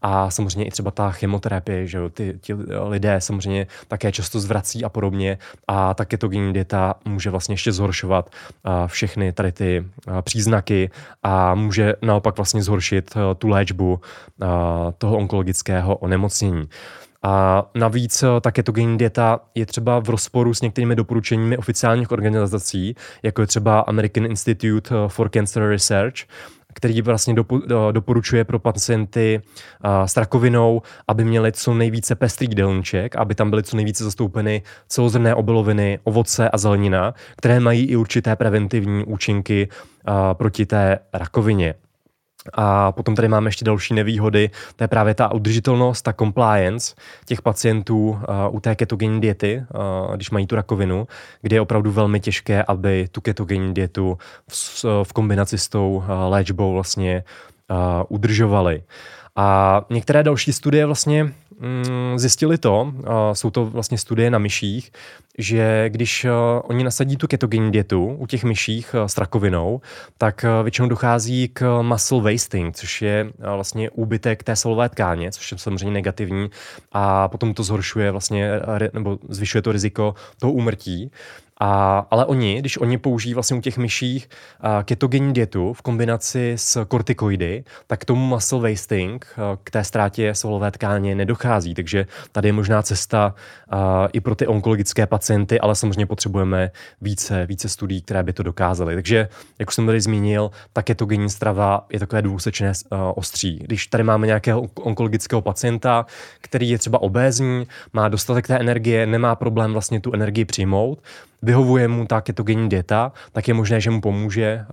a 0.02 0.30
samozřejmě 0.30 0.64
i 0.64 0.70
třeba 0.70 0.90
ta 0.90 1.10
chemoterapie, 1.10 1.86
že 1.86 1.98
jo, 1.98 2.08
ty, 2.08 2.38
ti 2.40 2.54
lidé 2.88 3.20
samozřejmě 3.20 3.66
také 3.88 4.12
často 4.12 4.40
zvrací 4.40 4.84
a 4.84 4.88
podobně 4.88 5.38
a 5.68 5.94
ta 5.94 6.04
ketogenní 6.04 6.52
dieta 6.52 6.94
může 7.04 7.30
vlastně 7.30 7.52
ještě 7.52 7.72
zhoršovat 7.72 8.30
všechny 8.86 9.32
tady 9.32 9.52
ty 9.52 9.84
příznaky 10.22 10.90
a 11.22 11.54
může 11.54 11.94
naopak 12.02 12.36
vlastně 12.36 12.62
zhoršit 12.62 13.14
tu 13.38 13.48
léčbu 13.48 14.00
toho 14.98 15.16
onkologického 15.16 15.96
onemocnění. 15.96 16.68
A 17.24 17.64
navíc 17.74 18.24
ta 18.40 18.50
ketogenní 18.50 18.98
dieta 18.98 19.40
je 19.54 19.66
třeba 19.66 19.98
v 19.98 20.08
rozporu 20.08 20.54
s 20.54 20.60
některými 20.60 20.96
doporučeními 20.96 21.56
oficiálních 21.56 22.10
organizací, 22.10 22.96
jako 23.22 23.40
je 23.40 23.46
třeba 23.46 23.80
American 23.80 24.26
Institute 24.26 24.94
for 25.08 25.30
Cancer 25.30 25.62
Research, 25.62 26.14
který 26.74 27.02
vlastně 27.02 27.34
doporučuje 27.92 28.44
pro 28.44 28.58
pacienty 28.58 29.42
s 30.06 30.16
rakovinou, 30.16 30.82
aby 31.08 31.24
měli 31.24 31.52
co 31.52 31.74
nejvíce 31.74 32.14
pestrý 32.14 32.46
jídelníček, 32.48 33.16
aby 33.16 33.34
tam 33.34 33.50
byly 33.50 33.62
co 33.62 33.76
nejvíce 33.76 34.04
zastoupeny 34.04 34.62
celozrné 34.88 35.34
obiloviny, 35.34 35.98
ovoce 36.04 36.50
a 36.50 36.58
zelenina, 36.58 37.14
které 37.36 37.60
mají 37.60 37.84
i 37.84 37.96
určité 37.96 38.36
preventivní 38.36 39.04
účinky 39.04 39.68
proti 40.32 40.66
té 40.66 40.98
rakovině. 41.12 41.74
A 42.52 42.92
potom 42.92 43.14
tady 43.14 43.28
máme 43.28 43.48
ještě 43.48 43.64
další 43.64 43.94
nevýhody, 43.94 44.50
to 44.76 44.84
je 44.84 44.88
právě 44.88 45.14
ta 45.14 45.32
udržitelnost, 45.32 46.02
ta 46.02 46.12
compliance 46.12 46.94
těch 47.24 47.42
pacientů 47.42 48.08
uh, 48.08 48.18
u 48.50 48.60
té 48.60 48.74
ketogenní 48.74 49.20
diety, 49.20 49.64
uh, 50.08 50.16
když 50.16 50.30
mají 50.30 50.46
tu 50.46 50.56
rakovinu, 50.56 51.06
kde 51.42 51.56
je 51.56 51.60
opravdu 51.60 51.92
velmi 51.92 52.20
těžké, 52.20 52.62
aby 52.62 53.08
tu 53.12 53.20
ketogenní 53.20 53.74
dietu 53.74 54.18
v, 54.48 54.84
v 55.02 55.12
kombinaci 55.12 55.58
s 55.58 55.68
tou 55.68 55.90
uh, 55.96 56.04
léčbou 56.28 56.72
vlastně 56.72 57.24
uh, 57.70 57.76
udržovali. 58.08 58.82
A 59.36 59.80
některé 59.90 60.22
další 60.22 60.52
studie 60.52 60.86
vlastně 60.86 61.32
zjistili 62.16 62.58
to, 62.58 62.92
jsou 63.32 63.50
to 63.50 63.66
vlastně 63.66 63.98
studie 63.98 64.30
na 64.30 64.38
myších, 64.38 64.92
že 65.38 65.84
když 65.88 66.26
oni 66.62 66.84
nasadí 66.84 67.16
tu 67.16 67.26
ketogenní 67.26 67.72
dietu 67.72 68.06
u 68.06 68.26
těch 68.26 68.44
myších 68.44 68.94
s 69.06 69.18
rakovinou, 69.18 69.80
tak 70.18 70.44
většinou 70.62 70.88
dochází 70.88 71.48
k 71.48 71.82
muscle 71.82 72.32
wasting, 72.32 72.76
což 72.76 73.02
je 73.02 73.30
vlastně 73.38 73.90
úbytek 73.90 74.42
té 74.42 74.56
svalové 74.56 74.88
tkáně, 74.88 75.32
což 75.32 75.52
je 75.52 75.58
samozřejmě 75.58 75.90
negativní 75.90 76.50
a 76.92 77.28
potom 77.28 77.54
to 77.54 77.62
zhoršuje 77.62 78.10
vlastně, 78.10 78.50
nebo 78.92 79.18
zvyšuje 79.28 79.62
to 79.62 79.72
riziko 79.72 80.14
toho 80.38 80.52
úmrtí. 80.52 81.10
A, 81.64 82.06
ale 82.10 82.24
oni, 82.24 82.58
když 82.58 82.78
oni 82.78 82.98
použijí 82.98 83.34
vlastně 83.34 83.56
u 83.56 83.60
těch 83.60 83.78
myších 83.78 84.28
uh, 84.64 84.82
ketogenní 84.82 85.32
dietu 85.32 85.72
v 85.72 85.82
kombinaci 85.82 86.52
s 86.56 86.84
kortikoidy, 86.84 87.64
tak 87.86 88.00
k 88.00 88.04
tomu 88.04 88.26
muscle 88.26 88.70
wasting, 88.70 89.26
uh, 89.38 89.44
k 89.64 89.70
té 89.70 89.84
ztrátě 89.84 90.34
svalové 90.34 90.70
tkáně 90.70 91.14
nedochází. 91.14 91.74
Takže 91.74 92.06
tady 92.32 92.48
je 92.48 92.52
možná 92.52 92.82
cesta 92.82 93.34
uh, 93.72 93.78
i 94.12 94.20
pro 94.20 94.34
ty 94.34 94.46
onkologické 94.46 95.06
pacienty, 95.06 95.60
ale 95.60 95.74
samozřejmě 95.74 96.06
potřebujeme 96.06 96.70
více, 97.00 97.46
více 97.46 97.68
studií, 97.68 98.02
které 98.02 98.22
by 98.22 98.32
to 98.32 98.42
dokázaly. 98.42 98.94
Takže, 98.94 99.28
jak 99.58 99.68
už 99.68 99.74
jsem 99.74 99.86
tady 99.86 100.00
zmínil, 100.00 100.50
ta 100.72 100.82
ketogenní 100.82 101.30
strava 101.30 101.86
je 101.92 101.98
takové 101.98 102.22
dvousečné 102.22 102.72
ostří. 103.14 103.58
Když 103.62 103.86
tady 103.86 104.04
máme 104.04 104.26
nějakého 104.26 104.62
onkologického 104.74 105.42
pacienta, 105.42 106.06
který 106.40 106.70
je 106.70 106.78
třeba 106.78 107.02
obézní, 107.02 107.66
má 107.92 108.08
dostatek 108.08 108.46
té 108.46 108.58
energie, 108.58 109.06
nemá 109.06 109.36
problém 109.36 109.72
vlastně 109.72 110.00
tu 110.00 110.12
energii 110.14 110.44
přijmout, 110.44 110.98
vyhovuje 111.52 111.88
mu 111.88 112.06
ta 112.06 112.20
ketogenní 112.20 112.68
dieta, 112.68 113.12
tak 113.32 113.48
je 113.48 113.54
možné, 113.54 113.80
že 113.80 113.90
mu 113.90 114.00
pomůže 114.00 114.64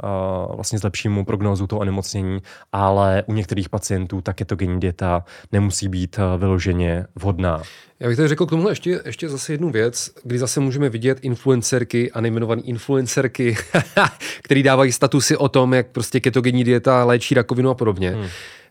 uh, 0.50 0.56
vlastně 0.56 0.80
zlepší 0.80 1.10
mu 1.10 1.26
prognózu 1.26 1.68
toho 1.68 1.80
onemocnění, 1.80 2.40
ale 2.72 3.24
u 3.28 3.34
některých 3.34 3.70
pacientů 3.70 4.22
ta 4.22 4.34
ketogenní 4.34 4.80
dieta 4.80 5.26
nemusí 5.52 5.88
být 5.88 6.18
uh, 6.18 6.40
vyloženě 6.40 7.06
vhodná. 7.16 7.62
Já 8.00 8.08
bych 8.08 8.18
tady 8.18 8.28
řekl 8.28 8.46
k 8.46 8.50
tomu 8.50 8.70
ještě, 8.70 9.02
ještě 9.06 9.30
zase 9.30 9.54
jednu 9.54 9.70
věc, 9.70 10.12
kdy 10.24 10.40
zase 10.40 10.60
můžeme 10.60 10.90
vidět 10.90 11.20
influencerky 11.22 12.12
a 12.12 12.22
nejmenované 12.22 12.62
influencerky, 12.62 13.58
který 14.44 14.64
dávají 14.64 14.92
statusy 14.92 15.38
o 15.38 15.50
tom, 15.50 15.74
jak 15.74 15.88
prostě 15.88 16.20
ketogenní 16.20 16.64
dieta 16.64 17.04
léčí 17.04 17.36
rakovinu 17.36 17.70
a 17.70 17.76
podobně. 17.76 18.10
Hmm. 18.10 18.28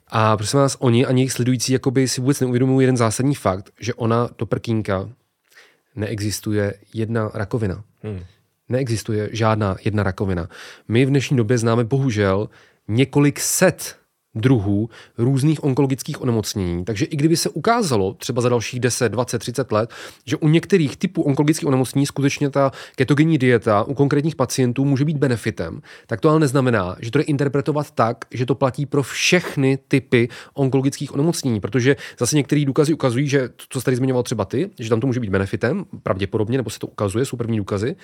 A 0.06 0.36
prosím 0.36 0.60
vás, 0.60 0.76
oni 0.78 1.06
a 1.06 1.12
jejich 1.12 1.32
sledující 1.32 1.72
jakoby 1.72 2.08
si 2.08 2.20
vůbec 2.20 2.40
neuvědomují 2.40 2.84
jeden 2.84 2.96
zásadní 2.96 3.34
fakt, 3.34 3.70
že 3.80 3.94
ona 3.94 4.28
do 4.38 4.46
prkínka 4.46 5.08
neexistuje 5.96 6.74
jedna 6.94 7.30
rakovina. 7.34 7.84
Hmm. 8.02 8.24
Neexistuje 8.68 9.28
žádná 9.32 9.76
jedna 9.84 10.02
rakovina. 10.02 10.48
My 10.88 11.06
v 11.06 11.08
dnešní 11.08 11.36
době 11.36 11.58
známe 11.58 11.84
bohužel 11.84 12.48
několik 12.88 13.40
set 13.40 13.96
druhů 14.34 14.88
různých 15.18 15.64
onkologických 15.64 16.22
onemocnění. 16.22 16.84
Takže 16.84 17.04
i 17.04 17.16
kdyby 17.16 17.36
se 17.36 17.48
ukázalo 17.48 18.14
třeba 18.14 18.42
za 18.42 18.48
dalších 18.48 18.80
10, 18.80 19.08
20, 19.08 19.38
30 19.38 19.72
let, 19.72 19.90
že 20.26 20.36
u 20.36 20.48
některých 20.48 20.96
typů 20.96 21.22
onkologických 21.22 21.68
onemocnění 21.68 22.06
skutečně 22.06 22.50
ta 22.50 22.72
ketogenní 22.96 23.38
dieta 23.38 23.82
u 23.82 23.94
konkrétních 23.94 24.36
pacientů 24.36 24.84
může 24.84 25.04
být 25.04 25.16
benefitem, 25.16 25.80
tak 26.06 26.20
to 26.20 26.30
ale 26.30 26.40
neznamená, 26.40 26.96
že 27.00 27.10
to 27.10 27.18
je 27.18 27.24
interpretovat 27.24 27.90
tak, 27.90 28.24
že 28.30 28.46
to 28.46 28.54
platí 28.54 28.86
pro 28.86 29.02
všechny 29.02 29.78
typy 29.88 30.28
onkologických 30.54 31.14
onemocnění, 31.14 31.60
protože 31.60 31.96
zase 32.18 32.36
některé 32.36 32.64
důkazy 32.64 32.94
ukazují, 32.94 33.28
že 33.28 33.48
to, 33.48 33.64
co 33.68 33.80
jsi 33.80 33.84
tady 33.84 33.96
zmiňoval 33.96 34.22
třeba 34.22 34.44
ty, 34.44 34.70
že 34.78 34.88
tam 34.88 35.00
to 35.00 35.06
může 35.06 35.20
být 35.20 35.30
benefitem, 35.30 35.84
pravděpodobně, 36.02 36.56
nebo 36.56 36.70
se 36.70 36.78
to 36.78 36.86
ukazuje, 36.86 37.24
jsou 37.24 37.36
první 37.36 37.58
důkazy, 37.58 37.96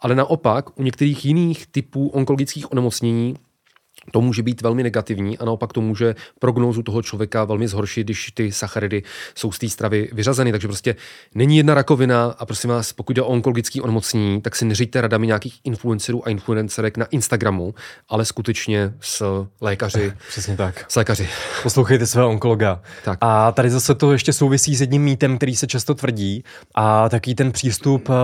ale 0.00 0.14
naopak 0.14 0.78
u 0.78 0.82
některých 0.82 1.24
jiných 1.24 1.66
typů 1.66 2.08
onkologických 2.08 2.72
onemocnění 2.72 3.34
to 4.10 4.20
může 4.20 4.42
být 4.42 4.62
velmi 4.62 4.82
negativní 4.82 5.38
a 5.38 5.44
naopak 5.44 5.72
to 5.72 5.80
může 5.80 6.14
prognózu 6.38 6.82
toho 6.82 7.02
člověka 7.02 7.44
velmi 7.44 7.68
zhoršit, 7.68 8.06
když 8.06 8.30
ty 8.30 8.52
sacharidy 8.52 9.02
jsou 9.34 9.52
z 9.52 9.58
té 9.58 9.68
stravy 9.68 10.08
vyřazeny. 10.12 10.52
Takže 10.52 10.68
prostě 10.68 10.96
není 11.34 11.56
jedna 11.56 11.74
rakovina 11.74 12.34
a 12.38 12.46
prosím 12.46 12.70
vás, 12.70 12.92
pokud 12.92 13.16
jde 13.16 13.22
o 13.22 13.26
onkologický 13.26 13.80
onemocnění, 13.80 14.40
tak 14.40 14.56
si 14.56 14.64
neříďte 14.64 15.00
radami 15.00 15.26
nějakých 15.26 15.60
influencerů 15.64 16.26
a 16.26 16.30
influencerek 16.30 16.96
na 16.96 17.06
Instagramu, 17.06 17.74
ale 18.08 18.24
skutečně 18.24 18.94
s 19.00 19.46
lékaři. 19.60 20.12
Přesně 20.28 20.56
tak. 20.56 20.84
S 20.88 20.96
lékaři. 20.96 21.28
Poslouchejte 21.62 22.06
svého 22.06 22.28
onkologa. 22.28 22.80
Tak. 23.04 23.18
A 23.20 23.52
tady 23.52 23.70
zase 23.70 23.94
to 23.94 24.12
ještě 24.12 24.32
souvisí 24.32 24.76
s 24.76 24.80
jedním 24.80 25.02
mýtem, 25.02 25.36
který 25.36 25.56
se 25.56 25.66
často 25.66 25.94
tvrdí 25.94 26.44
a 26.74 27.08
taký 27.08 27.34
ten 27.34 27.52
přístup 27.52 28.08
uh, 28.08 28.14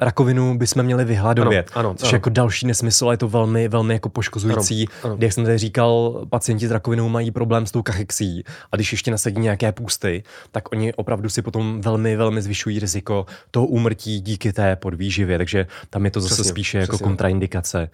rakovinu 0.00 0.58
bychom 0.58 0.82
měli 0.82 1.04
vyhladovět. 1.04 1.70
Ano, 1.74 1.88
ano, 1.88 1.94
což 1.98 2.08
ano. 2.08 2.16
jako 2.16 2.30
další 2.30 2.66
nesmysl, 2.66 3.08
je 3.10 3.16
to 3.16 3.28
velmi, 3.28 3.68
velmi 3.68 3.94
jako 3.94 4.08
poškozující. 4.08 4.88
Ano, 4.88 4.96
ano 5.04 5.15
jak 5.20 5.32
jsem 5.32 5.44
tady 5.44 5.58
říkal, 5.58 6.20
pacienti 6.30 6.68
s 6.68 6.70
rakovinou 6.70 7.08
mají 7.08 7.30
problém 7.30 7.66
s 7.66 7.70
tou 7.70 7.82
kachexí 7.82 8.44
a 8.72 8.76
když 8.76 8.92
ještě 8.92 9.10
nasadí 9.10 9.40
nějaké 9.40 9.72
půsty, 9.72 10.22
tak 10.52 10.72
oni 10.72 10.94
opravdu 10.94 11.28
si 11.28 11.42
potom 11.42 11.80
velmi, 11.80 12.16
velmi 12.16 12.42
zvyšují 12.42 12.78
riziko 12.78 13.26
toho 13.50 13.66
úmrtí 13.66 14.20
díky 14.20 14.52
té 14.52 14.76
podvýživě, 14.76 15.38
takže 15.38 15.66
tam 15.90 16.04
je 16.04 16.10
to 16.10 16.20
zase 16.20 16.34
přesně, 16.34 16.50
spíše 16.50 16.78
jako 16.78 16.92
přesně. 16.92 17.04
jako 17.04 17.10
kontraindikace 17.10 17.88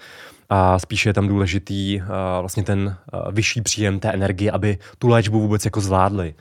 a 0.55 0.79
spíše 0.79 1.09
je 1.09 1.12
tam 1.12 1.29
důležitý 1.29 2.01
uh, 2.01 2.07
vlastně 2.41 2.62
ten 2.62 2.97
uh, 3.12 3.33
vyšší 3.35 3.61
příjem 3.61 4.01
té 4.01 4.12
energie, 4.12 4.51
aby 4.51 4.79
tu 4.99 5.09
léčbu 5.09 5.41
vůbec 5.41 5.65
jako 5.65 5.81
zvládli. 5.81 6.35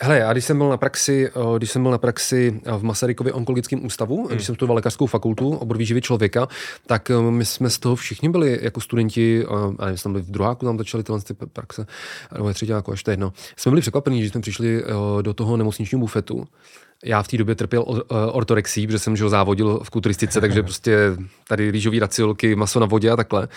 Hele, 0.00 0.18
já 0.18 0.32
když 0.32 0.44
jsem 0.44 0.58
byl 0.58 0.68
na 0.68 0.76
praxi, 0.76 1.30
když 1.58 1.70
jsem 1.70 1.82
byl 1.82 1.90
na 1.90 1.98
praxi 1.98 2.60
v 2.78 2.82
Masarykově 2.82 3.32
onkologickém 3.32 3.86
ústavu, 3.86 4.16
hmm. 4.16 4.34
když 4.34 4.46
jsem 4.46 4.54
studoval 4.54 4.76
lékařskou 4.76 5.06
fakultu, 5.06 5.56
obor 5.56 5.78
výživy 5.78 6.00
člověka, 6.00 6.48
tak 6.86 7.10
my 7.30 7.44
jsme 7.44 7.70
z 7.70 7.78
toho 7.78 7.96
všichni 7.96 8.28
byli 8.28 8.58
jako 8.62 8.80
studenti, 8.80 9.44
a 9.78 9.84
nevím, 9.84 9.98
jsme 9.98 10.10
byli 10.10 10.22
v 10.22 10.30
druháku, 10.30 10.66
tam 10.66 10.78
začali 10.78 11.04
tyhle 11.04 11.20
ty 11.20 11.34
praxe, 11.34 11.86
nebo 12.34 12.52
třetí 12.52 12.72
jako 12.72 12.92
až 12.92 13.02
to 13.02 13.10
jedno. 13.10 13.32
Jsme 13.56 13.70
byli 13.70 13.80
překvapení, 13.80 14.22
že 14.22 14.30
jsme 14.30 14.40
přišli 14.40 14.84
do 15.22 15.34
toho 15.34 15.56
nemocničního 15.56 16.00
bufetu 16.00 16.44
já 17.04 17.22
v 17.22 17.28
té 17.28 17.36
době 17.36 17.54
trpěl 17.54 17.84
ortorexí, 18.32 18.86
protože 18.86 18.98
jsem 18.98 19.16
žil 19.16 19.28
závodil 19.28 19.80
v 19.82 19.90
kulturistice, 19.90 20.40
takže 20.40 20.62
prostě 20.62 20.98
tady 21.48 21.70
rýžový 21.70 21.98
raciolky, 21.98 22.56
maso 22.56 22.80
na 22.80 22.86
vodě 22.86 23.10
a 23.10 23.16
takhle. 23.16 23.48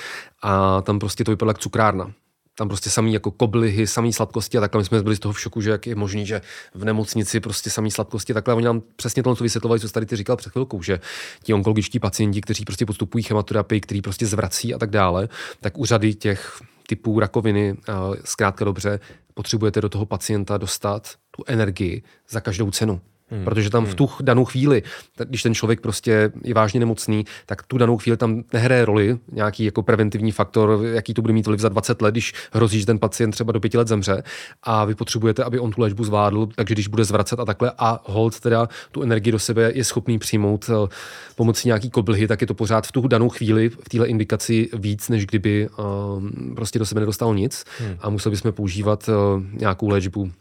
A 0.42 0.82
tam 0.82 1.00
prostě 1.00 1.24
to 1.24 1.32
vypadalo 1.32 1.50
jak 1.50 1.60
cukrárna 1.60 2.12
tam 2.58 2.68
prostě 2.68 2.90
samý 2.90 3.14
jako 3.14 3.32
koblihy, 3.32 3.88
samý 3.88 4.14
sladkosti 4.14 4.58
a 4.58 4.62
takhle. 4.62 4.82
My 4.82 4.86
jsme 4.86 5.04
byli 5.04 5.16
z 5.16 5.20
toho 5.20 5.34
v 5.34 5.40
šoku, 5.40 5.62
že 5.62 5.70
jak 5.70 5.88
je 5.88 5.96
možný, 5.96 6.26
že 6.26 6.42
v 6.74 6.86
nemocnici 6.86 7.40
prostě 7.40 7.70
samý 7.70 7.92
sladkosti 7.92 8.34
a 8.34 8.36
takhle. 8.36 8.54
Oni 8.54 8.66
nám 8.66 8.82
přesně 8.96 9.24
tohle 9.24 9.38
vysvětlovali, 9.42 9.80
co 9.80 9.90
tady 9.90 10.06
ty 10.06 10.16
říkal 10.16 10.38
před 10.38 10.52
chvilkou, 10.52 10.82
že 10.82 11.00
ti 11.44 11.54
onkologičtí 11.54 12.00
pacienti, 12.00 12.42
kteří 12.42 12.66
prostě 12.66 12.86
postupují 12.86 13.24
chemoterapii, 13.24 13.82
který 13.82 14.02
prostě 14.02 14.26
zvrací 14.26 14.74
a 14.74 14.80
tak 14.80 14.90
dále, 14.90 15.30
tak 15.62 15.78
u 15.78 15.86
řady 15.86 16.14
těch 16.14 16.62
typů 16.88 17.20
rakoviny, 17.20 17.78
zkrátka 18.24 18.66
dobře, 18.66 19.00
potřebujete 19.34 19.82
do 19.82 19.90
toho 19.90 20.06
pacienta 20.06 20.58
dostat 20.58 21.16
tu 21.32 21.44
energii 21.48 22.04
za 22.30 22.40
každou 22.40 22.72
cenu. 22.72 23.02
Hmm. 23.32 23.44
Protože 23.46 23.70
tam 23.70 23.84
v 23.86 23.88
hmm. 23.88 23.96
tu 23.96 24.10
danou 24.22 24.46
chvíli, 24.46 24.84
když 25.26 25.44
ten 25.44 25.54
člověk 25.54 25.82
prostě 25.82 26.32
je 26.44 26.54
vážně 26.54 26.80
nemocný, 26.80 27.26
tak 27.46 27.64
tu 27.64 27.78
danou 27.78 27.98
chvíli 27.98 28.18
tam 28.18 28.44
nehraje 28.54 28.86
roli 28.86 29.18
nějaký 29.32 29.66
jako 29.66 29.84
preventivní 29.84 30.32
faktor, 30.32 30.80
jaký 30.94 31.14
to 31.14 31.22
bude 31.22 31.34
mít 31.34 31.48
vliv 31.48 31.60
za 31.60 31.70
20 31.70 32.02
let, 32.02 32.12
když 32.12 32.34
hrozí, 32.54 32.80
že 32.80 32.86
ten 32.86 33.00
pacient 33.00 33.32
třeba 33.32 33.52
do 33.52 33.60
pěti 33.60 33.78
let 33.78 33.88
zemře 33.88 34.24
a 34.64 34.86
vy 34.86 34.96
potřebujete, 34.96 35.44
aby 35.44 35.60
on 35.60 35.72
tu 35.72 35.82
léčbu 35.82 36.04
zvládl, 36.04 36.48
takže 36.56 36.76
když 36.76 36.88
bude 36.88 37.06
zvracet 37.06 37.40
a 37.40 37.46
takhle 37.46 37.72
a 37.78 38.00
hold 38.04 38.40
teda 38.40 38.68
tu 38.92 39.02
energii 39.02 39.32
do 39.32 39.40
sebe 39.40 39.72
je 39.76 39.84
schopný 39.84 40.20
přijmout 40.20 40.70
eh, 40.70 40.90
pomocí 41.36 41.68
nějaký 41.68 41.90
koblhy, 41.90 42.28
tak 42.28 42.42
je 42.42 42.48
to 42.48 42.54
pořád 42.54 42.88
v 42.88 42.92
tu 42.92 43.08
danou 43.08 43.30
chvíli 43.30 43.70
v 43.70 43.90
téhle 43.90 44.08
indikaci 44.08 44.70
víc, 44.74 45.10
než 45.10 45.26
kdyby 45.26 45.70
um, 45.70 46.56
prostě 46.56 46.80
do 46.80 46.86
sebe 46.86 47.02
nedostalo 47.02 47.34
nic 47.34 47.64
hmm. 47.80 47.98
a 48.00 48.10
museli 48.10 48.32
bychom 48.32 48.52
používat 48.52 49.10
uh, 49.10 49.44
nějakou 49.54 49.90
léčbu 49.90 50.32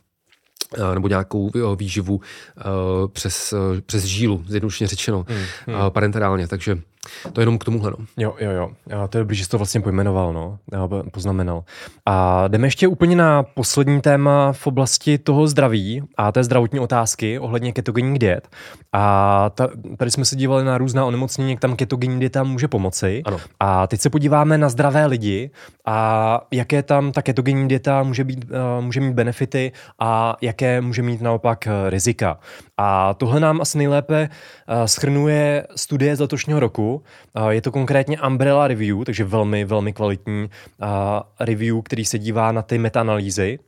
nebo 0.94 1.08
nějakou 1.08 1.50
eh, 1.54 1.76
výživu 1.76 2.20
eh, 2.58 2.62
přes, 3.12 3.54
přes 3.86 4.04
žílu, 4.04 4.44
zjednodušeně 4.46 4.88
řečeno, 4.88 5.24
hmm, 5.28 5.44
hmm. 5.66 5.90
parenterálně. 5.90 6.48
Takže 6.48 6.78
to 7.32 7.40
je 7.40 7.42
jenom 7.42 7.58
k 7.58 7.64
tomuhle. 7.64 7.90
No. 7.90 8.06
Jo, 8.16 8.34
jo, 8.40 8.50
jo. 8.50 8.70
A 9.02 9.08
to 9.08 9.18
je 9.18 9.22
dobrý, 9.22 9.36
že 9.36 9.44
jsi 9.44 9.50
to 9.50 9.58
vlastně 9.58 9.80
pojmenoval, 9.80 10.32
no. 10.32 10.58
poznamenal. 11.12 11.64
A 12.06 12.48
jdeme 12.48 12.66
ještě 12.66 12.88
úplně 12.88 13.16
na 13.16 13.42
poslední 13.42 14.00
téma 14.00 14.52
v 14.52 14.66
oblasti 14.66 15.18
toho 15.18 15.46
zdraví 15.46 16.02
a 16.16 16.32
té 16.32 16.44
zdravotní 16.44 16.80
otázky 16.80 17.38
ohledně 17.38 17.72
ketogenních 17.72 18.18
diet. 18.18 18.48
A 18.92 19.50
ta, 19.54 19.68
tady 19.96 20.10
jsme 20.10 20.24
se 20.24 20.36
dívali 20.36 20.64
na 20.64 20.78
různá 20.78 21.04
onemocnění, 21.04 21.50
jak 21.50 21.60
tam 21.60 21.76
ketogenní 21.76 22.20
dieta 22.20 22.42
může 22.42 22.68
pomoci. 22.68 23.22
Ano. 23.24 23.38
A 23.60 23.86
teď 23.86 24.00
se 24.00 24.10
podíváme 24.10 24.58
na 24.58 24.68
zdravé 24.68 25.06
lidi 25.06 25.50
a 25.86 26.40
jaké 26.50 26.82
tam 26.82 27.12
ta 27.12 27.22
ketogenní 27.22 27.68
dieta 27.68 28.02
může, 28.02 28.24
být, 28.24 28.44
uh, 28.44 28.84
může 28.84 29.00
mít 29.00 29.14
benefity 29.14 29.72
a 29.98 30.36
jaké 30.40 30.80
může 30.80 31.02
mít 31.02 31.20
naopak 31.20 31.64
uh, 31.66 31.90
rizika. 31.90 32.38
A 32.82 33.14
tohle 33.14 33.40
nám 33.40 33.60
asi 33.60 33.78
nejlépe 33.78 34.28
uh, 34.28 34.84
schrnuje 34.84 35.66
studie 35.76 36.16
z 36.16 36.20
letošního 36.20 36.60
roku. 36.60 37.02
Uh, 37.36 37.48
je 37.48 37.60
to 37.62 37.72
konkrétně 37.72 38.20
Umbrella 38.20 38.68
Review, 38.68 39.04
takže 39.04 39.24
velmi, 39.24 39.64
velmi 39.64 39.92
kvalitní 39.92 40.42
uh, 40.42 40.88
review, 41.40 41.82
který 41.82 42.04
se 42.04 42.18
dívá 42.18 42.52
na 42.52 42.62
ty 42.62 42.78
metaanalýzy 42.78 43.58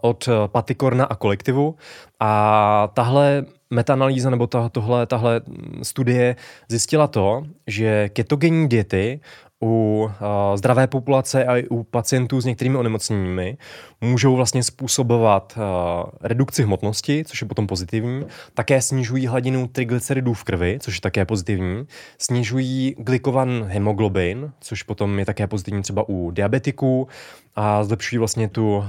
od 0.00 0.28
Patikorna 0.46 1.04
a 1.04 1.14
kolektivu. 1.14 1.76
A 2.20 2.88
tahle 2.94 3.44
metaanalýza 3.70 4.30
nebo 4.30 4.46
ta, 4.46 4.68
tohle, 4.68 5.06
tahle 5.06 5.40
studie 5.82 6.36
zjistila 6.68 7.06
to, 7.06 7.42
že 7.66 8.08
ketogenní 8.08 8.68
diety 8.68 9.20
u 9.62 10.04
uh, 10.04 10.56
zdravé 10.56 10.86
populace 10.86 11.44
a 11.44 11.56
i 11.56 11.68
u 11.68 11.82
pacientů 11.82 12.40
s 12.40 12.44
některými 12.44 12.76
onemocněními 12.76 13.58
můžou 14.00 14.36
vlastně 14.36 14.62
způsobovat 14.62 15.54
uh, 15.56 16.10
redukci 16.20 16.62
hmotnosti, 16.62 17.24
což 17.24 17.42
je 17.42 17.48
potom 17.48 17.66
pozitivní, 17.66 18.24
také 18.54 18.82
snižují 18.82 19.26
hladinu 19.26 19.68
triglyceridů 19.68 20.34
v 20.34 20.44
krvi, 20.44 20.78
což 20.80 20.94
je 20.94 21.00
také 21.00 21.24
pozitivní, 21.24 21.86
snižují 22.18 22.94
glikovan 22.98 23.64
hemoglobin, 23.68 24.52
což 24.60 24.82
potom 24.82 25.18
je 25.18 25.24
také 25.24 25.46
pozitivní 25.46 25.82
třeba 25.82 26.08
u 26.08 26.30
diabetiků. 26.30 27.08
A 27.56 27.84
zlepšují 27.84 28.18
vlastně 28.18 28.48
tu 28.48 28.76
uh, 28.76 28.84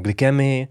glykemii, 0.00 0.68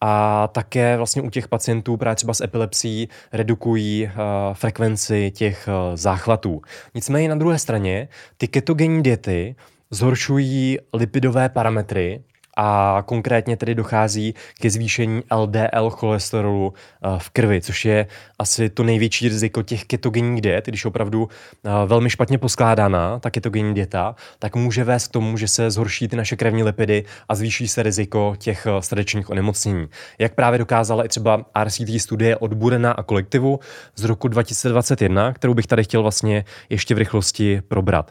a 0.00 0.48
také 0.48 0.96
vlastně 0.96 1.22
u 1.22 1.30
těch 1.30 1.48
pacientů 1.48 1.96
právě 1.96 2.16
třeba 2.16 2.34
s 2.34 2.40
epilepsií 2.40 3.08
redukují 3.32 4.04
uh, 4.04 4.10
frekvenci 4.54 5.30
těch 5.30 5.68
uh, 5.68 5.96
záchvatů. 5.96 6.62
Nicméně 6.94 7.28
na 7.28 7.34
druhé 7.34 7.58
straně 7.58 8.08
ty 8.36 8.48
ketogenní 8.48 9.02
diety 9.02 9.56
zhoršují 9.90 10.78
lipidové 10.94 11.48
parametry, 11.48 12.22
a 12.62 13.02
konkrétně 13.06 13.56
tedy 13.56 13.74
dochází 13.74 14.34
ke 14.60 14.70
zvýšení 14.70 15.22
LDL 15.36 15.90
cholesterolu 15.90 16.74
eh, 16.74 17.08
v 17.18 17.30
krvi, 17.30 17.60
což 17.60 17.84
je 17.84 18.06
asi 18.38 18.68
to 18.68 18.82
největší 18.82 19.28
riziko 19.28 19.62
těch 19.62 19.84
ketogenních 19.84 20.40
diet, 20.40 20.66
když 20.66 20.84
opravdu 20.84 21.28
eh, 21.28 21.70
velmi 21.86 22.10
špatně 22.10 22.38
poskládaná 22.38 23.18
ta 23.18 23.30
ketogenní 23.30 23.74
dieta, 23.74 24.14
tak 24.38 24.56
může 24.56 24.84
vést 24.84 25.08
k 25.08 25.12
tomu, 25.12 25.36
že 25.36 25.48
se 25.48 25.70
zhorší 25.70 26.08
ty 26.08 26.16
naše 26.16 26.36
krevní 26.36 26.62
lipidy 26.62 27.04
a 27.28 27.34
zvýší 27.34 27.68
se 27.68 27.82
riziko 27.82 28.34
těch 28.38 28.66
eh, 28.66 28.82
srdečních 28.82 29.30
onemocnění. 29.30 29.86
Jak 30.18 30.34
právě 30.34 30.58
dokázala 30.58 31.04
i 31.04 31.08
třeba 31.08 31.44
RCT 31.64 31.90
studie 31.98 32.36
od 32.36 32.54
Burena 32.54 32.92
a 32.92 33.02
kolektivu 33.02 33.60
z 33.96 34.04
roku 34.04 34.28
2021, 34.28 35.32
kterou 35.32 35.54
bych 35.54 35.66
tady 35.66 35.84
chtěl 35.84 36.02
vlastně 36.02 36.44
ještě 36.70 36.94
v 36.94 36.98
rychlosti 36.98 37.62
probrat. 37.68 38.10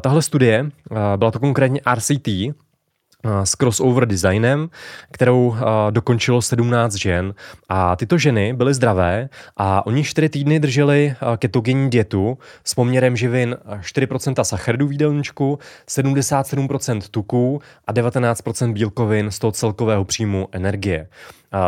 Tahle 0.00 0.22
studie, 0.22 0.70
byla 1.16 1.30
to 1.30 1.40
konkrétně 1.40 1.80
RCT, 1.94 2.28
s 3.44 3.56
crossover 3.56 4.06
designem, 4.06 4.68
kterou 5.10 5.56
dokončilo 5.90 6.42
17 6.42 6.94
žen. 6.94 7.34
A 7.68 7.96
tyto 7.96 8.18
ženy 8.18 8.52
byly 8.52 8.74
zdravé 8.74 9.28
a 9.56 9.86
oni 9.86 10.04
4 10.04 10.28
týdny 10.28 10.60
drželi 10.60 11.14
ketogenní 11.36 11.90
dietu 11.90 12.38
s 12.64 12.74
poměrem 12.74 13.16
živin 13.16 13.56
4% 13.80 14.44
sacharidů 14.44 14.86
v 14.86 14.92
jídelníčku, 14.92 15.58
77% 15.88 17.00
tuků 17.10 17.60
a 17.86 17.92
19% 17.92 18.72
bílkovin 18.72 19.30
z 19.30 19.38
toho 19.38 19.52
celkového 19.52 20.04
příjmu 20.04 20.48
energie. 20.52 21.08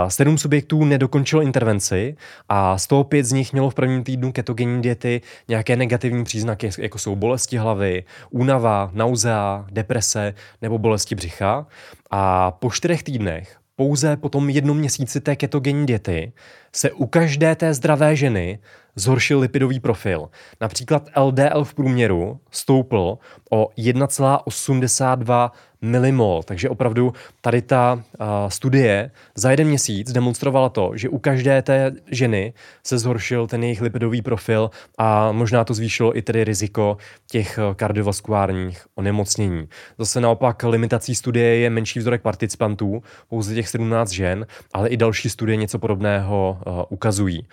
Sedm 0.09 0.39
subjektů 0.39 0.85
nedokončilo 0.85 1.43
intervenci 1.43 2.17
a 2.49 2.79
z 2.79 2.87
toho 2.87 3.05
pět 3.05 3.25
z 3.25 3.33
nich 3.33 3.53
mělo 3.53 3.71
v 3.71 3.75
prvním 3.75 4.05
týdnu 4.05 4.33
ketogenní 4.33 4.83
diety 4.83 5.21
nějaké 5.49 5.77
negativní 5.77 6.25
příznaky, 6.25 6.71
jako 6.79 6.99
jsou 6.99 7.17
bolesti 7.17 7.57
hlavy, 7.57 8.05
únava, 8.31 8.91
nauzea, 8.93 9.67
deprese 9.71 10.35
nebo 10.63 10.79
bolesti 10.79 11.15
břicha. 11.15 11.67
A 12.11 12.51
po 12.51 12.71
čtyřech 12.71 13.03
týdnech 13.03 13.57
pouze 13.77 14.17
po 14.17 14.29
tom 14.29 14.51
jednom 14.51 14.79
měsíci 14.79 15.21
té 15.21 15.37
ketogenní 15.37 15.87
diety 15.87 16.33
se 16.73 16.91
u 16.91 17.07
každé 17.07 17.57
té 17.57 17.75
zdravé 17.75 18.17
ženy 18.17 18.59
zhoršil 18.97 19.41
lipidový 19.41 19.81
profil. 19.81 20.29
Například 20.61 21.09
LDL 21.17 21.65
v 21.65 21.75
průměru 21.75 22.41
stoupl 22.51 23.19
o 23.51 23.69
1,82 23.79 25.51
milimol, 25.83 26.43
takže 26.43 26.69
opravdu 26.69 27.13
tady 27.41 27.63
ta 27.63 28.03
studie 28.49 29.11
za 29.35 29.51
jeden 29.51 29.69
měsíc 29.69 30.13
demonstrovala 30.13 30.69
to, 30.69 30.93
že 30.95 31.09
u 31.09 31.19
každé 31.19 31.63
té 31.63 31.93
ženy 32.11 32.53
se 32.83 32.99
zhoršil 32.99 33.47
ten 33.47 33.63
jejich 33.63 33.81
lipidový 33.81 34.23
profil 34.23 34.71
a 34.99 35.33
možná 35.33 35.65
to 35.65 35.75
zvýšilo 35.75 36.19
i 36.19 36.23
tedy 36.23 36.45
riziko 36.45 36.97
těch 37.31 37.59
kardiovaskulárních 37.77 38.87
onemocnění. 38.95 39.69
Zase 39.99 40.21
naopak 40.21 40.63
limitací 40.63 41.15
studie 41.15 41.57
je 41.57 41.71
menší 41.71 41.99
vzorek 41.99 42.23
participantů, 42.23 43.03
pouze 43.29 43.55
těch 43.55 43.69
17 43.69 44.11
žen, 44.11 44.47
ale 44.73 44.89
i 44.89 44.97
další 44.97 45.31
studie 45.31 45.57
něco 45.57 45.79
podobného 45.79 46.59
uh, 46.67 46.83
ukazují 46.89 47.47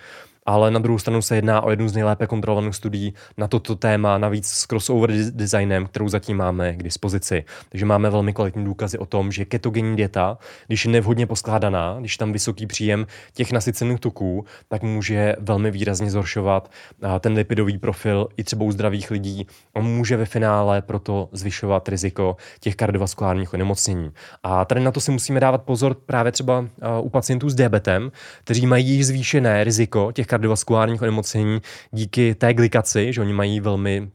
ale 0.48 0.70
na 0.70 0.78
druhou 0.78 0.98
stranu 0.98 1.22
se 1.22 1.36
jedná 1.36 1.60
o 1.60 1.70
jednu 1.70 1.88
z 1.88 1.94
nejlépe 1.94 2.26
kontrolovaných 2.26 2.74
studií 2.74 3.14
na 3.36 3.48
toto 3.48 3.76
téma, 3.76 4.18
navíc 4.18 4.46
s 4.48 4.66
crossover 4.66 5.10
designem, 5.30 5.86
kterou 5.86 6.08
zatím 6.08 6.36
máme 6.36 6.74
k 6.74 6.82
dispozici. 6.82 7.44
Takže 7.68 7.86
máme 7.86 8.10
velmi 8.10 8.32
kvalitní 8.32 8.64
důkazy 8.64 8.98
o 8.98 9.06
tom, 9.06 9.32
že 9.32 9.44
ketogenní 9.44 9.96
dieta, 9.96 10.38
když 10.66 10.84
je 10.84 10.90
nevhodně 10.90 11.26
poskládaná, 11.26 11.96
když 12.00 12.16
tam 12.16 12.32
vysoký 12.32 12.66
příjem 12.66 13.06
těch 13.34 13.52
nasycených 13.52 14.00
tuků, 14.00 14.44
tak 14.68 14.82
může 14.82 15.36
velmi 15.40 15.70
výrazně 15.70 16.10
zhoršovat 16.10 16.70
ten 17.20 17.32
lipidový 17.32 17.78
profil 17.78 18.28
i 18.36 18.44
třeba 18.44 18.64
u 18.64 18.72
zdravých 18.72 19.10
lidí 19.10 19.46
a 19.74 19.80
může 19.80 20.16
ve 20.16 20.26
finále 20.26 20.82
proto 20.82 21.28
zvyšovat 21.32 21.88
riziko 21.88 22.36
těch 22.60 22.76
kardiovaskulárních 22.76 23.54
onemocnění. 23.54 24.10
A 24.42 24.64
tady 24.64 24.80
na 24.80 24.90
to 24.90 25.00
si 25.00 25.10
musíme 25.10 25.40
dávat 25.40 25.62
pozor 25.62 25.94
právě 25.94 26.32
třeba 26.32 26.64
u 27.00 27.08
pacientů 27.08 27.50
s 27.50 27.54
diabetem, 27.54 28.12
kteří 28.44 28.66
mají 28.66 29.04
zvýšené 29.04 29.64
riziko 29.64 30.12
těch 30.12 30.26
kardiovaskulárních 30.38 31.02
onemocnění 31.02 31.60
díky 31.90 32.34
té 32.34 32.54
glikaci, 32.54 33.12
že 33.12 33.20
oni 33.20 33.32
mají 33.32 33.60
velmi 33.60 34.10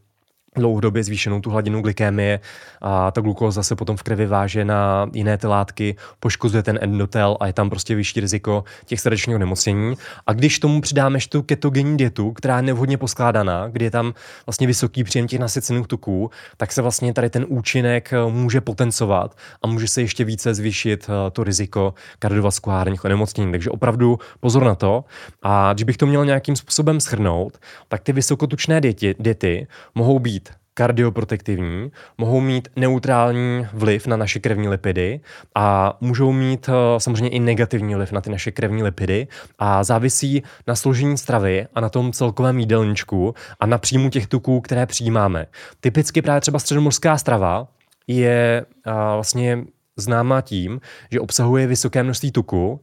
dlouhodobě 0.55 1.03
zvýšenou 1.03 1.41
tu 1.41 1.49
hladinu 1.49 1.81
glykémie 1.81 2.39
a 2.81 3.11
ta 3.11 3.21
glukóza 3.21 3.63
se 3.63 3.75
potom 3.75 3.97
v 3.97 4.03
krvi 4.03 4.25
váže 4.25 4.65
na 4.65 5.09
jiné 5.13 5.37
ty 5.37 5.47
látky, 5.47 5.95
poškozuje 6.19 6.63
ten 6.63 6.79
endotel 6.81 7.37
a 7.39 7.47
je 7.47 7.53
tam 7.53 7.69
prostě 7.69 7.95
vyšší 7.95 8.19
riziko 8.19 8.63
těch 8.85 8.99
srdečního 8.99 9.39
nemocnění. 9.39 9.95
A 10.27 10.33
když 10.33 10.59
tomu 10.59 10.81
přidáme 10.81 11.19
tu 11.29 11.41
ketogenní 11.41 11.97
dietu, 11.97 12.31
která 12.31 12.57
je 12.57 12.61
nevhodně 12.61 12.97
poskládaná, 12.97 13.67
kdy 13.67 13.85
je 13.85 13.91
tam 13.91 14.13
vlastně 14.45 14.67
vysoký 14.67 15.03
příjem 15.03 15.27
těch 15.27 15.39
nasycených 15.39 15.87
tuků, 15.87 16.31
tak 16.57 16.71
se 16.71 16.81
vlastně 16.81 17.13
tady 17.13 17.29
ten 17.29 17.45
účinek 17.49 18.13
eh, 18.13 18.31
může 18.31 18.61
potencovat 18.61 19.37
a 19.61 19.67
může 19.67 19.87
se 19.87 20.01
ještě 20.01 20.23
více 20.23 20.53
zvýšit 20.53 21.09
eh, 21.09 21.31
to 21.31 21.43
riziko 21.43 21.93
kardiovaskulárních 22.19 23.05
onemocnění. 23.05 23.51
Takže 23.51 23.69
opravdu 23.69 24.19
pozor 24.39 24.63
na 24.63 24.75
to. 24.75 25.03
A 25.43 25.73
když 25.73 25.83
bych 25.83 25.97
to 25.97 26.05
měl 26.05 26.25
nějakým 26.25 26.55
způsobem 26.55 26.99
schrnout, 26.99 27.57
tak 27.87 28.03
ty 28.03 28.13
vysokotučné 28.13 28.81
diety, 28.81 29.15
diety 29.19 29.67
mohou 29.95 30.19
být 30.19 30.42
kardioprotektivní, 30.73 31.91
mohou 32.17 32.39
mít 32.39 32.67
neutrální 32.75 33.67
vliv 33.73 34.07
na 34.07 34.17
naše 34.17 34.39
krevní 34.39 34.67
lipidy 34.67 35.19
a 35.55 35.97
můžou 36.01 36.31
mít 36.31 36.69
eh, 36.69 36.99
samozřejmě 36.99 37.29
i 37.29 37.39
negativní 37.39 37.95
vliv 37.95 38.11
na 38.11 38.21
ty 38.21 38.29
naše 38.29 38.51
krevní 38.51 38.83
lipidy 38.83 39.27
a 39.59 39.83
závisí 39.83 40.43
na 40.67 40.75
složení 40.75 41.17
stravy 41.17 41.67
a 41.75 41.81
na 41.81 41.89
tom 41.89 42.11
celkovém 42.11 42.59
jídelníčku 42.59 43.35
a 43.59 43.65
na 43.65 43.77
příjmu 43.77 44.09
těch 44.09 44.27
tuků, 44.27 44.61
které 44.61 44.85
přijímáme. 44.85 45.45
Typicky 45.79 46.21
právě 46.21 46.41
třeba 46.41 46.59
středomorská 46.59 47.17
strava 47.17 47.67
je 48.07 48.65
eh, 48.87 48.91
vlastně 49.13 49.63
známá 49.97 50.41
tím, 50.41 50.81
že 51.11 51.19
obsahuje 51.19 51.67
vysoké 51.67 52.03
množství 52.03 52.31
tuku, 52.31 52.81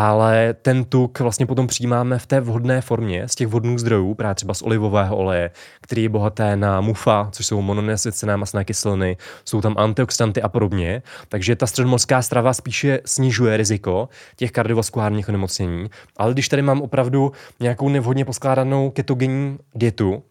ale 0.00 0.54
ten 0.62 0.84
tuk 0.84 1.20
vlastně 1.20 1.46
potom 1.46 1.66
přijímáme 1.66 2.18
v 2.18 2.26
té 2.26 2.40
vhodné 2.40 2.80
formě 2.80 3.28
z 3.28 3.34
těch 3.34 3.46
vodních 3.46 3.78
zdrojů, 3.78 4.14
právě 4.14 4.34
třeba 4.34 4.54
z 4.54 4.62
olivového 4.62 5.16
oleje, 5.16 5.50
který 5.80 6.02
je 6.02 6.08
bohaté 6.08 6.56
na 6.56 6.80
mufa, 6.80 7.28
což 7.32 7.46
jsou 7.46 7.62
mononesycené 7.62 8.36
masné 8.36 8.64
kyseliny, 8.64 9.16
jsou 9.44 9.60
tam 9.60 9.74
antioxidanty 9.78 10.42
a 10.42 10.48
podobně. 10.48 11.02
Takže 11.28 11.56
ta 11.56 11.66
středomorská 11.66 12.22
strava 12.22 12.52
spíše 12.52 13.00
snižuje 13.04 13.56
riziko 13.56 14.08
těch 14.36 14.52
kardiovaskulárních 14.52 15.28
onemocnění. 15.28 15.90
Ale 16.16 16.32
když 16.32 16.48
tady 16.48 16.62
mám 16.62 16.82
opravdu 16.82 17.32
nějakou 17.60 17.88
nevhodně 17.88 18.24
poskládanou 18.24 18.90
ketogenní 18.90 19.58
dietu, 19.74 20.22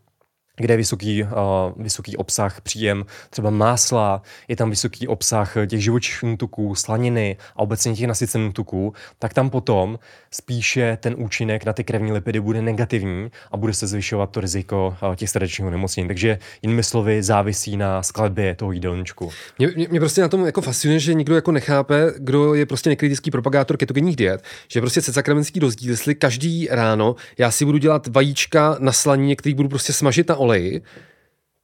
kde 0.57 0.73
je 0.73 0.77
vysoký, 0.77 1.23
uh, 1.23 1.29
vysoký 1.77 2.17
obsah 2.17 2.61
příjem 2.61 3.05
třeba 3.29 3.49
másla, 3.49 4.21
je 4.47 4.55
tam 4.55 4.69
vysoký 4.69 5.07
obsah 5.07 5.55
těch 5.67 5.83
živočišných 5.83 6.37
tuků, 6.37 6.75
slaniny 6.75 7.37
a 7.55 7.59
obecně 7.59 7.93
těch 7.93 8.07
nasycených 8.07 8.53
tuků, 8.53 8.93
tak 9.19 9.33
tam 9.33 9.49
potom 9.49 9.99
spíše 10.31 10.97
ten 11.01 11.15
účinek 11.17 11.65
na 11.65 11.73
ty 11.73 11.83
krevní 11.83 12.11
lipidy 12.11 12.39
bude 12.39 12.61
negativní 12.61 13.31
a 13.51 13.57
bude 13.57 13.73
se 13.73 13.87
zvyšovat 13.87 14.29
to 14.29 14.41
riziko 14.41 14.97
uh, 15.03 15.15
těch 15.15 15.29
srdečního 15.29 15.69
nemocnění. 15.69 16.07
Takže 16.07 16.39
jinými 16.61 16.83
slovy 16.83 17.23
závisí 17.23 17.77
na 17.77 18.03
skladbě 18.03 18.55
toho 18.55 18.71
jídelníčku. 18.71 19.31
Mě, 19.59 19.67
mě, 19.75 19.87
mě, 19.89 19.99
prostě 19.99 20.21
na 20.21 20.27
tom 20.27 20.45
jako 20.45 20.61
fascinuje, 20.61 20.99
že 20.99 21.13
nikdo 21.13 21.35
jako 21.35 21.51
nechápe, 21.51 22.13
kdo 22.17 22.53
je 22.53 22.65
prostě 22.65 22.89
nekritický 22.89 23.31
propagátor 23.31 23.77
ketogenních 23.77 24.15
diet, 24.15 24.43
že 24.67 24.81
prostě 24.81 25.01
se 25.01 25.13
sakramenský 25.13 25.59
rozdíl, 25.59 25.91
jestli 25.91 26.15
každý 26.15 26.67
ráno 26.71 27.15
já 27.37 27.51
si 27.51 27.65
budu 27.65 27.77
dělat 27.77 28.07
vajíčka 28.07 28.77
na 28.79 28.91
slaní, 28.91 29.35
který 29.35 29.55
budu 29.55 29.69
prostě 29.69 29.93
smažit 29.93 30.29
na 30.29 30.35
oleji 30.47 30.81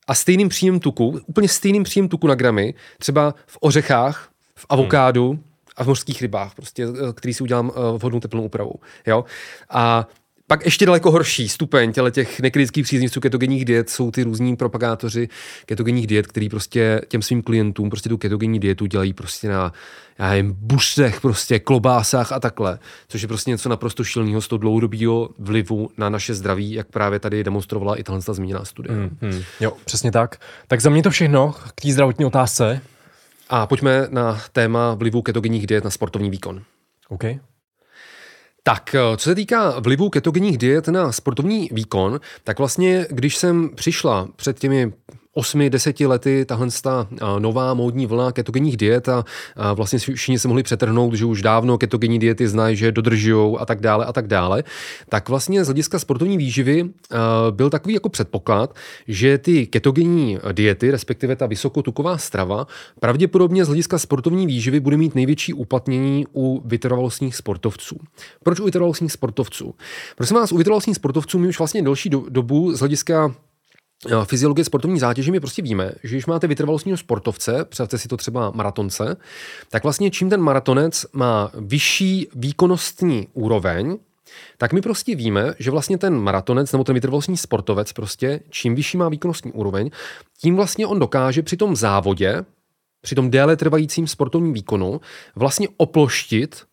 a 0.08 0.14
stejným 0.14 0.50
příjem 0.50 0.80
tuku, 0.80 1.20
úplně 1.26 1.48
stejným 1.48 1.84
příjem 1.84 2.08
tuku 2.08 2.28
na 2.28 2.36
gramy, 2.36 2.74
třeba 3.00 3.36
v 3.48 3.58
ořechách, 3.62 4.30
v 4.56 4.66
avokádu 4.70 5.30
hmm. 5.30 5.44
a 5.76 5.84
v 5.84 5.88
mořských 5.88 6.22
rybách, 6.22 6.56
prostě, 6.56 6.84
eh, 6.84 7.14
který 7.14 7.34
si 7.34 7.44
udělám 7.44 7.70
uh, 7.70 7.98
vhodnou 7.98 8.20
teplnou 8.20 8.44
úpravou. 8.44 8.80
Jo? 9.08 9.26
A 9.70 10.08
Pak 10.54 10.66
ještě 10.66 10.86
daleko 10.86 11.12
horší 11.12 11.50
stupeň 11.50 11.94
těle 11.94 12.12
těch 12.12 12.40
nekritických 12.40 12.84
příznivců 12.84 13.20
ketogenních 13.20 13.66
diet 13.66 13.90
jsou 13.90 14.12
ty 14.12 14.24
různí 14.24 14.56
propagátoři 14.56 15.30
ketogenních 15.66 16.08
diet, 16.08 16.28
který 16.28 16.50
prostě 16.50 17.02
těm 17.08 17.22
svým 17.22 17.42
klientům 17.42 17.90
prostě 17.90 18.10
tu 18.10 18.18
ketogenní 18.18 18.60
dietu 18.60 18.86
dělají 18.86 19.14
prostě 19.14 19.50
na 19.50 19.74
já 20.20 20.30
nevím, 20.30 20.56
busech, 20.60 21.22
prostě 21.22 21.60
klobásách 21.60 22.32
a 22.32 22.40
takhle, 22.40 22.80
což 23.08 23.22
je 23.22 23.28
prostě 23.28 23.52
něco 23.52 23.70
naprosto 23.70 24.04
šilného 24.04 24.42
z 24.42 24.48
toho 24.48 24.60
dlouhodobého 24.60 25.30
vlivu 25.40 25.90
na 25.98 26.10
naše 26.10 26.34
zdraví, 26.34 26.72
jak 26.72 26.88
právě 26.88 27.20
tady 27.20 27.44
demonstrovala 27.44 27.96
i 27.96 28.04
tahle 28.04 28.22
zmíněná 28.22 28.66
studie. 28.66 28.96
Mm, 28.96 29.18
mm, 29.22 29.44
jo, 29.60 29.74
přesně 29.86 30.12
tak. 30.12 30.40
Tak 30.68 30.82
za 30.82 30.90
mě 30.90 31.04
to 31.04 31.10
všechno 31.10 31.52
k 31.52 31.82
té 31.82 31.92
zdravotní 31.92 32.26
otázce. 32.26 32.82
A 33.50 33.68
pojďme 33.68 34.08
na 34.10 34.42
téma 34.52 34.94
vlivu 34.94 35.22
ketogenních 35.22 35.68
diet 35.68 35.84
na 35.84 35.90
sportovní 35.90 36.30
výkon. 36.30 36.62
OK. 37.10 37.24
Tak, 38.64 38.96
eh, 38.96 39.18
co 39.18 39.30
se 39.30 39.36
týká 39.36 39.80
vlivu 39.80 40.10
ketogenních 40.10 40.58
diet 40.58 40.88
na 40.88 41.12
sportovní 41.12 41.70
výkon, 41.72 42.20
tak 42.44 42.58
vlastně, 42.58 43.08
když 43.10 43.38
jsem 43.38 43.70
přišla 43.76 44.28
před 44.36 44.60
těmi 44.60 44.94
osmi, 45.34 45.70
deseti 45.70 46.06
lety 46.06 46.46
tahle 46.46 46.68
ta 46.82 47.08
nová 47.40 47.74
módní 47.74 48.06
vlna 48.06 48.32
ketogenních 48.32 48.78
diet 48.78 49.10
a, 49.10 49.26
vlastně 49.74 50.00
všichni 50.00 50.40
se 50.40 50.48
mohli 50.48 50.64
přetrhnout, 50.64 51.14
že 51.14 51.26
už 51.26 51.42
dávno 51.42 51.78
ketogenní 51.78 52.20
diety 52.20 52.48
znají, 52.48 52.76
že 52.76 52.92
dodržují 52.92 53.58
a 53.60 53.66
tak 53.66 53.82
dále 53.82 54.06
a 54.06 54.14
tak 54.14 54.28
dále, 54.28 54.64
tak 55.10 55.30
vlastně 55.30 55.64
z 55.64 55.68
hlediska 55.68 56.00
sportovní 56.00 56.38
výživy 56.38 56.90
byl 57.52 57.70
takový 57.70 57.94
jako 57.94 58.10
předpoklad, 58.10 58.76
že 59.08 59.38
ty 59.38 59.68
ketogenní 59.68 60.38
diety, 60.52 60.92
respektive 60.92 61.36
ta 61.36 61.46
vysokotuková 61.46 62.18
strava, 62.18 62.68
pravděpodobně 63.00 63.66
z 63.66 63.68
hlediska 63.68 64.00
sportovní 64.00 64.48
výživy 64.48 64.80
bude 64.80 64.98
mít 64.98 65.16
největší 65.16 65.54
uplatnění 65.54 66.26
u 66.36 66.62
vytrvalostních 66.66 67.36
sportovců. 67.36 67.98
Proč 68.44 68.60
u 68.60 68.66
vytrvalostních 68.66 69.12
sportovců? 69.12 69.76
Prosím 70.16 70.36
vás, 70.36 70.52
u 70.52 70.58
vytrvalostních 70.58 70.96
sportovců 70.96 71.40
my 71.40 71.48
už 71.48 71.60
vlastně 71.60 71.82
delší 71.82 72.10
dobu 72.10 72.76
z 72.76 72.80
hlediska 72.80 73.36
fyziologie 74.24 74.66
sportovní 74.66 75.00
zátěže 75.00 75.32
my 75.32 75.40
prostě 75.40 75.62
víme, 75.62 75.92
že 76.04 76.16
když 76.16 76.26
máte 76.26 76.48
vytrvalostního 76.48 76.98
sportovce, 76.98 77.66
představte 77.66 77.98
si 77.98 78.08
to 78.08 78.18
třeba 78.18 78.52
maratonce, 78.52 79.16
tak 79.70 79.84
vlastně 79.84 80.12
čím 80.12 80.30
ten 80.30 80.42
maratonec 80.42 81.06
má 81.14 81.52
vyšší 81.56 82.28
výkonnostní 82.36 83.28
úroveň, 83.34 83.98
tak 84.58 84.74
my 84.74 84.82
prostě 84.82 85.16
víme, 85.16 85.54
že 85.60 85.72
vlastně 85.72 85.98
ten 85.98 86.20
maratonec 86.20 86.72
nebo 86.72 86.84
ten 86.84 86.96
vytrvalostní 86.96 87.38
sportovec 87.38 87.94
prostě, 87.94 88.40
čím 88.50 88.76
vyšší 88.76 88.98
má 88.98 89.10
výkonnostní 89.10 89.52
úroveň, 89.52 89.90
tím 90.42 90.56
vlastně 90.56 90.88
on 90.88 91.00
dokáže 91.00 91.42
při 91.42 91.58
tom 91.58 91.76
závodě, 91.76 92.46
při 93.02 93.16
tom 93.16 93.32
déle 93.32 93.56
trvajícím 93.58 94.08
sportovním 94.08 94.54
výkonu 94.54 95.02
vlastně 95.36 95.68
oploštit 95.78 96.64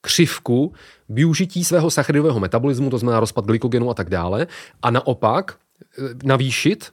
křivku 0.00 0.72
využití 1.08 1.64
svého 1.64 1.90
sacharidového 1.90 2.40
metabolismu, 2.40 2.90
to 2.90 2.98
znamená 2.98 3.20
rozpad 3.20 3.44
glykogenu 3.44 3.90
a 3.90 3.94
tak 3.94 4.10
dále, 4.10 4.46
a 4.82 4.90
naopak 4.90 5.58
navýšit 6.24 6.90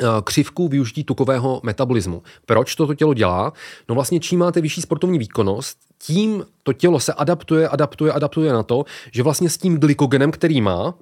eh, 0.00 0.04
křivku 0.24 0.68
využití 0.68 1.04
tukového 1.04 1.60
metabolismu. 1.64 2.22
Proč 2.46 2.74
toto 2.74 2.94
tělo 2.94 3.14
dělá? 3.14 3.52
No 3.88 3.94
vlastně 3.94 4.20
čím 4.20 4.38
máte 4.38 4.60
vyšší 4.60 4.82
sportovní 4.82 5.18
výkonnost, 5.18 5.78
tím 5.98 6.44
to 6.62 6.72
tělo 6.72 7.00
se 7.00 7.12
adaptuje, 7.12 7.68
adaptuje, 7.68 8.12
adaptuje 8.12 8.52
na 8.52 8.62
to, 8.62 8.84
že 9.12 9.22
vlastně 9.22 9.50
s 9.50 9.58
tím 9.58 9.78
glykogenem, 9.78 10.30
který 10.30 10.60
má, 10.60 10.94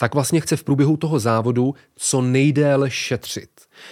tak 0.00 0.14
vlastně 0.14 0.40
chce 0.40 0.56
v 0.56 0.64
průběhu 0.64 0.96
toho 0.96 1.18
závodu 1.18 1.74
co 1.96 2.22
nejdéle 2.22 2.90
šetřit. 2.90 3.50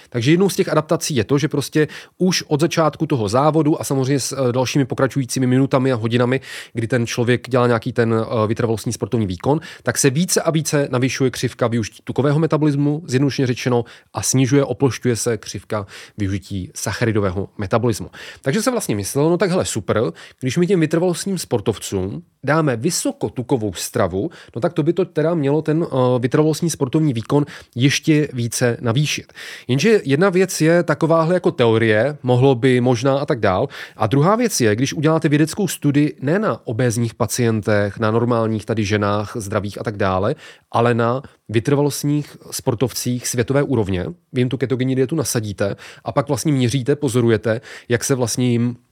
Takže 0.09 0.31
jednou 0.31 0.49
z 0.49 0.55
těch 0.55 0.69
adaptací 0.69 1.15
je 1.15 1.23
to, 1.23 1.37
že 1.37 1.47
prostě 1.47 1.87
už 2.17 2.43
od 2.47 2.59
začátku 2.59 3.05
toho 3.05 3.29
závodu 3.29 3.81
a 3.81 3.83
samozřejmě 3.83 4.19
s 4.19 4.31
eh, 4.31 4.51
dalšími 4.51 4.85
pokračujícími 4.85 5.47
minutami 5.47 5.91
a 5.91 5.95
hodinami, 5.95 6.41
kdy 6.73 6.87
ten 6.87 7.07
člověk 7.07 7.49
dělá 7.49 7.67
nějaký 7.67 7.93
ten 7.93 8.13
eh, 8.13 8.47
vytrvalostní 8.47 8.93
sportovní 8.93 9.27
výkon, 9.27 9.59
tak 9.83 9.97
se 9.97 10.09
více 10.09 10.41
a 10.41 10.51
více 10.51 10.87
navyšuje 10.91 11.31
křivka 11.31 11.67
využití 11.67 12.01
tukového 12.03 12.39
metabolismu, 12.39 13.03
zjednodušeně 13.05 13.47
řečeno, 13.47 13.85
a 14.13 14.21
snižuje, 14.21 14.63
oplošťuje 14.63 15.15
se 15.15 15.37
křivka 15.37 15.85
využití 16.17 16.71
sacharidového 16.75 17.49
metabolismu. 17.57 18.09
Takže 18.41 18.61
se 18.61 18.71
vlastně 18.71 18.95
myslelo, 18.95 19.29
no 19.29 19.37
tak 19.37 19.49
hele, 19.49 19.65
super, 19.65 20.01
když 20.39 20.57
my 20.57 20.67
těm 20.67 20.79
vytrvalostním 20.79 21.37
sportovcům 21.37 22.23
dáme 22.43 22.75
vysokotukovou 22.75 23.73
stravu, 23.73 24.29
no 24.55 24.61
tak 24.61 24.73
to 24.73 24.83
by 24.83 24.93
to 24.93 25.05
teda 25.05 25.33
mělo 25.33 25.61
ten 25.61 25.77
uh, 25.83 25.89
vytrvalostní 26.19 26.69
sportovní 26.69 27.13
výkon 27.13 27.45
ještě 27.75 28.27
více 28.33 28.77
navýšit. 28.81 29.33
Jenže 29.67 30.01
jedna 30.03 30.29
věc 30.29 30.61
je 30.61 30.83
takováhle 30.83 31.33
jako 31.33 31.51
teorie, 31.51 32.17
mohlo 32.23 32.55
by, 32.55 32.81
možná 32.81 33.19
a 33.19 33.25
tak 33.25 33.39
dál. 33.39 33.67
A 33.97 34.07
druhá 34.07 34.35
věc 34.35 34.61
je, 34.61 34.75
když 34.75 34.93
uděláte 34.93 35.29
vědeckou 35.29 35.67
studii 35.67 36.17
ne 36.21 36.39
na 36.39 36.67
obézních 36.67 37.13
pacientech, 37.13 37.99
na 37.99 38.11
normálních 38.11 38.65
tady 38.65 38.85
ženách, 38.85 39.31
zdravých 39.35 39.81
a 39.81 39.83
tak 39.83 39.97
dále, 39.97 40.35
ale 40.71 40.93
na 40.93 41.21
vytrvalostních 41.49 42.37
sportovcích 42.51 43.27
světové 43.27 43.63
úrovně, 43.63 44.05
vy 44.33 44.41
jim 44.41 44.49
tu 44.49 44.57
ketogenní 44.57 44.95
dietu 44.95 45.15
nasadíte 45.15 45.75
a 46.05 46.11
pak 46.11 46.27
vlastně 46.27 46.51
měříte, 46.51 46.95
pozorujete, 46.95 47.61
jak 47.89 48.03
se 48.03 48.15
vlastně 48.15 48.51
jim 48.51 48.75
Eh, 48.75 48.88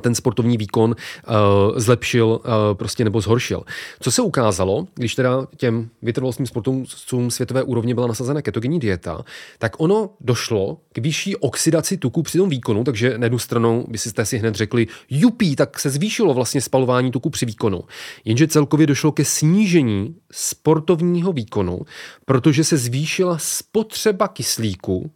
ten 0.00 0.14
sportovní 0.14 0.56
výkon 0.56 0.90
uh, 0.90 1.34
zlepšil 1.76 2.26
uh, 2.26 2.40
prostě 2.72 3.04
nebo 3.04 3.20
zhoršil. 3.20 3.62
Co 4.00 4.10
se 4.10 4.22
ukázalo, 4.22 4.86
když 4.94 5.14
teda 5.14 5.46
těm 5.56 5.88
vytrvalostním 6.02 6.46
sportovcům 6.46 7.30
světové 7.30 7.62
úrovně 7.62 7.94
byla 7.94 8.06
nasazena 8.06 8.42
ketogenní 8.42 8.78
dieta, 8.78 9.24
tak 9.58 9.72
ono 9.78 10.10
došlo 10.20 10.78
k 10.92 10.98
vyšší 10.98 11.36
oxidaci 11.36 11.96
tuku 11.96 12.22
při 12.22 12.38
tom 12.38 12.48
výkonu, 12.48 12.84
takže 12.84 13.18
na 13.18 13.24
jednu 13.24 13.38
stranu 13.38 13.84
by 13.88 13.98
si 13.98 14.10
si 14.22 14.38
hned 14.38 14.54
řekli, 14.54 14.86
jupí, 15.10 15.56
tak 15.56 15.80
se 15.80 15.90
zvýšilo 15.90 16.34
vlastně 16.34 16.60
spalování 16.60 17.10
tuku 17.10 17.30
při 17.30 17.46
výkonu. 17.46 17.84
Jenže 18.24 18.48
celkově 18.48 18.86
došlo 18.86 19.12
ke 19.12 19.24
snížení 19.24 20.16
sportovního 20.32 21.32
výkonu, 21.32 21.80
protože 22.24 22.64
se 22.64 22.76
zvýšila 22.76 23.38
spotřeba 23.38 24.28
kyslíku 24.28 25.10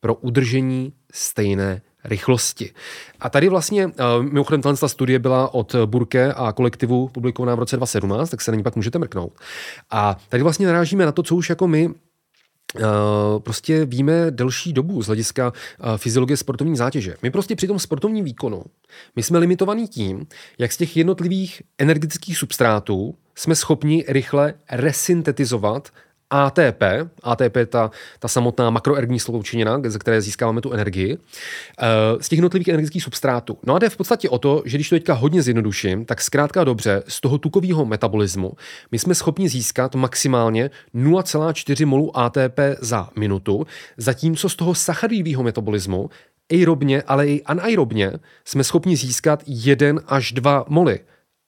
pro 0.00 0.14
udržení 0.14 0.92
stejné 1.12 1.82
rychlosti. 2.04 2.72
A 3.20 3.30
tady 3.30 3.48
vlastně, 3.48 3.86
uh, 3.86 3.92
mimochodem, 4.20 4.62
ta 4.62 4.88
studie 4.88 5.18
byla 5.18 5.54
od 5.54 5.74
Burke 5.86 6.32
a 6.32 6.52
kolektivu 6.52 7.08
publikovaná 7.08 7.54
v 7.54 7.58
roce 7.58 7.76
2017, 7.76 8.30
tak 8.30 8.40
se 8.40 8.50
na 8.50 8.56
ní 8.56 8.62
pak 8.62 8.76
můžete 8.76 8.98
mrknout. 8.98 9.32
A 9.90 10.16
tady 10.28 10.42
vlastně 10.42 10.66
narážíme 10.66 11.06
na 11.06 11.12
to, 11.12 11.22
co 11.22 11.36
už 11.36 11.50
jako 11.50 11.68
my 11.68 11.90
Uh, 12.74 13.38
prostě 13.38 13.84
víme 13.84 14.30
delší 14.30 14.72
dobu 14.72 15.02
z 15.02 15.06
hlediska 15.06 15.52
uh, 15.52 15.96
fyziologie 15.96 16.36
sportovní 16.36 16.76
zátěže. 16.76 17.16
My 17.22 17.30
prostě 17.30 17.56
při 17.56 17.66
tom 17.66 17.78
sportovním 17.78 18.24
výkonu, 18.24 18.64
my 19.16 19.22
jsme 19.22 19.38
limitovaní 19.38 19.88
tím, 19.88 20.26
jak 20.58 20.72
z 20.72 20.76
těch 20.76 20.96
jednotlivých 20.96 21.62
energetických 21.78 22.38
substrátů 22.38 23.14
jsme 23.34 23.54
schopni 23.54 24.04
rychle 24.08 24.54
resyntetizovat 24.70 25.88
ATP, 26.30 26.82
ATP 27.22 27.56
je 27.56 27.66
ta, 27.66 27.90
ta 28.18 28.28
samotná 28.28 28.70
makroergní 28.70 29.20
sloučenina, 29.20 29.80
ze 29.86 29.98
které 29.98 30.20
získáváme 30.20 30.60
tu 30.60 30.72
energii, 30.72 31.18
eh, 31.78 31.86
z 32.20 32.28
těch 32.28 32.36
jednotlivých 32.36 32.68
energetických 32.68 33.02
substrátů. 33.02 33.58
No 33.66 33.74
a 33.74 33.78
jde 33.78 33.88
v 33.88 33.96
podstatě 33.96 34.28
o 34.28 34.38
to, 34.38 34.62
že 34.64 34.76
když 34.76 34.88
to 34.88 34.96
teďka 34.96 35.14
hodně 35.14 35.42
zjednoduším, 35.42 36.04
tak 36.04 36.20
zkrátka 36.20 36.64
dobře, 36.64 37.02
z 37.08 37.20
toho 37.20 37.38
tukového 37.38 37.84
metabolismu 37.84 38.52
my 38.92 38.98
jsme 38.98 39.14
schopni 39.14 39.48
získat 39.48 39.94
maximálně 39.94 40.70
0,4 40.94 41.86
molu 41.86 42.18
ATP 42.18 42.60
za 42.80 43.08
minutu, 43.18 43.66
zatímco 43.96 44.48
z 44.48 44.56
toho 44.56 44.74
sacharidového 44.74 45.42
metabolismu 45.42 46.10
aerobně, 46.52 47.02
ale 47.02 47.28
i 47.28 47.42
anaerobně 47.42 48.12
jsme 48.44 48.64
schopni 48.64 48.96
získat 48.96 49.42
1 49.46 50.02
až 50.06 50.32
2 50.32 50.64
moly. 50.68 51.00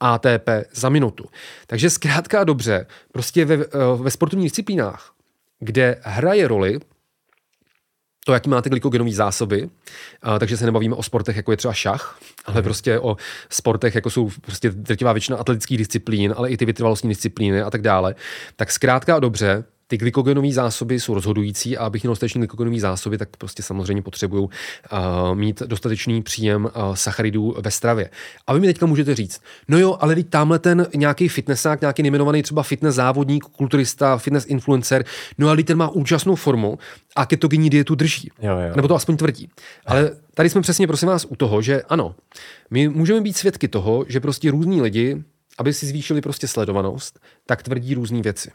ATP 0.03 0.49
za 0.73 0.89
minutu. 0.89 1.25
Takže 1.67 1.91
zkrátka 1.91 2.41
a 2.41 2.45
dobře, 2.45 2.87
prostě 3.13 3.45
ve, 3.45 3.55
eh, 3.55 3.69
ve 3.97 4.11
sportovních 4.11 4.47
disciplínách, 4.47 5.13
kde 5.61 6.01
hraje 6.03 6.49
roli 6.49 6.81
to, 8.27 8.33
jaký 8.33 8.51
máte 8.51 8.71
glykogenové 8.71 9.11
zásoby, 9.11 9.71
a, 10.23 10.39
takže 10.39 10.57
se 10.57 10.67
nebavíme 10.67 10.95
o 10.95 11.03
sportech, 11.03 11.37
jako 11.37 11.51
je 11.51 11.57
třeba 11.57 11.75
šach, 11.75 12.19
ale 12.45 12.57
mm. 12.57 12.63
prostě 12.63 13.01
o 13.01 13.17
sportech, 13.51 13.95
jako 13.95 14.11
jsou 14.11 14.31
prostě 14.41 14.71
drtivá 14.71 15.13
většina 15.13 15.37
atletických 15.37 15.79
disciplín, 15.79 16.35
ale 16.37 16.51
i 16.51 16.57
ty 16.57 16.65
vytrvalostní 16.65 17.09
disciplíny 17.09 17.63
a 17.63 17.71
tak 17.71 17.83
dále, 17.83 18.15
tak 18.57 18.73
zkrátka 18.73 19.17
a 19.17 19.21
dobře, 19.21 19.65
ty 19.93 19.97
glykogenové 19.99 20.53
zásoby 20.53 21.01
jsou 21.01 21.15
rozhodující 21.15 21.77
a 21.77 21.85
abych 21.85 22.03
měl 22.03 22.13
dostatečné 22.13 22.39
glykogenové 22.39 22.81
zásoby, 22.81 23.19
tak 23.19 23.37
prostě 23.37 23.63
samozřejmě 23.63 24.03
potřebuju 24.03 24.43
uh, 24.43 24.51
mít 25.35 25.63
dostatečný 25.63 26.23
příjem 26.23 26.65
uh, 26.65 26.95
sacharidů 26.95 27.55
ve 27.61 27.71
stravě. 27.71 28.11
A 28.47 28.53
vy 28.53 28.61
mi 28.61 28.67
teďka 28.67 28.87
můžete 28.87 29.15
říct, 29.15 29.41
no 29.69 29.79
jo, 29.79 29.97
ale 30.01 30.15
teď 30.15 30.29
tamhle 30.29 30.59
ten 30.59 30.87
nějaký 30.95 31.29
fitnessák, 31.29 31.81
nějaký 31.81 32.03
nejmenovaný 32.03 32.43
třeba 32.43 32.63
fitness 32.63 32.95
závodník, 32.95 33.45
kulturista, 33.45 34.19
fitness 34.19 34.47
influencer, 34.47 35.05
no 35.39 35.49
ale 35.49 35.63
ten 35.63 35.79
má 35.79 35.89
úžasnou 35.89 36.35
formu 36.35 36.79
a 37.17 37.27
ketogenní 37.27 37.71
dietu 37.71 37.95
drží. 37.95 38.31
Jo, 38.43 38.59
jo. 38.59 38.73
Nebo 38.77 38.89
to 38.89 38.95
aspoň 38.95 39.17
tvrdí. 39.17 39.49
Ale 39.87 40.11
tady 40.35 40.51
jsme 40.51 40.61
přesně, 40.61 40.87
prosím 40.87 41.09
vás, 41.09 41.27
u 41.29 41.37
toho, 41.37 41.63
že 41.63 41.83
ano, 41.83 42.15
my 42.71 42.89
můžeme 42.89 43.21
být 43.21 43.37
svědky 43.37 43.69
toho, 43.69 44.05
že 44.09 44.21
prostě 44.21 44.51
různí 44.51 44.83
lidi, 44.83 45.23
aby 45.59 45.73
si 45.73 45.87
zvýšili 45.87 46.21
prostě 46.21 46.49
sledovanost, 46.49 47.21
tak 47.47 47.63
tvrdí 47.63 47.95
různé 47.95 48.23
věci. 48.23 48.51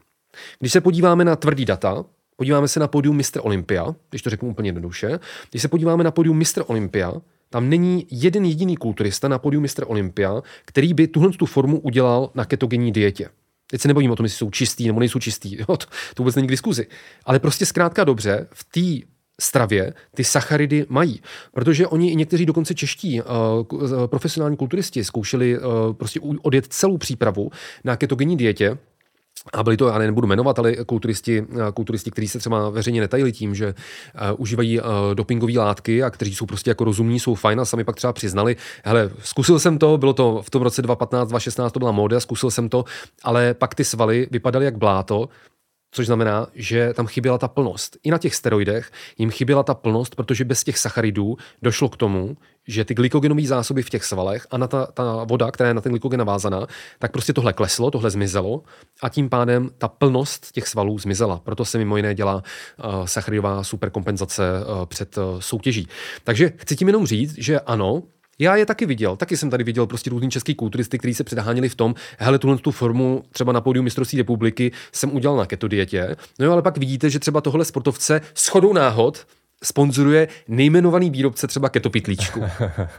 Když 0.59 0.71
se 0.71 0.81
podíváme 0.81 1.25
na 1.25 1.35
tvrdý 1.35 1.65
data, 1.65 2.05
podíváme 2.35 2.67
se 2.67 2.79
na 2.79 2.87
podium 2.87 3.17
Mr. 3.17 3.39
Olympia, 3.41 3.95
když 4.09 4.21
to 4.21 4.29
řeknu 4.29 4.49
úplně 4.49 4.67
jednoduše, 4.67 5.19
když 5.49 5.61
se 5.61 5.67
podíváme 5.67 6.03
na 6.03 6.11
podium 6.11 6.39
Mr. 6.39 6.63
Olympia, 6.67 7.13
tam 7.49 7.69
není 7.69 8.07
jeden 8.11 8.45
jediný 8.45 8.77
kulturista 8.77 9.27
na 9.27 9.39
podium 9.39 9.63
Mr. 9.63 9.83
Olympia, 9.85 10.41
který 10.65 10.93
by 10.93 11.07
tuhle 11.07 11.31
tu 11.31 11.45
formu 11.45 11.79
udělal 11.79 12.31
na 12.35 12.45
ketogenní 12.45 12.91
dietě. 12.91 13.29
Teď 13.67 13.81
se 13.81 13.87
nebavím 13.87 14.11
o 14.11 14.15
tom, 14.15 14.25
jestli 14.25 14.37
jsou 14.37 14.49
čistý 14.49 14.87
nebo 14.87 14.99
nejsou 14.99 15.19
čistý, 15.19 15.57
jo, 15.69 15.77
to, 15.77 15.85
to 16.13 16.23
vůbec 16.23 16.35
není 16.35 16.47
k 16.47 16.51
diskuzi. 16.51 16.87
Ale 17.25 17.39
prostě 17.39 17.65
zkrátka 17.65 18.03
dobře, 18.03 18.47
v 18.51 18.63
té 18.63 19.07
stravě 19.41 19.93
ty 20.15 20.23
sacharidy 20.23 20.85
mají. 20.89 21.21
Protože 21.53 21.87
oni 21.87 22.11
i 22.11 22.15
někteří 22.15 22.45
dokonce 22.45 22.75
čeští 22.75 23.21
uh, 23.21 23.27
profesionální 24.05 24.57
kulturisti 24.57 25.03
zkoušeli 25.03 25.59
uh, 25.59 25.93
prostě 25.93 26.19
odjet 26.41 26.67
celou 26.67 26.97
přípravu 26.97 27.51
na 27.83 27.95
ketogenní 27.95 28.37
dietě, 28.37 28.77
a 29.53 29.63
byli 29.63 29.77
to, 29.77 29.87
já 29.87 29.97
nebudu 29.97 30.27
jmenovat, 30.27 30.59
ale 30.59 30.75
kulturisti, 30.75 31.43
kulturisti 31.73 32.11
kteří 32.11 32.27
se 32.27 32.39
třeba 32.39 32.69
veřejně 32.69 33.01
netajili 33.01 33.31
tím, 33.31 33.55
že 33.55 33.67
uh, 33.67 34.41
užívají 34.41 34.79
uh, 34.79 34.85
dopingové 35.13 35.53
látky 35.53 36.03
a 36.03 36.09
kteří 36.09 36.35
jsou 36.35 36.45
prostě 36.45 36.71
jako 36.71 36.83
rozumní, 36.83 37.19
jsou 37.19 37.35
fajn 37.35 37.59
a 37.59 37.65
sami 37.65 37.83
pak 37.83 37.95
třeba 37.95 38.13
přiznali, 38.13 38.55
hele, 38.83 39.09
zkusil 39.23 39.59
jsem 39.59 39.77
to, 39.77 39.97
bylo 39.97 40.13
to 40.13 40.41
v 40.41 40.49
tom 40.49 40.61
roce 40.61 40.81
2015, 40.81 41.29
2016, 41.29 41.71
to 41.71 41.79
byla 41.79 41.91
móda, 41.91 42.19
zkusil 42.19 42.51
jsem 42.51 42.69
to, 42.69 42.85
ale 43.23 43.53
pak 43.53 43.75
ty 43.75 43.85
svaly 43.85 44.27
vypadaly 44.31 44.65
jak 44.65 44.77
bláto, 44.77 45.29
což 45.91 46.05
znamená, 46.05 46.47
že 46.55 46.93
tam 46.93 47.07
chyběla 47.07 47.37
ta 47.37 47.47
plnost. 47.47 47.97
I 48.03 48.11
na 48.11 48.17
těch 48.17 48.35
steroidech 48.35 48.91
jim 49.17 49.31
chyběla 49.31 49.63
ta 49.63 49.73
plnost, 49.73 50.15
protože 50.15 50.45
bez 50.45 50.63
těch 50.63 50.77
sacharidů 50.77 51.37
došlo 51.61 51.89
k 51.89 51.97
tomu, 51.97 52.37
že 52.67 52.85
ty 52.85 52.93
glykogenové 52.93 53.41
zásoby 53.41 53.83
v 53.83 53.89
těch 53.89 54.05
svalech 54.05 54.47
a 54.51 54.57
na 54.57 54.67
ta, 54.67 54.85
ta 54.85 55.23
voda, 55.23 55.51
která 55.51 55.67
je 55.67 55.73
na 55.73 55.81
ten 55.81 55.91
glykogen 55.91 56.19
navázaná, 56.19 56.67
tak 56.99 57.11
prostě 57.11 57.33
tohle 57.33 57.53
kleslo, 57.53 57.91
tohle 57.91 58.09
zmizelo 58.09 58.63
a 59.01 59.09
tím 59.09 59.29
pádem 59.29 59.69
ta 59.77 59.87
plnost 59.87 60.51
těch 60.51 60.67
svalů 60.67 60.99
zmizela. 60.99 61.39
Proto 61.43 61.65
se 61.65 61.77
mimo 61.77 61.97
jiné 61.97 62.15
dělá 62.15 62.35
uh, 62.35 63.05
sacharidová 63.05 63.63
superkompenzace 63.63 64.43
uh, 64.43 64.85
před 64.85 65.17
uh, 65.17 65.39
soutěží. 65.39 65.87
Takže 66.23 66.53
chci 66.57 66.75
tím 66.75 66.87
jenom 66.87 67.07
říct, 67.07 67.35
že 67.37 67.59
ano, 67.59 68.03
já 68.39 68.55
je 68.55 68.65
taky 68.65 68.85
viděl, 68.85 69.15
taky 69.15 69.37
jsem 69.37 69.49
tady 69.49 69.63
viděl 69.63 69.87
prostě 69.87 70.09
různý 70.09 70.31
český 70.31 70.55
kulturisty, 70.55 70.97
kteří 70.97 71.13
se 71.13 71.23
předháněli 71.23 71.69
v 71.69 71.75
tom, 71.75 71.95
hele, 72.17 72.39
tuhle 72.39 72.57
tu 72.57 72.71
formu 72.71 73.23
třeba 73.31 73.51
na 73.51 73.61
pódiu 73.61 73.83
mistrovství 73.83 74.17
republiky 74.17 74.71
jsem 74.91 75.15
udělal 75.15 75.37
na 75.37 75.45
keto 75.45 75.67
dietě. 75.67 76.15
No 76.39 76.45
jo, 76.45 76.51
ale 76.51 76.61
pak 76.61 76.77
vidíte, 76.77 77.09
že 77.09 77.19
třeba 77.19 77.41
tohle 77.41 77.65
sportovce 77.65 78.21
s 78.33 78.47
chodou 78.47 78.73
náhod 78.73 79.27
sponzoruje 79.63 80.27
nejmenovaný 80.47 81.09
výrobce 81.09 81.47
třeba 81.47 81.69
ketopitlíčku. 81.69 82.43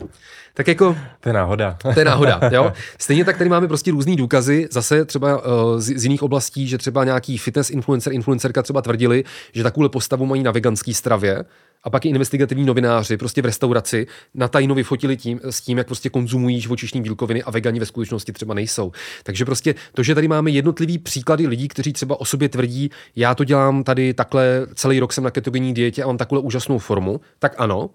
tak 0.58 0.68
jako... 0.68 0.96
To 1.20 1.28
je 1.28 1.32
náhoda. 1.32 1.78
to 1.94 1.98
je 1.98 2.04
náhoda, 2.04 2.40
jo. 2.52 2.72
Stejně 2.98 3.24
tak 3.24 3.38
tady 3.38 3.50
máme 3.50 3.68
prostě 3.68 3.90
různý 3.90 4.16
důkazy, 4.16 4.68
zase 4.70 5.04
třeba 5.04 5.46
uh, 5.46 5.80
z, 5.80 5.98
z, 5.98 6.04
jiných 6.04 6.22
oblastí, 6.22 6.68
že 6.68 6.78
třeba 6.78 7.04
nějaký 7.04 7.38
fitness 7.38 7.70
influencer, 7.70 8.12
influencerka 8.12 8.62
třeba 8.62 8.82
tvrdili, 8.82 9.24
že 9.52 9.62
takovou 9.62 9.88
postavu 9.88 10.26
mají 10.26 10.42
na 10.42 10.50
veganský 10.50 10.94
stravě, 10.94 11.44
a 11.82 11.90
pak 11.90 12.06
i 12.06 12.08
investigativní 12.08 12.64
novináři 12.64 13.16
prostě 13.16 13.42
v 13.42 13.44
restauraci 13.44 14.06
na 14.34 14.48
tajno 14.48 14.74
vyfotili 14.74 15.16
tím, 15.16 15.40
s 15.44 15.60
tím, 15.60 15.78
jak 15.78 15.86
prostě 15.86 16.10
konzumují 16.10 16.60
živočišní 16.60 17.02
bílkoviny 17.02 17.42
a 17.42 17.50
vegani 17.50 17.80
ve 17.80 17.86
skutečnosti 17.86 18.32
třeba 18.32 18.54
nejsou. 18.54 18.92
Takže 19.22 19.44
prostě 19.44 19.74
to, 19.94 20.02
že 20.02 20.14
tady 20.14 20.28
máme 20.28 20.50
jednotlivý 20.50 20.98
příklady 20.98 21.46
lidí, 21.46 21.68
kteří 21.68 21.92
třeba 21.92 22.20
o 22.20 22.24
sobě 22.24 22.48
tvrdí, 22.48 22.90
já 23.16 23.34
to 23.34 23.44
dělám 23.44 23.84
tady 23.84 24.14
takhle, 24.14 24.66
celý 24.74 25.00
rok 25.00 25.12
jsem 25.12 25.24
na 25.24 25.30
ketogenní 25.30 25.74
dietě 25.74 26.02
a 26.02 26.06
mám 26.06 26.16
takovou 26.16 26.40
úžasnou 26.40 26.78
formu, 26.78 27.20
tak 27.38 27.54
ano, 27.58 27.90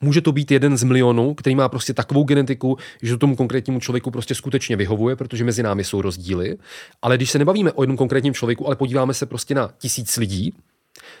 Může 0.00 0.20
to 0.20 0.32
být 0.32 0.50
jeden 0.50 0.76
z 0.76 0.82
milionů, 0.82 1.34
který 1.34 1.56
má 1.56 1.68
prostě 1.68 1.94
takovou 1.94 2.24
genetiku, 2.24 2.76
že 3.02 3.12
to 3.12 3.18
tomu 3.18 3.36
konkrétnímu 3.36 3.80
člověku 3.80 4.10
prostě 4.10 4.34
skutečně 4.34 4.76
vyhovuje, 4.76 5.16
protože 5.16 5.44
mezi 5.44 5.62
námi 5.62 5.84
jsou 5.84 6.02
rozdíly. 6.02 6.56
Ale 7.02 7.16
když 7.16 7.30
se 7.30 7.38
nebavíme 7.38 7.72
o 7.72 7.82
jednom 7.82 7.96
konkrétním 7.96 8.34
člověku, 8.34 8.66
ale 8.66 8.76
podíváme 8.76 9.14
se 9.14 9.26
prostě 9.26 9.54
na 9.54 9.70
tisíc 9.78 10.16
lidí, 10.16 10.54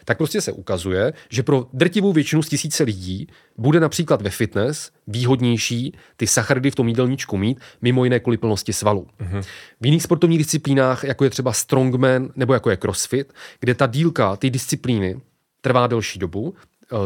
tak 0.04 0.18
prostě 0.18 0.40
se 0.40 0.52
ukazuje, 0.52 1.12
že 1.30 1.42
pro 1.42 1.66
drtivou 1.72 2.12
většinu 2.12 2.42
z 2.42 2.48
tisíce 2.48 2.84
lidí 2.84 3.26
bude 3.56 3.80
například 3.80 4.22
ve 4.22 4.30
fitness 4.30 4.90
výhodnější 5.06 5.96
ty 6.16 6.26
sacharidy 6.26 6.70
v 6.70 6.74
tom 6.74 6.88
jídelníčku 6.88 7.36
mít, 7.36 7.60
mimo 7.82 8.04
jiné 8.04 8.20
kvůli 8.20 8.36
plnosti 8.36 8.72
svalů. 8.72 9.06
Mm-hmm. 9.20 9.42
V 9.80 9.86
jiných 9.86 10.02
sportovních 10.02 10.38
disciplínách, 10.38 11.04
jako 11.04 11.24
je 11.24 11.30
třeba 11.30 11.52
strongman 11.52 12.28
nebo 12.36 12.54
jako 12.54 12.70
je 12.70 12.76
crossfit, 12.76 13.32
kde 13.60 13.74
ta 13.74 13.86
dílka, 13.86 14.36
ty 14.36 14.50
disciplíny 14.50 15.20
trvá 15.60 15.86
delší 15.86 16.18
dobu, 16.18 16.54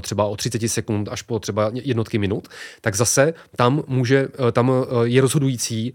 třeba 0.01 0.25
o 0.25 0.37
30 0.37 0.69
sekund 0.69 1.09
až 1.09 1.23
po 1.23 1.39
třeba 1.39 1.71
jednotky 1.75 2.19
minut, 2.19 2.49
tak 2.81 2.95
zase 2.95 3.35
tam 3.57 3.83
může, 3.87 4.29
eh, 4.49 4.53
tam 4.53 4.73
eh, 4.73 5.09
je 5.09 5.21
rozhodující 5.21 5.95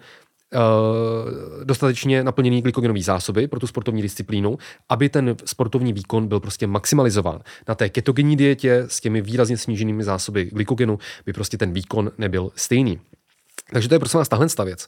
Eh, 0.56 1.66
dostatečně 1.66 2.24
naplněný 2.24 2.62
glykogenové 2.62 3.02
zásoby 3.02 3.48
pro 3.48 3.60
tu 3.60 3.68
sportovní 3.68 4.02
disciplínu, 4.02 4.58
aby 4.90 5.10
ten 5.10 5.36
sportovní 5.46 5.94
výkon 5.94 6.28
byl 6.28 6.40
prostě 6.40 6.68
maximalizován. 6.68 7.40
Na 7.68 7.76
té 7.76 7.90
ketogenní 7.90 8.38
dietě 8.38 8.84
s 8.88 9.00
těmi 9.00 9.22
výrazně 9.22 9.58
sníženými 9.58 10.04
zásoby 10.04 10.46
glykogenu 10.46 11.00
by 11.26 11.34
prostě 11.34 11.58
ten 11.58 11.74
výkon 11.74 12.12
nebyl 12.18 12.52
stejný. 12.56 13.00
Takže 13.74 13.90
to 13.90 13.96
je 13.96 14.00
prosím 14.00 14.18
vás 14.18 14.30
tahle 14.30 14.48
věc. 14.66 14.88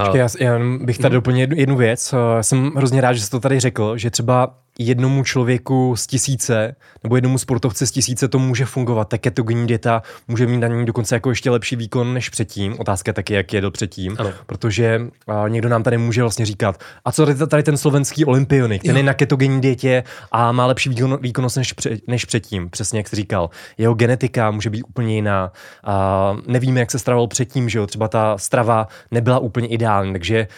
Počkej, 0.00 0.18
já, 0.18 0.28
já 0.40 0.58
bych 0.80 0.98
tady 0.98 1.12
mhm. 1.12 1.18
doplnil 1.18 1.40
jednu, 1.40 1.56
jednu 1.56 1.76
věc. 1.76 2.14
Eh, 2.38 2.42
jsem 2.42 2.72
hrozně 2.76 3.00
rád, 3.00 3.12
že 3.12 3.20
jsi 3.20 3.30
to 3.30 3.40
tady 3.40 3.60
řekl, 3.60 3.98
že 3.98 4.10
třeba 4.10 4.58
jednomu 4.78 5.24
člověku 5.24 5.96
z 5.96 6.06
tisíce 6.06 6.76
nebo 7.02 7.16
jednomu 7.16 7.38
sportovci 7.38 7.86
z 7.86 7.90
tisíce 7.90 8.28
to 8.28 8.38
může 8.38 8.64
fungovat. 8.64 9.08
Ta 9.08 9.18
ketogenní 9.18 9.66
dieta 9.66 10.02
může 10.28 10.46
mít 10.46 10.58
na 10.58 10.68
ní 10.68 10.86
dokonce 10.86 11.16
jako 11.16 11.30
ještě 11.30 11.50
lepší 11.50 11.76
výkon 11.76 12.14
než 12.14 12.28
předtím. 12.28 12.74
Otázka 12.78 13.08
je 13.08 13.12
taky, 13.12 13.34
jak 13.34 13.52
jedl 13.52 13.70
předtím, 13.70 14.16
ano. 14.18 14.32
protože 14.46 15.00
a, 15.26 15.48
někdo 15.48 15.68
nám 15.68 15.82
tady 15.82 15.98
může 15.98 16.22
vlastně 16.22 16.46
říkat, 16.46 16.80
a 17.04 17.12
co 17.12 17.26
tady, 17.26 17.46
tady 17.46 17.62
ten 17.62 17.76
slovenský 17.76 18.24
olympionik, 18.24 18.82
ten 18.82 18.90
jo. 18.90 18.96
je 18.96 19.02
na 19.02 19.14
ketogenní 19.14 19.60
dietě 19.60 20.04
a 20.32 20.52
má 20.52 20.66
lepší 20.66 20.88
výkon, 20.88 21.18
výkonnost 21.22 21.56
než, 21.56 21.72
před, 21.72 22.08
než 22.08 22.24
předtím, 22.24 22.70
přesně 22.70 22.98
jak 22.98 23.08
jsi 23.08 23.16
říkal. 23.16 23.50
Jeho 23.78 23.94
genetika 23.94 24.50
může 24.50 24.70
být 24.70 24.82
úplně 24.82 25.14
jiná. 25.14 25.52
A, 25.84 26.36
nevíme, 26.46 26.80
jak 26.80 26.90
se 26.90 26.98
stravoval 26.98 27.26
předtím, 27.26 27.68
že 27.68 27.78
jo, 27.78 27.86
třeba 27.86 28.08
ta 28.08 28.38
strava 28.38 28.88
nebyla 29.10 29.38
úplně 29.38 29.68
ideální, 29.68 30.12
takže 30.12 30.48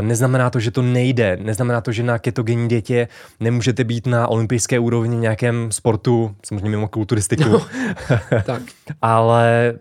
neznamená 0.00 0.50
to, 0.50 0.60
že 0.60 0.70
to 0.70 0.82
nejde, 0.82 1.38
neznamená 1.40 1.80
to, 1.80 1.92
že 1.92 2.02
na 2.02 2.18
ketogenní 2.18 2.68
dietě 2.68 3.08
nemůžete 3.40 3.84
být 3.84 4.06
na 4.06 4.28
olympijské 4.28 4.78
úrovni 4.78 5.16
nějakém 5.16 5.72
sportu, 5.72 6.34
samozřejmě 6.42 6.70
mimo 6.70 6.88
kulturistiku, 6.88 7.48
no, 7.48 7.66
tak. 8.44 8.62
ale 9.02 9.74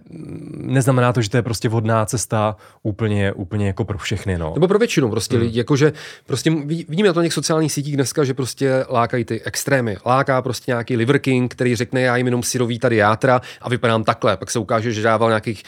neznamená 0.57 1.13
to, 1.13 1.21
že 1.21 1.29
to 1.29 1.37
je 1.37 1.43
prostě 1.43 1.69
vhodná 1.69 2.05
cesta 2.05 2.55
úplně, 2.83 3.33
úplně 3.33 3.67
jako 3.67 3.85
pro 3.85 3.97
všechny. 3.97 4.37
No. 4.37 4.51
Nebo 4.53 4.67
pro 4.67 4.79
většinu 4.79 5.09
prostě 5.09 5.35
hmm. 5.35 5.43
lidí, 5.45 5.57
jakože 5.57 5.93
prostě 6.25 6.51
vidíme 6.65 7.13
to 7.13 7.19
na 7.19 7.23
těch 7.23 7.33
sociálních 7.33 7.73
sítích 7.73 7.95
dneska, 7.95 8.23
že 8.23 8.33
prostě 8.33 8.85
lákají 8.89 9.25
ty 9.25 9.41
extrémy. 9.41 9.97
Láká 10.05 10.41
prostě 10.41 10.71
nějaký 10.71 10.97
Liver 10.97 11.19
King, 11.19 11.51
který 11.51 11.75
řekne, 11.75 12.01
já 12.01 12.17
jim 12.17 12.27
jenom 12.27 12.43
syrový 12.43 12.79
tady 12.79 12.95
játra 12.95 13.41
a 13.61 13.69
vypadám 13.69 14.03
takhle. 14.03 14.37
Pak 14.37 14.51
se 14.51 14.59
ukáže, 14.59 14.93
že 14.93 15.01
dával 15.01 15.29
nějakých, 15.29 15.63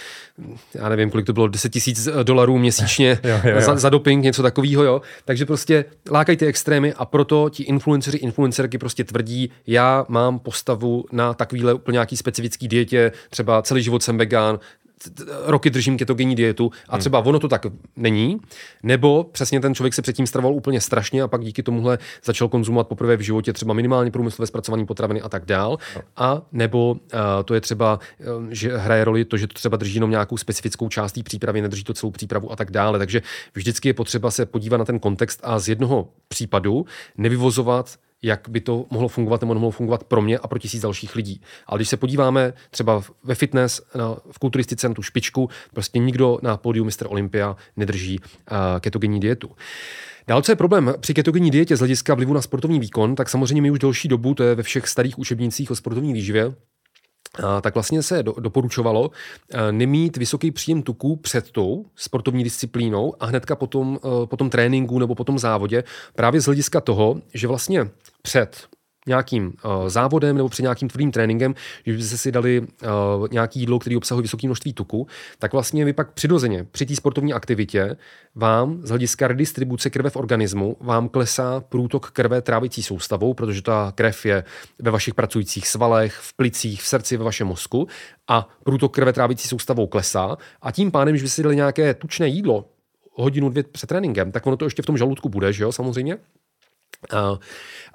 já 0.74 0.90
nevím, 0.90 1.10
kolik 1.10 1.26
to 1.26 1.34
bylo, 1.34 1.48
10 1.48 1.70
tisíc 1.70 2.10
dolarů 2.24 2.58
měsíčně 2.58 3.20
jo, 3.24 3.40
jo, 3.44 3.52
jo. 3.56 3.62
Za, 3.62 3.76
za 3.76 3.90
doping, 3.94 4.24
něco 4.24 4.44
takového, 4.44 4.84
jo. 4.84 5.02
Takže 5.26 5.46
prostě 5.46 5.86
lákají 6.12 6.38
ty 6.38 6.46
extrémy 6.46 6.94
a 6.94 7.06
proto 7.06 7.50
ti 7.50 7.64
influenceři, 7.64 8.18
influencerky 8.18 8.78
prostě 8.78 9.04
tvrdí, 9.04 9.50
já 9.68 10.06
mám 10.10 10.40
postavu 10.40 11.06
na 11.12 11.34
takovýhle 11.34 11.74
úplně 11.74 11.96
nějaký 11.96 12.18
specifický 12.18 12.68
dietě, 12.68 13.12
třeba 13.30 13.62
celý 13.62 13.84
život 13.84 14.04
jsem 14.04 14.18
vegan, 14.18 14.60
roky 15.46 15.70
držím 15.70 15.98
ketogenní 15.98 16.36
dietu 16.36 16.72
a 16.90 16.96
hmm. 16.96 17.00
třeba 17.00 17.20
ono 17.20 17.40
to 17.40 17.48
tak 17.48 17.66
není, 17.96 18.38
nebo 18.84 19.24
přesně 19.24 19.60
ten 19.60 19.76
člověk 19.76 19.94
se 19.94 20.02
předtím 20.02 20.28
stravoval 20.28 20.56
úplně 20.56 20.82
strašně 20.82 21.22
a 21.22 21.28
pak 21.28 21.44
díky 21.44 21.64
tomuhle 21.64 21.98
začal 22.24 22.48
konzumovat 22.48 22.88
poprvé 22.88 23.18
v 23.18 23.22
životě 23.22 23.54
třeba 23.54 23.74
minimálně 23.74 24.12
průmyslové 24.12 24.48
zpracované 24.48 24.86
potraviny 24.86 25.22
a 25.22 25.30
tak 25.30 25.46
dál. 25.46 25.78
No. 25.96 26.02
A 26.18 26.42
nebo 26.52 26.92
uh, 26.92 27.00
to 27.46 27.54
je 27.54 27.62
třeba, 27.62 28.00
uh, 28.38 28.46
že 28.50 28.78
hraje 28.78 29.04
roli 29.04 29.26
to, 29.26 29.38
že 29.38 29.48
to 29.48 29.54
třeba 29.54 29.78
drží 29.78 29.96
jenom 29.96 30.10
nějakou 30.10 30.38
specifickou 30.38 30.90
část 30.90 31.12
té 31.12 31.24
přípravy, 31.24 31.62
nedrží 31.62 31.84
to 31.84 31.94
celou 31.94 32.12
přípravu 32.12 32.52
a 32.52 32.56
tak 32.56 32.72
dále. 32.72 33.00
Takže 33.00 33.22
vždycky 33.54 33.90
je 33.90 33.94
potřeba 33.94 34.32
se 34.32 34.46
podívat 34.46 34.78
na 34.78 34.86
ten 34.86 35.00
kontext 35.00 35.40
a 35.44 35.60
z 35.60 35.70
jednoho 35.70 36.08
případu 36.28 36.86
nevyvozovat 37.18 37.98
jak 38.24 38.50
by 38.50 38.62
to 38.62 38.86
mohlo 38.90 39.08
fungovat 39.08 39.42
nebo 39.42 39.54
mohlo 39.54 39.72
fungovat 39.72 40.04
pro 40.04 40.22
mě 40.22 40.38
a 40.38 40.48
pro 40.48 40.60
tisíc 40.60 40.82
dalších 40.82 41.16
lidí. 41.16 41.42
Ale 41.68 41.78
když 41.78 41.90
se 41.90 41.98
podíváme 41.98 42.54
třeba 42.70 43.04
ve 43.24 43.36
fitness, 43.36 43.82
na, 43.96 44.16
v 44.32 44.40
kulturistice 44.40 44.88
na 44.88 44.94
tu 44.94 45.02
špičku, 45.02 45.50
prostě 45.74 46.00
nikdo 46.00 46.40
na 46.42 46.58
pódiu 46.58 46.86
Mr. 46.86 47.08
Olympia 47.08 47.56
nedrží 47.78 48.20
uh, 48.20 48.58
ketogenní 48.80 49.20
dietu. 49.20 49.52
Dál, 50.28 50.42
co 50.42 50.52
je 50.52 50.56
problém 50.56 50.94
při 51.00 51.14
ketogenní 51.14 51.52
dietě 51.52 51.76
z 51.76 51.80
hlediska 51.80 52.14
vlivu 52.14 52.34
na 52.34 52.42
sportovní 52.42 52.80
výkon, 52.80 53.16
tak 53.16 53.30
samozřejmě 53.30 53.62
my 53.62 53.72
už 53.72 53.80
delší 53.80 54.08
dobu, 54.08 54.34
to 54.34 54.44
je 54.44 54.56
ve 54.56 54.64
všech 54.64 54.88
starých 54.88 55.20
učebnicích 55.20 55.72
o 55.72 55.76
sportovní 55.76 56.14
výživě, 56.14 56.54
tak 57.62 57.74
vlastně 57.74 58.04
se 58.04 58.24
do, 58.24 58.34
doporučovalo 58.40 59.12
nemít 59.72 60.18
vysoký 60.18 60.52
příjem 60.52 60.84
tuku 60.84 61.16
před 61.16 61.52
tou 61.52 61.86
sportovní 61.96 62.44
disciplínou 62.44 63.14
a 63.20 63.26
hnedka 63.26 63.56
potom, 63.56 64.00
po 64.26 64.38
tom 64.38 64.50
tréninku 64.50 65.00
nebo 65.00 65.16
po 65.16 65.24
tom 65.24 65.40
závodě, 65.40 65.84
právě 66.16 66.42
z 66.42 66.46
hlediska 66.46 66.82
toho, 66.82 67.22
že 67.34 67.48
vlastně 67.48 67.90
před 68.22 68.68
nějakým 69.08 69.46
uh, 69.46 69.90
závodem 69.90 70.38
nebo 70.38 70.50
před 70.50 70.62
nějakým 70.62 70.90
tvrdým 70.90 71.12
tréninkem, 71.12 71.56
že 71.86 71.94
byste 71.94 72.18
si 72.18 72.32
dali 72.32 72.62
uh, 72.62 73.28
nějaký 73.32 73.60
jídlo, 73.60 73.80
který 73.80 73.98
obsahuje 73.98 74.22
vysoké 74.22 74.48
množství 74.48 74.74
tuku, 74.74 75.08
tak 75.40 75.54
vlastně 75.54 75.86
vy 75.86 75.94
pak 75.94 76.12
přirozeně 76.12 76.66
při 76.72 76.86
té 76.86 76.96
sportovní 76.96 77.34
aktivitě 77.34 77.96
vám 78.36 78.80
z 78.84 78.90
hlediska 78.90 79.28
redistribuce 79.28 79.90
krve 79.90 80.10
v 80.10 80.16
organismu 80.16 80.78
vám 80.80 81.10
klesá 81.10 81.60
průtok 81.70 82.12
krve 82.12 82.42
trávicí 82.42 82.84
soustavou, 82.84 83.34
protože 83.34 83.62
ta 83.62 83.92
krev 83.96 84.26
je 84.26 84.44
ve 84.80 84.92
vašich 84.92 85.14
pracujících 85.14 85.68
svalech, 85.68 86.14
v 86.14 86.34
plicích, 86.34 86.82
v 86.82 86.88
srdci, 86.88 87.18
ve 87.18 87.24
vašem 87.24 87.48
mozku 87.48 87.88
a 88.28 88.48
průtok 88.64 88.94
krve 88.94 89.14
trávicí 89.14 89.48
soustavou 89.48 89.88
klesá 89.88 90.38
a 90.62 90.72
tím 90.72 90.92
pádem, 90.92 91.18
že 91.18 91.24
vy 91.24 91.30
si 91.30 91.44
dali 91.44 91.56
nějaké 91.56 91.94
tučné 91.94 92.28
jídlo, 92.28 92.66
hodinu, 93.14 93.50
dvě 93.50 93.64
před 93.64 93.88
tréninkem, 93.88 94.32
tak 94.32 94.48
ono 94.48 94.58
to 94.58 94.66
ještě 94.66 94.82
v 94.82 94.86
tom 94.86 94.98
žaludku 94.98 95.30
bude, 95.30 95.54
že 95.54 95.64
jo, 95.64 95.72
samozřejmě. 95.72 96.18
A, 97.12 97.40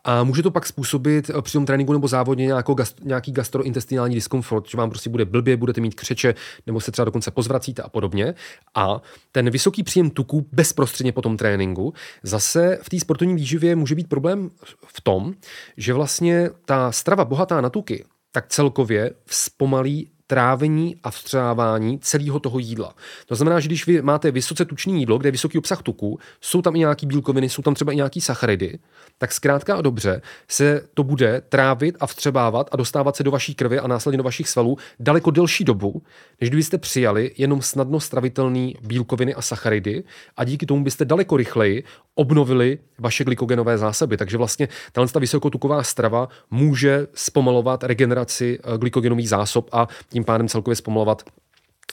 a 0.05 0.25
může 0.25 0.43
to 0.43 0.51
pak 0.51 0.67
způsobit 0.67 1.31
při 1.41 1.53
tom 1.53 1.67
tréninku 1.67 1.93
nebo 1.93 2.09
závodně 2.09 2.47
nějakou, 2.47 2.75
gast, 2.75 3.05
nějaký 3.05 3.33
gastrointestinální 3.33 4.15
diskomfort, 4.15 4.69
že 4.69 4.79
vám 4.79 4.91
prostě 4.91 5.11
bude 5.11 5.25
blbě, 5.25 5.57
budete 5.57 5.81
mít 5.81 5.95
křeče, 5.95 6.35
nebo 6.67 6.81
se 6.81 6.93
třeba 6.93 7.05
dokonce 7.05 7.31
pozvracíte 7.31 7.83
a 7.83 7.89
podobně. 7.89 8.35
A 8.75 9.03
ten 9.33 9.51
vysoký 9.51 9.83
příjem 9.83 10.11
tuku 10.11 10.47
bezprostředně 10.53 11.13
po 11.13 11.23
tom 11.23 11.37
tréninku 11.37 11.95
zase 12.23 12.79
v 12.83 12.89
té 12.89 13.01
sportovní 13.01 13.35
výživě 13.35 13.77
může 13.77 13.95
být 13.95 14.09
problém 14.09 14.51
v 14.87 15.01
tom, 15.01 15.35
že 15.77 15.93
vlastně 15.93 16.51
ta 16.65 16.93
strava 16.93 17.25
bohatá 17.25 17.61
na 17.61 17.71
tuky, 17.71 18.05
tak 18.33 18.49
celkově 18.49 19.11
vzpomalí 19.25 20.11
trávení 20.29 20.97
a 21.03 21.11
vstřebávání 21.11 21.99
celého 21.99 22.41
toho 22.41 22.59
jídla. 22.59 22.95
To 23.27 23.35
znamená, 23.35 23.61
že 23.61 23.69
když 23.69 23.87
vy 23.87 24.03
máte 24.03 24.31
vysoce 24.31 24.65
tučný 24.65 24.99
jídlo, 24.99 25.19
kde 25.19 25.29
je 25.29 25.33
vysoký 25.33 25.59
obsah 25.59 25.83
tuku, 25.83 26.19
jsou 26.41 26.63
tam 26.63 26.77
i 26.77 26.79
nějaký 26.79 27.07
bílkoviny, 27.07 27.49
jsou 27.49 27.63
tam 27.63 27.75
třeba 27.75 27.93
i 27.93 27.97
nějaký 27.97 28.21
sacharidy, 28.21 28.79
tak 29.19 29.33
zkrátka 29.33 29.77
a 29.77 29.83
dobře 29.83 30.23
se 30.49 30.83
to 30.95 31.05
bude 31.05 31.43
trávit 31.49 31.97
a 32.01 32.07
vstřebávat 32.07 32.69
a 32.73 32.77
dostávat 32.77 33.17
se 33.17 33.23
do 33.23 33.31
vaší 33.31 33.55
krve 33.55 33.81
a 33.81 33.87
následně 33.87 34.17
do 34.17 34.23
vašich 34.23 34.49
svalů 34.49 34.77
daleko 35.01 35.31
delší 35.31 35.65
dobu, 35.65 36.03
než 36.41 36.51
kdybyste 36.51 36.79
přijali 36.79 37.33
jenom 37.39 37.63
snadno 37.63 38.01
stravitelné 38.01 38.73
bílkoviny 38.83 39.35
a 39.35 39.43
sacharidy 39.43 40.05
a 40.37 40.45
díky 40.45 40.67
tomu 40.67 40.85
byste 40.85 41.05
daleko 41.05 41.37
rychleji 41.37 41.85
obnovili 42.15 42.79
vaše 42.99 43.25
glykogenové 43.25 43.79
zásoby. 43.79 44.17
Takže 44.17 44.37
vlastně 44.37 44.69
tahle 44.93 45.09
vysokotuková 45.21 45.83
strava 45.83 46.29
může 46.51 47.07
zpomalovat 47.15 47.85
regeneraci 47.85 48.59
eh, 48.59 48.79
glykogenových 48.79 49.29
zásob 49.29 49.69
a 49.73 49.89
tím 50.09 50.18
pádem 50.25 50.49
celkově 50.49 50.77
zpomalovat 50.77 51.23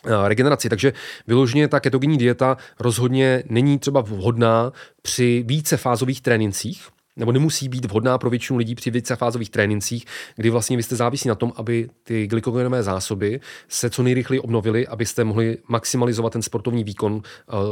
eh, 0.05 0.09
regeneraci. 0.27 0.69
Takže 0.69 0.93
vyloženě 1.27 1.67
ta 1.67 1.79
ketogenní 1.79 2.17
dieta 2.17 2.57
rozhodně 2.79 3.43
není 3.49 3.79
třeba 3.79 4.01
vhodná 4.01 4.71
při 5.01 5.43
více 5.47 5.77
fázových 5.77 6.21
trénincích, 6.21 6.87
nebo 7.17 7.31
nemusí 7.31 7.69
být 7.69 7.85
vhodná 7.85 8.17
pro 8.17 8.29
většinu 8.29 8.57
lidí 8.57 8.75
při 8.75 8.91
vícefázových 8.91 9.49
trénincích, 9.49 10.05
kdy 10.35 10.49
vlastně 10.49 10.77
vy 10.77 10.83
jste 10.83 10.95
závisí 10.95 11.27
na 11.27 11.35
tom, 11.35 11.53
aby 11.55 11.89
ty 12.03 12.27
glykogenové 12.27 12.83
zásoby 12.83 13.39
se 13.69 13.89
co 13.89 14.03
nejrychleji 14.03 14.39
obnovily, 14.39 14.87
abyste 14.87 15.23
mohli 15.23 15.57
maximalizovat 15.67 16.33
ten 16.33 16.41
sportovní 16.41 16.83
výkon 16.83 17.13
uh, 17.13 17.21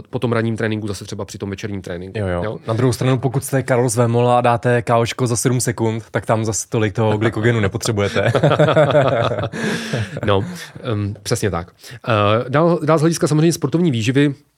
po 0.10 0.20
tom 0.20 0.32
ranním 0.32 0.58
tréninku, 0.58 0.88
zase 0.88 1.06
třeba 1.06 1.26
při 1.26 1.38
tom 1.38 1.50
večerním 1.50 1.82
tréninku. 1.82 2.20
Jo, 2.20 2.28
jo. 2.28 2.42
Jo? 2.44 2.58
Na 2.68 2.74
druhou 2.74 2.94
stranu, 2.94 3.20
pokud 3.20 3.44
jste 3.44 3.64
Karol 3.64 3.90
z 3.90 3.96
Vemola 3.96 4.38
a 4.38 4.42
dáte 4.42 4.82
káoško 4.82 5.28
za 5.28 5.36
7 5.36 5.62
sekund, 5.62 6.04
tak 6.12 6.26
tam 6.26 6.46
zase 6.46 6.70
tolik 6.70 6.94
toho 6.94 7.18
glykogenu 7.18 7.60
nepotřebujete. 7.60 8.32
no, 10.26 10.46
um, 10.94 11.16
přesně 11.24 11.52
tak. 11.52 11.72
Uh, 12.08 12.50
dál, 12.50 12.80
dál 12.86 12.98
z 12.98 13.02
hlediska 13.02 13.28
samozřejmě 13.28 13.54
sportovní 13.54 13.92
výživy, 13.92 14.34
Eh, 14.34 14.53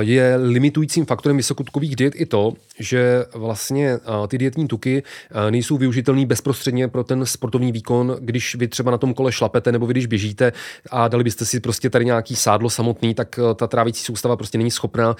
je 0.00 0.36
limitujícím 0.36 1.06
faktorem 1.06 1.36
vysokotkových 1.36 1.96
diet 1.96 2.12
i 2.16 2.26
to, 2.26 2.52
že 2.78 3.24
vlastně 3.34 3.90
eh, 3.90 4.28
ty 4.28 4.38
dietní 4.38 4.68
tuky 4.68 5.02
eh, 5.02 5.50
nejsou 5.50 5.76
využitelné 5.76 6.26
bezprostředně 6.26 6.88
pro 6.88 7.04
ten 7.04 7.26
sportovní 7.26 7.72
výkon, 7.72 8.16
když 8.20 8.54
vy 8.54 8.68
třeba 8.68 8.90
na 8.90 8.98
tom 8.98 9.14
kole 9.14 9.32
šlapete 9.32 9.72
nebo 9.72 9.86
vy 9.86 9.94
když 9.94 10.06
běžíte 10.06 10.52
a 10.90 11.08
dali 11.08 11.24
byste 11.24 11.44
si 11.44 11.60
prostě 11.60 11.90
tady 11.90 12.04
nějaký 12.04 12.36
sádlo 12.36 12.70
samotný, 12.70 13.14
tak 13.14 13.40
ta 13.56 13.66
trávící 13.66 14.04
soustava 14.04 14.36
prostě 14.36 14.58
není 14.58 14.70
schopná, 14.70 15.16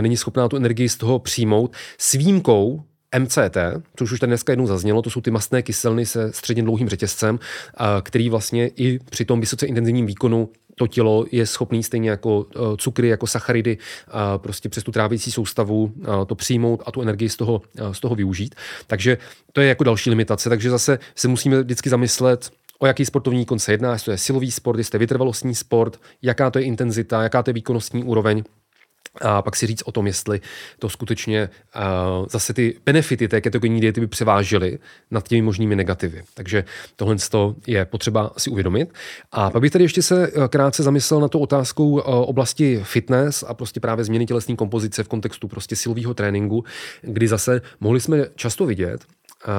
není 0.00 0.16
schopná 0.16 0.48
tu 0.48 0.56
energii 0.56 0.88
z 0.88 0.96
toho 0.96 1.18
přijmout. 1.18 1.72
S 1.98 2.12
výjimkou 2.12 2.82
MCT, 3.18 3.56
což 3.96 4.12
už 4.12 4.20
tady 4.20 4.30
dneska 4.30 4.52
jednou 4.52 4.66
zaznělo, 4.66 5.02
to 5.02 5.10
jsou 5.10 5.20
ty 5.20 5.30
mastné 5.30 5.62
kyseliny 5.62 6.06
se 6.06 6.32
středně 6.32 6.62
dlouhým 6.62 6.88
řetězcem, 6.88 7.38
který 8.02 8.30
vlastně 8.30 8.68
i 8.68 8.98
při 9.10 9.24
tom 9.24 9.40
vysoce 9.40 9.66
intenzivním 9.66 10.06
výkonu 10.06 10.48
to 10.78 10.86
tělo 10.86 11.24
je 11.32 11.46
schopný 11.46 11.82
stejně 11.82 12.10
jako 12.10 12.46
eh, 12.50 12.58
cukry, 12.76 13.08
jako 13.08 13.26
sacharidy, 13.26 13.78
prostě 14.36 14.68
přes 14.68 14.84
tu 14.84 14.92
trávicí 14.92 15.32
soustavu 15.32 15.92
to 16.26 16.34
přijmout 16.34 16.82
a 16.86 16.92
tu 16.92 17.02
energii 17.02 17.28
z 17.28 17.36
toho, 17.36 17.62
z 17.92 18.00
toho 18.00 18.14
využít. 18.14 18.54
Takže 18.86 19.18
to 19.52 19.60
je 19.60 19.68
jako 19.68 19.84
další 19.84 20.10
limitace. 20.10 20.48
Takže 20.48 20.70
zase 20.70 20.98
se 21.14 21.28
musíme 21.28 21.62
vždycky 21.62 21.90
zamyslet, 21.90 22.50
o 22.78 22.86
jaký 22.86 23.04
sportovní 23.04 23.38
výkon 23.38 23.58
se 23.58 23.72
jedná, 23.72 23.92
jestli 23.92 24.04
to 24.04 24.10
je 24.10 24.18
silový 24.18 24.50
sport, 24.50 24.78
jestli 24.78 24.90
to 24.90 24.96
je 24.96 24.98
vytrvalostní 24.98 25.54
sport, 25.54 26.00
jaká 26.22 26.50
to 26.50 26.58
je 26.58 26.64
intenzita, 26.64 27.22
jaká 27.22 27.42
to 27.42 27.50
je 27.50 27.54
výkonnostní 27.54 28.04
úroveň 28.04 28.44
a 29.20 29.42
pak 29.42 29.56
si 29.56 29.66
říct 29.66 29.82
o 29.82 29.92
tom, 29.92 30.06
jestli 30.06 30.40
to 30.78 30.88
skutečně 30.88 31.48
uh, 31.76 32.26
zase 32.30 32.54
ty 32.54 32.76
benefity 32.86 33.28
té 33.28 33.40
ketogenní 33.40 33.80
diety 33.80 34.00
by 34.00 34.06
převážily 34.06 34.78
nad 35.10 35.28
těmi 35.28 35.42
možnými 35.42 35.76
negativy. 35.76 36.22
Takže 36.34 36.64
tohle 36.96 37.16
je 37.66 37.84
potřeba 37.84 38.32
si 38.36 38.50
uvědomit. 38.50 38.92
A 39.32 39.50
pak 39.50 39.62
bych 39.62 39.72
tady 39.72 39.84
ještě 39.84 40.02
se 40.02 40.28
e, 40.28 40.48
krátce 40.48 40.82
zamyslel 40.82 41.20
na 41.20 41.28
to 41.28 41.40
otázkou 41.40 41.90
uh, 41.90 42.00
oblasti 42.04 42.80
fitness 42.84 43.44
a 43.48 43.54
prostě 43.54 43.80
právě 43.80 44.04
změny 44.04 44.26
tělesní 44.26 44.56
kompozice 44.56 45.04
v 45.04 45.08
kontextu 45.08 45.48
prostě 45.48 45.76
silového 45.76 46.14
tréninku, 46.14 46.64
kdy 47.02 47.28
zase 47.28 47.60
mohli 47.80 48.00
jsme 48.00 48.26
často 48.34 48.66
vidět, 48.66 49.04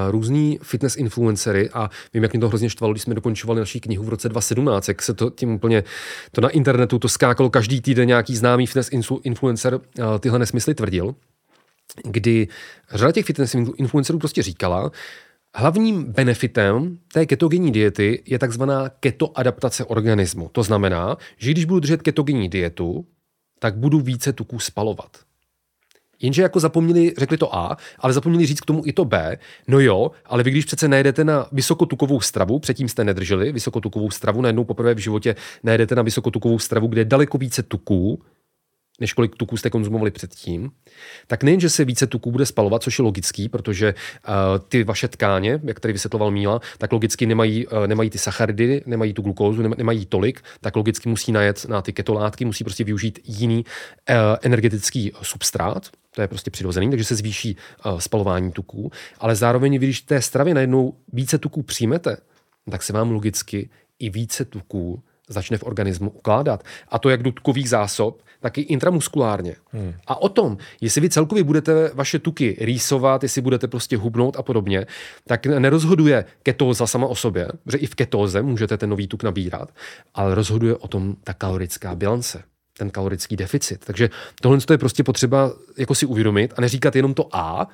různý 0.10 0.60
fitness 0.64 0.96
influencery 0.96 1.70
a 1.70 1.90
vím, 2.14 2.24
jak 2.24 2.34
mě 2.34 2.40
to 2.40 2.48
hrozně 2.48 2.70
štvalo, 2.70 2.94
když 2.94 3.04
jsme 3.04 3.16
dokončovali 3.16 3.60
naší 3.60 3.80
knihu 3.80 4.04
v 4.04 4.10
roce 4.10 4.30
2017, 4.30 4.88
jak 4.88 5.02
se 5.02 5.14
to 5.14 5.30
tím 5.30 5.52
úplně, 5.52 5.84
to 6.32 6.42
na 6.42 6.50
internetu 6.50 7.00
to 7.00 7.10
skákalo 7.10 7.50
každý 7.50 7.82
týden 7.82 8.08
nějaký 8.08 8.36
známý 8.36 8.68
fitness 8.68 8.90
influencer 9.24 9.80
tyhle 10.20 10.40
nesmysly 10.40 10.76
tvrdil, 10.76 11.16
kdy 12.04 12.48
řada 12.92 13.12
těch 13.12 13.26
fitness 13.26 13.56
influencerů 13.56 14.20
prostě 14.20 14.42
říkala, 14.44 14.92
Hlavním 15.56 16.04
benefitem 16.04 17.00
té 17.14 17.26
ketogenní 17.26 17.72
diety 17.72 18.24
je 18.26 18.40
takzvaná 18.40 18.90
ketoadaptace 18.90 19.86
organismu. 19.86 20.50
To 20.52 20.64
znamená, 20.64 21.18
že 21.38 21.52
když 21.52 21.66
budu 21.66 21.80
držet 21.80 22.02
ketogenní 22.02 22.50
dietu, 22.50 23.06
tak 23.60 23.78
budu 23.78 24.00
více 24.00 24.34
tuků 24.34 24.60
spalovat. 24.60 25.18
Jenže 26.22 26.42
jako 26.42 26.60
zapomněli, 26.60 27.14
řekli 27.18 27.38
to 27.38 27.56
A, 27.56 27.78
ale 28.00 28.14
zapomněli 28.14 28.46
říct 28.46 28.62
k 28.62 28.66
tomu 28.66 28.82
i 28.86 28.94
to 28.94 29.06
B. 29.06 29.38
No 29.68 29.80
jo, 29.80 30.12
ale 30.26 30.44
vy 30.44 30.52
když 30.52 30.66
přece 30.66 30.88
najedete 30.88 31.24
na 31.24 31.48
vysokotukovou 31.52 32.22
stravu, 32.22 32.60
předtím 32.60 32.90
jste 32.90 33.04
nedrželi 33.04 33.52
vysokotukovou 33.52 34.12
stravu, 34.12 34.42
najednou 34.42 34.64
poprvé 34.64 34.94
v 34.94 34.98
životě 34.98 35.36
najedete 35.64 35.96
na 35.96 36.02
vysokotukovou 36.02 36.60
stravu, 36.60 36.88
kde 36.88 37.02
je 37.02 37.06
daleko 37.06 37.38
více 37.38 37.64
tuků, 37.64 38.22
než 39.00 39.14
kolik 39.14 39.36
tuků 39.36 39.58
jste 39.58 39.70
konzumovali 39.70 40.12
předtím, 40.12 40.72
tak 41.28 41.44
nejen, 41.44 41.60
že 41.60 41.70
se 41.70 41.86
více 41.86 42.08
tuků 42.08 42.32
bude 42.32 42.46
spalovat, 42.46 42.84
což 42.84 43.00
je 43.00 43.04
logický, 43.04 43.50
protože 43.50 43.94
uh, 43.94 44.34
ty 44.70 44.84
vaše 44.84 45.08
tkáně, 45.08 45.60
jak 45.64 45.80
tady 45.80 45.92
vysvětloval 45.94 46.32
Míla, 46.32 46.62
tak 46.78 46.92
logicky 46.92 47.26
nemají, 47.26 47.68
uh, 47.68 47.88
nemají 47.88 48.10
ty 48.10 48.18
sacharidy, 48.18 48.84
nemají 48.86 49.14
tu 49.14 49.22
glukózu, 49.22 49.62
nemají 49.62 50.06
tolik, 50.06 50.42
tak 50.62 50.76
logicky 50.76 51.10
musí 51.10 51.32
najet 51.32 51.66
na 51.66 51.82
ty 51.82 51.94
ketolátky, 51.94 52.46
musí 52.46 52.64
prostě 52.64 52.84
využít 52.84 53.20
jiný 53.24 53.66
uh, 54.10 54.16
energetický 54.42 55.12
substrát, 55.22 55.90
to 56.16 56.22
je 56.22 56.28
prostě 56.28 56.52
přirozený, 56.52 56.90
takže 56.90 57.06
se 57.06 57.16
zvýší 57.16 57.58
uh, 57.86 58.00
spalování 58.00 58.52
tuků, 58.52 58.92
ale 59.20 59.36
zároveň, 59.36 59.76
když 59.76 60.02
té 60.02 60.22
stravě 60.22 60.54
najednou 60.54 60.94
více 61.14 61.38
tuků 61.38 61.64
přijmete, 61.64 62.18
tak 62.72 62.84
se 62.84 62.94
vám 62.94 63.12
logicky 63.12 63.70
i 64.00 64.10
více 64.10 64.46
tuků 64.46 65.04
začne 65.30 65.58
v 65.58 65.64
organismu 65.64 66.10
ukládat. 66.10 66.64
A 66.90 67.00
to 67.00 67.10
jak 67.10 67.24
do 67.24 67.32
tukových 67.32 67.70
zásob, 67.70 68.22
tak 68.40 68.58
i 68.58 68.62
intramuskulárně. 68.62 69.56
Hmm. 69.72 69.94
A 70.08 70.22
o 70.22 70.30
tom, 70.30 70.58
jestli 70.82 71.02
vy 71.02 71.10
celkově 71.10 71.44
budete 71.44 71.92
vaše 71.94 72.20
tuky 72.20 72.58
rýsovat, 72.60 73.24
jestli 73.24 73.42
budete 73.42 73.68
prostě 73.68 73.98
hubnout 73.98 74.36
a 74.38 74.44
podobně, 74.44 74.86
tak 75.28 75.46
nerozhoduje 75.46 76.26
ketóza 76.44 76.88
sama 76.88 77.08
o 77.08 77.16
sobě, 77.16 77.48
že 77.72 77.78
i 77.78 77.86
v 77.86 77.96
ketóze 77.96 78.42
můžete 78.42 78.78
ten 78.78 78.90
nový 78.90 79.08
tuk 79.08 79.24
nabírat, 79.24 79.70
ale 80.14 80.36
rozhoduje 80.36 80.76
o 80.76 80.88
tom 80.88 81.16
ta 81.24 81.34
kalorická 81.34 81.96
bilance 81.96 82.44
ten 82.78 82.90
kalorický 82.90 83.36
deficit. 83.36 83.86
Takže 83.86 84.10
tohle 84.42 84.60
je 84.72 84.78
prostě 84.78 85.04
potřeba 85.04 85.52
jako 85.78 85.96
si 85.96 86.06
uvědomit 86.06 86.54
a 86.58 86.62
neříkat 86.62 86.96
jenom 86.96 87.14
to 87.14 87.36
A, 87.36 87.68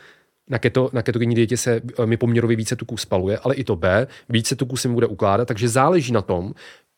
na, 0.49 0.60
keto, 0.60 0.90
na 0.94 1.02
ketogenní 1.02 1.36
dietě 1.36 1.57
se 1.57 1.82
mi 2.06 2.18
poměrově 2.18 2.57
více 2.57 2.76
tuků 2.76 2.98
spaluje, 2.98 3.38
ale 3.38 3.56
i 3.56 3.64
to 3.64 3.76
B, 3.76 4.07
více 4.30 4.56
tuků 4.56 4.77
se 4.77 4.88
mi 4.88 4.94
bude 4.94 5.07
ukládat, 5.07 5.48
takže 5.48 5.69
záleží 5.69 6.11
na 6.11 6.22
tom, 6.22 6.53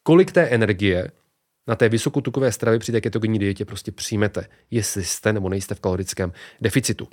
kolik 0.07 0.31
té 0.31 0.43
energie 0.43 1.11
na 1.67 1.75
té 1.75 1.89
vysokotukové 1.89 2.51
stravě 2.51 2.79
při 2.79 2.91
té 2.91 3.01
ketogenní 3.01 3.39
dietě 3.39 3.65
prostě 3.65 3.91
přijmete, 3.91 4.47
jestli 4.71 5.03
jste 5.03 5.33
nebo 5.33 5.49
nejste 5.49 5.75
v 5.75 5.79
kalorickém 5.79 6.33
deficitu. 6.61 7.07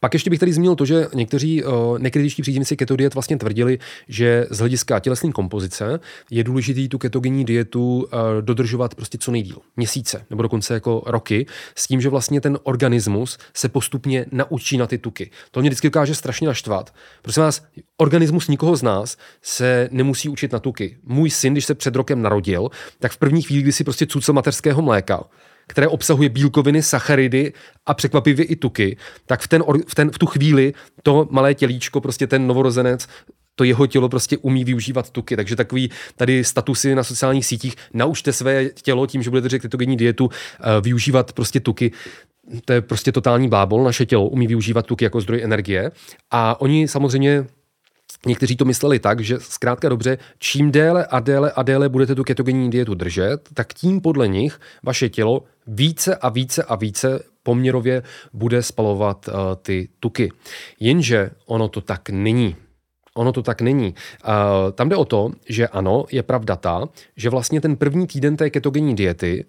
Pak 0.00 0.14
ještě 0.14 0.30
bych 0.30 0.38
tady 0.38 0.52
zmínil 0.52 0.74
to, 0.74 0.84
že 0.84 1.06
někteří 1.14 1.62
nekritičtí 1.98 2.42
příznivci 2.42 2.76
keto 2.76 2.96
diet 2.96 3.14
vlastně 3.14 3.38
tvrdili, 3.38 3.78
že 4.08 4.46
z 4.50 4.58
hlediska 4.58 5.00
tělesné 5.00 5.32
kompozice 5.32 6.00
je 6.30 6.44
důležité 6.44 6.88
tu 6.88 6.98
ketogenní 6.98 7.44
dietu 7.44 8.08
dodržovat 8.40 8.94
prostě 8.94 9.18
co 9.18 9.30
nejdíl, 9.30 9.56
měsíce 9.76 10.24
nebo 10.30 10.42
dokonce 10.42 10.74
jako 10.74 11.02
roky, 11.06 11.46
s 11.74 11.86
tím, 11.86 12.00
že 12.00 12.08
vlastně 12.08 12.40
ten 12.40 12.58
organismus 12.62 13.38
se 13.54 13.68
postupně 13.68 14.26
naučí 14.32 14.76
na 14.76 14.86
ty 14.86 14.98
tuky. 14.98 15.30
To 15.50 15.60
mě 15.60 15.70
vždycky 15.70 15.86
dokáže 15.86 16.14
strašně 16.14 16.46
naštvat. 16.46 16.94
Prosím 17.22 17.42
vás, 17.42 17.64
organismus 17.96 18.48
nikoho 18.48 18.76
z 18.76 18.82
nás 18.82 19.16
se 19.42 19.88
nemusí 19.92 20.28
učit 20.28 20.52
na 20.52 20.58
tuky. 20.58 20.96
Můj 21.04 21.30
syn, 21.30 21.54
když 21.54 21.64
se 21.64 21.74
před 21.74 21.96
rokem 21.96 22.22
narodil, 22.22 22.68
tak 22.98 23.12
v 23.12 23.16
první 23.16 23.42
chvíli, 23.42 23.62
kdy 23.62 23.72
si 23.72 23.84
prostě 23.84 24.06
cucel 24.06 24.34
mateřského 24.34 24.82
mléka, 24.82 25.24
které 25.66 25.88
obsahuje 25.88 26.28
bílkoviny, 26.28 26.82
sacharidy 26.82 27.52
a 27.86 27.94
překvapivě 27.94 28.44
i 28.44 28.56
tuky, 28.56 28.96
tak 29.26 29.40
v, 29.40 29.48
ten, 29.48 29.64
v, 29.86 29.94
ten, 29.94 30.10
v 30.10 30.18
tu 30.18 30.26
chvíli 30.26 30.72
to 31.02 31.28
malé 31.30 31.54
tělíčko, 31.54 32.00
prostě 32.00 32.26
ten 32.26 32.46
novorozenec, 32.46 33.08
to 33.54 33.64
jeho 33.64 33.86
tělo 33.86 34.08
prostě 34.08 34.38
umí 34.38 34.64
využívat 34.64 35.10
tuky. 35.10 35.36
Takže 35.36 35.56
takový 35.56 35.90
tady 36.16 36.44
statusy 36.44 36.94
na 36.94 37.04
sociálních 37.04 37.46
sítích, 37.46 37.74
naučte 37.94 38.32
své 38.32 38.68
tělo 38.68 39.06
tím, 39.06 39.22
že 39.22 39.30
budete 39.30 39.48
řekl 39.48 39.62
ketogenní 39.62 39.96
dietu, 39.96 40.30
eh, 40.30 40.80
využívat 40.80 41.32
prostě 41.32 41.60
tuky. 41.60 41.92
To 42.64 42.72
je 42.72 42.80
prostě 42.80 43.12
totální 43.12 43.48
blábol. 43.48 43.84
Naše 43.84 44.06
tělo 44.06 44.28
umí 44.28 44.46
využívat 44.46 44.86
tuky 44.86 45.04
jako 45.04 45.20
zdroj 45.20 45.42
energie. 45.42 45.90
A 46.30 46.60
oni 46.60 46.88
samozřejmě 46.88 47.46
Někteří 48.26 48.56
to 48.56 48.64
mysleli 48.64 48.98
tak, 48.98 49.20
že 49.20 49.40
zkrátka 49.40 49.88
dobře, 49.88 50.18
čím 50.38 50.70
déle 50.70 51.06
a 51.06 51.20
déle 51.20 51.52
a 51.52 51.62
déle 51.62 51.88
budete 51.88 52.14
tu 52.14 52.24
ketogenní 52.24 52.70
dietu 52.70 52.94
držet, 52.94 53.48
tak 53.54 53.74
tím 53.74 54.00
podle 54.00 54.28
nich 54.28 54.60
vaše 54.82 55.08
tělo 55.08 55.44
více 55.66 56.16
a 56.16 56.28
více 56.28 56.64
a 56.64 56.76
více 56.76 57.24
poměrově 57.42 58.02
bude 58.32 58.62
spalovat 58.62 59.28
uh, 59.28 59.34
ty 59.62 59.88
tuky. 60.00 60.32
Jenže 60.80 61.30
ono 61.46 61.68
to 61.68 61.80
tak 61.80 62.10
není. 62.10 62.56
Ono 63.14 63.32
to 63.32 63.42
tak 63.42 63.60
není. 63.60 63.94
Uh, 64.24 64.72
tam 64.72 64.88
jde 64.88 64.96
o 64.96 65.04
to, 65.04 65.30
že 65.48 65.68
ano, 65.68 66.04
je 66.12 66.22
pravda 66.22 66.56
ta, 66.56 66.88
že 67.16 67.30
vlastně 67.30 67.60
ten 67.60 67.76
první 67.76 68.06
týden 68.06 68.36
té 68.36 68.50
ketogenní 68.50 68.94
diety 68.94 69.44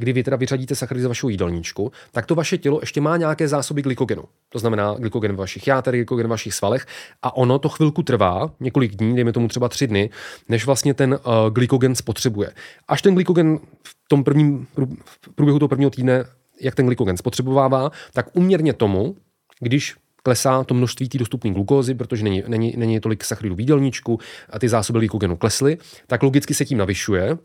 kdy 0.00 0.12
vy 0.12 0.22
teda 0.22 0.36
vyřadíte 0.36 0.74
sacharidy 0.74 1.04
z 1.04 1.06
vašeho 1.06 1.30
jídelníčku, 1.30 1.92
tak 2.12 2.26
to 2.26 2.34
vaše 2.34 2.58
tělo 2.58 2.78
ještě 2.82 3.00
má 3.00 3.16
nějaké 3.16 3.48
zásoby 3.48 3.82
glykogenu. 3.82 4.24
To 4.48 4.58
znamená 4.58 4.94
glykogen 4.94 5.32
v 5.32 5.36
vašich 5.36 5.66
játerech, 5.66 6.00
glykogen 6.00 6.26
v 6.26 6.30
vašich 6.30 6.54
svalech 6.54 6.86
a 7.22 7.36
ono 7.36 7.58
to 7.58 7.68
chvilku 7.68 8.02
trvá, 8.02 8.50
několik 8.60 8.94
dní, 8.94 9.14
dejme 9.14 9.32
tomu 9.32 9.48
třeba 9.48 9.68
tři 9.68 9.86
dny, 9.86 10.10
než 10.48 10.66
vlastně 10.66 10.94
ten 10.94 11.12
uh, 11.12 11.18
glykogen 11.50 11.94
spotřebuje. 11.94 12.52
Až 12.88 13.02
ten 13.02 13.14
glykogen 13.14 13.58
v 13.82 13.94
tom 14.08 14.24
prvním 14.24 14.66
v 15.04 15.34
průběhu 15.34 15.58
toho 15.58 15.68
prvního 15.68 15.90
týdne, 15.90 16.24
jak 16.60 16.74
ten 16.74 16.86
glykogen 16.86 17.16
spotřebovává, 17.16 17.90
tak 18.12 18.26
uměrně 18.32 18.72
tomu, 18.72 19.16
když 19.60 19.96
klesá 20.22 20.64
to 20.64 20.74
množství 20.74 21.08
té 21.08 21.18
dostupné 21.18 21.50
glukózy, 21.50 21.94
protože 21.94 22.24
není, 22.24 22.42
není, 22.46 22.74
není 22.76 23.00
tolik 23.00 23.24
sacharidů 23.24 23.54
v 23.54 23.60
jídelníčku 23.60 24.18
a 24.50 24.58
ty 24.58 24.68
zásoby 24.68 24.98
glykogenu 24.98 25.36
klesly, 25.36 25.78
tak 26.06 26.22
logicky 26.22 26.54
se 26.54 26.64
tím 26.64 26.78
navyšuje 26.78 27.38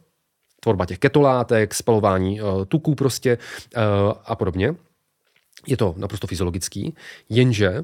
tvorba 0.65 0.85
těch 0.85 0.99
ketolátek, 0.99 1.73
spalování 1.73 2.41
uh, 2.41 2.65
tuků 2.65 2.95
prostě 2.95 3.37
uh, 3.37 3.83
a 4.25 4.35
podobně. 4.35 4.75
Je 5.67 5.77
to 5.77 5.93
naprosto 5.97 6.27
fyziologický, 6.27 6.95
jenže 7.29 7.83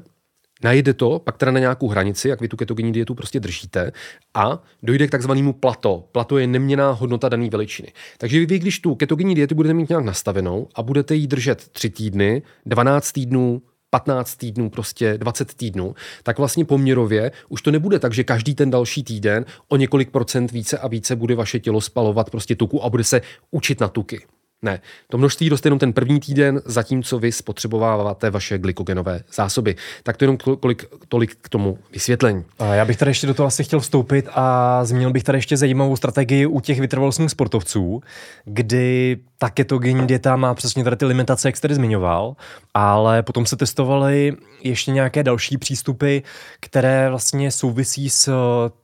najde 0.64 0.94
to 0.94 1.18
pak 1.18 1.38
teda 1.38 1.52
na 1.52 1.58
nějakou 1.58 1.88
hranici, 1.88 2.28
jak 2.28 2.40
vy 2.40 2.48
tu 2.48 2.56
ketogenní 2.56 2.92
dietu 2.92 3.14
prostě 3.14 3.40
držíte 3.40 3.92
a 4.34 4.62
dojde 4.82 5.06
k 5.06 5.10
takzvanému 5.10 5.52
plato. 5.52 6.08
Plato 6.12 6.38
je 6.38 6.46
neměná 6.46 6.90
hodnota 6.90 7.28
dané 7.28 7.50
veličiny. 7.50 7.92
Takže 8.18 8.46
vy, 8.46 8.58
když 8.58 8.78
tu 8.78 8.94
ketogenní 8.94 9.34
dietu 9.34 9.54
budete 9.54 9.74
mít 9.74 9.88
nějak 9.88 10.04
nastavenou 10.04 10.68
a 10.74 10.82
budete 10.82 11.14
ji 11.14 11.26
držet 11.26 11.68
3 11.68 11.90
týdny, 11.90 12.42
12 12.66 13.12
týdnů, 13.12 13.62
15 13.94 14.36
týdnů, 14.36 14.70
prostě 14.70 15.18
20 15.18 15.54
týdnů, 15.54 15.94
tak 16.22 16.38
vlastně 16.38 16.64
poměrově 16.64 17.32
už 17.48 17.62
to 17.62 17.70
nebude 17.70 17.98
tak, 17.98 18.12
že 18.12 18.24
každý 18.24 18.54
ten 18.54 18.70
další 18.70 19.02
týden 19.04 19.44
o 19.68 19.76
několik 19.76 20.10
procent 20.10 20.52
více 20.52 20.78
a 20.78 20.88
více 20.88 21.16
bude 21.16 21.34
vaše 21.34 21.60
tělo 21.60 21.80
spalovat 21.80 22.30
prostě 22.30 22.56
tuku 22.56 22.84
a 22.84 22.90
bude 22.90 23.04
se 23.04 23.20
učit 23.50 23.80
na 23.80 23.88
tuky. 23.88 24.20
Ne, 24.64 24.80
to 25.08 25.18
množství 25.18 25.48
roste 25.48 25.66
jenom 25.66 25.78
ten 25.78 25.92
první 25.92 26.20
týden, 26.20 26.62
zatímco 26.64 27.18
vy 27.18 27.32
spotřebováváte 27.32 28.30
vaše 28.30 28.58
glykogenové 28.58 29.20
zásoby. 29.34 29.76
Tak 30.02 30.16
to 30.16 30.24
jenom 30.24 30.36
kolik, 30.36 30.84
tolik 31.08 31.36
k 31.42 31.48
tomu 31.48 31.78
vysvětlení. 31.92 32.44
A 32.58 32.74
já 32.74 32.84
bych 32.84 32.96
tady 32.96 33.10
ještě 33.10 33.26
do 33.26 33.34
toho 33.34 33.46
asi 33.46 33.64
chtěl 33.64 33.80
vstoupit 33.80 34.28
a 34.34 34.84
zmínil 34.84 35.12
bych 35.12 35.24
tady 35.24 35.38
ještě 35.38 35.56
zajímavou 35.56 35.96
strategii 35.96 36.46
u 36.46 36.60
těch 36.60 36.80
vytrvalostních 36.80 37.30
sportovců, 37.30 38.02
kdy 38.44 39.18
ta 39.38 39.50
ketogenní 39.50 40.06
dieta 40.06 40.36
má 40.36 40.54
přesně 40.54 40.84
tady 40.84 40.96
ty 40.96 41.04
limitace, 41.04 41.48
jak 41.48 41.56
jste 41.56 41.68
tady 41.68 41.74
zmiňoval, 41.74 42.36
ale 42.74 43.22
potom 43.22 43.46
se 43.46 43.56
testovaly 43.56 44.32
ještě 44.62 44.90
nějaké 44.90 45.22
další 45.22 45.58
přístupy, 45.58 46.18
které 46.60 47.10
vlastně 47.10 47.50
souvisí 47.50 48.10
s 48.10 48.32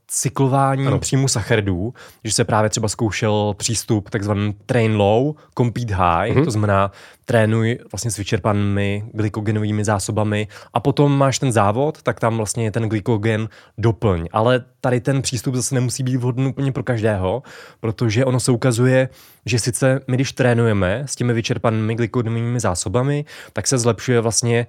cyklování 0.08 0.86
ano. 0.86 0.98
příjmu 0.98 1.28
sacharidů, 1.28 1.94
že 2.24 2.32
se 2.32 2.44
právě 2.44 2.70
třeba 2.70 2.88
zkoušel 2.88 3.54
přístup 3.56 4.10
takzvaný 4.10 4.56
train 4.66 4.96
low, 4.96 5.34
compete 5.58 5.94
high, 5.94 6.32
mm-hmm. 6.32 6.44
to 6.44 6.50
znamená 6.50 6.90
trénuj 7.28 7.78
vlastně 7.92 8.10
s 8.10 8.16
vyčerpanými 8.16 9.04
glykogenovými 9.12 9.84
zásobami 9.84 10.48
a 10.74 10.80
potom 10.80 11.18
máš 11.18 11.38
ten 11.38 11.52
závod, 11.52 12.02
tak 12.02 12.20
tam 12.20 12.36
vlastně 12.36 12.64
je 12.64 12.70
ten 12.70 12.88
glykogen 12.88 13.48
doplň. 13.78 14.28
Ale 14.32 14.64
tady 14.80 15.00
ten 15.00 15.22
přístup 15.22 15.54
zase 15.54 15.74
nemusí 15.74 16.02
být 16.02 16.16
vhodný 16.16 16.46
úplně 16.46 16.72
pro 16.72 16.82
každého, 16.82 17.42
protože 17.80 18.24
ono 18.24 18.40
se 18.40 18.52
ukazuje, 18.52 19.08
že 19.46 19.58
sice 19.58 20.00
my, 20.08 20.16
když 20.16 20.32
trénujeme 20.32 21.02
s 21.06 21.16
těmi 21.16 21.32
vyčerpanými 21.32 21.94
glykogenovými 21.94 22.60
zásobami, 22.60 23.24
tak 23.52 23.66
se 23.66 23.78
zlepšuje 23.78 24.20
vlastně 24.20 24.66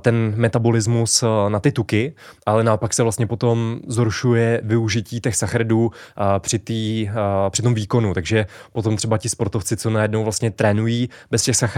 ten 0.00 0.32
metabolismus 0.36 1.24
na 1.48 1.60
ty 1.60 1.72
tuky, 1.72 2.14
ale 2.46 2.64
naopak 2.64 2.94
se 2.94 3.02
vlastně 3.02 3.26
potom 3.26 3.80
zhoršuje 3.86 4.60
využití 4.64 5.20
těch 5.20 5.36
sacharidů 5.36 5.90
při, 6.38 6.58
tý, 6.58 7.10
při 7.50 7.62
tom 7.62 7.74
výkonu. 7.74 8.14
Takže 8.14 8.46
potom 8.72 8.96
třeba 8.96 9.18
ti 9.18 9.28
sportovci, 9.28 9.76
co 9.76 9.90
najednou 9.90 10.24
vlastně 10.24 10.50
trénují 10.50 11.08
bez 11.30 11.42
těch 11.42 11.56
sacharidů, 11.56 11.77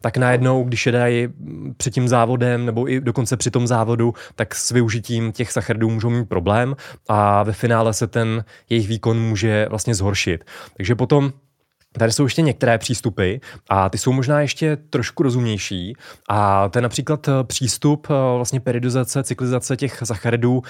tak 0.00 0.16
najednou, 0.16 0.64
když 0.64 0.86
je 0.86 0.92
dají 0.92 1.28
před 1.76 1.94
tím 1.94 2.08
závodem 2.08 2.66
nebo 2.66 2.90
i 2.90 3.00
dokonce 3.00 3.36
při 3.36 3.50
tom 3.50 3.66
závodu, 3.66 4.14
tak 4.34 4.54
s 4.54 4.70
využitím 4.70 5.32
těch 5.32 5.52
sacharidů 5.52 5.90
můžou 5.90 6.10
mít 6.10 6.28
problém 6.28 6.76
a 7.08 7.42
ve 7.42 7.52
finále 7.52 7.92
se 7.92 8.06
ten 8.06 8.44
jejich 8.70 8.88
výkon 8.88 9.20
může 9.20 9.66
vlastně 9.70 9.94
zhoršit. 9.94 10.44
Takže 10.76 10.94
potom 10.94 11.32
Tady 11.98 12.12
jsou 12.12 12.24
ještě 12.24 12.42
některé 12.42 12.78
přístupy 12.78 13.36
a 13.68 13.88
ty 13.88 13.98
jsou 13.98 14.12
možná 14.12 14.40
ještě 14.40 14.76
trošku 14.76 15.22
rozumnější 15.22 15.96
a 16.28 16.68
to 16.68 16.78
je 16.78 16.82
například 16.82 17.28
eh, 17.28 17.32
přístup 17.44 18.06
eh, 18.10 18.36
vlastně 18.36 18.60
periodizace, 18.60 19.22
cyklizace 19.22 19.76
těch 19.76 20.02
sacharidů, 20.04 20.62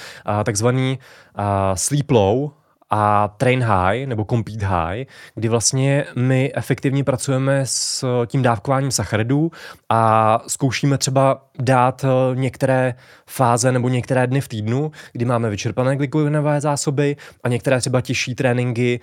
takzvaný 0.44 0.98
sleep 1.74 2.10
low, 2.10 2.50
a 2.90 3.28
train 3.28 3.62
high 3.62 4.06
nebo 4.06 4.24
compete 4.24 4.66
high, 4.66 5.04
kdy 5.34 5.48
vlastně 5.48 6.04
my 6.16 6.52
efektivně 6.54 7.04
pracujeme 7.04 7.60
s 7.64 8.04
tím 8.26 8.42
dávkováním 8.42 8.90
sacharidů 8.90 9.50
a 9.88 10.42
zkoušíme 10.46 10.98
třeba 10.98 11.42
dát 11.58 12.04
eh, 12.04 12.36
některé 12.36 12.94
fáze 13.26 13.72
nebo 13.72 13.88
některé 13.88 14.26
dny 14.26 14.40
v 14.40 14.48
týdnu, 14.48 14.90
kdy 15.12 15.24
máme 15.24 15.50
vyčerpané 15.50 15.96
glykogenové 15.96 16.60
zásoby 16.60 17.16
a 17.44 17.48
některé 17.48 17.80
třeba 17.80 18.00
těžší 18.00 18.34
tréninky 18.34 19.00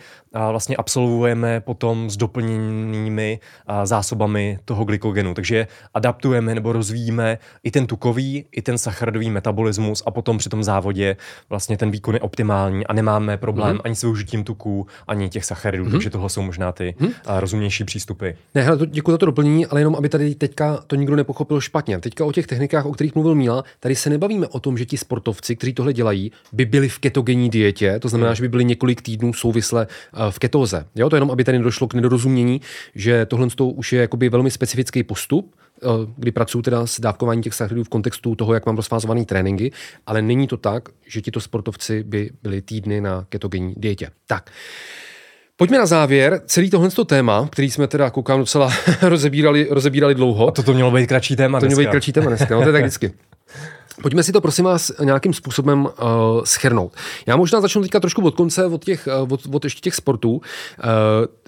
vlastně 0.52 0.76
absolvujeme 0.76 1.62
potom 1.62 2.10
s 2.10 2.18
doplněnými 2.18 3.40
zásobami 3.84 4.60
toho 4.66 4.86
glykogenu. 4.86 5.34
Takže 5.34 5.68
adaptujeme 5.94 6.56
nebo 6.56 6.74
rozvíjíme 6.74 7.38
i 7.64 7.72
ten 7.72 7.88
tukový, 7.88 8.46
i 8.52 8.62
ten 8.62 8.78
sacharidový 8.78 9.30
metabolismus 9.30 10.04
a 10.06 10.12
potom 10.12 10.38
při 10.38 10.50
tom 10.50 10.64
závodě 10.64 11.18
vlastně 11.50 11.78
ten 11.78 11.92
výkon 11.92 12.16
je 12.16 12.22
optimální 12.22 12.88
a 12.88 12.94
nemáme 12.94 13.38
problém 13.38 13.73
mm-hmm. 13.78 13.82
ani 13.84 13.96
s 13.96 14.02
využitím 14.02 14.44
tuků, 14.44 14.88
ani 15.08 15.30
těch 15.30 15.46
sacharidů. 15.46 15.86
Mm-hmm. 15.86 15.92
Takže 15.92 16.10
tohle 16.10 16.30
jsou 16.30 16.42
možná 16.42 16.72
ty 16.72 16.96
mm-hmm. 17.00 17.40
rozumnější 17.40 17.84
přístupy. 17.84 18.30
Ne, 18.56 18.62
hele, 18.62 18.80
děkuji 18.88 19.12
za 19.12 19.18
to 19.18 19.26
doplnění, 19.26 19.66
ale 19.66 19.82
jenom 19.82 19.96
aby 19.96 20.10
tady 20.10 20.36
teďka 20.36 20.78
to 20.88 20.96
nikdo 20.96 21.16
nepochopil 21.16 21.62
špatně. 21.62 22.00
Teďka 22.00 22.26
o 22.26 22.32
těch 22.32 22.48
technikách, 22.48 22.86
o 22.86 22.92
kterých 22.92 23.16
mluvil 23.16 23.36
Míla, 23.36 23.64
tady 23.80 23.96
se 23.96 24.10
nebavíme 24.10 24.48
o 24.48 24.60
tom, 24.60 24.78
že 24.78 24.86
ti 24.86 24.98
sportovci, 24.98 25.56
kteří 25.56 25.74
tohle 25.74 25.94
dělají, 25.94 26.32
by 26.52 26.66
byli 26.66 26.90
v 26.90 27.00
ketogenní 27.00 27.50
dietě, 27.50 28.00
to 28.00 28.10
znamená, 28.10 28.30
hmm. 28.30 28.36
že 28.36 28.44
by 28.44 28.50
byli 28.50 28.66
několik 28.66 29.02
týdnů 29.02 29.34
souvisle 29.34 29.88
eh, 29.88 30.18
v 30.32 30.40
ketóze. 30.40 30.86
Jo, 30.96 31.10
to 31.10 31.16
jenom, 31.16 31.32
aby 31.32 31.44
tady 31.44 31.60
došlo 31.60 31.88
k 31.88 31.94
nedorozumění, 31.94 32.62
že 32.96 33.26
tohle 33.26 33.48
už 33.64 33.94
je 33.94 34.02
jakoby 34.02 34.30
velmi 34.30 34.52
specifický 34.52 35.04
postup, 35.04 35.56
kdy 36.18 36.32
pracuju 36.32 36.62
teda 36.62 36.88
s 36.88 37.00
dávkováním 37.00 37.44
těch 37.44 37.54
sacharidů 37.54 37.84
v 37.84 37.90
kontextu 37.90 38.36
toho, 38.36 38.54
jak 38.54 38.66
mám 38.66 38.76
rozfázovaný 38.76 39.26
tréninky, 39.26 39.72
ale 40.06 40.22
není 40.22 40.48
to 40.48 40.58
tak, 40.58 40.90
že 41.08 41.22
tito 41.22 41.40
sportovci 41.40 42.04
by 42.04 42.30
byli 42.44 42.62
týdny 42.62 43.02
na 43.02 43.26
ketogenní 43.30 43.74
dietě. 43.78 44.10
Tak. 44.28 44.50
Pojďme 45.58 45.78
na 45.78 45.86
závěr. 45.86 46.42
Celý 46.46 46.70
tohle 46.70 46.90
téma, 47.06 47.48
který 47.52 47.72
jsme 47.72 47.88
teda, 47.88 48.10
koukám, 48.10 48.40
docela 48.40 48.74
rozebírali, 49.02 49.68
rozebírali 49.70 50.16
dlouho. 50.16 50.48
A 50.48 50.52
to 50.52 50.64
to 50.64 50.74
mělo 50.74 50.92
být 50.92 51.08
kratší 51.08 51.36
téma 51.36 51.60
To 51.60 51.66
mělo 51.66 51.82
být 51.82 51.90
kratší 51.90 52.14
téma 52.14 52.28
dneska, 52.28 52.56
no 52.56 52.62
to 52.62 52.70
je 52.70 52.74
tak 52.74 52.82
vždycky. 52.82 53.14
Pojďme 54.02 54.24
si 54.24 54.32
to 54.32 54.42
prosím 54.42 54.66
vás 54.66 54.92
nějakým 55.04 55.34
způsobem 55.34 55.86
uh, 55.86 55.92
schrnout. 56.44 56.94
Já 57.26 57.36
možná 57.36 57.62
začnu 57.62 57.82
teďka 57.82 58.00
trošku 58.00 58.26
od 58.26 58.36
konce, 58.36 58.66
od, 58.66 58.86
těch, 58.86 59.08
uh, 59.24 59.34
od, 59.34 59.42
od 59.52 59.64
ještě 59.64 59.82
těch 59.82 59.96
sportů. 59.96 60.32
Uh, 60.32 60.42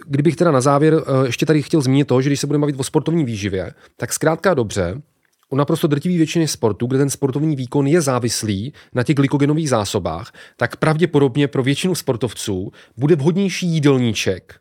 kdybych 0.05 0.35
teda 0.35 0.51
na 0.51 0.61
závěr 0.61 0.93
uh, 0.93 1.25
ještě 1.25 1.45
tady 1.45 1.61
chtěl 1.61 1.81
zmínit 1.81 2.05
to, 2.05 2.21
že 2.21 2.29
když 2.29 2.39
se 2.39 2.47
budeme 2.47 2.61
bavit 2.61 2.79
o 2.79 2.83
sportovní 2.83 3.25
výživě, 3.25 3.73
tak 3.97 4.13
zkrátka 4.13 4.53
dobře, 4.53 5.01
u 5.49 5.55
naprosto 5.55 5.87
drtivé 5.87 6.17
většiny 6.17 6.47
sportů, 6.47 6.87
kde 6.87 6.97
ten 6.97 7.09
sportovní 7.09 7.55
výkon 7.55 7.87
je 7.87 8.01
závislý 8.01 8.73
na 8.93 9.03
těch 9.03 9.15
glykogenových 9.15 9.69
zásobách, 9.69 10.31
tak 10.57 10.75
pravděpodobně 10.75 11.47
pro 11.47 11.63
většinu 11.63 11.95
sportovců 11.95 12.71
bude 12.97 13.15
vhodnější 13.15 13.67
jídelníček, 13.67 14.55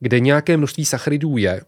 kde 0.00 0.20
nějaké 0.20 0.56
množství 0.56 0.84
sacharidů 0.84 1.36
je, 1.36 1.62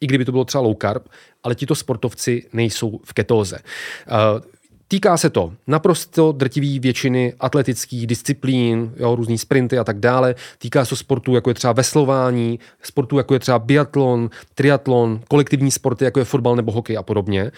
i 0.00 0.06
kdyby 0.06 0.24
to 0.24 0.32
bylo 0.32 0.44
třeba 0.44 0.62
low 0.62 0.76
carb, 0.80 1.08
ale 1.42 1.54
tito 1.54 1.74
sportovci 1.74 2.42
nejsou 2.52 3.00
v 3.04 3.12
ketóze. 3.12 3.58
Uh, 3.58 4.40
Týká 4.88 5.16
se 5.16 5.30
to 5.30 5.52
naprosto 5.66 6.32
drtivý 6.32 6.80
většiny 6.80 7.34
atletických 7.40 8.06
disciplín, 8.06 8.92
jo, 8.96 9.16
různý 9.16 9.38
sprinty 9.38 9.78
a 9.78 9.84
tak 9.84 9.98
dále. 10.00 10.34
Týká 10.58 10.84
se 10.84 10.94
to 11.22 11.34
jako 11.34 11.50
je 11.50 11.54
třeba 11.54 11.72
veslování, 11.72 12.58
sportů, 12.82 13.18
jako 13.18 13.34
je 13.34 13.40
třeba 13.40 13.58
biatlon, 13.58 14.30
triatlon, 14.54 15.20
kolektivní 15.28 15.70
sporty, 15.70 16.04
jako 16.04 16.18
je 16.18 16.24
fotbal 16.24 16.56
nebo 16.56 16.72
hokej 16.72 16.96
a 16.96 17.02
podobně. 17.02 17.50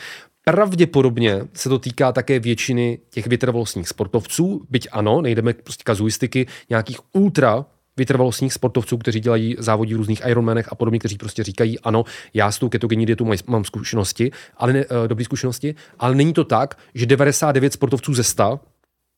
Pravděpodobně 0.45 1.43
se 1.55 1.69
to 1.69 1.79
týká 1.79 2.13
také 2.13 2.39
většiny 2.39 2.99
těch 3.11 3.27
vytrvalostních 3.27 3.89
sportovců, 3.89 4.67
byť 4.71 4.89
ano, 4.93 5.21
nejdeme 5.21 5.53
prostě 5.53 5.83
kazuistiky 5.85 6.47
nějakých 6.71 6.99
ultra 7.13 7.65
vytrvalostních 7.97 8.53
sportovců, 8.53 8.99
kteří 8.99 9.21
dělají 9.21 9.57
závodí 9.59 9.95
v 9.95 9.97
různých 9.97 10.23
Ironmanech 10.27 10.73
a 10.73 10.75
podobně, 10.75 10.99
kteří 10.99 11.19
prostě 11.19 11.43
říkají, 11.43 11.81
ano, 11.81 12.05
já 12.35 12.53
s 12.53 12.59
tou 12.59 12.69
ketogenní 12.69 13.07
dietou 13.07 13.33
mám 13.47 13.65
zkušenosti, 13.65 14.31
ale 14.57 14.73
ne, 14.73 14.87
uh, 14.87 15.09
dobré 15.09 15.25
zkušenosti, 15.25 15.75
ale 15.99 16.15
není 16.15 16.33
to 16.33 16.45
tak, 16.45 16.79
že 16.95 17.07
99 17.07 17.73
sportovců 17.73 18.15
ze 18.15 18.25
100 18.25 18.61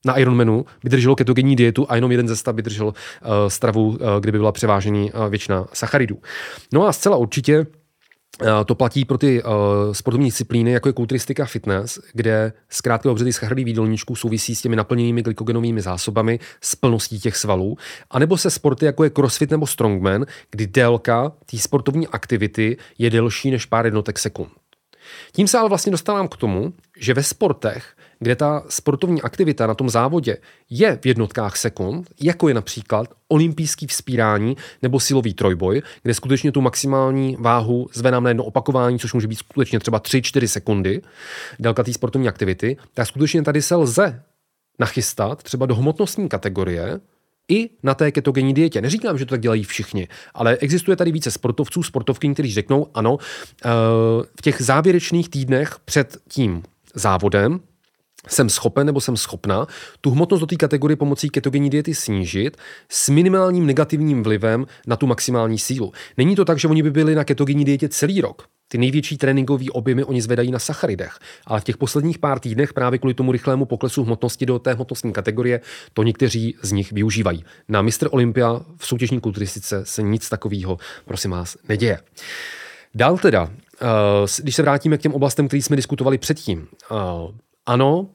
na 0.07 0.15
Ironmanu 0.19 0.65
vydrželo 0.85 1.17
ketogenní 1.17 1.57
dietu 1.57 1.87
a 1.89 1.95
jenom 1.95 2.11
jeden 2.11 2.29
ze 2.29 2.37
100 2.37 2.53
vydržel 2.53 2.87
uh, 2.87 2.93
stravu, 3.49 3.89
uh, 3.89 3.97
kde 4.21 4.33
by 4.33 4.39
byla 4.39 4.53
převážení 4.53 5.13
uh, 5.13 5.29
většina 5.29 5.67
sacharidů. 5.73 6.19
No 6.73 6.87
a 6.87 6.93
zcela 6.93 7.17
určitě 7.17 7.67
Eh, 7.67 7.88
to 8.67 8.75
platí 8.75 9.05
pro 9.05 9.19
ty 9.19 9.43
uh, 9.43 9.51
sportovní 9.93 10.27
disciplíny, 10.27 10.71
jako 10.71 10.89
je 10.89 10.93
kulturistika 10.93 11.45
fitness, 11.45 11.99
kde 12.13 12.53
zkrátka 12.69 13.09
dobře 13.09 13.25
ty 13.25 13.33
sacharidy 13.33 13.65
výdolníčků 13.65 14.17
souvisí 14.17 14.55
s 14.55 14.63
těmi 14.63 14.77
naplněnými 14.77 15.23
glykogenovými 15.23 15.81
zásobami, 15.81 16.41
s 16.61 16.75
plností 16.75 17.21
těch 17.21 17.37
svalů, 17.37 17.77
anebo 18.11 18.37
se 18.37 18.51
sporty, 18.51 18.87
jako 18.87 19.05
je 19.05 19.11
crossfit 19.11 19.51
nebo 19.51 19.67
strongman, 19.67 20.27
kdy 20.51 20.67
délka 20.67 21.33
té 21.51 21.59
sportovní 21.59 22.09
aktivity 22.09 22.77
je 22.99 23.11
delší 23.11 23.51
než 23.51 23.67
pár 23.67 23.85
jednotek 23.85 24.19
sekund. 24.19 24.49
Tím 25.33 25.49
se 25.49 25.59
ale 25.59 25.69
vlastně 25.69 25.93
dostávám 25.93 26.29
k 26.29 26.37
tomu, 26.37 26.73
že 26.99 27.15
ve 27.15 27.23
sportech 27.23 27.97
kde 28.19 28.37
ta 28.37 28.63
sportovní 28.69 29.23
aktivita 29.23 29.67
na 29.67 29.75
tom 29.75 29.91
závodě 29.91 30.37
je 30.71 30.99
v 31.03 31.07
jednotkách 31.07 31.57
sekund, 31.57 32.11
jako 32.21 32.49
je 32.49 32.55
například 32.55 33.09
olympijský 33.29 33.87
vzpírání 33.87 34.57
nebo 34.83 35.01
silový 35.01 35.35
trojboj, 35.35 35.83
kde 36.03 36.15
skutečně 36.15 36.53
tu 36.53 36.61
maximální 36.61 37.37
váhu 37.41 37.89
zvedám 37.93 38.23
na 38.23 38.31
jedno 38.31 38.45
opakování, 38.45 38.99
což 38.99 39.13
může 39.13 39.29
být 39.29 39.39
skutečně 39.39 39.81
třeba 39.81 40.01
3-4 40.01 40.47
sekundy, 40.47 41.03
délka 41.59 41.83
té 41.83 41.93
sportovní 41.93 42.29
aktivity, 42.29 42.77
tak 42.95 43.07
skutečně 43.07 43.43
tady 43.43 43.63
se 43.63 43.77
lze 43.77 44.23
nachystat 44.79 45.43
třeba 45.43 45.67
do 45.67 45.75
hmotnostní 45.75 46.29
kategorie, 46.29 47.01
i 47.49 47.71
na 47.83 47.95
té 47.95 48.13
ketogenní 48.13 48.55
dietě. 48.55 48.81
Neříkám, 48.81 49.19
že 49.19 49.27
to 49.27 49.31
tak 49.31 49.41
dělají 49.41 49.65
všichni, 49.65 50.09
ale 50.35 50.57
existuje 50.57 50.97
tady 50.97 51.13
více 51.13 51.31
sportovců, 51.31 51.83
sportovky, 51.83 52.35
kteří 52.35 52.53
řeknou, 52.53 52.87
ano, 52.95 53.19
eh, 53.65 53.69
v 54.39 54.43
těch 54.43 54.63
závěrečných 54.63 55.29
týdnech 55.29 55.77
před 55.85 56.17
tím 56.29 56.63
závodem 56.95 57.61
jsem 58.29 58.49
schopen 58.49 58.87
nebo 58.87 59.01
jsem 59.01 59.17
schopna 59.17 59.67
tu 60.01 60.11
hmotnost 60.11 60.41
do 60.41 60.47
té 60.47 60.57
kategorie 60.57 60.97
pomocí 60.97 61.31
ketogenní 61.31 61.71
diety 61.71 61.95
snížit 61.95 62.57
s 62.89 63.09
minimálním 63.09 63.67
negativním 63.67 64.23
vlivem 64.23 64.67
na 64.87 64.97
tu 64.97 65.07
maximální 65.07 65.59
sílu. 65.59 65.93
Není 66.17 66.37
to 66.37 66.45
tak, 66.45 66.59
že 66.59 66.69
oni 66.69 66.83
by 66.83 66.91
byli 66.91 67.15
na 67.15 67.25
ketogenní 67.25 67.65
dietě 67.65 67.89
celý 67.89 68.21
rok. 68.21 68.47
Ty 68.69 68.79
největší 68.79 69.19
tréninkové 69.19 69.65
objemy 69.73 70.05
oni 70.05 70.23
zvedají 70.23 70.51
na 70.51 70.59
sacharidech, 70.59 71.19
ale 71.47 71.61
v 71.61 71.65
těch 71.65 71.77
posledních 71.77 72.19
pár 72.19 72.39
týdnech 72.39 72.73
právě 72.73 72.99
kvůli 72.99 73.15
tomu 73.15 73.33
rychlému 73.33 73.65
poklesu 73.65 74.05
hmotnosti 74.05 74.47
do 74.47 74.59
té 74.59 74.75
hmotnostní 74.75 75.13
kategorie 75.13 75.61
to 75.93 76.03
někteří 76.03 76.55
z 76.63 76.73
nich 76.73 76.93
využívají. 76.93 77.45
Na 77.69 77.83
Mr. 77.83 78.09
Olympia 78.11 78.61
v 78.77 78.87
soutěžní 78.87 79.21
kulturistice 79.21 79.85
se 79.85 80.03
nic 80.03 80.29
takového, 80.29 80.79
prosím 81.05 81.31
vás, 81.31 81.57
neděje. 81.69 81.99
Dál 82.95 83.19
teda, 83.19 83.51
eh, 83.83 83.87
když 84.43 84.55
se 84.55 84.63
vrátíme 84.63 84.99
k 84.99 85.01
těm 85.01 85.15
oblastem, 85.15 85.49
které 85.49 85.63
jsme 85.63 85.77
diskutovali 85.77 86.19
předtím. 86.19 86.69
Eh, 86.91 86.95
ano, 87.67 88.07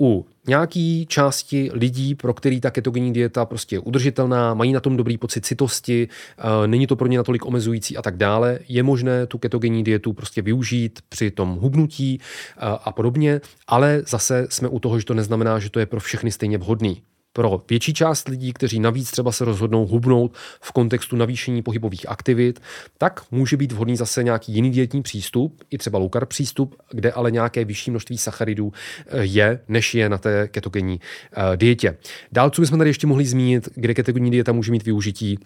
u 0.00 0.26
nějaký 0.46 1.06
části 1.06 1.70
lidí, 1.72 2.14
pro 2.14 2.34
který 2.34 2.60
ta 2.60 2.70
ketogenní 2.70 3.12
dieta 3.12 3.44
prostě 3.44 3.76
je 3.76 3.80
udržitelná, 3.80 4.54
mají 4.54 4.72
na 4.72 4.80
tom 4.80 4.96
dobrý 4.96 5.18
pocit 5.18 5.46
citosti, 5.46 6.08
eh, 6.38 6.66
není 6.66 6.86
to 6.86 6.96
pro 6.96 7.08
ně 7.08 7.18
natolik 7.18 7.46
omezující 7.46 7.96
a 7.96 8.02
tak 8.02 8.16
dále, 8.16 8.58
je 8.68 8.82
možné 8.82 9.26
tu 9.26 9.38
ketogenní 9.38 9.84
dietu 9.84 10.12
prostě 10.12 10.42
využít 10.42 11.00
při 11.08 11.30
tom 11.30 11.58
hubnutí 11.60 12.20
eh, 12.20 12.60
a 12.60 12.92
podobně, 12.92 13.40
ale 13.66 14.02
zase 14.06 14.46
jsme 14.50 14.68
u 14.68 14.78
toho, 14.78 14.98
že 14.98 15.04
to 15.04 15.14
neznamená, 15.14 15.58
že 15.58 15.70
to 15.70 15.80
je 15.80 15.86
pro 15.86 16.00
všechny 16.00 16.32
stejně 16.32 16.58
vhodný 16.58 17.02
pro 17.38 17.62
větší 17.70 17.94
část 17.94 18.28
lidí, 18.28 18.52
kteří 18.52 18.80
navíc 18.80 19.10
třeba 19.10 19.32
se 19.32 19.44
rozhodnou 19.44 19.86
hubnout 19.86 20.36
v 20.60 20.72
kontextu 20.72 21.16
navýšení 21.16 21.62
pohybových 21.62 22.08
aktivit, 22.08 22.60
tak 22.98 23.20
může 23.30 23.56
být 23.56 23.72
vhodný 23.72 23.96
zase 23.96 24.22
nějaký 24.22 24.52
jiný 24.52 24.70
dietní 24.70 25.02
přístup, 25.02 25.62
i 25.70 25.78
třeba 25.78 25.98
low 25.98 26.10
carb 26.12 26.28
přístup, 26.28 26.74
kde 26.90 27.12
ale 27.12 27.30
nějaké 27.30 27.64
vyšší 27.64 27.90
množství 27.90 28.18
sacharidů 28.18 28.72
eh, 29.06 29.24
je, 29.24 29.60
než 29.68 29.94
je 29.94 30.08
na 30.08 30.18
té 30.18 30.48
ketogenní 30.48 31.00
eh, 31.32 31.56
dietě. 31.56 31.96
Dál, 32.32 32.50
co 32.50 32.60
bychom 32.62 32.78
tady 32.78 32.90
ještě 32.90 33.06
mohli 33.06 33.24
zmínit, 33.24 33.68
kde 33.74 33.94
ketogenní 33.94 34.30
dieta 34.30 34.52
může 34.52 34.72
mít 34.72 34.84
využití, 34.84 35.38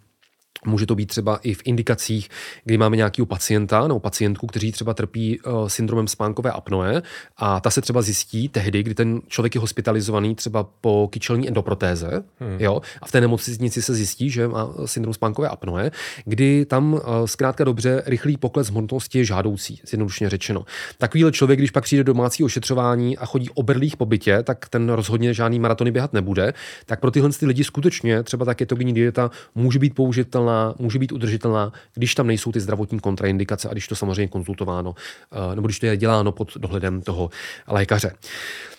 Může 0.66 0.86
to 0.86 0.94
být 0.94 1.06
třeba 1.06 1.36
i 1.42 1.54
v 1.54 1.60
indikacích, 1.64 2.28
kdy 2.64 2.78
máme 2.78 2.96
nějakého 2.96 3.26
pacienta 3.26 3.88
nebo 3.88 4.00
pacientku, 4.00 4.46
kteří 4.46 4.72
třeba 4.72 4.94
trpí 4.94 5.40
uh, 5.40 5.68
syndromem 5.68 6.08
spánkové 6.08 6.50
apnoe 6.50 7.02
a 7.36 7.60
ta 7.60 7.70
se 7.70 7.80
třeba 7.80 8.02
zjistí 8.02 8.48
tehdy, 8.48 8.82
kdy 8.82 8.94
ten 8.94 9.20
člověk 9.28 9.54
je 9.54 9.60
hospitalizovaný 9.60 10.34
třeba 10.34 10.68
po 10.80 11.08
kyčelní 11.12 11.48
endoprotéze 11.48 12.24
hmm. 12.40 12.56
jo, 12.58 12.80
a 13.02 13.06
v 13.06 13.12
té 13.12 13.20
nemocnici 13.20 13.82
se 13.82 13.94
zjistí, 13.94 14.30
že 14.30 14.48
má 14.48 14.68
syndrom 14.86 15.14
spánkové 15.14 15.48
apnoe, 15.48 15.90
kdy 16.24 16.64
tam 16.64 16.92
uh, 16.92 17.00
zkrátka 17.24 17.64
dobře 17.64 18.02
rychlý 18.06 18.36
pokles 18.36 18.70
hmotnosti 18.70 19.18
je 19.18 19.24
žádoucí, 19.24 19.80
zjednodušeně 19.86 20.30
řečeno. 20.30 20.64
Takovýhle 20.98 21.32
člověk, 21.32 21.58
když 21.58 21.70
pak 21.70 21.84
přijde 21.84 22.04
do 22.04 22.12
domácí 22.12 22.44
ošetřování 22.44 23.18
a 23.18 23.26
chodí 23.26 23.50
oberlých 23.50 23.96
po 23.96 24.06
bytě, 24.06 24.42
tak 24.42 24.68
ten 24.68 24.90
rozhodně 24.90 25.34
žádný 25.34 25.58
maratony 25.58 25.90
běhat 25.90 26.12
nebude. 26.12 26.52
Tak 26.86 27.00
pro 27.00 27.10
tyhle 27.10 27.30
ty 27.30 27.46
lidi 27.46 27.64
skutečně 27.64 28.22
třeba 28.22 28.44
ta 28.44 28.54
ketogenní 28.54 28.94
dieta 28.94 29.30
může 29.54 29.78
být 29.78 29.94
použitelná 29.94 30.51
udržitelná, 30.52 30.74
může 30.78 30.98
být 30.98 31.12
udržitelná, 31.12 31.72
když 31.94 32.14
tam 32.14 32.26
nejsou 32.26 32.52
ty 32.52 32.60
zdravotní 32.60 33.00
kontraindikace 33.00 33.68
a 33.68 33.72
když 33.72 33.88
to 33.88 33.94
samozřejmě 33.94 34.28
konzultováno, 34.28 34.94
eh, 35.32 35.56
nebo 35.56 35.66
když 35.66 35.78
to 35.78 35.86
je 35.86 35.96
děláno 35.96 36.32
pod 36.32 36.56
dohledem 36.56 37.02
toho 37.02 37.30
lékaře. 37.68 38.12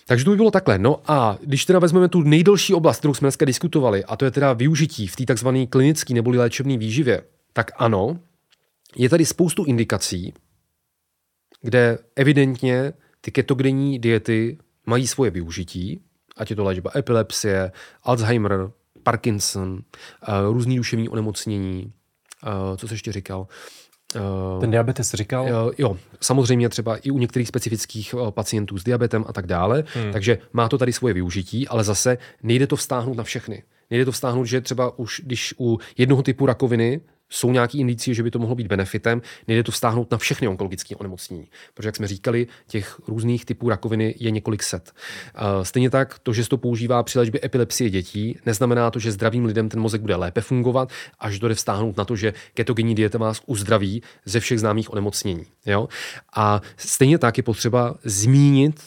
Takže 0.05 0.25
to 0.25 0.31
by 0.31 0.37
bylo 0.37 0.51
takhle. 0.51 0.77
No 0.77 1.01
a 1.07 1.37
když 1.41 1.65
teda 1.65 1.79
vezmeme 1.79 2.09
tu 2.09 2.21
nejdelší 2.21 2.73
oblast, 2.73 2.99
kterou 2.99 3.13
jsme 3.13 3.25
dneska 3.25 3.45
diskutovali, 3.45 4.03
a 4.03 4.15
to 4.15 4.25
je 4.25 4.31
teda 4.31 4.53
využití 4.53 5.07
v 5.07 5.15
té 5.15 5.25
takzvané 5.25 5.67
klinické 5.67 6.13
neboli 6.13 6.37
léčebné 6.37 6.77
výživě, 6.77 7.23
tak 7.53 7.71
ano, 7.77 8.19
je 8.95 9.09
tady 9.09 9.25
spoustu 9.25 9.65
indikací, 9.65 10.33
kde 11.61 11.97
evidentně 12.15 12.93
ty 13.21 13.31
ketogenní 13.31 13.99
diety 13.99 14.57
mají 14.85 15.07
svoje 15.07 15.31
využití, 15.31 16.03
ať 16.37 16.49
je 16.49 16.55
to 16.55 16.63
léčba 16.63 16.91
epilepsie, 16.95 17.71
Alzheimer, 18.03 18.71
Parkinson, 19.03 19.71
uh, 19.71 20.53
různý 20.53 20.77
duševní 20.77 21.09
onemocnění, 21.09 21.93
uh, 22.43 22.77
co 22.77 22.87
se 22.87 22.93
ještě 22.93 23.11
říkal. 23.11 23.47
Uh, 24.15 24.61
Ten 24.61 24.71
diabetes 24.71 25.13
říkal? 25.13 25.73
Jo, 25.77 25.97
samozřejmě 26.21 26.69
třeba 26.69 26.97
i 26.97 27.11
u 27.11 27.17
některých 27.17 27.47
specifických 27.47 28.15
pacientů 28.29 28.77
s 28.77 28.83
diabetem 28.83 29.25
a 29.27 29.33
tak 29.33 29.47
dále. 29.47 29.83
Hmm. 29.93 30.11
Takže 30.13 30.37
má 30.53 30.69
to 30.69 30.77
tady 30.77 30.93
svoje 30.93 31.13
využití, 31.13 31.67
ale 31.67 31.83
zase 31.83 32.17
nejde 32.43 32.67
to 32.67 32.75
vztáhnout 32.75 33.17
na 33.17 33.23
všechny. 33.23 33.63
Nejde 33.89 34.05
to 34.05 34.11
vztáhnout, 34.11 34.45
že 34.45 34.61
třeba 34.61 34.99
už 34.99 35.21
když 35.23 35.53
u 35.59 35.79
jednoho 35.97 36.23
typu 36.23 36.45
rakoviny 36.45 37.01
jsou 37.33 37.51
nějaké 37.51 37.77
indicie, 37.77 38.15
že 38.15 38.23
by 38.23 38.31
to 38.31 38.39
mohlo 38.39 38.55
být 38.55 38.67
benefitem, 38.67 39.21
nejde 39.47 39.63
to 39.63 39.71
vztáhnout 39.71 40.11
na 40.11 40.17
všechny 40.17 40.47
onkologické 40.47 40.95
onemocnění. 40.95 41.47
Protože, 41.73 41.87
jak 41.87 41.95
jsme 41.95 42.07
říkali, 42.07 42.47
těch 42.67 42.99
různých 43.07 43.45
typů 43.45 43.69
rakoviny 43.69 44.15
je 44.19 44.31
několik 44.31 44.63
set. 44.63 44.91
Stejně 45.63 45.89
tak, 45.89 46.19
to, 46.19 46.33
že 46.33 46.43
se 46.43 46.49
to 46.49 46.57
používá 46.57 47.03
při 47.03 47.19
léčbě 47.19 47.41
epilepsie 47.43 47.89
dětí, 47.89 48.37
neznamená 48.45 48.91
to, 48.91 48.99
že 48.99 49.11
zdravým 49.11 49.45
lidem 49.45 49.69
ten 49.69 49.79
mozek 49.79 50.01
bude 50.01 50.15
lépe 50.15 50.41
fungovat, 50.41 50.89
až 51.19 51.39
to 51.39 51.47
jde 51.47 51.55
vztáhnout 51.55 51.97
na 51.97 52.05
to, 52.05 52.15
že 52.15 52.33
ketogenní 52.53 52.95
dieta 52.95 53.17
vás 53.17 53.41
uzdraví 53.45 54.03
ze 54.25 54.39
všech 54.39 54.59
známých 54.59 54.91
onemocnění. 54.91 55.45
Jo? 55.65 55.87
A 56.35 56.61
stejně 56.77 57.17
tak 57.17 57.37
je 57.37 57.43
potřeba 57.43 57.95
zmínit 58.03 58.81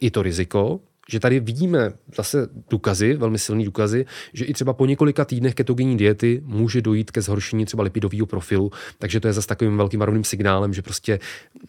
i 0.00 0.10
to 0.10 0.22
riziko, 0.22 0.80
že 1.10 1.20
tady 1.20 1.40
vidíme 1.40 1.92
zase 2.16 2.48
důkazy, 2.70 3.14
velmi 3.14 3.38
silný 3.38 3.64
důkazy, 3.64 4.06
že 4.32 4.44
i 4.44 4.52
třeba 4.52 4.72
po 4.72 4.86
několika 4.86 5.24
týdnech 5.24 5.54
ketogenní 5.54 5.96
diety 5.96 6.42
může 6.44 6.82
dojít 6.82 7.10
ke 7.10 7.22
zhoršení 7.22 7.64
třeba 7.64 7.82
lipidového 7.82 8.26
profilu, 8.26 8.70
takže 8.98 9.20
to 9.20 9.28
je 9.28 9.32
zase 9.32 9.48
takovým 9.48 9.76
velkým 9.76 10.00
varovným 10.00 10.24
signálem, 10.24 10.74
že 10.74 10.82
prostě 10.82 11.18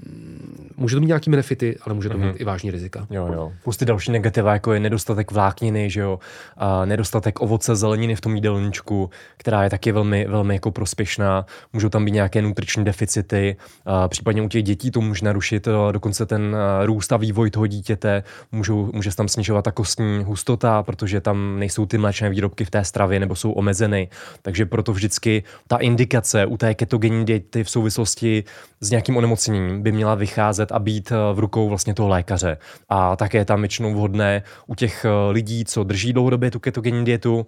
mm, 0.05 0.69
může 0.77 0.95
to 0.95 0.99
mít 0.99 1.07
nějaký 1.07 1.31
benefity, 1.31 1.77
ale 1.81 1.95
může 1.95 2.09
to 2.09 2.17
mít 2.17 2.25
mm-hmm. 2.25 2.35
i 2.37 2.43
vážný 2.43 2.71
rizika. 2.71 3.07
Jo, 3.09 3.29
jo. 3.33 3.51
Plus 3.63 3.77
ty 3.77 3.85
další 3.85 4.11
negativa, 4.11 4.53
jako 4.53 4.73
je 4.73 4.79
nedostatek 4.79 5.31
vlákniny, 5.31 5.89
že 5.89 5.99
jo, 5.99 6.19
a 6.57 6.85
nedostatek 6.85 7.41
ovoce, 7.41 7.75
zeleniny 7.75 8.15
v 8.15 8.21
tom 8.21 8.35
jídelníčku, 8.35 9.09
která 9.37 9.63
je 9.63 9.69
taky 9.69 9.91
velmi, 9.91 10.25
velmi 10.29 10.53
jako 10.53 10.71
prospěšná. 10.71 11.45
Můžou 11.73 11.89
tam 11.89 12.05
být 12.05 12.11
nějaké 12.11 12.41
nutriční 12.41 12.85
deficity, 12.85 13.55
a 13.85 14.07
případně 14.07 14.41
u 14.41 14.49
těch 14.49 14.63
dětí 14.63 14.91
to 14.91 15.01
může 15.01 15.25
narušit 15.25 15.67
dokonce 15.91 16.25
ten 16.25 16.55
růst 16.83 17.11
a 17.11 17.17
vývoj 17.17 17.51
toho 17.51 17.67
dítěte, 17.67 18.23
můžou, 18.51 18.89
může 18.93 19.15
tam 19.15 19.22
snižovat 19.27 19.65
ta 19.65 19.71
kostní 19.71 20.23
hustota, 20.23 20.83
protože 20.83 21.21
tam 21.21 21.59
nejsou 21.59 21.85
ty 21.85 21.97
mléčné 21.97 22.29
výrobky 22.29 22.65
v 22.65 22.69
té 22.69 22.83
stravě 22.83 23.19
nebo 23.19 23.35
jsou 23.35 23.51
omezeny. 23.51 24.09
Takže 24.41 24.65
proto 24.65 24.93
vždycky 24.93 25.43
ta 25.67 25.77
indikace 25.77 26.45
u 26.45 26.57
té 26.57 26.73
ketogenní 26.73 27.25
diety 27.25 27.63
v 27.63 27.69
souvislosti 27.69 28.43
s 28.79 28.89
nějakým 28.89 29.17
onemocněním 29.17 29.81
by 29.83 29.91
měla 29.91 30.15
vycházet 30.15 30.71
a 30.71 30.79
být 30.79 31.11
eh, 31.11 31.33
v 31.33 31.39
rukou 31.39 31.69
vlastně 31.69 31.93
toho 31.93 32.09
lékaře. 32.09 32.57
A 32.89 33.15
také 33.15 33.37
je 33.37 33.45
tam 33.45 33.59
většinou 33.59 33.93
vhodné 33.93 34.43
u 34.67 34.75
těch 34.75 35.05
eh, 35.05 35.31
lidí, 35.31 35.65
co 35.65 35.83
drží 35.83 36.13
dlouhodobě 36.13 36.51
tu 36.51 36.59
ketogenní 36.59 37.05
dietu, 37.05 37.47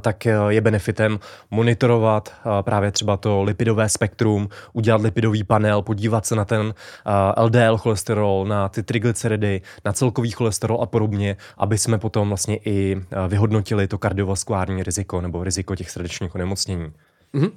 tak 0.00 0.26
je 0.48 0.60
benefitem 0.60 1.18
monitorovat 1.50 2.32
právě 2.62 2.90
třeba 2.90 3.16
to 3.16 3.42
lipidové 3.42 3.88
spektrum, 3.88 4.48
udělat 4.72 5.00
lipidový 5.00 5.44
panel, 5.44 5.82
podívat 5.82 6.26
se 6.26 6.34
na 6.36 6.44
ten 6.44 6.74
LDL 7.36 7.76
cholesterol, 7.76 8.44
na 8.48 8.68
ty 8.68 8.82
triglyceridy, 8.82 9.60
na 9.84 9.92
celkový 9.92 10.30
cholesterol 10.30 10.82
a 10.82 10.86
podobně, 10.86 11.36
aby 11.58 11.78
jsme 11.78 11.98
potom 11.98 12.28
vlastně 12.28 12.56
i 12.64 12.96
vyhodnotili 13.28 13.88
to 13.88 13.98
kardiovaskulární 13.98 14.82
riziko 14.82 15.20
nebo 15.20 15.44
riziko 15.44 15.76
těch 15.76 15.90
srdečních 15.90 16.34
onemocnění. 16.34 16.92
Mm-hmm. 17.34 17.50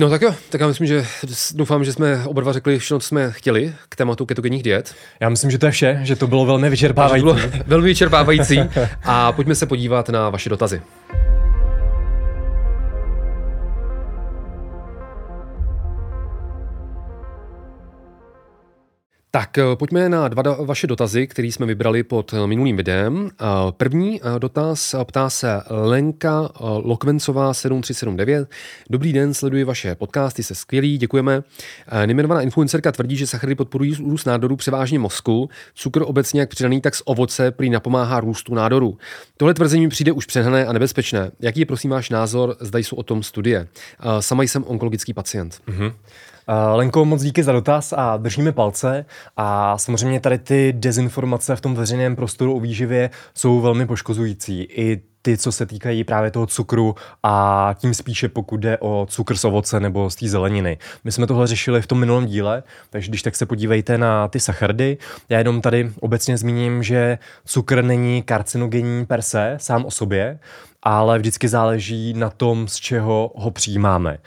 No 0.00 0.10
tak 0.10 0.22
jo, 0.22 0.34
tak 0.50 0.60
já 0.60 0.66
myslím, 0.66 0.86
že 0.86 1.06
doufám, 1.54 1.84
že 1.84 1.92
jsme 1.92 2.24
oba 2.26 2.40
dva 2.40 2.52
řekli 2.52 2.78
všechno, 2.78 2.98
co 2.98 3.06
jsme 3.06 3.32
chtěli 3.32 3.74
k 3.88 3.96
tématu 3.96 4.26
ketogenních 4.26 4.62
diet. 4.62 4.94
Já 5.20 5.28
myslím, 5.28 5.50
že 5.50 5.58
to 5.58 5.66
je 5.66 5.72
vše, 5.72 6.00
že 6.02 6.16
to 6.16 6.26
bylo 6.26 6.46
velmi 6.46 6.70
vyčerpávající. 6.70 7.24
Bylo 7.24 7.36
velmi 7.66 7.86
vyčerpávající 7.86 8.60
a 9.04 9.32
pojďme 9.32 9.54
se 9.54 9.66
podívat 9.66 10.08
na 10.08 10.30
vaše 10.30 10.50
dotazy. 10.50 10.82
Tak 19.30 19.58
eh, 19.58 19.62
pojďme 19.74 20.08
na 20.08 20.28
dva 20.28 20.42
vaše 20.42 20.86
dotazy, 20.86 21.26
které 21.26 21.48
jsme 21.48 21.66
vybrali 21.66 22.02
pod 22.02 22.32
eh, 22.32 22.46
minulým 22.46 22.76
videem. 22.76 23.30
Eh, 23.30 23.44
první 23.70 24.20
dotaz 24.38 24.94
ptá 25.04 25.30
se 25.30 25.62
Lenka 25.70 26.48
Lokvencová 26.60 27.54
7379. 27.54 28.48
Dobrý 28.90 29.12
den, 29.12 29.34
sleduji 29.34 29.64
vaše 29.64 29.94
podcasty, 29.94 30.42
se 30.42 30.54
skvělý, 30.54 30.98
děkujeme. 30.98 31.42
Nejmenovaná 32.06 32.42
influencerka 32.42 32.92
tvrdí, 32.92 33.16
že 33.16 33.26
sacharidy 33.26 33.54
podporují 33.54 33.94
růst 33.94 34.24
nádoru 34.24 34.56
převážně 34.56 34.98
mozku. 34.98 35.50
Cukr 35.74 36.02
obecně 36.02 36.40
jak 36.40 36.50
přidaný, 36.50 36.80
tak 36.80 36.94
z 36.94 37.02
ovoce 37.04 37.50
prý 37.50 37.70
napomáhá 37.70 38.20
růstu 38.20 38.54
nádoru. 38.54 38.98
Tohle 39.36 39.54
tvrzení 39.54 39.82
mi 39.82 39.88
přijde 39.88 40.12
už 40.12 40.26
přehnané 40.26 40.66
a 40.66 40.72
nebezpečné. 40.72 41.30
Jaký 41.40 41.60
je 41.60 41.66
prosím 41.66 41.90
váš 41.90 42.10
názor, 42.10 42.56
zda 42.60 42.78
jsou 42.78 42.96
o 42.96 43.02
tom 43.02 43.22
studie? 43.22 43.68
Sama 44.20 44.42
jsem 44.42 44.64
onkologický 44.64 45.14
pacient. 45.14 45.60
Mm-hmm. 45.68 45.92
Lenko, 46.74 47.04
moc 47.04 47.22
díky 47.22 47.42
za 47.42 47.52
dotaz 47.52 47.94
a 47.96 48.16
držíme 48.16 48.52
palce. 48.52 49.04
A 49.36 49.78
samozřejmě 49.78 50.20
tady 50.20 50.38
ty 50.38 50.72
dezinformace 50.76 51.56
v 51.56 51.60
tom 51.60 51.74
veřejném 51.74 52.16
prostoru 52.16 52.56
o 52.56 52.60
výživě 52.60 53.10
jsou 53.34 53.60
velmi 53.60 53.86
poškozující. 53.86 54.62
I 54.62 55.02
ty, 55.28 55.38
co 55.38 55.52
se 55.52 55.66
týkají 55.66 56.04
právě 56.04 56.30
toho 56.30 56.46
cukru 56.46 56.94
a 57.22 57.74
tím 57.78 57.94
spíše 57.94 58.28
pokud 58.28 58.60
jde 58.60 58.78
o 58.78 59.06
cukr 59.10 59.36
z 59.36 59.44
ovoce 59.44 59.80
nebo 59.80 60.10
z 60.10 60.16
té 60.16 60.28
zeleniny. 60.28 60.78
My 61.04 61.12
jsme 61.12 61.26
tohle 61.26 61.46
řešili 61.46 61.82
v 61.82 61.86
tom 61.86 61.98
minulém 61.98 62.26
díle, 62.26 62.62
takže 62.90 63.08
když 63.08 63.22
tak 63.22 63.36
se 63.36 63.46
podívejte 63.46 63.98
na 63.98 64.28
ty 64.28 64.40
sachardy. 64.40 64.96
Já 65.28 65.38
jenom 65.38 65.60
tady 65.60 65.92
obecně 66.00 66.38
zmíním, 66.38 66.82
že 66.82 67.18
cukr 67.44 67.82
není 67.84 68.22
karcinogenní 68.22 69.06
per 69.06 69.22
se, 69.22 69.56
sám 69.60 69.84
o 69.84 69.90
sobě, 69.90 70.38
ale 70.82 71.18
vždycky 71.18 71.48
záleží 71.48 72.14
na 72.14 72.30
tom, 72.30 72.68
z 72.68 72.76
čeho 72.76 73.32
ho 73.36 73.50
přijímáme. 73.50 74.18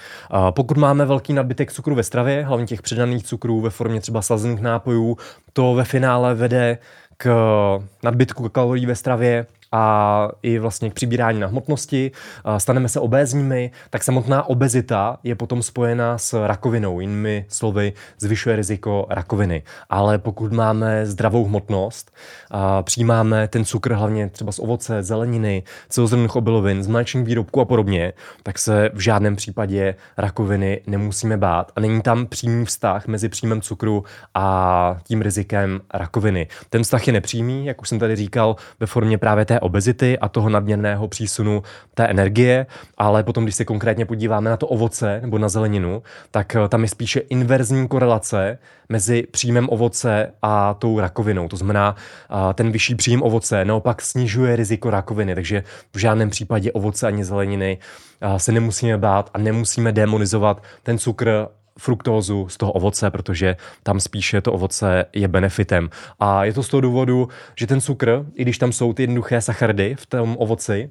Pokud 0.50 0.78
máme 0.78 1.06
velký 1.06 1.34
nadbytek 1.34 1.72
cukru 1.72 1.96
ve 1.96 2.04
stravě, 2.04 2.44
hlavně 2.44 2.66
těch 2.66 2.82
přidaných 2.82 3.24
cukrů 3.24 3.62
ve 3.62 3.70
formě 3.70 4.02
třeba 4.02 4.22
slazených 4.22 4.62
nápojů, 4.62 5.18
to 5.54 5.74
ve 5.74 5.84
finále 5.84 6.36
vede 6.36 6.78
k 7.18 7.30
nadbytku 8.04 8.50
kalorií 8.50 8.86
ve 8.86 8.96
stravě, 8.96 9.46
a 9.72 10.28
i 10.44 10.60
vlastně 10.60 10.90
k 10.90 10.94
přibírání 10.94 11.40
na 11.40 11.48
hmotnosti, 11.48 12.12
staneme 12.58 12.90
se 12.90 13.00
obézními, 13.00 13.72
tak 13.90 14.04
samotná 14.04 14.44
obezita 14.44 15.18
je 15.24 15.36
potom 15.36 15.64
spojena 15.64 16.18
s 16.18 16.48
rakovinou. 16.48 17.00
Jinými 17.00 17.46
slovy, 17.48 17.94
zvyšuje 18.20 18.56
riziko 18.56 19.06
rakoviny. 19.10 19.64
Ale 19.90 20.18
pokud 20.18 20.54
máme 20.54 21.06
zdravou 21.06 21.46
hmotnost, 21.46 22.12
přijímáme 22.82 23.48
ten 23.48 23.66
cukr 23.66 23.94
hlavně 23.94 24.30
třeba 24.30 24.52
z 24.52 24.60
ovoce, 24.60 25.04
zeleniny, 25.04 25.64
celozrnných 25.90 26.36
obilovin, 26.36 26.84
z 26.84 26.88
mléčných 26.88 27.26
výrobků 27.26 27.62
a 27.62 27.66
podobně, 27.66 28.14
tak 28.44 28.60
se 28.60 28.90
v 28.94 29.00
žádném 29.00 29.36
případě 29.36 29.96
rakoviny 30.18 30.82
nemusíme 30.88 31.38
bát. 31.38 31.72
A 31.76 31.80
není 31.80 32.02
tam 32.02 32.26
přímý 32.26 32.66
vztah 32.66 33.08
mezi 33.08 33.30
příjmem 33.30 33.62
cukru 33.62 34.04
a 34.34 34.98
tím 35.04 35.22
rizikem 35.22 35.82
rakoviny. 35.94 36.48
Ten 36.70 36.84
vztah 36.84 37.08
je 37.08 37.14
nepřímý, 37.14 37.66
jak 37.66 37.82
už 37.82 37.90
jsem 37.90 38.00
tady 38.00 38.16
říkal, 38.16 38.56
ve 38.80 38.88
formě 38.88 39.18
právě 39.18 39.46
té 39.46 39.60
obezity 39.62 40.20
a 40.20 40.30
toho 40.30 40.50
nadměrného 40.50 41.08
přísunu 41.08 41.64
té 41.94 42.06
energie, 42.06 42.66
ale 42.98 43.24
potom, 43.24 43.44
když 43.44 43.56
se 43.56 43.66
konkrétně 43.66 44.06
podíváme 44.06 44.50
na 44.50 44.58
to 44.58 44.68
ovoce 44.68 45.20
nebo 45.22 45.38
na 45.38 45.50
zeleninu, 45.50 46.04
tak 46.32 46.56
eh, 46.56 46.68
tam 46.68 46.82
je 46.82 46.88
spíše 46.88 47.20
inverzní 47.20 47.88
korelace 47.88 48.58
mezi 48.90 49.24
příjmem 49.32 49.70
ovoce 49.70 50.34
a 50.42 50.74
tou 50.74 51.00
rakovinou. 51.00 51.48
To 51.48 51.58
znamená, 51.58 51.96
eh, 51.96 52.54
ten 52.54 52.72
vyšší 52.72 52.96
příjem 52.96 53.24
ovoce 53.24 53.66
naopak 53.66 54.02
snižuje 54.02 54.56
riziko 54.56 54.90
rakoviny, 54.90 55.36
takže 55.36 55.64
v 55.94 55.98
žádném 55.98 56.30
případě 56.30 56.72
ovoce 56.72 57.08
ani 57.08 57.24
zeleniny 57.24 57.78
eh, 58.22 58.40
se 58.40 58.52
nemusíme 58.52 58.98
bát 58.98 59.30
a 59.34 59.38
nemusíme 59.38 59.92
demonizovat 59.92 60.64
ten 60.84 60.98
cukr 60.98 61.48
fruktózu 61.82 62.48
z 62.50 62.58
toho 62.58 62.72
ovoce, 62.72 63.12
protože 63.12 63.56
tam 63.84 64.00
spíše 64.00 64.42
to 64.42 64.54
ovoce 64.54 65.06
je 65.14 65.28
benefitem. 65.28 65.90
A 66.20 66.46
je 66.46 66.54
to 66.54 66.64
z 66.64 66.70
toho 66.70 66.82
důvodu, 66.82 67.30
že 67.56 67.68
ten 67.68 67.82
cukr, 67.82 68.26
i 68.36 68.42
když 68.42 68.58
tam 68.58 68.72
jsou 68.72 68.94
ty 68.94 69.04
jednoduché 69.04 69.42
sacharidy 69.42 69.96
v 70.00 70.06
tom 70.06 70.36
ovoci, 70.40 70.90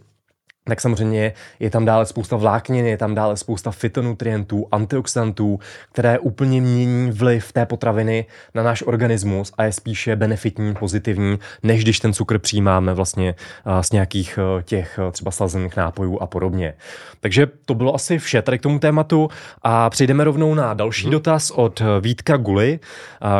tak 0.65 0.81
samozřejmě 0.81 1.33
je 1.61 1.71
tam 1.71 1.85
dále 1.85 2.07
spousta 2.07 2.37
vláknin, 2.37 2.87
je 2.87 2.97
tam 2.97 3.15
dále 3.15 3.37
spousta 3.37 3.71
fitonutrientů, 3.71 4.67
antioxidantů, 4.73 5.59
které 5.93 6.19
úplně 6.19 6.61
mění 6.61 7.11
vliv 7.11 7.53
té 7.53 7.67
potraviny 7.67 8.27
na 8.55 8.63
náš 8.63 8.83
organismus 8.83 9.53
a 9.59 9.65
je 9.65 9.73
spíše 9.73 10.17
benefitní, 10.17 10.75
pozitivní, 10.75 11.39
než 11.63 11.83
když 11.83 12.01
ten 12.01 12.13
cukr 12.13 12.39
přijímáme 12.39 12.95
vlastně 12.95 13.35
z 13.81 13.93
nějakých 13.93 14.39
těch 14.63 14.99
třeba 15.13 15.31
slazených 15.31 15.77
nápojů 15.77 16.19
a 16.21 16.27
podobně. 16.27 16.75
Takže 17.21 17.47
to 17.65 17.75
bylo 17.75 17.95
asi 17.95 18.19
vše 18.19 18.43
tady 18.43 18.59
k 18.59 18.63
tomu 18.63 18.79
tématu 18.79 19.29
a 19.63 19.91
přejdeme 19.91 20.25
rovnou 20.25 20.55
na 20.55 20.75
další 20.75 21.03
hmm. 21.03 21.13
dotaz 21.13 21.51
od 21.51 21.83
Vítka 22.01 22.37
Guly, 22.37 22.81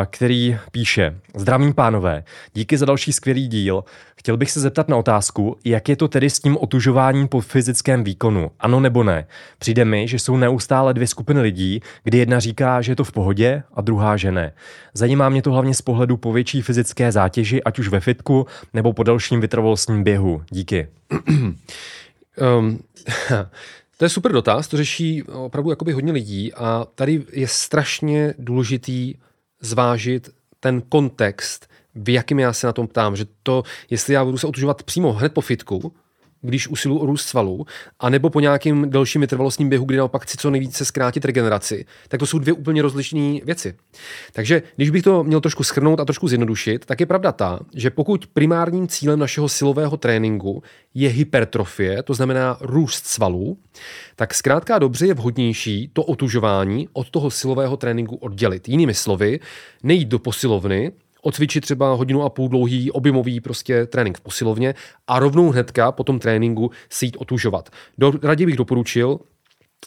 který 0.05 0.57
píše 0.71 1.15
Zdravím 1.35 1.73
pánové, 1.73 2.23
díky 2.53 2.77
za 2.77 2.85
další 2.85 3.13
skvělý 3.13 3.47
díl. 3.47 3.83
Chtěl 4.15 4.37
bych 4.37 4.51
se 4.51 4.59
zeptat 4.59 4.89
na 4.89 4.97
otázku, 4.97 5.57
jak 5.65 5.89
je 5.89 5.95
to 5.95 6.07
tedy 6.07 6.29
s 6.29 6.39
tím 6.39 6.57
otužováním 6.57 7.10
po 7.27 7.41
fyzickém 7.41 8.03
výkonu? 8.03 8.51
Ano 8.59 8.79
nebo 8.79 9.03
ne? 9.03 9.27
Přijde 9.57 9.85
mi, 9.85 10.07
že 10.07 10.19
jsou 10.19 10.37
neustále 10.37 10.93
dvě 10.93 11.07
skupiny 11.07 11.41
lidí, 11.41 11.81
kdy 12.03 12.17
jedna 12.17 12.39
říká, 12.39 12.81
že 12.81 12.91
je 12.91 12.95
to 12.95 13.03
v 13.03 13.11
pohodě 13.11 13.63
a 13.73 13.81
druhá, 13.81 14.17
že 14.17 14.31
ne. 14.31 14.53
Zajímá 14.93 15.29
mě 15.29 15.41
to 15.41 15.51
hlavně 15.51 15.73
z 15.73 15.81
pohledu 15.81 16.17
po 16.17 16.33
větší 16.33 16.61
fyzické 16.61 17.11
zátěži, 17.11 17.63
ať 17.63 17.79
už 17.79 17.87
ve 17.87 17.99
fitku 17.99 18.47
nebo 18.73 18.93
po 18.93 19.03
dalším 19.03 19.41
vytrvalostním 19.41 20.03
běhu. 20.03 20.41
Díky. 20.49 20.87
um, 22.59 22.79
to 23.97 24.05
je 24.05 24.09
super 24.09 24.31
dotaz, 24.31 24.67
to 24.67 24.77
řeší 24.77 25.23
opravdu 25.23 25.69
jakoby 25.69 25.91
hodně 25.91 26.11
lidí 26.11 26.53
a 26.53 26.85
tady 26.95 27.25
je 27.31 27.47
strašně 27.47 28.33
důležitý 28.37 29.15
zvážit 29.61 30.29
ten 30.59 30.81
kontext, 30.81 31.71
v 31.95 32.09
jakým 32.09 32.39
já 32.39 32.53
se 32.53 32.67
na 32.67 32.73
tom 32.73 32.87
ptám, 32.87 33.15
že 33.15 33.25
to, 33.43 33.63
jestli 33.89 34.13
já 34.13 34.25
budu 34.25 34.37
se 34.37 34.47
otužovat 34.47 34.83
přímo 34.83 35.13
hned 35.13 35.33
po 35.33 35.41
fitku, 35.41 35.93
když 36.41 36.67
usilu 36.67 36.99
o 36.99 37.05
růst 37.05 37.25
svalů, 37.25 37.65
anebo 37.99 38.29
po 38.29 38.39
nějakým 38.39 38.89
delším 38.89 39.21
vytrvalostním 39.21 39.69
běhu, 39.69 39.85
kdy 39.85 39.97
naopak 39.97 40.21
chci 40.21 40.37
co 40.37 40.49
nejvíce 40.49 40.85
zkrátit 40.85 41.25
regeneraci, 41.25 41.85
tak 42.07 42.19
to 42.19 42.25
jsou 42.25 42.39
dvě 42.39 42.53
úplně 42.53 42.81
rozlišné 42.81 43.39
věci. 43.43 43.75
Takže 44.33 44.63
když 44.75 44.89
bych 44.89 45.03
to 45.03 45.23
měl 45.23 45.41
trošku 45.41 45.63
schrnout 45.63 45.99
a 45.99 46.05
trošku 46.05 46.27
zjednodušit, 46.27 46.85
tak 46.85 46.99
je 46.99 47.05
pravda 47.05 47.31
ta, 47.31 47.59
že 47.75 47.89
pokud 47.89 48.27
primárním 48.27 48.87
cílem 48.87 49.19
našeho 49.19 49.49
silového 49.49 49.97
tréninku 49.97 50.63
je 50.93 51.09
hypertrofie, 51.09 52.03
to 52.03 52.13
znamená 52.13 52.57
růst 52.61 53.07
svalů, 53.07 53.57
tak 54.15 54.33
zkrátka 54.33 54.79
dobře 54.79 55.07
je 55.07 55.13
vhodnější 55.13 55.89
to 55.93 56.03
otužování 56.03 56.87
od 56.93 57.09
toho 57.09 57.31
silového 57.31 57.77
tréninku 57.77 58.15
oddělit. 58.15 58.69
Jinými 58.69 58.93
slovy, 58.93 59.39
nejít 59.83 60.07
do 60.07 60.19
posilovny, 60.19 60.91
odcvičit 61.21 61.63
třeba 61.63 61.93
hodinu 61.93 62.23
a 62.23 62.29
půl 62.29 62.49
dlouhý 62.49 62.91
objemový 62.91 63.39
prostě 63.39 63.85
trénink 63.85 64.17
v 64.17 64.21
posilovně 64.21 64.75
a 65.07 65.19
rovnou 65.19 65.49
hnedka 65.49 65.91
po 65.91 66.03
tom 66.03 66.19
tréninku 66.19 66.71
se 66.89 67.05
jít 67.05 67.17
otužovat. 67.19 67.69
Do, 67.97 68.13
raději 68.23 68.45
bych 68.45 68.57
doporučil, 68.57 69.19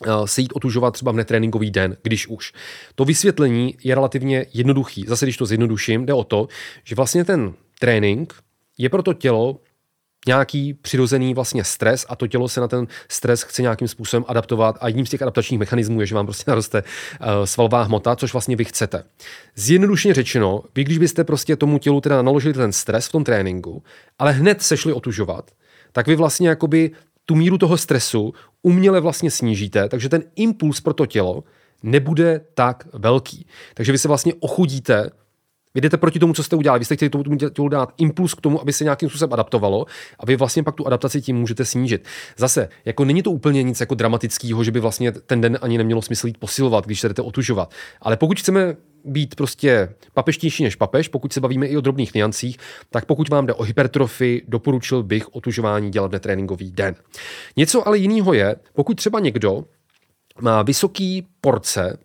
eh, 0.07 0.11
se 0.25 0.41
jít 0.41 0.53
otužovat 0.55 0.95
třeba 0.95 1.13
v 1.13 1.17
netréninkový 1.17 1.71
den, 1.71 1.97
když 2.03 2.27
už. 2.27 2.53
To 2.95 3.05
vysvětlení 3.05 3.77
je 3.85 3.95
relativně 3.95 4.47
jednoduchý. 4.53 5.05
Zase, 5.09 5.27
když 5.27 5.37
to 5.37 5.47
zjednoduším, 5.47 6.07
jde 6.07 6.15
o 6.15 6.25
to, 6.25 6.49
že 6.85 6.95
vlastně 6.95 7.25
ten 7.25 7.53
trénink 7.81 8.35
je 8.79 8.89
pro 8.89 9.03
to 9.03 9.15
tělo 9.15 9.61
nějaký 10.27 10.75
přirozený 10.75 11.35
vlastně 11.35 11.65
stres 11.65 12.07
a 12.09 12.17
to 12.17 12.27
tělo 12.27 12.49
se 12.49 12.61
na 12.61 12.69
ten 12.69 12.87
stres 13.09 13.43
chce 13.43 13.63
nějakým 13.63 13.89
způsobem 13.89 14.25
adaptovat 14.29 14.79
a 14.81 14.87
jedním 14.87 15.07
z 15.07 15.11
těch 15.11 15.23
adaptačních 15.23 15.61
mechanismů 15.61 16.01
je, 16.01 16.07
že 16.07 16.15
vám 16.15 16.27
prostě 16.27 16.45
naroste 16.51 16.83
uh, 16.83 17.45
svalová 17.45 17.83
hmota, 17.83 18.17
což 18.17 18.33
vlastně 18.33 18.57
vy 18.57 18.65
chcete. 18.65 19.05
Zjednodušeně 19.57 20.15
řečeno, 20.15 20.63
vy 20.75 20.85
když 20.85 20.99
byste 20.99 21.25
prostě 21.25 21.57
tomu 21.57 21.79
tělu 21.79 22.01
teda 22.01 22.23
naložili 22.23 22.55
ten 22.55 22.73
stres 22.73 23.09
v 23.09 23.13
tom 23.13 23.25
tréninku, 23.25 23.83
ale 24.19 24.33
hned 24.33 24.63
se 24.63 24.77
šli 24.77 24.93
otužovat, 24.93 25.51
tak 25.93 26.07
vy 26.07 26.17
vlastně 26.17 26.49
jakoby 26.49 26.91
tu 27.27 27.35
míru 27.35 27.59
toho 27.59 27.77
stresu 27.77 28.33
uměle 28.63 29.01
vlastně 29.01 29.31
snížíte, 29.31 29.89
takže 29.89 30.09
ten 30.09 30.23
impuls 30.37 30.81
pro 30.81 30.95
to 30.95 31.07
tělo 31.07 31.45
nebude 31.83 32.41
tak 32.55 32.87
velký. 32.93 33.47
Takže 33.75 33.93
vy 33.93 33.99
se 33.99 34.09
vlastně 34.09 34.35
ochudíte 34.41 35.11
Vy 35.75 35.81
jdete 35.81 35.97
proti 35.97 36.19
tomu, 36.19 36.33
co 36.33 36.43
jste 36.43 36.57
udělali. 36.57 36.79
Vy 36.79 36.85
jste 36.85 36.97
chtěli 36.97 37.11
tomu 37.11 37.37
tělu 37.37 37.69
dát 37.69 37.93
impuls 37.97 38.35
k 38.35 38.41
tomu, 38.41 38.61
aby 38.61 38.73
se 38.73 38.85
nějakým 38.85 39.09
způsobem 39.09 39.33
adaptovalo 39.33 39.87
a 40.19 40.27
vy 40.27 40.37
vlastně 40.37 40.63
pak 40.63 40.75
tu 40.75 40.87
adaptaci 40.87 41.23
tím 41.23 41.37
můžete 41.37 41.65
snížit. 41.65 42.05
Zase, 42.37 42.69
jako 42.85 43.05
není 43.05 43.23
to 43.23 43.31
úplně 43.31 43.63
nic 43.63 43.81
jako 43.81 43.95
dramatického, 43.95 44.65
že 44.65 44.71
by 44.71 44.81
vlastně 44.81 45.13
ten 45.13 45.41
den 45.41 45.59
ani 45.63 45.79
nemělo 45.79 46.03
smysl 46.03 46.27
jít 46.27 46.39
posilovat, 46.39 46.87
když 46.87 47.01
se 47.01 47.09
jdete 47.09 47.23
otužovat. 47.23 47.73
Ale 48.03 48.17
pokud 48.17 48.41
chceme 48.41 48.77
být 49.05 49.35
prostě 49.35 49.95
papeštější 50.15 50.65
než 50.65 50.77
papež, 50.77 51.09
pokud 51.09 51.33
se 51.33 51.41
bavíme 51.41 51.67
i 51.67 51.77
o 51.77 51.81
drobných 51.81 52.15
niancích, 52.15 52.59
tak 52.91 53.05
pokud 53.05 53.29
vám 53.29 53.47
jde 53.47 53.55
o 53.55 53.63
hypertrofii, 53.63 54.43
doporučil 54.49 55.03
bych 55.03 55.35
otužování 55.35 55.91
dělat 55.91 56.13
netréninkový 56.13 56.71
den. 56.71 56.95
Něco 57.57 57.89
ale 57.89 57.99
jiného 57.99 58.33
je, 58.33 58.57
pokud 58.73 58.95
třeba 58.95 59.21
někdo 59.21 59.65
má 60.41 60.63
vysoký 60.63 61.27
porce 61.41 61.99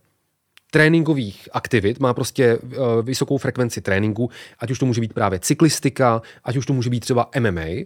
tréninkových 0.71 1.49
aktivit, 1.53 1.99
má 1.99 2.13
prostě 2.13 2.57
uh, 2.57 2.71
vysokou 3.01 3.37
frekvenci 3.37 3.81
tréninku, 3.81 4.29
ať 4.59 4.71
už 4.71 4.79
to 4.79 4.85
může 4.85 5.01
být 5.01 5.13
právě 5.13 5.39
cyklistika, 5.39 6.21
ať 6.43 6.55
už 6.57 6.65
to 6.65 6.73
může 6.73 6.89
být 6.89 6.99
třeba 6.99 7.29
MMA, 7.39 7.85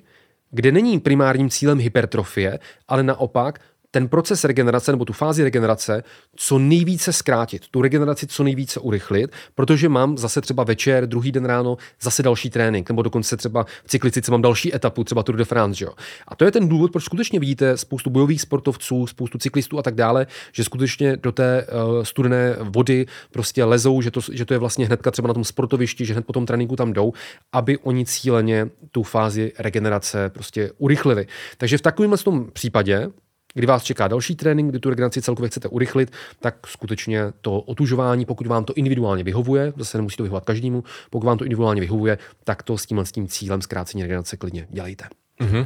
kde 0.52 0.72
není 0.72 1.00
primárním 1.00 1.50
cílem 1.50 1.80
hypertrofie, 1.80 2.60
ale 2.88 3.04
naopak 3.04 3.60
ten 3.94 4.08
proces 4.08 4.44
regenerace 4.44 4.92
nebo 4.92 5.06
tu 5.06 5.14
fázi 5.14 5.44
regenerace 5.44 6.04
co 6.36 6.60
nejvíce 6.60 7.14
zkrátit, 7.14 7.68
tu 7.68 7.82
regeneraci 7.82 8.28
co 8.28 8.44
nejvíce 8.44 8.80
urychlit, 8.80 9.32
protože 9.56 9.90
mám 9.90 10.18
zase 10.18 10.42
třeba 10.42 10.64
večer, 10.64 11.08
druhý 11.08 11.32
den 11.32 11.46
ráno 11.46 11.78
zase 12.02 12.24
další 12.24 12.50
trénink, 12.50 12.90
nebo 12.90 13.02
dokonce 13.02 13.38
třeba 13.38 13.64
v 13.64 13.88
cyklistice 13.88 14.32
mám 14.32 14.42
další 14.42 14.76
etapu, 14.76 15.04
třeba 15.04 15.24
Tour 15.24 15.36
de 15.36 15.46
France. 15.46 15.80
Že 15.80 15.86
jo? 15.86 15.92
A 16.28 16.36
to 16.36 16.46
je 16.46 16.52
ten 16.52 16.70
důvod, 16.70 16.92
proč 16.92 17.04
skutečně 17.04 17.40
vidíte 17.40 17.78
spoustu 17.78 18.10
bojových 18.10 18.42
sportovců, 18.42 19.08
spoustu 19.08 19.38
cyklistů 19.38 19.80
a 19.80 19.82
tak 19.82 19.96
dále, 19.96 20.28
že 20.52 20.64
skutečně 20.64 21.18
do 21.18 21.32
té 21.32 21.68
uh, 21.68 22.04
studené 22.04 22.56
vody 22.60 23.06
prostě 23.32 23.64
lezou, 23.64 24.02
že 24.02 24.12
to, 24.12 24.20
že 24.32 24.46
to 24.46 24.54
je 24.54 24.58
vlastně 24.58 24.86
hnedka 24.86 25.12
třeba 25.12 25.28
na 25.28 25.34
tom 25.34 25.44
sportovišti, 25.44 26.06
že 26.06 26.14
hned 26.14 26.26
po 26.26 26.34
tom 26.34 26.46
tréninku 26.46 26.76
tam 26.76 26.94
jdou, 26.94 27.14
aby 27.52 27.78
oni 27.78 28.06
cíleně 28.06 28.70
tu 28.92 29.04
fázi 29.04 29.52
regenerace 29.60 30.30
prostě 30.30 30.72
urychlili. 30.78 31.28
Takže 31.58 31.78
v 31.78 31.82
takovém 31.82 32.14
případě 32.54 33.10
kdy 33.54 33.68
vás 33.68 33.84
čeká 33.84 34.08
další 34.08 34.36
trénink, 34.36 34.70
kdy 34.70 34.80
tu 34.80 34.90
regeneraci 34.90 35.22
celkově 35.22 35.50
chcete 35.50 35.68
urychlit, 35.68 36.12
tak 36.40 36.68
skutečně 36.68 37.34
to 37.42 37.60
otužování, 37.60 38.26
pokud 38.26 38.48
vám 38.48 38.66
to 38.66 38.74
individuálně 38.74 39.24
vyhovuje, 39.24 39.74
zase 39.78 39.98
nemusí 39.98 40.18
to 40.18 40.24
vyhovovat 40.24 40.46
každému, 40.46 40.84
pokud 41.10 41.28
vám 41.28 41.38
to 41.38 41.46
individuálně 41.46 41.82
vyhovuje, 41.82 42.18
tak 42.44 42.64
to 42.64 42.78
s 42.78 42.86
tím, 42.86 43.00
s 43.00 43.12
tím 43.12 43.28
cílem 43.28 43.62
zkrácení 43.62 44.04
regenerace 44.04 44.38
klidně 44.38 44.68
dělejte. 44.70 45.06
Mm-hmm. 45.42 45.66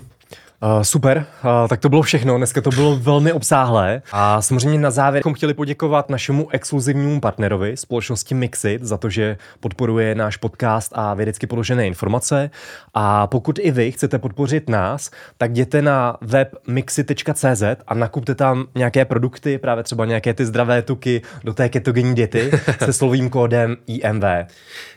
Uh, 0.63 0.81
super, 0.81 1.25
uh, 1.43 1.67
tak 1.67 1.79
to 1.79 1.89
bylo 1.89 2.01
všechno. 2.01 2.37
Dneska 2.37 2.61
to 2.61 2.69
bylo 2.69 2.95
velmi 2.95 3.33
obsáhlé. 3.33 4.01
A 4.11 4.41
samozřejmě 4.41 4.79
na 4.79 4.91
závěr 4.91 5.19
bychom 5.19 5.33
chtěli 5.33 5.53
poděkovat 5.53 6.09
našemu 6.09 6.49
exkluzivnímu 6.51 7.19
partnerovi, 7.19 7.77
společnosti 7.77 8.35
Mixit, 8.35 8.83
za 8.83 8.97
to, 8.97 9.09
že 9.09 9.37
podporuje 9.59 10.15
náš 10.15 10.37
podcast 10.37 10.91
a 10.95 11.13
vědecky 11.13 11.47
položené 11.47 11.87
informace. 11.87 12.49
A 12.93 13.27
pokud 13.27 13.59
i 13.61 13.71
vy 13.71 13.91
chcete 13.91 14.19
podpořit 14.19 14.69
nás, 14.69 15.11
tak 15.37 15.51
jděte 15.51 15.81
na 15.81 16.17
web 16.21 16.55
mixit.cz 16.67 17.63
a 17.87 17.93
nakupte 17.93 18.35
tam 18.35 18.65
nějaké 18.75 19.05
produkty, 19.05 19.57
právě 19.57 19.83
třeba 19.83 20.05
nějaké 20.05 20.33
ty 20.33 20.45
zdravé 20.45 20.81
tuky 20.81 21.21
do 21.43 21.53
té 21.53 21.69
ketogenní 21.69 22.15
diety 22.15 22.51
se 22.85 22.93
slovým 22.93 23.29
kódem 23.29 23.77
IMV. 23.87 24.23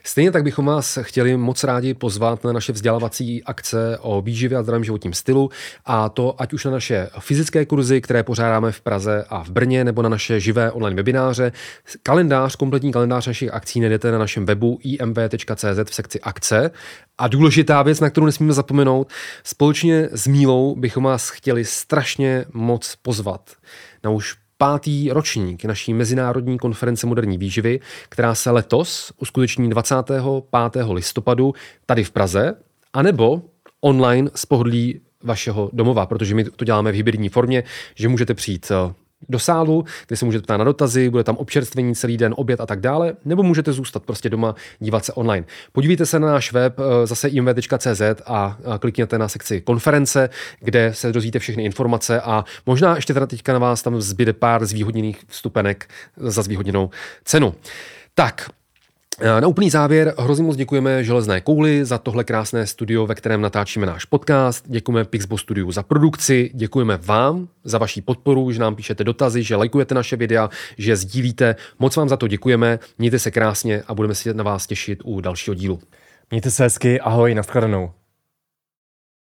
Stejně 0.05 0.33
tak 0.33 0.43
bychom 0.43 0.67
vás 0.67 0.99
chtěli 1.03 1.37
moc 1.37 1.65
rádi 1.65 1.95
pozvat 1.95 2.45
na 2.45 2.53
naše 2.53 2.73
vzdělávací 2.73 3.45
akce 3.45 3.99
o 4.01 4.23
výživě 4.23 4.59
a 4.59 4.63
zdravém 4.63 4.85
životním 4.85 5.13
stylu 5.13 5.50
a 5.85 6.09
to 6.09 6.43
ať 6.43 6.53
už 6.53 6.65
na 6.65 6.71
naše 6.71 7.09
fyzické 7.19 7.67
kurzy, 7.67 8.01
které 8.01 8.23
pořádáme 8.23 8.73
v 8.73 8.81
Praze 8.81 9.25
a 9.29 9.45
v 9.45 9.51
Brně, 9.51 9.85
nebo 9.85 10.03
na 10.03 10.09
naše 10.09 10.41
živé 10.41 10.73
online 10.73 10.97
webináře. 10.97 11.53
Kalendář, 12.03 12.57
kompletní 12.57 12.93
kalendář 12.93 13.27
našich 13.27 13.55
akcí 13.55 13.81
najdete 13.81 14.13
na 14.13 14.19
našem 14.19 14.47
webu 14.47 14.79
imv.cz 14.83 15.91
v 15.91 15.95
sekci 15.95 16.21
akce. 16.21 16.71
A 17.19 17.29
důležitá 17.29 17.83
věc, 17.83 18.01
na 18.01 18.11
kterou 18.11 18.27
nesmíme 18.27 18.53
zapomenout, 18.53 19.09
společně 19.45 20.09
s 20.13 20.27
Mílou 20.27 20.75
bychom 20.77 21.05
vás 21.05 21.29
chtěli 21.29 21.65
strašně 21.65 22.45
moc 22.53 22.97
pozvat 23.03 23.51
na 24.05 24.11
už 24.11 24.37
pátý 24.61 25.11
ročník 25.11 25.65
naší 25.65 25.95
mezinárodní 25.95 26.59
konference 26.59 27.07
moderní 27.07 27.39
výživy, 27.39 27.81
která 28.09 28.35
se 28.35 28.51
letos 28.51 29.13
uskuteční 29.19 29.71
25. 29.71 30.23
listopadu 30.91 31.55
tady 31.87 32.05
v 32.05 32.11
Praze, 32.11 32.55
anebo 32.93 33.43
online 33.81 34.31
z 34.35 34.47
pohodlí 34.47 35.01
vašeho 35.25 35.71
domova, 35.73 36.07
protože 36.07 36.35
my 36.35 36.45
to 36.45 36.65
děláme 36.65 36.93
v 36.93 36.95
hybridní 36.95 37.29
formě, 37.29 37.65
že 37.95 38.09
můžete 38.09 38.35
přijít 38.35 38.67
eh, 38.71 38.95
do 39.29 39.39
sálu, 39.39 39.85
kde 40.07 40.17
se 40.17 40.25
můžete 40.25 40.43
ptát 40.43 40.57
na 40.57 40.65
dotazy, 40.65 41.11
bude 41.11 41.25
tam 41.25 41.37
občerstvení 41.37 41.95
celý 41.95 42.17
den, 42.17 42.35
oběd 42.37 42.61
a 42.61 42.67
tak 42.67 42.81
dále, 42.81 43.13
nebo 43.25 43.43
můžete 43.43 43.73
zůstat 43.73 44.03
prostě 44.03 44.31
doma, 44.31 44.55
dívat 44.79 45.05
se 45.05 45.13
online. 45.13 45.47
Podívejte 45.73 46.07
se 46.07 46.21
na 46.21 46.27
náš 46.27 46.53
web 46.53 46.79
eh, 46.79 47.07
zase 47.07 47.29
imv.cz 47.29 48.03
a 48.27 48.59
klikněte 48.79 49.19
na 49.19 49.29
sekci 49.29 49.61
konference, 49.61 50.31
kde 50.61 50.95
se 50.95 51.13
dozvíte 51.13 51.39
všechny 51.39 51.65
informace 51.65 52.21
a 52.21 52.45
možná 52.67 52.97
ještě 52.97 53.15
teda 53.15 53.27
teďka 53.27 53.53
na 53.53 53.59
vás 53.59 53.83
tam 53.83 54.01
zbyde 54.01 54.33
pár 54.33 54.67
zvýhodněných 54.67 55.21
vstupenek 55.29 55.89
za 56.17 56.43
zvýhodněnou 56.43 56.91
cenu. 57.25 57.55
Tak, 58.15 58.51
na 59.41 59.49
úplný 59.49 59.71
závěr 59.71 60.15
hrozně 60.19 60.45
moc 60.45 60.57
děkujeme 60.57 61.05
Železné 61.05 61.41
kouli 61.41 61.85
za 61.85 61.99
tohle 61.99 62.25
krásné 62.25 62.67
studio, 62.67 63.07
ve 63.07 63.15
kterém 63.15 63.41
natáčíme 63.41 63.87
náš 63.87 64.05
podcast. 64.05 64.65
Děkujeme 64.69 65.05
Pixbo 65.05 65.39
Studiu 65.39 65.73
za 65.73 65.83
produkci, 65.83 66.51
děkujeme 66.55 66.97
vám 66.97 67.49
za 67.65 67.79
vaši 67.79 68.03
podporu, 68.03 68.53
že 68.53 68.61
nám 68.61 68.77
píšete 68.77 69.05
dotazy, 69.05 69.43
že 69.43 69.57
lajkujete 69.57 69.95
naše 69.95 70.17
videa, 70.17 70.51
že 70.79 70.97
sdílíte. 70.97 71.57
Moc 71.79 71.97
vám 71.97 72.09
za 72.09 72.17
to 72.17 72.29
děkujeme, 72.29 72.79
mějte 72.99 73.19
se 73.19 73.31
krásně 73.31 73.83
a 73.87 73.95
budeme 73.95 74.15
se 74.15 74.35
na 74.35 74.45
vás 74.45 74.67
těšit 74.67 74.99
u 75.05 75.21
dalšího 75.21 75.55
dílu. 75.55 75.81
Mějte 76.31 76.51
se 76.51 76.63
hezky, 76.63 77.01
ahoj, 77.01 77.35
nashledanou. 77.35 78.00